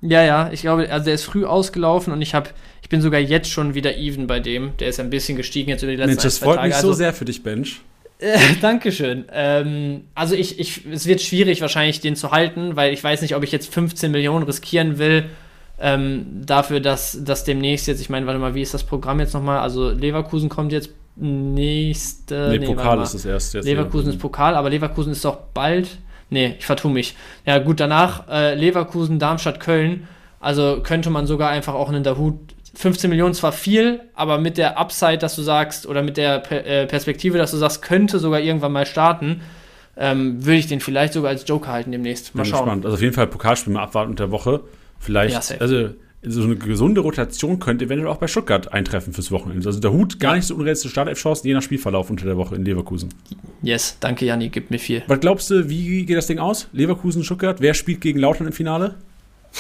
Ja, 0.00 0.22
ja, 0.22 0.50
ich 0.52 0.60
glaube, 0.60 0.90
also 0.90 1.04
der 1.06 1.14
ist 1.14 1.24
früh 1.24 1.46
ausgelaufen 1.46 2.12
und 2.12 2.20
ich 2.20 2.34
habe, 2.34 2.50
ich 2.82 2.88
bin 2.90 3.00
sogar 3.00 3.20
jetzt 3.20 3.50
schon 3.50 3.74
wieder 3.74 3.96
even 3.96 4.26
bei 4.26 4.38
dem. 4.38 4.76
Der 4.78 4.88
ist 4.88 5.00
ein 5.00 5.08
bisschen 5.08 5.36
gestiegen 5.36 5.70
jetzt 5.70 5.82
über 5.82 5.92
die 5.92 5.96
letzten 5.96 6.10
Mensch, 6.10 6.22
das 6.22 6.38
freut 6.38 6.62
mich 6.62 6.74
also, 6.74 6.88
so 6.88 6.92
sehr 6.92 7.12
für 7.12 7.24
dich, 7.24 7.42
Bench. 7.42 7.80
Äh, 8.20 8.38
Dankeschön. 8.62 9.24
Ähm, 9.32 10.02
also 10.14 10.36
ich, 10.36 10.60
ich, 10.60 10.86
es 10.86 11.04
wird 11.06 11.20
schwierig 11.20 11.60
wahrscheinlich 11.60 12.00
den 12.00 12.14
zu 12.14 12.30
halten, 12.30 12.76
weil 12.76 12.92
ich 12.92 13.02
weiß 13.02 13.22
nicht, 13.22 13.34
ob 13.34 13.42
ich 13.42 13.50
jetzt 13.50 13.74
15 13.74 14.12
Millionen 14.12 14.44
riskieren 14.44 14.98
will 14.98 15.24
ähm, 15.80 16.42
dafür, 16.46 16.80
dass, 16.80 17.18
dass 17.24 17.44
demnächst 17.44 17.88
jetzt, 17.88 18.00
ich 18.00 18.08
meine, 18.08 18.26
warte 18.26 18.38
mal, 18.38 18.54
wie 18.54 18.62
ist 18.62 18.72
das 18.72 18.84
Programm 18.84 19.18
jetzt 19.18 19.34
nochmal? 19.34 19.58
Also 19.58 19.90
Leverkusen 19.90 20.48
kommt 20.48 20.72
jetzt 20.72 20.90
nächste. 21.16 22.50
Nee, 22.50 22.58
nee 22.58 22.66
Pokal 22.66 23.02
ist 23.02 23.14
das 23.14 23.24
erst. 23.24 23.54
Jetzt 23.54 23.64
Leverkusen 23.64 24.10
ist 24.10 24.18
Pokal, 24.18 24.54
aber 24.54 24.70
Leverkusen 24.70 25.12
ist 25.12 25.24
doch 25.24 25.36
bald. 25.52 25.88
Nee, 26.30 26.56
ich 26.58 26.66
vertue 26.66 26.90
mich. 26.90 27.16
Ja, 27.46 27.58
gut, 27.58 27.80
danach 27.80 28.28
äh, 28.28 28.54
Leverkusen, 28.54 29.18
Darmstadt, 29.18 29.60
Köln. 29.60 30.08
Also 30.40 30.80
könnte 30.82 31.10
man 31.10 31.26
sogar 31.26 31.50
einfach 31.50 31.74
auch 31.74 31.88
einen 31.88 32.02
Dahut 32.02 32.38
15 32.74 33.08
Millionen 33.08 33.34
zwar 33.34 33.52
viel, 33.52 34.00
aber 34.14 34.38
mit 34.38 34.58
der 34.58 34.78
Upside, 34.78 35.18
dass 35.18 35.36
du 35.36 35.42
sagst, 35.42 35.86
oder 35.86 36.02
mit 36.02 36.16
der 36.16 36.50
äh, 36.50 36.86
Perspektive, 36.86 37.38
dass 37.38 37.52
du 37.52 37.56
sagst, 37.56 37.82
könnte 37.82 38.18
sogar 38.18 38.40
irgendwann 38.40 38.72
mal 38.72 38.86
starten, 38.86 39.42
ähm, 39.96 40.44
würde 40.44 40.58
ich 40.58 40.66
den 40.66 40.80
vielleicht 40.80 41.12
sogar 41.12 41.30
als 41.30 41.44
Joker 41.46 41.70
halten 41.70 41.92
demnächst. 41.92 42.34
Mal 42.34 42.42
Bin 42.42 42.50
schauen. 42.50 42.64
Gespannt. 42.64 42.84
Also 42.84 42.96
auf 42.96 43.02
jeden 43.02 43.14
Fall 43.14 43.26
Pokalspiel 43.28 43.72
mal 43.72 43.82
abwarten 43.82 44.10
unter 44.10 44.24
der 44.24 44.32
Woche. 44.32 44.60
Vielleicht, 44.98 45.50
ja, 45.50 45.56
also 45.60 45.90
so 46.26 46.42
eine 46.42 46.56
gesunde 46.56 47.00
Rotation 47.00 47.58
könnte 47.58 47.84
eventuell 47.86 48.10
auch 48.10 48.16
bei 48.16 48.26
Stuttgart 48.26 48.72
eintreffen 48.72 49.12
fürs 49.12 49.30
Wochenende. 49.30 49.66
Also 49.66 49.80
der 49.80 49.92
Hut 49.92 50.20
gar 50.20 50.36
nicht 50.36 50.46
so 50.46 50.54
unrealistische 50.54 50.90
Startelf-Chancen, 50.90 51.46
je 51.46 51.54
nach 51.54 51.62
Spielverlauf 51.62 52.10
unter 52.10 52.24
der 52.24 52.36
Woche 52.36 52.56
in 52.56 52.64
Leverkusen. 52.64 53.10
Yes, 53.62 53.96
danke 54.00 54.24
Janni, 54.24 54.48
gibt 54.48 54.70
mir 54.70 54.78
viel. 54.78 55.02
Was 55.06 55.20
glaubst 55.20 55.50
du, 55.50 55.68
wie 55.68 56.04
geht 56.04 56.16
das 56.16 56.26
Ding 56.26 56.38
aus? 56.38 56.68
Leverkusen, 56.72 57.24
Stuttgart? 57.24 57.60
Wer 57.60 57.74
spielt 57.74 58.00
gegen 58.00 58.18
Lautern 58.18 58.46
im 58.46 58.52
Finale? 58.52 58.94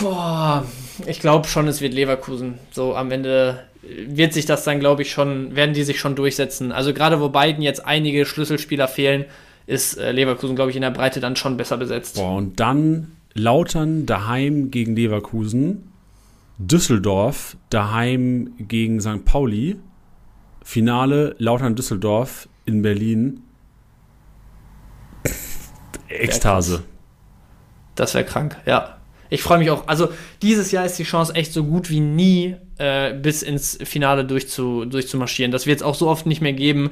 Boah, 0.00 0.64
ich 1.06 1.20
glaube 1.20 1.46
schon, 1.46 1.68
es 1.68 1.80
wird 1.80 1.94
Leverkusen. 1.94 2.54
So 2.72 2.96
am 2.96 3.10
Ende 3.10 3.60
wird 4.08 4.32
sich 4.32 4.46
das 4.46 4.64
dann, 4.64 4.80
glaube 4.80 5.02
ich, 5.02 5.12
schon, 5.12 5.54
werden 5.54 5.74
die 5.74 5.84
sich 5.84 6.00
schon 6.00 6.16
durchsetzen. 6.16 6.72
Also 6.72 6.92
gerade 6.92 7.20
wo 7.20 7.28
beiden 7.28 7.62
jetzt 7.62 7.84
einige 7.86 8.26
Schlüsselspieler 8.26 8.88
fehlen, 8.88 9.24
ist 9.66 9.98
äh, 9.98 10.12
Leverkusen, 10.12 10.56
glaube 10.56 10.70
ich, 10.70 10.76
in 10.76 10.82
der 10.82 10.90
Breite 10.90 11.20
dann 11.20 11.36
schon 11.36 11.56
besser 11.56 11.76
besetzt. 11.76 12.16
Boah, 12.16 12.36
und 12.36 12.60
dann 12.60 13.12
Lautern 13.34 14.06
daheim 14.06 14.70
gegen 14.70 14.94
Leverkusen 14.94 15.90
Düsseldorf 16.58 17.56
daheim 17.70 18.54
gegen 18.58 19.00
St. 19.00 19.24
Pauli. 19.24 19.76
Finale 20.62 21.36
Lautern-Düsseldorf 21.38 22.48
in 22.64 22.82
Berlin. 22.82 23.42
Ekstase. 26.08 26.82
Das 27.94 28.14
wäre 28.14 28.24
krank, 28.24 28.56
ja. 28.66 28.98
Ich 29.30 29.42
freue 29.42 29.58
mich 29.58 29.70
auch. 29.70 29.88
Also, 29.88 30.10
dieses 30.42 30.70
Jahr 30.70 30.86
ist 30.86 30.98
die 30.98 31.04
Chance 31.04 31.34
echt 31.34 31.52
so 31.52 31.64
gut 31.64 31.90
wie 31.90 32.00
nie, 32.00 32.56
äh, 32.78 33.12
bis 33.14 33.42
ins 33.42 33.78
Finale 33.82 34.24
durchzu, 34.24 34.84
durchzumarschieren. 34.84 35.50
Das 35.50 35.66
wird 35.66 35.78
es 35.78 35.82
auch 35.82 35.94
so 35.94 36.08
oft 36.08 36.26
nicht 36.26 36.40
mehr 36.40 36.52
geben 36.52 36.90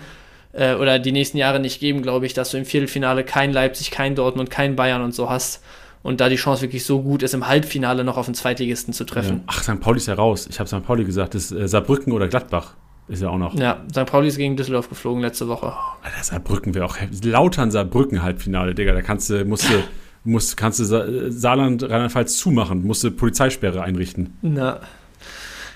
äh, 0.53 0.75
oder 0.75 0.99
die 0.99 1.13
nächsten 1.13 1.39
Jahre 1.39 1.61
nicht 1.61 1.81
geben, 1.81 2.03
glaube 2.03 2.27
ich, 2.27 2.35
dass 2.35 2.51
du 2.51 2.59
im 2.59 2.65
Viertelfinale 2.65 3.25
kein 3.25 3.53
Leipzig, 3.53 3.91
kein 3.91 4.15
Dortmund, 4.15 4.51
kein 4.51 4.77
Bayern 4.77 5.03
und 5.03 5.15
so 5.15 5.31
hast 5.31 5.63
und 6.03 6.21
da 6.21 6.29
die 6.29 6.37
Chance 6.37 6.63
wirklich 6.63 6.85
so 6.85 7.03
gut 7.03 7.23
ist, 7.23 7.35
im 7.35 7.47
Halbfinale 7.47 8.05
noch 8.05 8.17
auf 8.17 8.27
den 8.27 8.35
Zweitligisten 8.35 8.93
zu 8.93 9.05
treffen. 9.05 9.39
Ja. 9.39 9.43
Ach, 9.47 9.63
St. 9.63 9.81
Pauli 9.81 9.99
ist 9.99 10.07
ja 10.07 10.15
raus. 10.15 10.47
Ich 10.51 10.59
habe 10.59 10.69
St. 10.69 10.85
Pauli 10.85 11.05
gesagt, 11.05 11.35
das 11.35 11.51
ist 11.51 11.53
äh, 11.53 11.69
Saarbrücken 11.69 12.13
oder 12.13 12.29
Gladbach. 12.29 12.75
Ist 13.09 13.23
ja 13.23 13.29
auch 13.29 13.39
noch. 13.39 13.55
Ja, 13.55 13.83
St. 13.91 14.07
Pauli 14.07 14.29
ist 14.29 14.37
gegen 14.37 14.57
Düsseldorf 14.57 14.89
geflogen 14.89 15.23
letzte 15.23 15.49
Woche. 15.49 15.75
Alter, 16.03 16.23
Saarbrücken 16.23 16.75
wäre 16.75 16.85
auch 16.85 16.97
Lautern 17.23 17.71
Saarbrücken 17.71 18.23
Halbfinale, 18.23 18.75
Digga. 18.75 18.93
Da 18.93 19.03
kannst 19.03 19.29
du, 19.31 19.45
musst 19.45 19.69
du, 19.69 19.83
musst, 20.25 20.57
kannst 20.57 20.81
du 20.81 20.85
Sa 20.85 21.05
Saarland, 21.29 21.83
Rheinland-Pfalz 21.83 22.37
zumachen, 22.37 22.85
musst 22.85 23.05
du 23.05 23.11
Polizeisperre 23.11 23.83
einrichten. 23.83 24.39
Na. 24.43 24.81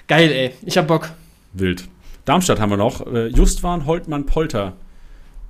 Geil, 0.08 0.30
ey. 0.30 0.52
Ich 0.62 0.78
hab 0.78 0.86
Bock. 0.86 1.10
Wild. 1.52 1.88
Darmstadt 2.24 2.60
haben 2.60 2.70
wir 2.70 2.76
noch. 2.76 3.06
Äh, 3.06 3.28
Justwan, 3.28 3.86
Holtmann, 3.86 4.26
Polter 4.26 4.74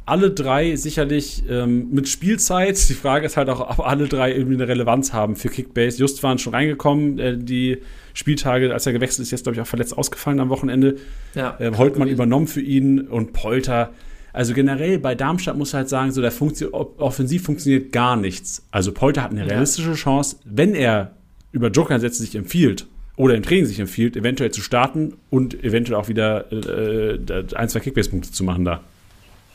alle 0.06 0.30
drei 0.30 0.76
sicherlich 0.76 1.42
ähm, 1.48 1.88
mit 1.90 2.08
Spielzeit. 2.08 2.88
Die 2.88 2.94
Frage 2.94 3.26
ist 3.26 3.36
halt 3.36 3.50
auch, 3.50 3.60
ob 3.60 3.84
alle 3.84 4.06
drei 4.06 4.32
irgendwie 4.32 4.54
eine 4.54 4.68
Relevanz 4.68 5.12
haben 5.12 5.34
für 5.34 5.48
Kickbase. 5.48 5.98
Just 5.98 6.22
waren 6.22 6.38
schon 6.38 6.54
reingekommen, 6.54 7.18
äh, 7.18 7.36
die 7.36 7.78
Spieltage, 8.14 8.72
als 8.72 8.86
er 8.86 8.92
gewechselt 8.92 9.24
ist, 9.24 9.32
jetzt 9.32 9.42
glaube 9.42 9.56
ich 9.56 9.60
auch 9.60 9.66
verletzt 9.66 9.98
ausgefallen 9.98 10.38
am 10.38 10.48
Wochenende. 10.48 10.96
Ja, 11.34 11.56
äh, 11.58 11.72
Holtmann 11.76 12.08
übernommen 12.08 12.46
für 12.46 12.60
ihn 12.60 13.00
und 13.00 13.32
Polter. 13.32 13.90
Also 14.32 14.54
generell 14.54 14.98
bei 15.00 15.14
Darmstadt 15.14 15.56
muss 15.56 15.74
halt 15.74 15.88
sagen, 15.88 16.12
so 16.12 16.20
der 16.20 16.30
Funktion, 16.30 16.72
offensiv 16.72 17.42
funktioniert 17.42 17.90
gar 17.90 18.16
nichts. 18.16 18.64
Also 18.70 18.92
Polter 18.92 19.22
hat 19.22 19.32
eine 19.32 19.44
realistische 19.44 19.94
Chance, 19.94 20.36
wenn 20.44 20.74
er 20.74 21.12
über 21.50 21.68
Joker-Sätze 21.68 22.22
sich 22.22 22.36
empfiehlt 22.36 22.86
oder 23.16 23.34
im 23.34 23.42
Training 23.42 23.64
sich 23.64 23.80
empfiehlt, 23.80 24.14
eventuell 24.14 24.52
zu 24.52 24.60
starten 24.60 25.14
und 25.30 25.64
eventuell 25.64 25.98
auch 25.98 26.08
wieder 26.08 26.52
äh, 26.52 27.18
ein, 27.54 27.68
zwei 27.68 27.80
Kickbase-Punkte 27.80 28.30
zu 28.30 28.44
machen 28.44 28.64
da. 28.64 28.82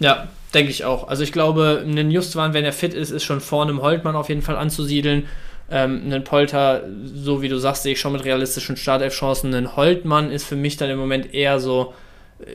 Ja, 0.02 0.28
denke 0.53 0.72
ich 0.72 0.84
auch. 0.84 1.07
Also 1.07 1.23
ich 1.23 1.32
glaube, 1.32 1.84
ein 1.86 2.10
Justwan, 2.10 2.53
wenn 2.53 2.65
er 2.65 2.73
fit 2.73 2.94
ist, 2.94 3.11
ist 3.11 3.23
schon 3.23 3.40
vorne 3.40 3.72
im 3.72 3.82
Holtmann 3.82 4.15
auf 4.15 4.30
jeden 4.30 4.41
Fall 4.41 4.57
anzusiedeln. 4.57 5.28
Ähm, 5.69 6.02
einen 6.03 6.23
Polter, 6.23 6.84
so 7.06 7.41
wie 7.44 7.49
du 7.49 7.57
sagst, 7.57 7.84
sehe 7.84 7.94
ich 7.94 7.99
schon 7.99 8.11
mit 8.11 8.26
realistischen 8.26 8.78
Startelf-Chancen. 8.78 9.53
Ein 9.53 9.76
Holtmann 9.76 10.32
ist 10.32 10.44
für 10.44 10.56
mich 10.56 10.76
dann 10.76 10.90
im 10.90 10.98
Moment 10.98 11.36
eher 11.36 11.60
so, 11.60 11.94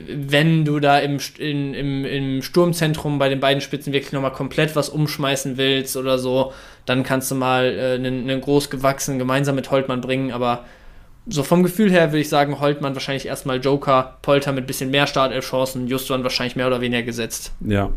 wenn 0.09 0.65
du 0.65 0.81
da 0.81 0.99
im, 0.99 1.19
in, 1.39 1.73
im, 1.73 2.05
im 2.05 2.43
Sturmzentrum 2.43 3.21
bei 3.21 3.29
den 3.29 3.39
beiden 3.39 3.61
Spitzen 3.61 3.93
wirklich 3.93 4.13
nochmal 4.13 4.33
komplett 4.33 4.75
was 4.75 4.89
umschmeißen 4.89 5.57
willst 5.57 5.97
oder 5.97 6.19
so, 6.19 6.53
dann 6.85 7.05
kannst 7.05 7.31
du 7.31 7.37
mal 7.37 7.65
äh, 7.65 7.95
einen, 7.95 8.29
einen 8.29 8.41
groß 8.41 8.71
gewachsenen 8.71 9.21
gemeinsam 9.21 9.55
mit 9.55 9.71
Holtmann 9.71 10.01
bringen, 10.01 10.33
aber 10.33 10.65
so 11.27 11.43
vom 11.43 11.63
Gefühl 11.63 11.91
her 11.91 12.13
würde 12.13 12.21
ich 12.21 12.29
sagen, 12.29 12.61
Holtmann 12.61 12.95
wahrscheinlich 12.95 13.27
erstmal 13.27 13.61
Joker, 13.61 14.19
Polter 14.23 14.53
mit 14.53 14.65
ein 14.65 14.67
bisschen 14.67 14.91
mehr 14.91 15.07
Startelf-Chancen, 15.07 15.89
Justwan 15.89 16.23
wahrscheinlich 16.23 16.57
mehr 16.57 16.67
oder 16.67 16.81
weniger 16.81 17.03
gesetzt. 17.03 17.53
Ja. 17.61 17.91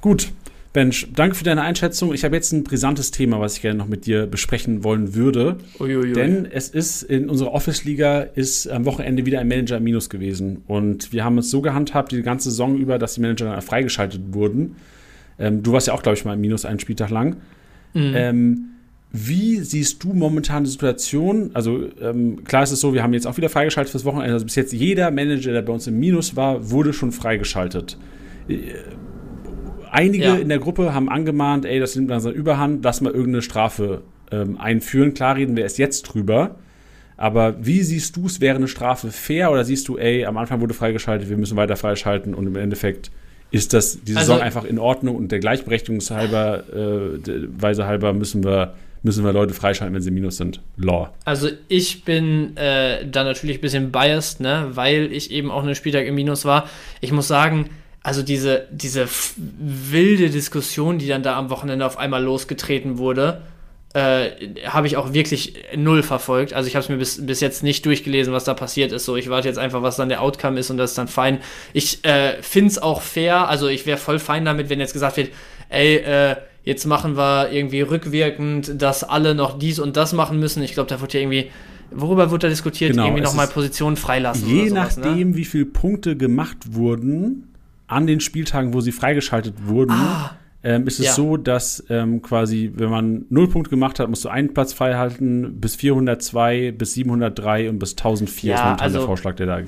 Gut. 0.00 0.30
Bench, 0.72 1.06
danke 1.14 1.34
für 1.34 1.44
deine 1.44 1.60
Einschätzung. 1.60 2.14
Ich 2.14 2.24
habe 2.24 2.34
jetzt 2.34 2.50
ein 2.52 2.64
brisantes 2.64 3.10
Thema, 3.10 3.40
was 3.40 3.56
ich 3.56 3.62
gerne 3.62 3.78
noch 3.78 3.88
mit 3.88 4.06
dir 4.06 4.26
besprechen 4.26 4.82
wollen 4.84 5.14
würde. 5.14 5.58
Uiuiui. 5.78 6.14
Denn 6.14 6.48
es 6.50 6.70
ist 6.70 7.02
in 7.02 7.28
unserer 7.28 7.52
Office-Liga 7.52 8.20
ist 8.20 8.68
am 8.68 8.86
Wochenende 8.86 9.26
wieder 9.26 9.40
ein 9.40 9.48
Manager 9.48 9.76
im 9.76 9.84
Minus 9.84 10.08
gewesen. 10.08 10.62
Und 10.66 11.12
wir 11.12 11.24
haben 11.24 11.36
es 11.36 11.50
so 11.50 11.60
gehandhabt, 11.60 12.12
die 12.12 12.22
ganze 12.22 12.50
Saison 12.50 12.78
über, 12.78 12.98
dass 12.98 13.14
die 13.14 13.20
Manager 13.20 13.44
dann 13.50 13.60
freigeschaltet 13.60 14.22
wurden. 14.32 14.76
Ähm, 15.38 15.62
du 15.62 15.72
warst 15.72 15.88
ja 15.88 15.92
auch, 15.92 16.02
glaube 16.02 16.16
ich, 16.16 16.24
mal 16.24 16.34
im 16.34 16.40
Minus 16.40 16.64
einen 16.64 16.80
Spieltag 16.80 17.10
lang. 17.10 17.36
Mhm. 17.92 18.12
Ähm, 18.14 18.64
wie 19.12 19.58
siehst 19.58 20.02
du 20.02 20.14
momentan 20.14 20.64
die 20.64 20.70
Situation? 20.70 21.50
Also 21.52 21.86
ähm, 22.00 22.44
klar 22.44 22.62
ist 22.62 22.72
es 22.72 22.80
so, 22.80 22.94
wir 22.94 23.02
haben 23.02 23.12
jetzt 23.12 23.26
auch 23.26 23.36
wieder 23.36 23.50
freigeschaltet 23.50 23.90
fürs 23.90 24.06
Wochenende. 24.06 24.32
Also 24.32 24.46
bis 24.46 24.54
jetzt 24.54 24.72
jeder 24.72 25.10
Manager, 25.10 25.52
der 25.52 25.60
bei 25.60 25.72
uns 25.72 25.86
im 25.86 26.00
Minus 26.00 26.34
war, 26.34 26.70
wurde 26.70 26.94
schon 26.94 27.12
freigeschaltet. 27.12 27.98
Äh, 28.48 28.56
einige 29.90 30.24
ja. 30.24 30.34
in 30.36 30.48
der 30.48 30.58
Gruppe 30.58 30.94
haben 30.94 31.10
angemahnt, 31.10 31.66
ey, 31.66 31.78
das 31.78 31.94
nimmt 31.94 32.08
langsam 32.08 32.32
Überhand, 32.32 32.82
lass 32.84 33.02
mal 33.02 33.12
irgendeine 33.12 33.42
Strafe 33.42 34.00
ähm, 34.30 34.56
einführen. 34.56 35.12
Klar 35.12 35.36
reden 35.36 35.56
wir 35.56 35.64
erst 35.64 35.76
jetzt 35.76 36.02
drüber. 36.02 36.56
Aber 37.18 37.54
wie 37.64 37.82
siehst 37.82 38.16
du 38.16 38.24
es, 38.24 38.40
wäre 38.40 38.56
eine 38.56 38.66
Strafe 38.66 39.12
fair 39.12 39.52
oder 39.52 39.64
siehst 39.64 39.88
du, 39.88 39.98
ey, 39.98 40.24
am 40.24 40.38
Anfang 40.38 40.62
wurde 40.62 40.72
freigeschaltet, 40.72 41.28
wir 41.28 41.36
müssen 41.36 41.56
weiter 41.58 41.76
freischalten 41.76 42.32
und 42.34 42.46
im 42.46 42.56
Endeffekt 42.56 43.10
ist 43.50 43.74
das 43.74 44.02
die 44.02 44.14
Saison 44.14 44.36
also, 44.36 44.44
einfach 44.44 44.64
in 44.64 44.78
Ordnung 44.78 45.16
und 45.16 45.30
der 45.30 45.38
Gleichberechtigungshalber, 45.38 46.64
äh, 46.74 47.62
Weise 47.62 47.86
halber 47.86 48.14
müssen 48.14 48.42
wir 48.42 48.72
müssen 49.02 49.24
wir 49.24 49.32
Leute 49.32 49.54
freischalten, 49.54 49.94
wenn 49.94 50.02
sie 50.02 50.10
Minus 50.10 50.36
sind. 50.36 50.60
Law. 50.76 51.12
Also 51.24 51.48
ich 51.68 52.04
bin 52.04 52.56
äh, 52.56 53.06
da 53.06 53.24
natürlich 53.24 53.58
ein 53.58 53.60
bisschen 53.60 53.92
biased, 53.92 54.40
ne, 54.40 54.68
weil 54.72 55.12
ich 55.12 55.30
eben 55.30 55.50
auch 55.50 55.62
einen 55.62 55.74
Spieltag 55.74 56.06
im 56.06 56.14
Minus 56.14 56.44
war. 56.44 56.68
Ich 57.00 57.12
muss 57.12 57.28
sagen, 57.28 57.70
also 58.02 58.22
diese, 58.22 58.66
diese 58.70 59.08
wilde 59.36 60.30
Diskussion, 60.30 60.98
die 60.98 61.08
dann 61.08 61.22
da 61.22 61.36
am 61.36 61.50
Wochenende 61.50 61.86
auf 61.86 61.98
einmal 61.98 62.22
losgetreten 62.22 62.98
wurde, 62.98 63.42
äh, 63.94 64.30
habe 64.66 64.86
ich 64.86 64.96
auch 64.96 65.12
wirklich 65.12 65.54
null 65.76 66.02
verfolgt. 66.02 66.54
Also 66.54 66.66
ich 66.66 66.76
habe 66.76 66.82
es 66.82 66.88
mir 66.88 66.96
bis, 66.96 67.24
bis 67.24 67.40
jetzt 67.40 67.62
nicht 67.62 67.84
durchgelesen, 67.84 68.32
was 68.32 68.44
da 68.44 68.54
passiert 68.54 68.90
ist. 68.90 69.04
So, 69.04 69.16
ich 69.16 69.28
warte 69.28 69.48
jetzt 69.48 69.58
einfach, 69.58 69.82
was 69.82 69.96
dann 69.96 70.08
der 70.08 70.22
Outcome 70.22 70.58
ist 70.58 70.70
und 70.70 70.78
das 70.78 70.92
ist 70.92 70.98
dann 70.98 71.08
fein. 71.08 71.40
Ich 71.72 72.04
äh, 72.04 72.40
finde 72.40 72.70
es 72.70 72.78
auch 72.80 73.02
fair, 73.02 73.48
also 73.48 73.68
ich 73.68 73.84
wäre 73.84 73.98
voll 73.98 74.18
fein 74.18 74.44
damit, 74.44 74.70
wenn 74.70 74.80
jetzt 74.80 74.94
gesagt 74.94 75.16
wird, 75.16 75.30
ey, 75.68 75.96
äh, 75.96 76.36
jetzt 76.64 76.86
machen 76.86 77.16
wir 77.16 77.50
irgendwie 77.50 77.80
rückwirkend, 77.80 78.80
dass 78.80 79.04
alle 79.04 79.34
noch 79.34 79.58
dies 79.58 79.78
und 79.78 79.96
das 79.96 80.12
machen 80.12 80.38
müssen. 80.38 80.62
Ich 80.62 80.74
glaube, 80.74 80.88
da 80.88 81.00
wird 81.00 81.12
ja 81.14 81.20
irgendwie 81.20 81.50
worüber 81.94 82.30
wird 82.30 82.42
da 82.42 82.48
diskutiert? 82.48 82.92
Genau, 82.92 83.04
irgendwie 83.04 83.22
nochmal 83.22 83.48
Positionen 83.48 83.96
freilassen. 83.96 84.48
Je 84.48 84.68
sowas, 84.68 84.96
ne? 84.96 85.04
nachdem, 85.04 85.30
ne? 85.30 85.36
wie 85.36 85.44
viele 85.44 85.66
Punkte 85.66 86.16
gemacht 86.16 86.74
wurden, 86.74 87.48
an 87.86 88.06
den 88.06 88.20
Spieltagen, 88.20 88.72
wo 88.74 88.80
sie 88.80 88.92
freigeschaltet 88.92 89.54
wurden, 89.66 89.92
ah, 89.92 90.36
ähm, 90.64 90.86
ist 90.86 91.00
es 91.00 91.06
ja. 91.06 91.12
so, 91.12 91.36
dass 91.36 91.84
ähm, 91.90 92.22
quasi, 92.22 92.70
wenn 92.74 92.90
man 92.90 93.26
null 93.30 93.48
Punkte 93.48 93.70
gemacht 93.70 93.98
hat, 93.98 94.08
musst 94.08 94.24
du 94.24 94.28
einen 94.28 94.54
Platz 94.54 94.72
frei 94.72 94.94
halten, 94.94 95.60
bis 95.60 95.74
402, 95.76 96.72
bis 96.72 96.94
703 96.94 97.68
und 97.68 97.78
bis 97.78 97.92
1004 97.92 98.50
ja, 98.50 98.54
ist 98.54 98.62
momentan 98.62 98.84
also, 98.84 98.98
der 98.98 99.06
Vorschlag, 99.06 99.34
der 99.36 99.46
da 99.46 99.58
äh, 99.58 99.64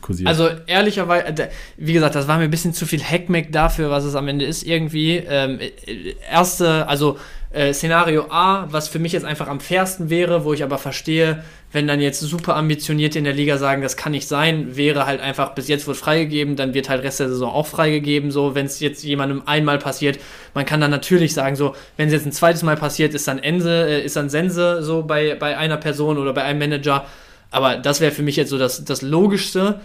kursiert. 0.00 0.28
Also 0.28 0.48
ehrlicherweise, 0.66 1.26
äh, 1.26 1.48
wie 1.76 1.92
gesagt, 1.92 2.14
das 2.14 2.28
war 2.28 2.38
mir 2.38 2.44
ein 2.44 2.50
bisschen 2.50 2.72
zu 2.72 2.86
viel 2.86 3.02
Hackmack 3.02 3.50
dafür, 3.50 3.90
was 3.90 4.04
es 4.04 4.14
am 4.14 4.28
Ende 4.28 4.44
ist 4.44 4.62
irgendwie. 4.62 5.16
Ähm, 5.16 5.58
äh, 5.60 6.14
erste, 6.30 6.86
also 6.86 7.18
äh, 7.52 7.72
Szenario 7.72 8.26
A, 8.30 8.68
was 8.70 8.88
für 8.88 9.00
mich 9.00 9.12
jetzt 9.12 9.24
einfach 9.24 9.48
am 9.48 9.58
fairsten 9.58 10.08
wäre, 10.08 10.44
wo 10.44 10.52
ich 10.52 10.62
aber 10.62 10.78
verstehe, 10.78 11.42
wenn 11.72 11.86
dann 11.86 12.00
jetzt 12.00 12.20
super 12.20 12.56
ambitionierte 12.56 13.18
in 13.18 13.24
der 13.24 13.32
Liga 13.32 13.58
sagen, 13.58 13.82
das 13.82 13.96
kann 13.96 14.12
nicht 14.12 14.28
sein, 14.28 14.76
wäre 14.76 15.06
halt 15.06 15.20
einfach, 15.20 15.54
bis 15.54 15.66
jetzt 15.66 15.86
wird 15.86 15.96
freigegeben, 15.96 16.54
dann 16.54 16.74
wird 16.74 16.88
halt 16.88 17.02
Rest 17.02 17.20
der 17.20 17.28
Saison 17.28 17.50
auch 17.50 17.66
freigegeben, 17.66 18.30
so, 18.30 18.54
wenn 18.54 18.66
es 18.66 18.78
jetzt 18.78 19.02
jemandem 19.02 19.42
einmal 19.46 19.78
passiert. 19.78 20.20
Man 20.54 20.64
kann 20.64 20.80
dann 20.80 20.92
natürlich 20.92 21.34
sagen, 21.34 21.56
so, 21.56 21.74
wenn 21.96 22.06
es 22.06 22.12
jetzt 22.12 22.26
ein 22.26 22.32
zweites 22.32 22.62
Mal 22.62 22.76
passiert, 22.76 23.14
ist 23.14 23.26
dann 23.26 23.40
Ense, 23.40 23.86
äh, 23.88 24.04
ist 24.04 24.16
dann 24.16 24.30
Sense 24.30 24.82
so 24.82 25.02
bei, 25.02 25.34
bei 25.34 25.56
einer 25.56 25.76
Person 25.76 26.18
oder 26.18 26.32
bei 26.32 26.42
einem 26.42 26.60
Manager. 26.60 27.04
Aber 27.50 27.76
das 27.76 28.00
wäre 28.00 28.12
für 28.12 28.22
mich 28.22 28.36
jetzt 28.36 28.50
so 28.50 28.58
das, 28.58 28.84
das 28.84 29.02
Logischste. 29.02 29.80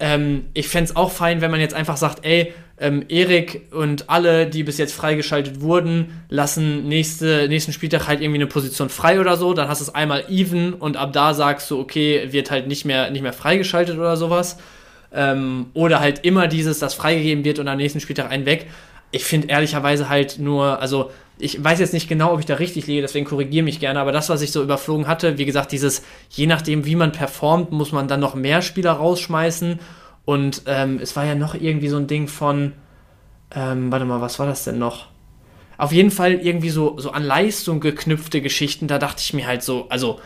Ähm, 0.00 0.46
ich 0.54 0.68
fände 0.68 0.90
es 0.90 0.96
auch 0.96 1.12
fein, 1.12 1.42
wenn 1.42 1.50
man 1.50 1.60
jetzt 1.60 1.74
einfach 1.74 1.98
sagt, 1.98 2.24
ey, 2.24 2.52
ähm, 2.78 3.04
Erik 3.08 3.68
und 3.72 4.08
alle, 4.08 4.46
die 4.46 4.62
bis 4.62 4.78
jetzt 4.78 4.94
freigeschaltet 4.94 5.60
wurden, 5.60 6.22
lassen 6.30 6.88
nächste, 6.88 7.46
nächsten 7.48 7.74
Spieltag 7.74 8.08
halt 8.08 8.22
irgendwie 8.22 8.38
eine 8.38 8.46
Position 8.46 8.88
frei 8.88 9.20
oder 9.20 9.36
so. 9.36 9.52
Dann 9.52 9.68
hast 9.68 9.80
du 9.80 9.84
es 9.84 9.94
einmal 9.94 10.24
even 10.30 10.72
und 10.72 10.96
ab 10.96 11.12
da 11.12 11.34
sagst 11.34 11.70
du, 11.70 11.78
okay, 11.78 12.32
wird 12.32 12.50
halt 12.50 12.66
nicht 12.66 12.86
mehr, 12.86 13.10
nicht 13.10 13.20
mehr 13.20 13.34
freigeschaltet 13.34 13.98
oder 13.98 14.16
sowas. 14.16 14.56
Ähm, 15.12 15.66
oder 15.74 16.00
halt 16.00 16.24
immer 16.24 16.48
dieses, 16.48 16.78
das 16.78 16.94
freigegeben 16.94 17.44
wird 17.44 17.58
und 17.58 17.68
am 17.68 17.76
nächsten 17.76 18.00
Spieltag 18.00 18.30
einen 18.30 18.46
weg. 18.46 18.66
Ich 19.10 19.24
finde 19.24 19.48
ehrlicherweise 19.48 20.08
halt 20.08 20.38
nur, 20.38 20.80
also 20.80 21.10
ich 21.40 21.62
weiß 21.62 21.78
jetzt 21.80 21.92
nicht 21.92 22.08
genau, 22.08 22.32
ob 22.32 22.40
ich 22.40 22.46
da 22.46 22.54
richtig 22.54 22.86
liege, 22.86 23.02
deswegen 23.02 23.26
korrigiere 23.26 23.64
mich 23.64 23.80
gerne, 23.80 24.00
aber 24.00 24.12
das, 24.12 24.28
was 24.28 24.42
ich 24.42 24.52
so 24.52 24.62
überflogen 24.62 25.06
hatte, 25.06 25.38
wie 25.38 25.44
gesagt, 25.44 25.72
dieses, 25.72 26.02
je 26.30 26.46
nachdem, 26.46 26.86
wie 26.86 26.96
man 26.96 27.12
performt, 27.12 27.72
muss 27.72 27.92
man 27.92 28.08
dann 28.08 28.20
noch 28.20 28.34
mehr 28.34 28.62
Spieler 28.62 28.92
rausschmeißen 28.92 29.78
und 30.24 30.62
ähm, 30.66 30.98
es 31.02 31.16
war 31.16 31.24
ja 31.24 31.34
noch 31.34 31.54
irgendwie 31.54 31.88
so 31.88 31.96
ein 31.96 32.06
Ding 32.06 32.28
von, 32.28 32.72
ähm, 33.54 33.90
warte 33.90 34.04
mal, 34.04 34.20
was 34.20 34.38
war 34.38 34.46
das 34.46 34.64
denn 34.64 34.78
noch? 34.78 35.08
Auf 35.78 35.92
jeden 35.92 36.10
Fall 36.10 36.34
irgendwie 36.34 36.70
so, 36.70 36.98
so 36.98 37.10
an 37.10 37.24
Leistung 37.24 37.80
geknüpfte 37.80 38.42
Geschichten, 38.42 38.86
da 38.86 38.98
dachte 38.98 39.22
ich 39.22 39.32
mir 39.32 39.46
halt 39.46 39.62
so, 39.62 39.88
also, 39.88 40.20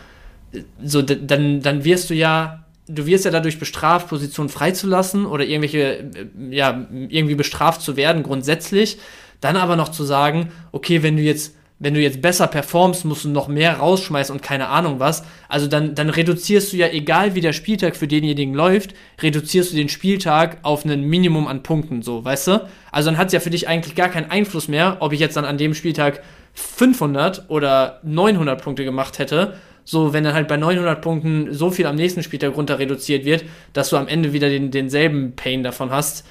so, 0.83 1.01
dann, 1.01 1.61
dann 1.61 1.83
wirst 1.83 2.09
du 2.09 2.13
ja, 2.13 2.65
du 2.87 3.05
wirst 3.05 3.25
ja 3.25 3.31
dadurch 3.31 3.59
bestraft, 3.59 4.09
Positionen 4.09 4.49
freizulassen 4.49 5.25
oder 5.25 5.43
irgendwelche, 5.45 5.99
äh, 5.99 6.27
ja, 6.49 6.87
irgendwie 6.91 7.35
bestraft 7.35 7.81
zu 7.81 7.95
werden, 7.95 8.23
grundsätzlich. 8.23 8.97
Dann 9.45 9.57
aber 9.57 9.75
noch 9.75 9.89
zu 9.89 10.03
sagen, 10.03 10.51
okay, 10.71 11.03
wenn 11.03 11.17
du 11.17 11.21
jetzt 11.21 11.53
wenn 11.77 11.93
du 11.93 11.99
jetzt 11.99 12.19
besser 12.19 12.47
performst, 12.47 13.05
musst 13.05 13.25
du 13.25 13.29
noch 13.29 13.47
mehr 13.47 13.77
rausschmeißen 13.77 14.33
und 14.33 14.41
keine 14.41 14.69
Ahnung 14.69 14.99
was. 14.99 15.23
Also 15.49 15.67
dann, 15.67 15.93
dann 15.93 16.09
reduzierst 16.09 16.73
du 16.73 16.77
ja, 16.77 16.87
egal 16.87 17.35
wie 17.35 17.41
der 17.41 17.53
Spieltag 17.53 17.95
für 17.95 18.07
denjenigen 18.07 18.55
läuft, 18.55 18.95
reduzierst 19.21 19.71
du 19.71 19.75
den 19.75 19.89
Spieltag 19.89 20.57
auf 20.63 20.83
ein 20.83 21.01
Minimum 21.01 21.47
an 21.47 21.63
Punkten, 21.63 22.01
so, 22.01 22.23
weißt 22.23 22.47
du? 22.47 22.67
Also 22.91 23.11
dann 23.11 23.19
hat 23.19 23.27
es 23.27 23.33
ja 23.33 23.39
für 23.39 23.49
dich 23.51 23.67
eigentlich 23.67 23.93
gar 23.93 24.09
keinen 24.09 24.31
Einfluss 24.31 24.67
mehr, 24.67 24.97
ob 25.01 25.11
ich 25.11 25.19
jetzt 25.19 25.35
dann 25.35 25.45
an 25.45 25.57
dem 25.57 25.75
Spieltag 25.75 26.23
500 26.53 27.49
oder 27.49 27.99
900 28.03 28.63
Punkte 28.63 28.83
gemacht 28.83 29.19
hätte. 29.19 29.55
So, 29.83 30.13
wenn 30.13 30.23
dann 30.23 30.33
halt 30.33 30.47
bei 30.47 30.57
900 30.57 31.01
Punkten 31.01 31.53
so 31.53 31.69
viel 31.69 31.85
am 31.85 31.95
nächsten 31.95 32.23
Spieltag 32.23 32.55
runter 32.55 32.79
reduziert 32.79 33.25
wird, 33.25 33.43
dass 33.73 33.89
du 33.89 33.97
am 33.97 34.07
Ende 34.07 34.33
wieder 34.33 34.49
den, 34.49 34.71
denselben 34.71 35.35
Pain 35.35 35.61
davon 35.61 35.91
hast. 35.91 36.25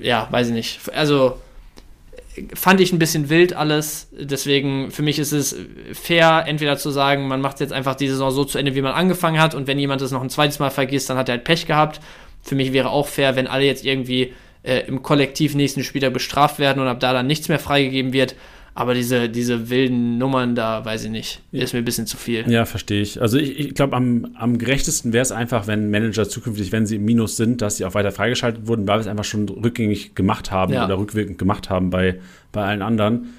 Ja, 0.00 0.28
weiß 0.30 0.48
ich 0.48 0.54
nicht. 0.54 0.80
Also, 0.94 1.38
fand 2.54 2.80
ich 2.80 2.92
ein 2.92 2.98
bisschen 2.98 3.28
wild 3.28 3.54
alles. 3.54 4.08
Deswegen, 4.12 4.90
für 4.90 5.02
mich 5.02 5.18
ist 5.18 5.32
es 5.32 5.56
fair, 5.92 6.44
entweder 6.46 6.76
zu 6.76 6.90
sagen, 6.90 7.28
man 7.28 7.40
macht 7.40 7.60
jetzt 7.60 7.72
einfach 7.72 7.94
die 7.94 8.08
Saison 8.08 8.30
so 8.30 8.44
zu 8.44 8.58
Ende, 8.58 8.74
wie 8.74 8.82
man 8.82 8.92
angefangen 8.92 9.40
hat. 9.40 9.54
Und 9.54 9.66
wenn 9.66 9.78
jemand 9.78 10.00
das 10.00 10.10
noch 10.10 10.22
ein 10.22 10.30
zweites 10.30 10.58
Mal 10.58 10.70
vergisst, 10.70 11.10
dann 11.10 11.16
hat 11.16 11.28
er 11.28 11.36
halt 11.36 11.44
Pech 11.44 11.66
gehabt. 11.66 12.00
Für 12.42 12.54
mich 12.54 12.72
wäre 12.72 12.90
auch 12.90 13.08
fair, 13.08 13.36
wenn 13.36 13.46
alle 13.46 13.64
jetzt 13.64 13.84
irgendwie 13.84 14.32
äh, 14.62 14.86
im 14.86 15.02
Kollektiv 15.02 15.54
nächsten 15.54 15.84
Spieler 15.84 16.10
bestraft 16.10 16.58
werden 16.58 16.80
und 16.80 16.88
ab 16.88 17.00
da 17.00 17.12
dann 17.12 17.26
nichts 17.26 17.48
mehr 17.48 17.58
freigegeben 17.58 18.12
wird. 18.12 18.34
Aber 18.80 18.94
diese, 18.94 19.28
diese 19.28 19.68
wilden 19.68 20.16
Nummern 20.16 20.54
da, 20.54 20.82
weiß 20.82 21.04
ich 21.04 21.10
nicht, 21.10 21.42
ist 21.52 21.74
mir 21.74 21.80
ein 21.80 21.84
bisschen 21.84 22.06
zu 22.06 22.16
viel. 22.16 22.50
Ja, 22.50 22.64
verstehe 22.64 23.02
ich. 23.02 23.20
Also 23.20 23.36
ich, 23.36 23.60
ich 23.60 23.74
glaube, 23.74 23.94
am, 23.94 24.34
am 24.38 24.56
gerechtesten 24.56 25.12
wäre 25.12 25.20
es 25.20 25.32
einfach, 25.32 25.66
wenn 25.66 25.90
Manager 25.90 26.26
zukünftig, 26.26 26.72
wenn 26.72 26.86
sie 26.86 26.96
im 26.96 27.04
Minus 27.04 27.36
sind, 27.36 27.60
dass 27.60 27.76
sie 27.76 27.84
auch 27.84 27.92
weiter 27.92 28.10
freigeschaltet 28.10 28.66
wurden, 28.68 28.88
weil 28.88 28.96
wir 28.96 29.02
es 29.02 29.06
einfach 29.06 29.24
schon 29.24 29.50
rückgängig 29.50 30.14
gemacht 30.14 30.50
haben 30.50 30.72
ja. 30.72 30.86
oder 30.86 30.96
rückwirkend 30.96 31.36
gemacht 31.36 31.68
haben 31.68 31.90
bei, 31.90 32.20
bei 32.52 32.64
allen 32.64 32.80
anderen. 32.80 33.34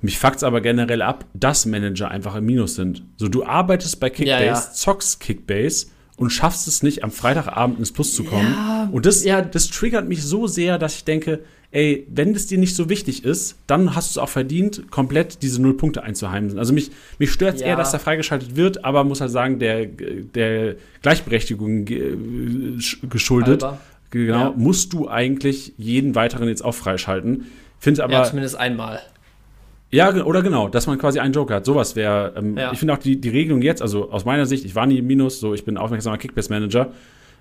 Mich 0.00 0.18
fuckt 0.18 0.36
es 0.36 0.44
aber 0.44 0.62
generell 0.62 1.02
ab, 1.02 1.26
dass 1.34 1.66
Manager 1.66 2.10
einfach 2.10 2.34
im 2.34 2.46
Minus 2.46 2.76
sind. 2.76 3.02
So, 3.18 3.28
du 3.28 3.44
arbeitest 3.44 4.00
bei 4.00 4.08
Kickbase, 4.08 4.44
ja, 4.44 4.54
ja. 4.54 4.72
zockst 4.72 5.20
Kickbase 5.20 5.88
und 6.16 6.30
schaffst 6.30 6.66
es 6.68 6.82
nicht, 6.82 7.04
am 7.04 7.10
Freitagabend 7.10 7.78
ins 7.78 7.92
Plus 7.92 8.14
zu 8.14 8.24
kommen. 8.24 8.88
Und 8.92 9.04
das, 9.04 9.24
ja. 9.24 9.42
das 9.42 9.68
triggert 9.68 10.08
mich 10.08 10.22
so 10.22 10.46
sehr, 10.46 10.78
dass 10.78 10.96
ich 10.96 11.04
denke, 11.04 11.40
ey, 11.70 12.06
wenn 12.10 12.34
es 12.34 12.46
dir 12.46 12.58
nicht 12.58 12.74
so 12.74 12.88
wichtig 12.88 13.24
ist, 13.24 13.56
dann 13.66 13.94
hast 13.94 14.08
du 14.08 14.18
es 14.18 14.22
auch 14.22 14.28
verdient, 14.28 14.90
komplett 14.90 15.42
diese 15.42 15.60
null 15.60 15.76
Punkte 15.76 16.02
einzuheimsen. 16.02 16.58
Also 16.58 16.72
mich, 16.72 16.90
mich 17.18 17.30
stört 17.30 17.56
es 17.56 17.60
ja. 17.60 17.68
eher, 17.68 17.76
dass 17.76 17.92
da 17.92 17.98
freigeschaltet 17.98 18.56
wird, 18.56 18.84
aber 18.84 19.04
muss 19.04 19.20
halt 19.20 19.30
sagen, 19.30 19.58
der, 19.58 19.86
der 19.86 20.76
Gleichberechtigung 21.02 21.84
geschuldet, 21.84 23.62
Halber. 23.62 23.80
genau, 24.10 24.38
ja. 24.38 24.54
musst 24.56 24.92
du 24.92 25.08
eigentlich 25.08 25.74
jeden 25.76 26.14
weiteren 26.14 26.48
jetzt 26.48 26.64
auch 26.64 26.74
freischalten. 26.74 27.46
Finde 27.78 28.04
aber. 28.04 28.14
Ja, 28.14 28.24
zumindest 28.24 28.56
einmal. 28.56 29.00
Ja, 29.90 30.12
oder 30.24 30.42
genau, 30.42 30.68
dass 30.68 30.86
man 30.86 30.98
quasi 30.98 31.20
einen 31.20 31.32
Joker 31.32 31.56
hat. 31.56 31.64
Sowas 31.64 31.94
wäre. 31.94 32.34
Ähm, 32.36 32.56
ja. 32.56 32.72
Ich 32.72 32.78
finde 32.78 32.94
auch 32.94 32.98
die, 32.98 33.20
die 33.20 33.28
Regelung 33.28 33.62
jetzt, 33.62 33.82
also 33.82 34.10
aus 34.10 34.24
meiner 34.24 34.46
Sicht, 34.46 34.64
ich 34.64 34.74
war 34.74 34.86
nie 34.86 34.98
im 34.98 35.06
Minus, 35.06 35.40
so 35.40 35.54
ich 35.54 35.64
bin 35.64 35.76
aufmerksamer 35.76 36.18
Kickbase-Manager. 36.18 36.92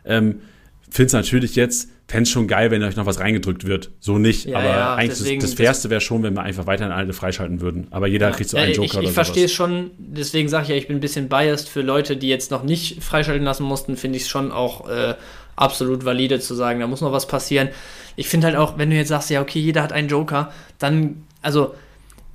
Ähm, 0.05 0.41
finde 0.89 1.07
es 1.07 1.13
natürlich 1.13 1.55
jetzt, 1.55 1.89
fände 2.07 2.23
es 2.23 2.29
schon 2.29 2.47
geil, 2.47 2.71
wenn 2.71 2.83
euch 2.83 2.95
noch 2.95 3.05
was 3.05 3.19
reingedrückt 3.19 3.65
wird. 3.65 3.91
So 3.99 4.17
nicht. 4.17 4.45
Ja, 4.45 4.59
aber 4.59 4.69
ja, 4.69 4.95
eigentlich 4.95 5.17
deswegen, 5.19 5.41
das, 5.41 5.51
das 5.51 5.57
Fairste 5.57 5.89
wäre 5.89 6.01
schon, 6.01 6.23
wenn 6.23 6.33
wir 6.33 6.43
einfach 6.43 6.67
weiterhin 6.67 6.93
alle 6.93 7.13
freischalten 7.13 7.61
würden. 7.61 7.87
Aber 7.91 8.07
jeder 8.07 8.29
ja. 8.29 8.35
kriegt 8.35 8.49
so 8.49 8.57
einen 8.57 8.73
Joker 8.73 8.99
ich, 8.99 9.03
ich 9.03 9.09
Ich 9.09 9.11
verstehe 9.11 9.45
es 9.45 9.53
schon, 9.53 9.91
deswegen 9.97 10.47
sage 10.49 10.63
ich 10.63 10.69
ja, 10.69 10.75
ich 10.75 10.87
bin 10.87 10.97
ein 10.97 11.01
bisschen 11.01 11.29
biased 11.29 11.67
für 11.67 11.81
Leute, 11.81 12.17
die 12.17 12.29
jetzt 12.29 12.51
noch 12.51 12.63
nicht 12.63 13.03
freischalten 13.03 13.43
lassen 13.43 13.63
mussten, 13.63 13.97
finde 13.97 14.17
ich 14.17 14.23
es 14.23 14.29
schon 14.29 14.51
auch 14.51 14.87
äh, 14.89 15.15
absolut 15.55 16.05
valide 16.05 16.39
zu 16.39 16.53
sagen, 16.53 16.79
da 16.79 16.87
muss 16.87 17.01
noch 17.01 17.11
was 17.11 17.27
passieren. 17.27 17.69
Ich 18.15 18.27
finde 18.27 18.47
halt 18.47 18.55
auch, 18.55 18.77
wenn 18.77 18.89
du 18.89 18.95
jetzt 18.95 19.09
sagst, 19.09 19.29
ja, 19.29 19.41
okay, 19.41 19.59
jeder 19.59 19.81
hat 19.81 19.91
einen 19.91 20.07
Joker, 20.07 20.51
dann 20.79 21.23
also 21.41 21.73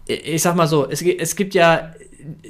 ich 0.07 0.43
sag 0.43 0.57
mal 0.57 0.67
so, 0.67 0.89
es, 0.89 1.03
es 1.03 1.37
gibt 1.37 1.55
ja, 1.55 1.93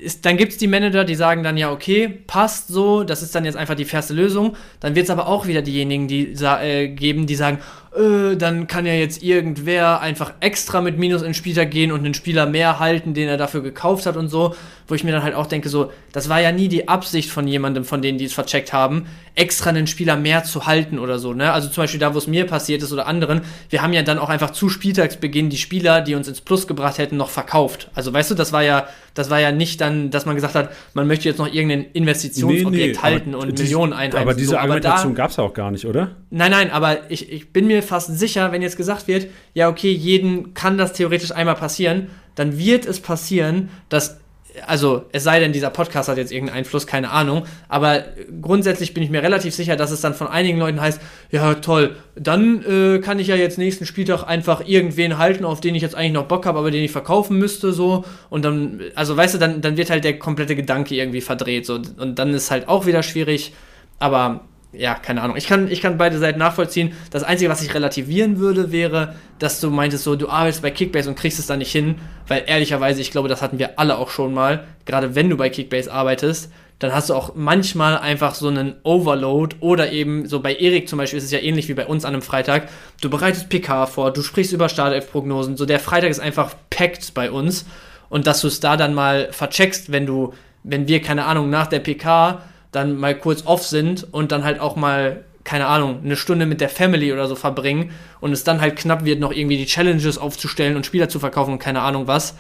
es, 0.05 0.21
dann 0.21 0.37
gibt 0.37 0.53
es 0.53 0.59
die 0.59 0.67
Manager, 0.67 1.05
die 1.05 1.15
sagen 1.15 1.43
dann 1.43 1.57
ja, 1.57 1.71
okay, 1.71 2.09
passt 2.27 2.69
so, 2.69 3.05
das 3.05 3.23
ist 3.23 3.35
dann 3.35 3.45
jetzt 3.45 3.57
einfach 3.57 3.75
die 3.75 3.85
fairste 3.85 4.15
Lösung. 4.15 4.57
Dann 4.81 4.95
wird 4.95 5.05
es 5.05 5.11
aber 5.11 5.27
auch 5.27 5.47
wieder 5.47 5.63
diejenigen 5.63 6.09
die, 6.09 6.33
äh, 6.33 6.89
geben, 6.89 7.27
die 7.27 7.35
sagen, 7.35 7.59
äh, 7.95 8.37
dann 8.37 8.69
kann 8.69 8.87
ja 8.87 8.95
jetzt 8.95 9.23
irgendwer 9.23 10.01
einfach 10.01 10.35
extra 10.41 10.81
mit 10.81 10.99
Minus 10.99 11.23
in 11.23 11.35
Spieltag 11.35 11.71
gehen 11.73 11.91
und 11.91 12.01
einen 12.01 12.15
Spieler 12.15 12.47
mehr 12.47 12.79
halten, 12.79 13.15
den 13.15 13.29
er 13.29 13.37
dafür 13.37 13.63
gekauft 13.63 14.07
hat 14.07 14.17
und 14.17 14.29
so, 14.29 14.55
wo 14.87 14.95
ich 14.95 15.03
mir 15.03 15.11
dann 15.11 15.25
halt 15.25 15.35
auch 15.35 15.47
denke, 15.47 15.69
so, 15.69 15.91
das 16.13 16.29
war 16.29 16.41
ja 16.41 16.53
nie 16.53 16.69
die 16.69 16.89
Absicht 16.89 17.31
von 17.31 17.49
jemandem, 17.49 17.85
von 17.85 18.01
denen, 18.01 18.19
die 18.19 18.27
es 18.27 18.33
vercheckt 18.33 18.73
haben, 18.73 19.07
extra 19.35 19.71
einen 19.71 19.89
Spieler 19.89 20.17
mehr 20.17 20.45
zu 20.45 20.67
halten 20.67 20.99
oder 21.01 21.19
so, 21.19 21.33
ne? 21.33 21.53
Also 21.53 21.69
zum 21.69 21.83
Beispiel 21.83 22.01
da, 22.01 22.15
wo 22.15 22.19
es 22.19 22.27
mir 22.29 22.47
passiert 22.47 22.83
ist 22.83 22.93
oder 22.93 23.07
anderen, 23.07 23.41
wir 23.71 23.83
haben 23.83 23.93
ja 23.93 24.03
dann 24.03 24.19
auch 24.19 24.29
einfach 24.29 24.51
zu 24.51 24.69
Spieltagsbeginn 24.69 25.51
die 25.51 25.59
Spieler, 25.59 26.01
die 26.01 26.15
uns 26.15 26.29
ins 26.29 26.41
Plus 26.41 26.69
gebracht 26.69 26.99
hätten, 26.99 27.17
noch 27.17 27.31
verkauft. 27.31 27.91
Also 27.95 28.13
weißt 28.13 28.31
du, 28.31 28.35
das 28.37 28.53
war 28.53 28.63
ja, 28.63 28.87
das 29.21 29.29
war 29.29 29.39
ja 29.39 29.53
nicht 29.53 29.81
dann, 29.81 30.11
dass 30.11 30.25
man 30.25 30.35
gesagt 30.35 30.55
hat, 30.55 30.71
man 30.95 31.07
möchte 31.07 31.29
jetzt 31.29 31.39
noch 31.39 31.53
irgendein 31.53 31.85
Investitionsobjekt 31.93 32.73
nee, 32.73 32.87
nee, 32.87 32.99
halten 32.99 33.35
und 33.35 33.59
die, 33.59 33.63
Millionen 33.65 33.93
einheimsen. 33.93 34.19
Aber 34.23 34.35
diese 34.35 34.51
so, 34.51 34.57
Argumentation 34.57 35.15
gab 35.15 35.31
es 35.31 35.37
ja 35.37 35.45
auch 35.45 35.53
gar 35.53 35.71
nicht, 35.71 35.85
oder? 35.85 36.17
Nein, 36.31 36.51
nein, 36.51 36.71
aber 36.71 37.11
ich, 37.11 37.31
ich 37.31 37.53
bin 37.53 37.67
mir 37.67 37.83
fast 37.83 38.19
sicher, 38.19 38.51
wenn 38.51 38.63
jetzt 38.63 38.79
gesagt 38.79 39.09
wird, 39.09 39.27
ja, 39.53 39.69
okay, 39.69 39.93
jeden 39.93 40.55
kann 40.55 40.79
das 40.79 40.95
theoretisch 40.95 41.33
einmal 41.33 41.55
passieren, 41.55 42.09
dann 42.35 42.59
wird 42.59 42.87
es 42.87 43.01
passieren, 43.01 43.69
dass 43.91 44.21
also 44.67 45.07
es 45.13 45.25
sei 45.25 45.41
denn, 45.41 45.53
dieser 45.53 45.71
Podcast 45.71 46.09
hat 46.09 46.19
jetzt 46.19 46.33
irgendeinen 46.33 46.59
Einfluss, 46.59 46.87
keine 46.87 47.11
Ahnung, 47.11 47.45
aber 47.69 48.05
grundsätzlich 48.41 48.95
bin 48.95 49.03
ich 49.03 49.11
mir 49.11 49.23
relativ 49.23 49.55
sicher, 49.55 49.77
dass 49.77 49.91
es 49.91 50.01
dann 50.01 50.15
von 50.15 50.27
einigen 50.27 50.59
Leuten 50.59 50.81
heißt, 50.81 51.01
ja 51.31 51.55
toll, 51.55 51.97
dann 52.17 52.65
äh, 52.65 52.99
kann 52.99 53.19
ich 53.19 53.29
ja 53.29 53.37
jetzt 53.37 53.59
nächsten 53.59 53.87
Spieltag 53.87 54.25
einfach 54.25 54.67
irgendwen 54.67 55.19
halten, 55.19 55.45
auf 55.45 55.61
den 55.61 55.75
ich 55.75 55.83
jetzt 55.83 55.95
eigentlich 55.95 56.13
noch 56.13 56.27
Bock 56.27 56.47
habe, 56.47 56.59
aber 56.59 56.71
den 56.71 56.85
ich 56.85 56.93
verkaufen 56.93 57.39
müsste, 57.39 57.73
so. 57.73 58.05
Und 58.29 58.45
dann, 58.45 58.81
also 58.95 59.17
weißt 59.17 59.35
du, 59.35 59.39
dann, 59.39 59.61
dann 59.61 59.77
wird 59.77 59.91
halt 59.91 60.05
der 60.05 60.19
komplette 60.19 60.57
Gedanke 60.57 60.95
irgendwie 60.95 61.21
verdreht, 61.21 61.67
so. 61.67 61.75
Und 61.75 62.19
dann 62.19 62.35
ist 62.35 62.51
halt 62.51 62.69
auch 62.69 62.87
wieder 62.87 63.03
schwierig, 63.03 63.53
aber 63.99 64.45
ja, 64.73 64.95
keine 64.95 65.23
Ahnung. 65.23 65.37
Ich 65.37 65.49
kann, 65.49 65.71
ich 65.71 65.81
kann 65.81 65.99
beide 65.99 66.19
Seiten 66.19 66.39
nachvollziehen. 66.39 66.93
Das 67.11 67.25
Einzige, 67.25 67.51
was 67.51 67.63
ich 67.63 67.75
relativieren 67.75 68.39
würde, 68.39 68.71
wäre, 68.71 69.15
dass 69.41 69.61
du 69.61 69.71
meintest, 69.71 70.05
so, 70.05 70.15
du 70.15 70.29
arbeitest 70.29 70.63
bei 70.63 70.71
Kickbase 70.71 71.09
und 71.09 71.17
kriegst 71.17 71.41
es 71.41 71.47
da 71.47 71.57
nicht 71.57 71.73
hin, 71.73 71.97
weil 72.29 72.45
ehrlicherweise, 72.47 73.01
ich 73.01 73.11
glaube, 73.11 73.29
das 73.29 73.43
hatten 73.43 73.59
wir 73.59 73.79
alle 73.81 73.99
auch 73.99 74.11
schon 74.11 74.33
mal. 74.33 74.65
Gerade 74.87 75.17
wenn 75.17 75.29
du 75.29 75.37
bei 75.37 75.51
Kickbase 75.51 75.93
arbeitest, 75.93 76.53
dann 76.79 76.95
hast 76.95 77.11
du 77.11 77.15
auch 77.15 77.35
manchmal 77.35 77.99
einfach 77.99 78.35
so 78.35 78.49
einen 78.49 78.77
Overload 78.85 79.57
oder 79.61 79.93
eben, 79.93 80.27
so 80.27 80.41
bei 80.41 80.55
Erik 80.55 80.89
zum 80.89 80.99
Beispiel 80.99 81.19
ist 81.19 81.25
es 81.25 81.33
ja 81.33 81.41
ähnlich 81.41 81.69
wie 81.69 81.75
bei 81.75 81.87
uns 81.87 82.05
an 82.05 82.15
einem 82.15 82.23
Freitag. 82.23 82.69
Du 83.03 83.11
bereitest 83.11 83.49
PK 83.49 83.87
vor, 83.87 84.13
du 84.13 84.23
sprichst 84.23 84.53
über 84.53 84.69
Startelf-Prognosen. 84.69 85.57
So, 85.57 85.67
der 85.67 85.81
Freitag 85.81 86.11
ist 86.11 86.21
einfach 86.21 86.55
packed 86.71 87.13
bei 87.13 87.31
uns. 87.31 87.67
Und 88.09 88.27
dass 88.27 88.41
du 88.41 88.47
es 88.47 88.61
da 88.61 88.77
dann 88.77 88.95
mal 88.95 89.29
vercheckst, 89.31 89.93
wenn 89.93 90.07
du, 90.07 90.33
wenn 90.63 90.89
wir, 90.89 91.03
keine 91.03 91.27
Ahnung, 91.27 91.51
nach 91.51 91.67
der 91.67 91.81
PK 91.81 92.41
dann 92.73 92.97
mal 92.97 93.17
kurz 93.17 93.47
off 93.47 93.67
sind 93.67 94.07
und 94.13 94.33
dann 94.33 94.45
halt 94.45 94.61
auch 94.61 94.77
mal, 94.77 95.25
keine 95.45 95.67
Ahnung, 95.67 96.01
eine 96.05 96.17
Stunde 96.17 96.47
mit 96.47 96.61
der 96.61 96.69
Family 96.69 97.13
oder 97.13 97.27
so 97.27 97.35
verbringen 97.35 97.91
und 98.21 98.33
es 98.33 98.45
dann 98.45 98.61
halt 98.61 98.77
knapp 98.77 99.05
wird, 99.05 99.21
noch 99.21 99.33
irgendwie 99.33 99.57
die 99.57 99.67
Challenges 99.67 100.19
aufzustellen 100.19 100.77
und 100.77 100.87
Spieler 100.87 101.09
zu 101.09 101.19
verkaufen 101.19 101.53
und 101.53 101.59
keine 101.59 101.81
Ahnung 101.81 102.07
was. 102.07 102.37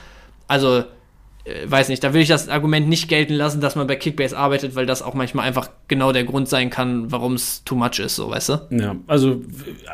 Also, 0.47 0.85
äh, 1.44 1.69
weiß 1.70 1.89
nicht, 1.89 2.05
da 2.05 2.12
will 2.12 2.20
ich 2.20 2.28
das 2.28 2.48
Argument 2.48 2.89
nicht 2.89 3.09
gelten 3.09 3.32
lassen, 3.32 3.61
dass 3.61 3.74
man 3.74 3.86
bei 3.86 3.97
Kickbase 3.97 4.36
arbeitet, 4.36 4.77
weil 4.77 4.86
das 4.86 5.02
auch 5.02 5.15
manchmal 5.15 5.47
einfach 5.47 5.70
genau 5.89 6.12
der 6.12 6.24
Grund 6.24 6.48
sein 6.48 6.70
kann, 6.70 7.11
warum 7.11 7.35
es 7.35 7.65
too 7.65 7.74
much 7.74 7.98
ist, 7.98 8.16
so 8.16 8.31
weißt 8.31 8.48
du? 8.51 8.61
Ja, 8.70 8.97
also 9.07 9.43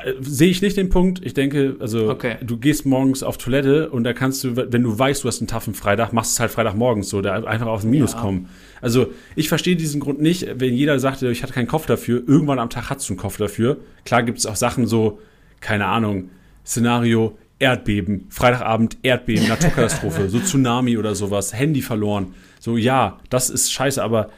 äh, 0.05 0.13
sehe 0.21 0.51
ich 0.51 0.61
nicht 0.61 0.77
den 0.77 0.91
Punkt. 0.91 1.25
Ich 1.25 1.35
denke, 1.35 1.77
also 1.79 2.11
okay. 2.11 2.37
du 2.43 2.59
gehst 2.59 2.85
morgens 2.85 3.23
auf 3.23 3.39
Toilette 3.39 3.91
und 3.91 4.05
da 4.05 4.13
kannst 4.13 4.45
du, 4.45 4.57
wenn 4.57 4.83
du 4.83 4.99
weißt, 4.99 5.25
du 5.25 5.29
hast 5.29 5.41
einen 5.41 5.49
taffen 5.49 5.73
Freitag, 5.73 6.13
machst 6.13 6.33
es 6.33 6.41
halt 6.41 6.51
Freitagmorgens 6.51 7.09
so, 7.09 7.23
da 7.23 7.35
einfach 7.45 7.69
auf 7.69 7.83
den 7.83 7.91
Minus 7.91 8.13
ja. 8.13 8.21
kommen. 8.21 8.49
Also 8.87 9.13
ich 9.35 9.49
verstehe 9.49 9.75
diesen 9.75 10.01
Grund 10.01 10.21
nicht, 10.21 10.47
wenn 10.61 10.73
jeder 10.73 11.01
sagt, 11.01 11.21
ich 11.21 11.43
hatte 11.43 11.53
keinen 11.53 11.67
Kopf 11.67 11.87
dafür, 11.87 12.23
irgendwann 12.25 12.61
am 12.61 12.71
Tag 12.71 12.89
hast 12.89 13.09
du 13.09 13.15
einen 13.15 13.19
Kopf 13.19 13.37
dafür. 13.37 13.79
Klar 14.05 14.23
gibt 14.23 14.39
es 14.39 14.47
auch 14.47 14.55
Sachen 14.55 14.87
so, 14.87 15.19
keine 15.59 15.87
Ahnung, 15.87 16.31
Szenario, 16.65 17.37
Erdbeben, 17.59 18.27
Freitagabend 18.31 18.99
Erdbeben, 19.03 19.49
Naturkatastrophe, 19.49 20.29
so 20.29 20.39
Tsunami 20.39 20.99
oder 20.99 21.17
sowas, 21.17 21.53
Handy 21.53 21.83
verloren. 21.83 22.35
So, 22.61 22.77
ja, 22.77 23.19
das 23.29 23.51
ist 23.51 23.73
scheiße, 23.73 24.01
aber 24.01 24.31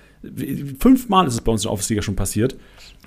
fünfmal 0.80 1.26
ist 1.26 1.34
es 1.34 1.42
bei 1.42 1.52
uns 1.52 1.64
in 1.64 1.66
der 1.66 1.72
Office-Liga 1.72 2.00
schon 2.00 2.16
passiert. 2.16 2.56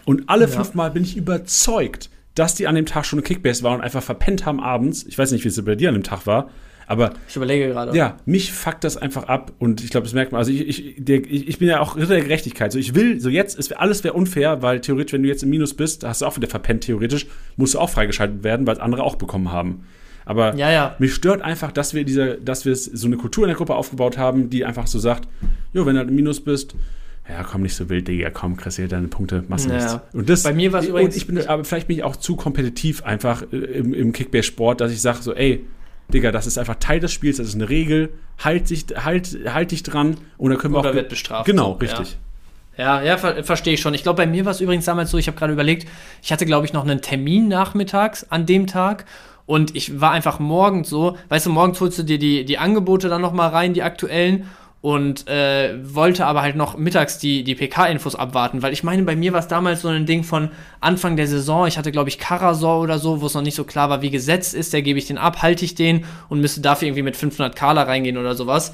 Und 0.06 0.30
alle 0.30 0.46
ja. 0.46 0.48
fünfmal 0.48 0.92
bin 0.92 1.02
ich 1.02 1.18
überzeugt, 1.18 2.12
dass 2.36 2.54
die 2.54 2.68
an 2.68 2.76
dem 2.76 2.86
Tag 2.86 3.08
schon 3.08 3.18
eine 3.18 3.24
Kickbase 3.24 3.64
waren 3.64 3.80
und 3.80 3.82
einfach 3.82 4.04
verpennt 4.04 4.46
haben 4.46 4.60
abends. 4.60 5.08
Ich 5.08 5.18
weiß 5.18 5.32
nicht, 5.32 5.44
wie 5.44 5.48
es 5.48 5.66
bei 5.66 5.74
dir 5.74 5.90
an 5.90 5.96
dem 5.96 6.04
Tag 6.04 6.28
war. 6.28 6.52
Aber 6.92 7.14
ich 7.26 7.38
überlege 7.38 7.70
gerade. 7.70 7.98
Ja, 7.98 8.18
mich 8.26 8.52
fuckt 8.52 8.84
das 8.84 8.98
einfach 8.98 9.24
ab 9.24 9.54
und 9.60 9.82
ich 9.82 9.92
glaube, 9.92 10.04
das 10.04 10.14
merkt 10.14 10.34
man. 10.34 10.40
Also 10.40 10.52
ich, 10.52 10.68
ich, 10.68 10.96
der, 10.98 11.20
ich, 11.20 11.58
bin 11.58 11.70
ja 11.70 11.80
auch 11.80 11.96
Ritter 11.96 12.08
der 12.08 12.22
Gerechtigkeit. 12.22 12.74
So 12.74 12.80
ich 12.80 12.94
will, 12.96 13.22
so 13.22 13.30
jetzt 13.30 13.58
ist 13.58 13.78
alles 13.78 14.04
wäre 14.04 14.14
unfair, 14.14 14.62
weil 14.62 14.82
theoretisch, 14.82 15.14
wenn 15.14 15.24
du 15.24 15.30
jetzt 15.30 15.42
im 15.42 15.52
Minus 15.52 15.74
bist, 15.74 16.04
hast 16.04 16.22
du 16.22 16.26
auch 16.26 16.36
wieder 16.36 16.50
verpennt 16.50 16.84
theoretisch, 16.84 17.28
musst 17.56 17.76
du 17.76 17.80
auch 17.80 17.90
freigeschaltet 17.90 18.44
werden, 18.44 18.68
weil 18.68 18.76
es 18.76 18.82
andere 18.82 19.04
auch 19.04 19.16
bekommen 19.16 19.54
haben. 19.54 19.86
Aber 20.26 20.54
ja, 20.56 20.70
ja. 20.70 20.96
mich 21.00 21.14
stört 21.14 21.42
einfach, 21.42 21.72
dass 21.72 21.94
wir 21.94 22.04
diese, 22.04 22.36
dass 22.36 22.66
wir 22.66 22.76
so 22.76 23.08
eine 23.08 23.16
Kultur 23.16 23.46
in 23.46 23.48
der 23.48 23.56
Gruppe 23.56 23.74
aufgebaut 23.74 24.18
haben, 24.18 24.50
die 24.50 24.66
einfach 24.66 24.86
so 24.86 25.00
sagt, 25.00 25.30
jo, 25.72 25.86
wenn 25.86 25.94
du 25.94 26.00
halt 26.00 26.10
im 26.10 26.16
Minus 26.16 26.42
bist, 26.42 26.76
ja, 27.30 27.44
komm 27.44 27.62
nicht 27.62 27.76
so 27.76 27.88
wild, 27.88 28.10
Digga, 28.10 28.32
komm, 28.32 28.58
kassier 28.58 28.90
deine 28.90 29.08
Punkte, 29.08 29.46
machst 29.48 29.66
du 29.66 29.70
naja. 29.70 30.04
Und 30.12 30.30
das, 30.30 30.44
Bei 30.44 30.52
mir 30.52 30.74
war 30.74 30.82
es 30.82 30.88
übrigens. 30.88 31.16
ich 31.16 31.26
bin, 31.26 31.48
aber 31.48 31.64
vielleicht 31.64 31.88
bin 31.88 31.96
ich 31.96 32.04
auch 32.04 32.18
zu 32.18 32.36
kompetitiv 32.36 33.04
einfach 33.04 33.44
äh, 33.54 33.56
im, 33.56 33.94
im 33.94 34.12
Kickbase-Sport, 34.12 34.82
dass 34.82 34.92
ich 34.92 35.00
sage 35.00 35.20
so, 35.22 35.34
ey, 35.34 35.66
Digga, 36.12 36.32
das 36.32 36.48
ist 36.48 36.58
einfach 36.58 36.76
Teil 36.76 37.00
des 37.00 37.12
Spiels, 37.12 37.38
das 37.38 37.48
ist 37.48 37.56
eine 37.56 37.70
Regel, 37.70 38.14
halt 38.40 38.70
dich, 38.70 38.86
halt, 38.96 39.38
halt 39.48 39.72
dich 39.72 39.84
dran 39.84 40.18
und 40.38 40.52
dann 40.52 40.60
können 40.60 40.74
wir 40.74 40.80
Oder 40.80 40.92
auch. 40.92 40.96
wird 40.96 41.10
bestraft. 41.10 41.46
Genau, 41.46 41.74
richtig. 41.74 42.18
Ja, 42.78 43.02
ja, 43.02 43.04
ja 43.04 43.18
ver 43.18 43.44
verstehe 43.44 43.74
ich 43.74 43.82
schon. 43.82 43.94
Ich 43.94 44.04
glaube, 44.04 44.18
bei 44.18 44.28
mir 44.28 44.46
war 44.46 44.52
es 44.52 44.62
übrigens 44.62 44.86
damals 44.86 45.12
so, 45.12 45.18
ich 45.18 45.28
habe 45.28 45.38
gerade 45.38 45.54
überlegt, 45.54 45.88
ich 46.22 46.32
hatte, 46.32 46.46
glaube 46.46 46.66
ich, 46.66 46.74
noch 46.74 46.84
einen 46.84 47.02
Termin 47.02 47.48
nachmittags 47.48 48.26
an 48.30 48.46
dem 48.46 48.68
Tag 48.68 49.06
und 49.46 49.76
ich 49.76 50.00
war 50.00 50.12
einfach 50.12 50.40
morgens 50.40 50.90
so, 50.90 51.18
weißt 51.30 51.48
du, 51.48 51.50
morgens 51.50 51.82
holst 51.82 52.00
du 52.00 52.04
dir 52.04 52.20
die, 52.20 52.46
die 52.46 52.58
Angebote 52.58 53.10
dann 53.10 53.22
nochmal 53.22 53.50
rein, 53.50 53.74
die 53.74 53.84
aktuellen 53.84 54.50
und 54.82 55.28
äh, 55.28 55.78
wollte 55.84 56.26
aber 56.26 56.42
halt 56.42 56.56
noch 56.56 56.76
mittags 56.76 57.20
die, 57.20 57.44
die 57.44 57.54
PK-Infos 57.54 58.16
abwarten, 58.16 58.64
weil 58.64 58.74
ich 58.74 58.84
meine, 58.84 59.04
bei 59.04 59.16
mir 59.16 59.32
war 59.32 59.40
es 59.40 59.48
damals 59.48 59.82
so 59.82 59.90
ein 59.90 60.08
Ding 60.08 60.24
von 60.24 60.50
Anfang 60.80 61.16
der 61.18 61.28
Saison, 61.28 61.68
ich 61.68 61.78
hatte 61.78 61.92
glaube 61.92 62.10
ich 62.10 62.18
Karasor 62.18 62.82
oder 62.82 62.98
so, 62.98 63.22
wo 63.22 63.28
es 63.28 63.36
noch 63.36 63.44
nicht 63.44 63.56
so 63.56 63.64
klar 63.64 63.90
war, 63.92 64.02
wie 64.02 64.10
gesetzt 64.10 64.56
ist, 64.56 64.74
der 64.74 64.82
gebe 64.82 64.98
ich 64.98 65.06
den 65.06 65.20
ab, 65.20 65.44
halte 65.44 65.66
ich 65.66 65.76
den 65.76 66.06
und 66.30 66.42
müsste 66.42 66.62
dafür 66.62 66.88
irgendwie 66.88 67.04
mit 67.04 67.16
500 67.16 67.56
Kala 67.56 67.84
reingehen 67.84 68.18
oder 68.18 68.34
sowas. 68.34 68.74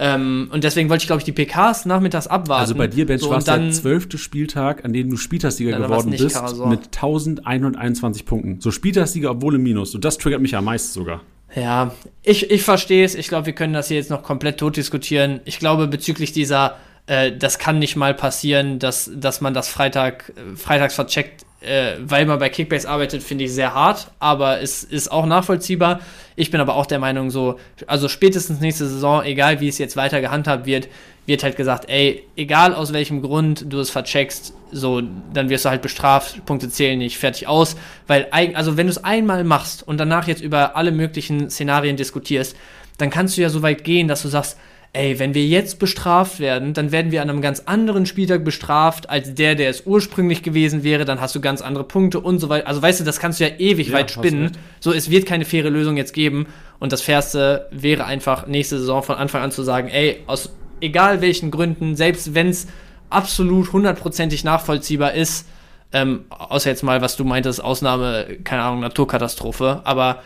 Ähm, 0.00 0.48
und 0.52 0.62
deswegen 0.62 0.88
wollte 0.90 1.02
ich, 1.02 1.08
glaube 1.08 1.18
ich, 1.18 1.24
die 1.24 1.32
PKs 1.32 1.84
nachmittags 1.84 2.28
abwarten. 2.28 2.60
Also 2.60 2.76
bei 2.76 2.86
dir, 2.86 3.04
Bench, 3.04 3.20
so, 3.20 3.30
war 3.30 3.38
es 3.38 3.44
der 3.44 3.72
zwölfte 3.72 4.16
Spieltag, 4.16 4.84
an 4.84 4.92
dem 4.92 5.10
du 5.10 5.16
Spieltagssieger 5.16 5.76
geworden 5.76 6.10
bist, 6.12 6.36
Karasor. 6.36 6.68
mit 6.68 6.86
1121 6.86 8.24
Punkten. 8.24 8.60
So 8.60 8.70
Spieltagssieger, 8.70 9.32
obwohl 9.32 9.56
im 9.56 9.64
Minus. 9.64 9.96
Und 9.96 10.04
das 10.04 10.16
triggert 10.16 10.40
mich 10.40 10.54
am 10.54 10.66
meisten 10.66 10.92
sogar. 10.92 11.22
Ja, 11.54 11.92
ich, 12.22 12.50
ich 12.50 12.62
verstehe 12.62 13.04
es. 13.04 13.14
Ich 13.14 13.28
glaube, 13.28 13.46
wir 13.46 13.54
können 13.54 13.72
das 13.72 13.88
hier 13.88 13.96
jetzt 13.96 14.10
noch 14.10 14.22
komplett 14.22 14.58
tot 14.58 14.76
diskutieren. 14.76 15.40
Ich 15.44 15.58
glaube, 15.58 15.86
bezüglich 15.88 16.32
dieser, 16.32 16.76
äh, 17.06 17.32
das 17.32 17.58
kann 17.58 17.78
nicht 17.78 17.96
mal 17.96 18.14
passieren, 18.14 18.78
dass, 18.78 19.10
dass 19.14 19.40
man 19.40 19.54
das 19.54 19.68
Freitag, 19.68 20.32
äh, 20.36 20.56
freitags 20.56 20.94
vercheckt, 20.94 21.44
äh, 21.60 21.94
weil 22.00 22.26
man 22.26 22.38
bei 22.38 22.50
Kickbase 22.50 22.88
arbeitet, 22.88 23.22
finde 23.22 23.44
ich 23.44 23.52
sehr 23.52 23.74
hart, 23.74 24.10
aber 24.20 24.60
es 24.60 24.84
ist 24.84 25.10
auch 25.10 25.26
nachvollziehbar. 25.26 26.00
Ich 26.36 26.50
bin 26.50 26.60
aber 26.60 26.76
auch 26.76 26.86
der 26.86 26.98
Meinung, 26.98 27.30
so, 27.30 27.58
also 27.86 28.08
spätestens 28.08 28.60
nächste 28.60 28.86
Saison, 28.86 29.24
egal 29.24 29.60
wie 29.60 29.68
es 29.68 29.78
jetzt 29.78 29.96
weiter 29.96 30.20
gehandhabt 30.20 30.66
wird, 30.66 30.88
wird 31.28 31.42
halt 31.42 31.56
gesagt, 31.56 31.88
ey, 31.88 32.24
egal 32.36 32.74
aus 32.74 32.92
welchem 32.92 33.20
Grund 33.20 33.66
du 33.68 33.78
es 33.78 33.90
vercheckst, 33.90 34.54
so, 34.72 35.02
dann 35.32 35.50
wirst 35.50 35.66
du 35.66 35.68
halt 35.68 35.82
bestraft, 35.82 36.44
Punkte 36.46 36.70
zählen 36.70 36.98
nicht, 36.98 37.18
fertig 37.18 37.46
aus. 37.46 37.76
Weil, 38.06 38.28
also 38.30 38.76
wenn 38.76 38.86
du 38.86 38.90
es 38.90 39.04
einmal 39.04 39.44
machst 39.44 39.86
und 39.86 39.98
danach 39.98 40.26
jetzt 40.26 40.42
über 40.42 40.74
alle 40.74 40.90
möglichen 40.90 41.50
Szenarien 41.50 41.96
diskutierst, 41.96 42.56
dann 42.96 43.10
kannst 43.10 43.36
du 43.36 43.42
ja 43.42 43.50
so 43.50 43.62
weit 43.62 43.84
gehen, 43.84 44.08
dass 44.08 44.22
du 44.22 44.28
sagst, 44.28 44.56
ey, 44.94 45.18
wenn 45.18 45.34
wir 45.34 45.44
jetzt 45.44 45.78
bestraft 45.78 46.40
werden, 46.40 46.72
dann 46.72 46.92
werden 46.92 47.12
wir 47.12 47.20
an 47.20 47.28
einem 47.28 47.42
ganz 47.42 47.60
anderen 47.66 48.06
Spieltag 48.06 48.42
bestraft, 48.42 49.10
als 49.10 49.34
der, 49.34 49.54
der 49.54 49.68
es 49.68 49.82
ursprünglich 49.84 50.42
gewesen 50.42 50.82
wäre, 50.82 51.04
dann 51.04 51.20
hast 51.20 51.34
du 51.34 51.42
ganz 51.42 51.60
andere 51.60 51.84
Punkte 51.84 52.20
und 52.20 52.38
so 52.38 52.48
weiter. 52.48 52.66
Also 52.66 52.80
weißt 52.80 53.00
du, 53.00 53.04
das 53.04 53.20
kannst 53.20 53.38
du 53.38 53.44
ja 53.44 53.54
ewig 53.58 53.88
ja, 53.88 53.98
weit 53.98 54.10
spinnen. 54.10 54.52
So, 54.80 54.92
es 54.94 55.10
wird 55.10 55.26
keine 55.26 55.44
faire 55.44 55.68
Lösung 55.68 55.98
jetzt 55.98 56.14
geben. 56.14 56.46
Und 56.78 56.92
das 56.92 57.02
Fairste 57.02 57.68
wäre 57.70 58.06
einfach 58.06 58.46
nächste 58.46 58.78
Saison 58.78 59.02
von 59.02 59.16
Anfang 59.16 59.42
an 59.42 59.50
zu 59.50 59.62
sagen, 59.62 59.88
ey, 59.88 60.22
aus 60.26 60.52
egal 60.80 61.20
welchen 61.20 61.50
Gründen, 61.50 61.96
selbst 61.96 62.34
wenn 62.34 62.48
es 62.48 62.66
absolut 63.10 63.72
hundertprozentig 63.72 64.44
nachvollziehbar 64.44 65.14
ist, 65.14 65.46
ähm, 65.92 66.24
außer 66.28 66.68
jetzt 66.68 66.82
mal, 66.82 67.00
was 67.00 67.16
du 67.16 67.24
meintest, 67.24 67.64
Ausnahme, 67.64 68.38
keine 68.44 68.62
Ahnung, 68.62 68.80
Naturkatastrophe, 68.80 69.80
aber 69.84 70.22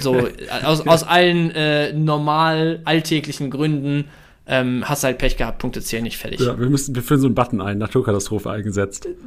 so 0.00 0.16
aus, 0.64 0.86
aus 0.86 1.02
allen 1.02 1.50
äh, 1.50 1.92
normal 1.92 2.80
alltäglichen 2.84 3.50
Gründen 3.50 4.06
ähm, 4.46 4.84
hast 4.86 5.02
du 5.02 5.06
halt 5.06 5.18
Pech 5.18 5.36
gehabt, 5.36 5.58
Punkte 5.58 5.82
zählen 5.82 6.04
nicht 6.04 6.16
fertig. 6.16 6.40
Ja, 6.40 6.58
wir 6.58 6.68
müssen, 6.68 6.94
wir 6.94 7.02
führen 7.02 7.20
so 7.20 7.26
einen 7.26 7.34
Button 7.34 7.60
ein, 7.60 7.78
Naturkatastrophe 7.78 8.50
eingesetzt. 8.50 9.08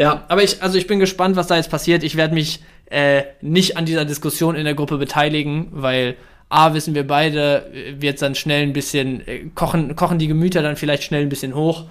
Ja, 0.00 0.24
aber 0.28 0.42
ich, 0.42 0.62
also 0.62 0.78
ich 0.78 0.86
bin 0.86 0.98
gespannt, 0.98 1.36
was 1.36 1.48
da 1.48 1.56
jetzt 1.56 1.70
passiert. 1.70 2.02
Ich 2.04 2.16
werde 2.16 2.32
mich 2.32 2.62
äh, 2.86 3.24
nicht 3.42 3.76
an 3.76 3.84
dieser 3.84 4.06
Diskussion 4.06 4.54
in 4.54 4.64
der 4.64 4.72
Gruppe 4.72 4.96
beteiligen, 4.96 5.68
weil 5.72 6.16
A, 6.50 6.74
wissen 6.74 6.96
wir 6.96 7.06
beide, 7.06 7.70
wird 7.98 8.20
dann 8.20 8.34
schnell 8.34 8.64
ein 8.64 8.72
bisschen, 8.72 9.26
äh, 9.26 9.44
kochen, 9.54 9.94
kochen 9.94 10.18
die 10.18 10.26
Gemüter 10.26 10.62
dann 10.62 10.76
vielleicht 10.76 11.04
schnell 11.04 11.22
ein 11.22 11.28
bisschen 11.28 11.54
hoch. 11.54 11.84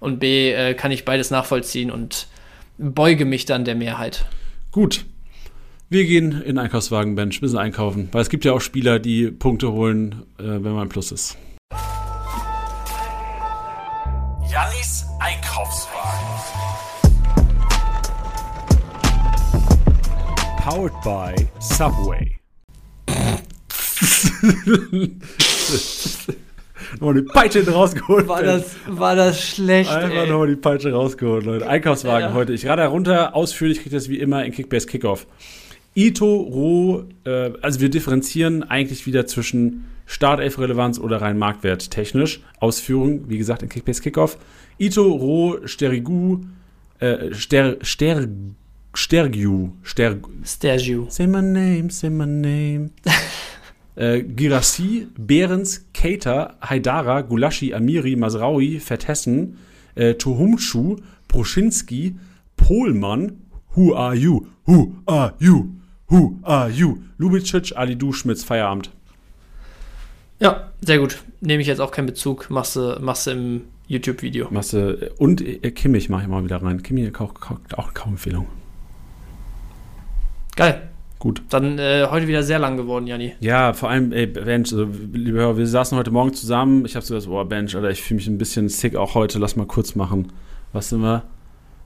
Und 0.00 0.18
B, 0.18 0.52
äh, 0.52 0.74
kann 0.74 0.90
ich 0.90 1.04
beides 1.04 1.30
nachvollziehen 1.30 1.92
und 1.92 2.26
beuge 2.76 3.24
mich 3.24 3.44
dann 3.44 3.64
der 3.64 3.76
Mehrheit. 3.76 4.26
Gut. 4.72 5.04
Wir 5.88 6.04
gehen 6.06 6.32
in 6.32 6.56
den 6.56 6.58
Einkaufswagen, 6.58 7.14
Bench, 7.14 7.40
müssen 7.40 7.58
einkaufen. 7.58 8.08
Weil 8.10 8.22
es 8.22 8.30
gibt 8.30 8.44
ja 8.44 8.52
auch 8.52 8.60
Spieler, 8.60 8.98
die 8.98 9.30
Punkte 9.30 9.70
holen, 9.72 10.26
äh, 10.38 10.42
wenn 10.42 10.72
man 10.72 10.82
ein 10.82 10.88
Plus 10.88 11.12
ist. 11.12 11.38
Jannis 14.50 15.04
Einkaufswagen. 15.20 16.26
Powered 20.64 21.00
by 21.04 21.48
Subway. 21.60 22.39
Nochmal 27.00 27.14
die 27.14 27.22
Peitsche 27.22 27.68
rausgeholt. 27.70 28.28
War 28.28 28.42
das, 28.42 28.76
war 28.86 29.16
das 29.16 29.40
schlecht, 29.40 29.90
Einfach 29.90 30.26
nochmal 30.26 30.48
die 30.48 30.56
Peitsche 30.56 30.92
rausgeholt, 30.92 31.44
Leute. 31.44 31.68
Einkaufswagen 31.68 32.30
Ja. 32.30 32.34
heute. 32.34 32.52
Ich 32.52 32.66
rate 32.66 32.84
runter, 32.86 33.34
ausführlich 33.34 33.78
kriegt 33.78 33.92
ihr 33.92 33.98
das 33.98 34.08
wie 34.08 34.18
immer 34.18 34.44
in 34.44 34.52
Kickbase 34.52 34.86
Kickoff. 34.86 35.26
Ito, 35.94 36.24
Roh, 36.36 37.04
äh, 37.24 37.50
also 37.62 37.80
wir 37.80 37.88
differenzieren 37.90 38.62
eigentlich 38.62 39.06
wieder 39.06 39.26
zwischen 39.26 39.84
Startelf-Relevanz 40.06 40.98
oder 40.98 41.20
rein 41.20 41.38
Marktwert 41.38 41.90
technisch. 41.90 42.40
Ausführung, 42.60 43.28
wie 43.28 43.38
gesagt, 43.38 43.62
in 43.62 43.68
Kickbase 43.68 44.02
Kickoff. 44.02 44.38
Ito, 44.78 45.02
Roh, 45.02 45.58
Sterigu, 45.66 46.40
äh, 47.00 47.32
Ster, 47.34 47.76
Ster, 47.82 48.26
Stergiu, 48.94 49.70
Ster, 49.84 50.16
Stergiu. 50.44 51.06
Say 51.08 51.26
my 51.26 51.40
name, 51.42 51.90
say 51.90 52.10
my 52.10 52.26
name. 52.26 52.90
äh, 54.00 54.22
Girassi, 54.22 55.08
Behrens, 55.18 55.86
Keita, 55.92 56.56
Haidara, 56.60 57.20
Gulaschi, 57.20 57.74
Amiri, 57.74 58.16
Masraui, 58.16 58.80
Vertessen, 58.80 59.58
äh, 59.94 60.14
Tohumschu, 60.14 60.96
Proschinski, 61.28 62.16
Pohlmann, 62.56 63.40
Who 63.76 63.94
are 63.94 64.14
you? 64.14 64.46
Who 64.66 64.94
are 65.06 65.34
you? 65.38 65.76
Who 66.08 66.38
are 66.42 66.68
you? 66.68 67.02
Lubicic, 67.18 67.76
Alidu, 67.76 68.12
Schmitz, 68.12 68.42
Feierabend. 68.42 68.90
Ja, 70.40 70.72
sehr 70.80 70.98
gut. 70.98 71.22
Nehme 71.40 71.62
ich 71.62 71.68
jetzt 71.68 71.80
auch 71.80 71.92
keinen 71.92 72.06
Bezug. 72.06 72.50
Machst 72.50 72.74
du, 72.74 72.98
machst 73.00 73.26
du 73.26 73.30
im 73.30 73.62
YouTube-Video. 73.86 74.48
Machst 74.50 74.72
du, 74.72 74.78
äh, 74.78 75.10
und 75.18 75.40
äh, 75.40 75.70
Kimmich 75.70 76.08
mache 76.08 76.22
ich 76.22 76.28
mal 76.28 76.42
wieder 76.42 76.62
rein. 76.62 76.82
Kimmich 76.82 77.14
auch, 77.20 77.34
auch 77.76 77.94
kaum 77.94 78.12
Empfehlung. 78.12 78.46
Geil. 80.56 80.89
Gut. 81.20 81.42
Dann 81.50 81.78
äh, 81.78 82.06
heute 82.10 82.26
wieder 82.26 82.42
sehr 82.42 82.58
lang 82.58 82.78
geworden, 82.78 83.06
Janni. 83.06 83.34
Ja, 83.40 83.74
vor 83.74 83.90
allem, 83.90 84.10
ey, 84.10 84.26
Bench, 84.26 84.72
also, 84.72 84.88
lieber 85.12 85.40
Hörer, 85.40 85.58
wir 85.58 85.66
saßen 85.66 85.96
heute 85.98 86.10
Morgen 86.10 86.32
zusammen. 86.32 86.86
Ich 86.86 86.96
habe 86.96 87.04
so 87.04 87.14
gesagt, 87.14 87.30
oh, 87.30 87.44
Bench, 87.44 87.76
Alter, 87.76 87.90
ich 87.90 88.02
fühle 88.02 88.16
mich 88.16 88.26
ein 88.26 88.38
bisschen 88.38 88.70
sick 88.70 88.96
auch 88.96 89.14
heute. 89.14 89.38
Lass 89.38 89.54
mal 89.54 89.66
kurz 89.66 89.94
machen. 89.94 90.32
Was 90.72 90.88
sind 90.88 91.02
wir? 91.02 91.24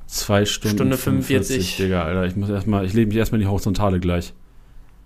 Zwei 0.07 0.45
Stunden. 0.45 0.77
Stunde 0.77 0.97
45. 0.97 1.79
Digga, 1.79 2.05
Alter, 2.05 2.27
ich 2.27 2.37
muss 2.37 2.49
erstmal, 2.49 2.85
ich 2.85 2.93
lebe 2.93 3.09
mich 3.09 3.17
erstmal 3.17 3.41
in 3.41 3.47
die 3.47 3.51
Horizontale 3.51 3.99
gleich. 3.99 4.35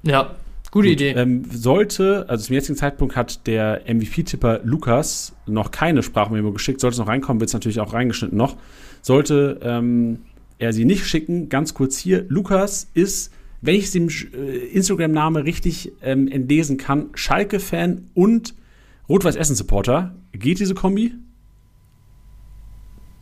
Ja, 0.02 0.34
gute 0.72 0.88
Gut, 0.88 0.92
Idee. 0.92 1.12
Ähm, 1.12 1.44
sollte, 1.50 2.26
also 2.28 2.44
zum 2.44 2.52
jetzigen 2.52 2.76
Zeitpunkt 2.76 3.16
hat 3.16 3.46
der 3.46 3.84
MVP-Tipper 3.86 4.60
Lukas 4.62 5.34
noch 5.46 5.70
keine 5.70 6.02
Sprachmemo 6.02 6.52
geschickt. 6.52 6.82
Sollte 6.82 6.96
es 6.96 6.98
noch 6.98 7.08
reinkommen, 7.08 7.40
wird 7.40 7.48
es 7.48 7.54
natürlich 7.54 7.80
auch 7.80 7.94
reingeschnitten 7.94 8.36
noch. 8.36 8.56
Sollte 9.00 9.58
ähm, 9.62 10.18
er 10.58 10.74
sie 10.74 10.84
nicht 10.84 11.06
schicken, 11.06 11.48
ganz 11.48 11.72
kurz 11.72 11.96
hier. 11.96 12.26
Lukas 12.28 12.90
ist, 12.92 13.32
wenn 13.60 13.74
ich 13.74 13.84
es 13.84 13.90
dem 13.92 14.08
äh, 14.08 14.56
Instagram-Name 14.68 15.44
richtig 15.44 15.92
ähm, 16.02 16.28
entlesen 16.28 16.76
kann, 16.76 17.10
Schalke-Fan 17.14 18.10
und 18.14 18.54
Rot-Weiß-Essen-Supporter. 19.08 20.14
Geht 20.32 20.60
diese 20.60 20.74
Kombi? 20.74 21.14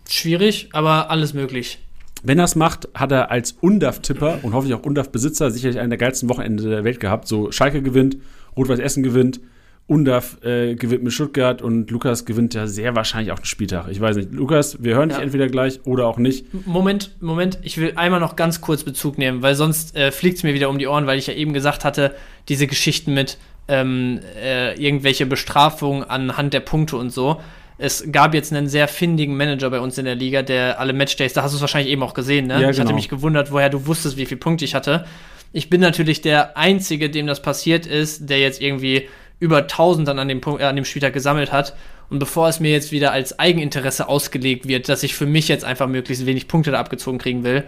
Schwierig, 0.09 0.69
aber 0.73 1.11
alles 1.11 1.35
möglich. 1.35 1.79
Wenn 2.23 2.39
er 2.39 2.45
es 2.45 2.57
macht, 2.57 2.89
hat 2.95 3.13
er 3.13 3.31
als 3.31 3.53
UNDAF-Tipper 3.61 4.41
und 4.43 4.53
hoffentlich 4.53 4.79
auch 4.79 4.85
UNDAF-Besitzer 4.85 5.51
sicherlich 5.51 5.79
einen 5.79 5.91
der 5.91 5.99
geilsten 5.99 6.29
Wochenende 6.29 6.69
der 6.69 6.85
Welt 6.85 7.01
gehabt. 7.01 7.29
So 7.29 7.53
Schalke 7.53 7.83
gewinnt, 7.83 8.17
Rot-Weiß 8.57 8.79
Essen 8.79 9.03
gewinnt, 9.03 9.41
UNDAF 9.89 10.43
äh, 10.43 10.75
gewinnt 10.75 11.05
mit 11.05 11.13
Stuttgart 11.13 11.63
und 11.63 11.91
Lukas 11.93 12.25
gewinnt 12.25 12.55
ja 12.55 12.67
sehr 12.67 12.97
wahrscheinlich 12.97 13.31
auch 13.33 13.39
den 13.39 13.45
Spieltag. 13.45 13.87
Ich 13.91 14.01
weiß 14.01 14.17
nicht. 14.17 14.33
Lukas, 14.33 14.83
wir 14.83 14.97
hören 14.97 15.11
dich 15.11 15.19
Ja. 15.19 15.23
entweder 15.25 15.47
gleich 15.47 15.81
oder 15.85 16.07
auch 16.09 16.19
nicht. 16.19 16.47
Moment, 16.67 17.13
Moment, 17.21 17.59
ich 17.63 17.79
will 17.79 17.93
einmal 17.95 18.19
noch 18.19 18.35
ganz 18.35 18.61
kurz 18.61 18.83
Bezug 18.83 19.17
nehmen, 19.17 19.43
weil 19.43 19.55
sonst 19.55 19.95
äh, 19.97 20.11
fliegt 20.11 20.39
es 20.39 20.43
mir 20.43 20.55
wieder 20.55 20.71
um 20.71 20.79
die 20.79 20.89
Ohren, 20.89 21.07
weil 21.07 21.19
ich 21.19 21.29
ja 21.29 21.35
eben 21.35 21.53
gesagt 21.53 21.85
hatte, 21.85 22.15
diese 22.49 22.67
Geschichten 22.67 23.15
mit 23.15 23.39
ähm, 23.69 24.21
äh, 24.43 24.75
irgendwelche 24.75 25.25
Bestrafungen 25.27 26.03
anhand 26.03 26.53
der 26.53 26.61
Punkte 26.61 26.97
und 26.97 27.11
so. 27.11 27.41
Es 27.79 28.11
gab 28.11 28.35
jetzt 28.35 28.53
einen 28.53 28.69
sehr 28.69 28.89
findigen 28.89 29.37
Manager 29.37 29.71
bei 29.71 29.81
uns 29.81 29.99
in 29.99 30.05
der 30.07 30.15
Liga, 30.15 30.43
der 30.43 30.81
alle 30.81 30.95
Matchdays, 30.95 31.33
da 31.35 31.43
hast 31.43 31.53
du 31.53 31.57
es 31.57 31.61
wahrscheinlich 31.61 31.93
eben 31.93 32.03
auch 32.03 32.15
gesehen, 32.15 32.47
ne? 32.47 32.55
Ja, 32.55 32.61
Ich 32.71 32.79
hatte 32.79 32.87
genau. 32.87 32.95
mich 32.95 33.09
gewundert, 33.09 33.53
woher 33.53 33.69
du 33.69 33.87
wusstest, 33.87 34.17
wie 34.17 34.25
viele 34.27 34.39
Punkte 34.41 34.65
ich 34.65 34.75
hatte. 34.75 35.05
Ich 35.53 35.71
bin 35.71 35.81
natürlich 35.81 36.23
der 36.23 36.57
Einzige, 36.57 37.09
dem 37.11 37.27
das 37.27 37.41
passiert 37.43 37.87
ist, 37.87 38.29
der 38.31 38.41
jetzt 38.41 38.61
irgendwie 38.63 39.09
über 39.39 39.59
1000 39.59 40.09
dann 40.09 40.19
an 40.19 40.29
dem, 40.29 40.41
Punkt, 40.41 40.61
äh, 40.61 40.65
an 40.65 40.77
dem 40.77 40.85
Spieltag 40.85 41.13
gesammelt 41.13 41.53
hat. 41.53 41.75
Und 42.09 42.19
bevor 42.19 42.49
es 42.49 42.61
mir 42.61 42.71
jetzt 42.71 42.93
wieder 42.93 43.13
als 43.13 43.39
Eigeninteresse 43.39 44.09
ausgelegt 44.09 44.69
wird, 44.69 44.89
dass 44.89 45.03
ich 45.03 45.15
für 45.15 45.27
mich 45.27 45.49
jetzt 45.49 45.65
einfach 45.65 45.89
möglichst 45.89 46.27
wenig 46.27 46.49
Punkte 46.49 46.71
da 46.71 46.79
abgezogen 46.79 47.19
kriegen 47.19 47.45
will, 47.45 47.65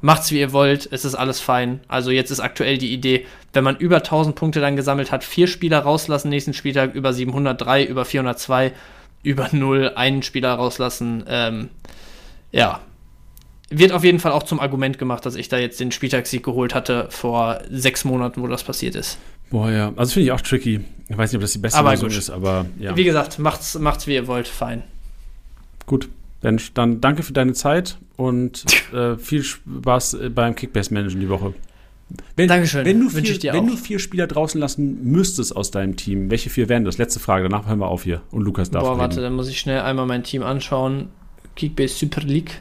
macht's 0.00 0.30
wie 0.30 0.40
ihr 0.40 0.52
wollt, 0.52 0.88
es 0.90 1.04
ist 1.04 1.14
alles 1.14 1.40
fein. 1.40 1.80
Also 1.88 2.10
jetzt 2.10 2.30
ist 2.30 2.40
aktuell 2.40 2.78
die 2.78 2.92
Idee, 2.92 3.26
wenn 3.52 3.64
man 3.64 3.76
über 3.76 3.96
1000 3.96 4.34
Punkte 4.34 4.60
dann 4.60 4.76
gesammelt 4.76 5.12
hat, 5.12 5.24
vier 5.24 5.46
Spieler 5.46 5.80
rauslassen 5.80 6.28
nächsten 6.28 6.52
Spieltag, 6.52 6.94
über 6.94 7.12
703, 7.12 7.84
über 7.84 8.04
402, 8.04 8.72
über 9.22 9.48
0 9.52 9.92
einen 9.94 10.22
Spieler 10.22 10.54
rauslassen. 10.54 11.24
Ähm, 11.28 11.68
ja, 12.52 12.80
wird 13.70 13.92
auf 13.92 14.04
jeden 14.04 14.20
Fall 14.20 14.32
auch 14.32 14.44
zum 14.44 14.60
Argument 14.60 14.98
gemacht, 14.98 15.26
dass 15.26 15.34
ich 15.34 15.48
da 15.48 15.58
jetzt 15.58 15.80
den 15.80 15.92
Spieltagssieg 15.92 16.44
geholt 16.44 16.74
hatte 16.74 17.08
vor 17.10 17.60
sechs 17.70 18.04
Monaten, 18.04 18.42
wo 18.42 18.46
das 18.46 18.62
passiert 18.62 18.94
ist. 18.94 19.18
Boah, 19.50 19.70
ja. 19.70 19.92
Also 19.96 20.14
finde 20.14 20.26
ich 20.26 20.32
auch 20.32 20.40
tricky. 20.40 20.80
Ich 21.08 21.16
weiß 21.16 21.30
nicht, 21.30 21.36
ob 21.36 21.42
das 21.42 21.52
die 21.52 21.58
beste 21.58 21.78
Aber 21.78 21.92
Lösung 21.92 22.08
gut. 22.08 22.18
ist, 22.18 22.30
aber 22.30 22.66
ja. 22.80 22.96
Wie 22.96 23.04
gesagt, 23.04 23.38
macht's, 23.38 23.78
macht's 23.78 24.06
wie 24.06 24.14
ihr 24.14 24.26
wollt, 24.26 24.48
fein. 24.48 24.82
Gut. 25.86 26.08
Dann, 26.42 26.60
dann 26.74 27.00
danke 27.00 27.22
für 27.22 27.32
deine 27.32 27.52
Zeit 27.54 27.96
und 28.16 28.64
äh, 28.92 29.16
viel 29.16 29.42
Spaß 29.42 30.14
äh, 30.14 30.28
beim 30.30 30.54
Kickbase-Managen 30.54 31.20
die 31.20 31.28
Woche. 31.28 31.54
Wenn, 32.36 32.46
Dankeschön. 32.48 32.84
Wenn, 32.84 33.00
du 33.00 33.06
Wünsche 33.06 33.20
vier, 33.22 33.32
ich 33.32 33.38
dir 33.40 33.52
wenn 33.52 33.64
auch. 33.64 33.70
du 33.70 33.76
vier 33.76 33.98
Spieler 33.98 34.26
draußen 34.28 34.60
lassen 34.60 35.02
müsstest 35.10 35.56
aus 35.56 35.70
deinem 35.72 35.96
Team, 35.96 36.30
welche 36.30 36.50
vier 36.50 36.68
wären 36.68 36.84
das? 36.84 36.98
Letzte 36.98 37.18
Frage, 37.18 37.48
danach 37.48 37.66
hören 37.66 37.80
wir 37.80 37.88
auf 37.88 38.04
hier. 38.04 38.22
Und 38.30 38.42
Lukas 38.44 38.70
darf 38.70 38.82
Boah, 38.84 38.90
reden. 38.90 39.00
warte, 39.00 39.20
dann 39.22 39.34
muss 39.34 39.48
ich 39.48 39.58
schnell 39.58 39.80
einmal 39.80 40.06
mein 40.06 40.22
Team 40.22 40.42
anschauen. 40.42 41.08
Kickbase 41.56 41.94
Super 41.94 42.20
League. 42.20 42.60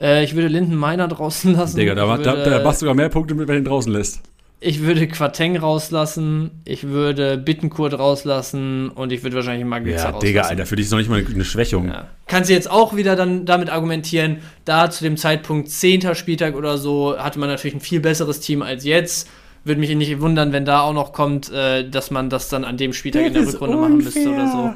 Äh, 0.00 0.24
ich 0.24 0.34
würde 0.34 0.48
Linden 0.48 0.74
Meiner 0.74 1.06
draußen 1.06 1.52
lassen. 1.56 1.76
Digga, 1.76 1.94
da, 1.94 2.08
war- 2.08 2.18
da, 2.18 2.36
würde, 2.38 2.50
da 2.50 2.62
machst 2.64 2.80
du 2.80 2.86
sogar 2.86 2.94
mehr 2.96 3.10
Punkte 3.10 3.34
mit, 3.34 3.46
wenn 3.48 3.56
du 3.56 3.60
ihn 3.62 3.64
draußen 3.66 3.92
lässt. 3.92 4.20
Ich 4.62 4.80
würde 4.82 5.08
Quateng 5.08 5.56
rauslassen, 5.56 6.50
ich 6.66 6.84
würde 6.84 7.38
Bittenkurt 7.38 7.98
rauslassen 7.98 8.90
und 8.90 9.10
ich 9.10 9.22
würde 9.22 9.36
wahrscheinlich 9.36 9.64
Magica 9.64 9.96
Ja, 9.96 10.04
rauslassen. 10.04 10.26
Digga, 10.26 10.42
Alter, 10.42 10.66
für 10.66 10.76
dich 10.76 10.84
ist 10.84 10.90
noch 10.90 10.98
nicht 10.98 11.08
mal 11.08 11.24
eine 11.24 11.44
Schwächung. 11.46 11.88
Ja. 11.88 12.08
Kannst 12.26 12.50
du 12.50 12.54
jetzt 12.54 12.70
auch 12.70 12.94
wieder 12.94 13.16
dann 13.16 13.46
damit 13.46 13.70
argumentieren, 13.70 14.40
da 14.66 14.90
zu 14.90 15.02
dem 15.02 15.16
Zeitpunkt 15.16 15.70
10. 15.70 16.14
Spieltag 16.14 16.56
oder 16.56 16.76
so 16.76 17.18
hatte 17.18 17.38
man 17.38 17.48
natürlich 17.48 17.74
ein 17.74 17.80
viel 17.80 18.00
besseres 18.00 18.40
Team 18.40 18.60
als 18.60 18.84
jetzt. 18.84 19.30
Würde 19.64 19.80
mich 19.80 19.94
nicht 19.94 20.20
wundern, 20.20 20.52
wenn 20.52 20.66
da 20.66 20.80
auch 20.82 20.92
noch 20.92 21.14
kommt, 21.14 21.50
äh, 21.50 21.88
dass 21.88 22.10
man 22.10 22.28
das 22.28 22.50
dann 22.50 22.64
an 22.64 22.76
dem 22.76 22.92
Spieltag 22.92 23.26
in 23.26 23.32
der 23.32 23.46
Rückrunde 23.46 23.78
machen 23.78 23.96
müsste 23.96 24.28
oder 24.28 24.52
so. 24.52 24.74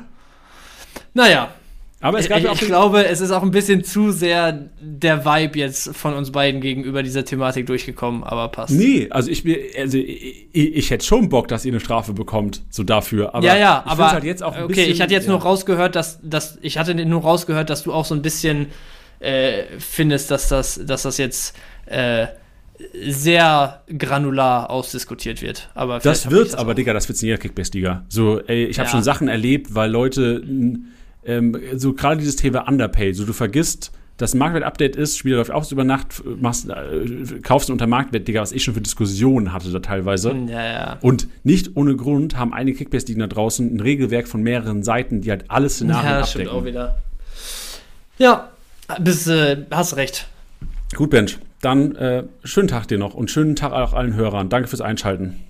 Naja, 1.13 1.55
Aber 2.05 2.19
es 2.19 2.27
ich, 2.27 2.31
gab 2.31 2.41
ja 2.41 2.51
auch 2.51 2.55
ich 2.61 2.67
glaube, 2.67 3.07
es 3.07 3.23
ist 3.23 3.31
auch 3.31 3.43
ein 3.43 3.51
bisschen 3.51 3.83
zu 3.83 4.13
sehr 4.13 4.69
der 4.79 5.25
Vibe 5.25 5.59
jetzt 5.59 5.97
von 5.97 6.13
uns 6.13 6.33
beiden 6.33 6.61
gegenüber 6.61 7.03
dieser 7.03 7.25
Thematik 7.25 7.65
durchgekommen, 7.65 8.23
aber 8.23 8.49
passt. 8.49 8.75
Nee, 8.75 9.09
also 9.09 9.31
ich, 9.31 9.43
also 9.79 9.97
ich, 9.97 10.49
ich, 10.53 10.77
ich 10.77 10.91
hätte 10.91 11.07
schon 11.07 11.31
Bock, 11.31 11.49
dass 11.49 11.65
ihr 11.65 11.73
eine 11.73 11.81
Strafe 11.81 12.13
bekommt, 12.13 12.61
so 12.69 12.83
dafür. 12.83 13.35
Aber 13.35 13.47
ja, 13.47 13.57
ja, 13.57 13.83
ich 13.87 13.91
aber 13.91 14.13
halt 14.13 14.25
jetzt 14.25 14.43
auch 14.43 14.53
ein 14.55 14.65
okay, 14.65 14.75
bisschen, 14.75 14.93
ich 14.93 15.01
hatte 15.01 15.15
jetzt 15.15 15.25
ja. 15.25 15.31
nur 15.33 15.41
rausgehört, 15.41 15.97
dass, 15.97 16.21
dass 16.23 16.59
ich 16.61 16.77
hatte 16.77 16.95
nur 16.95 17.23
rausgehört, 17.23 17.71
dass 17.71 17.85
du 17.85 17.93
auch 17.95 18.05
so 18.05 18.15
ein 18.15 18.21
bisschen 18.21 18.67
äh, 19.21 19.63
findest, 19.79 20.31
dass 20.31 20.49
das, 20.49 20.79
dass 20.85 21.05
das 21.05 21.17
jetzt 21.17 21.57
äh, 21.87 22.27
sehr 23.03 23.83
granular 23.99 24.69
ausdiskutiert 24.69 25.41
wird. 25.41 25.71
Aber 25.75 26.01
Das 26.01 26.27
ich 26.27 26.31
wird's, 26.31 26.55
aber 26.55 26.73
auch. 26.73 26.75
Digga, 26.75 26.93
das 26.93 27.09
wird's 27.09 27.23
in 27.23 27.29
jeder 27.29 27.39
Kickbase-Liga. 27.39 28.05
So, 28.11 28.41
ey, 28.41 28.67
ich 28.67 28.79
habe 28.79 28.89
Ja. 28.89 28.93
schon 28.93 29.03
Sachen 29.03 29.29
erlebt, 29.29 29.75
weil 29.75 29.91
Leute, 29.91 30.43
ähm, 31.27 31.57
so 31.75 31.93
gerade 31.93 32.19
dieses 32.19 32.37
Thema 32.37 32.69
Underpay, 32.69 33.13
so 33.13 33.25
du 33.25 33.33
vergisst, 33.33 33.93
dass 34.17 34.33
ein 34.33 34.39
Marktwert-Update 34.39 34.95
ist, 34.95 35.19
Spieler 35.19 35.39
läuft 35.39 35.51
auch 35.51 35.71
über 35.73 35.83
Nacht, 35.83 36.23
machst, 36.41 36.69
äh, 36.69 37.41
kaufst 37.43 37.69
unter 37.69 37.87
Marktwert, 37.87 38.29
Digga, 38.29 38.43
was 38.43 38.53
ich 38.53 38.63
schon 38.63 38.75
für 38.75 38.81
Diskussionen 38.81 39.53
hatte 39.53 39.71
da 39.73 39.81
teilweise. 39.81 40.33
Ja, 40.49 40.65
ja. 40.65 40.99
Und 41.01 41.27
nicht 41.43 41.77
ohne 41.77 41.97
Grund 41.97 42.37
haben 42.37 42.55
einige 42.55 42.79
Kickbase-Ligen 42.79 43.21
da 43.21 43.27
draußen 43.27 43.75
ein 43.75 43.81
Regelwerk 43.81 44.29
von 44.29 44.43
mehreren 44.43 44.85
Seiten, 44.85 45.21
die 45.21 45.31
halt 45.31 45.51
alle 45.51 45.69
Szenarien 45.69 46.13
Ja, 46.13 46.19
das 46.21 46.31
stimmt 46.31 46.47
abdecken. 46.47 46.63
auch 46.63 46.65
wieder. 46.65 46.97
Ja, 48.19 48.51
bist, 49.01 49.27
äh, 49.27 49.65
hast 49.71 49.97
recht. 49.97 50.29
Gut, 50.95 51.11
Bench. 51.11 51.39
Dann 51.61 51.97
äh, 51.97 52.25
schönen 52.45 52.69
Tag 52.69 52.87
dir 52.87 52.99
noch 52.99 53.15
und 53.15 53.31
schönen 53.31 53.57
Tag 53.57 53.73
auch 53.73 53.95
allen 53.95 54.15
Hörern. 54.15 54.49
Danke 54.49 54.69
fürs 54.69 54.83
Einschalten. 54.83 55.41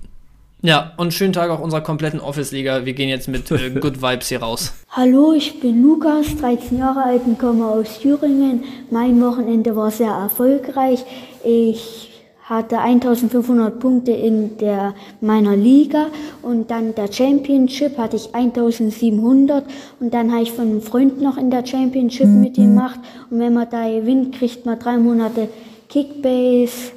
Ja, 0.65 0.93
und 0.97 1.13
schönen 1.13 1.35
Tag 1.35 1.51
auch 1.51 1.61
unserer 1.61 1.83
kompletten 1.83 2.21
Office-Liga. 2.21 2.87
Wir 2.87 2.95
gehen 2.95 3.11
jetzt 3.11 3.29
mit 3.29 3.51
äh, 3.51 3.69
Good 3.81 4.01
Vibes 4.01 4.31
hier 4.31 4.41
raus. 4.41 4.73
Hallo, 4.89 5.35
ich 5.35 5.61
bin 5.61 5.83
Lukas, 5.83 6.35
13 6.41 6.79
Jahre 6.79 7.03
alt 7.03 7.21
und 7.27 7.39
komme 7.39 7.67
aus 7.67 7.99
Thüringen. 7.99 8.65
Mein 8.91 9.21
Wochenende 9.21 9.77
war 9.77 9.91
sehr 9.91 10.13
erfolgreich. 10.13 11.05
Ich 11.45 12.13
hatte 12.45 12.79
1500 12.79 13.79
Punkte 13.79 14.13
in 14.13 14.57
der, 14.57 14.95
meiner 15.21 15.55
Liga 15.55 16.07
und 16.41 16.71
dann 16.71 16.95
der 16.95 17.13
Championship 17.13 17.99
hatte 17.99 18.17
ich 18.17 18.35
1700 18.35 19.67
und 20.01 20.15
dann 20.15 20.33
habe 20.33 20.45
ich 20.45 20.53
von 20.53 20.67
einem 20.67 20.81
Freund 20.81 21.21
noch 21.21 21.37
in 21.37 21.51
der 21.51 21.67
Championship 21.67 22.27
mitgemacht 22.27 23.01
und 23.29 23.39
wenn 23.39 23.53
man 23.53 23.69
da 23.69 23.87
gewinnt, 23.87 24.35
kriegt 24.35 24.65
man 24.65 24.79
drei 24.79 24.97
Monate 24.97 25.51
Kickbase 25.91 26.93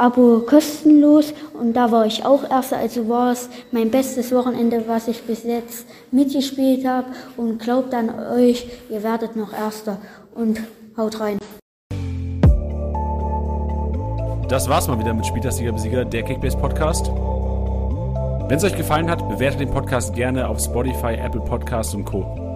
Abo 0.00 0.44
kostenlos 0.46 1.34
und 1.60 1.72
da 1.72 1.90
war 1.90 2.06
ich 2.06 2.24
auch 2.24 2.48
Erster, 2.48 2.76
also 2.76 3.08
war 3.08 3.32
es 3.32 3.48
mein 3.72 3.90
bestes 3.90 4.30
Wochenende, 4.32 4.84
was 4.86 5.08
ich 5.08 5.24
bis 5.24 5.42
jetzt 5.42 5.86
mitgespielt 6.12 6.86
habe 6.86 7.08
und 7.36 7.58
glaubt 7.58 7.92
an 7.92 8.10
euch, 8.32 8.68
ihr 8.88 9.02
werdet 9.02 9.34
noch 9.34 9.52
Erster 9.52 9.98
und 10.36 10.60
haut 10.96 11.18
rein. 11.18 11.38
Das 14.48 14.68
war's 14.68 14.86
mal 14.86 15.00
wieder 15.00 15.12
mit 15.12 15.26
Spieltagsliga 15.26 15.72
Besieger, 15.72 16.04
der 16.04 16.22
Kickbase 16.22 16.56
Podcast. 16.56 17.08
Wenn 17.08 18.56
es 18.56 18.64
euch 18.64 18.76
gefallen 18.76 19.10
hat, 19.10 19.28
bewertet 19.28 19.60
den 19.60 19.70
Podcast 19.70 20.14
gerne 20.14 20.48
auf 20.48 20.60
Spotify, 20.60 21.14
Apple 21.14 21.40
Podcasts 21.40 21.92
und 21.94 22.04
Co. 22.04 22.47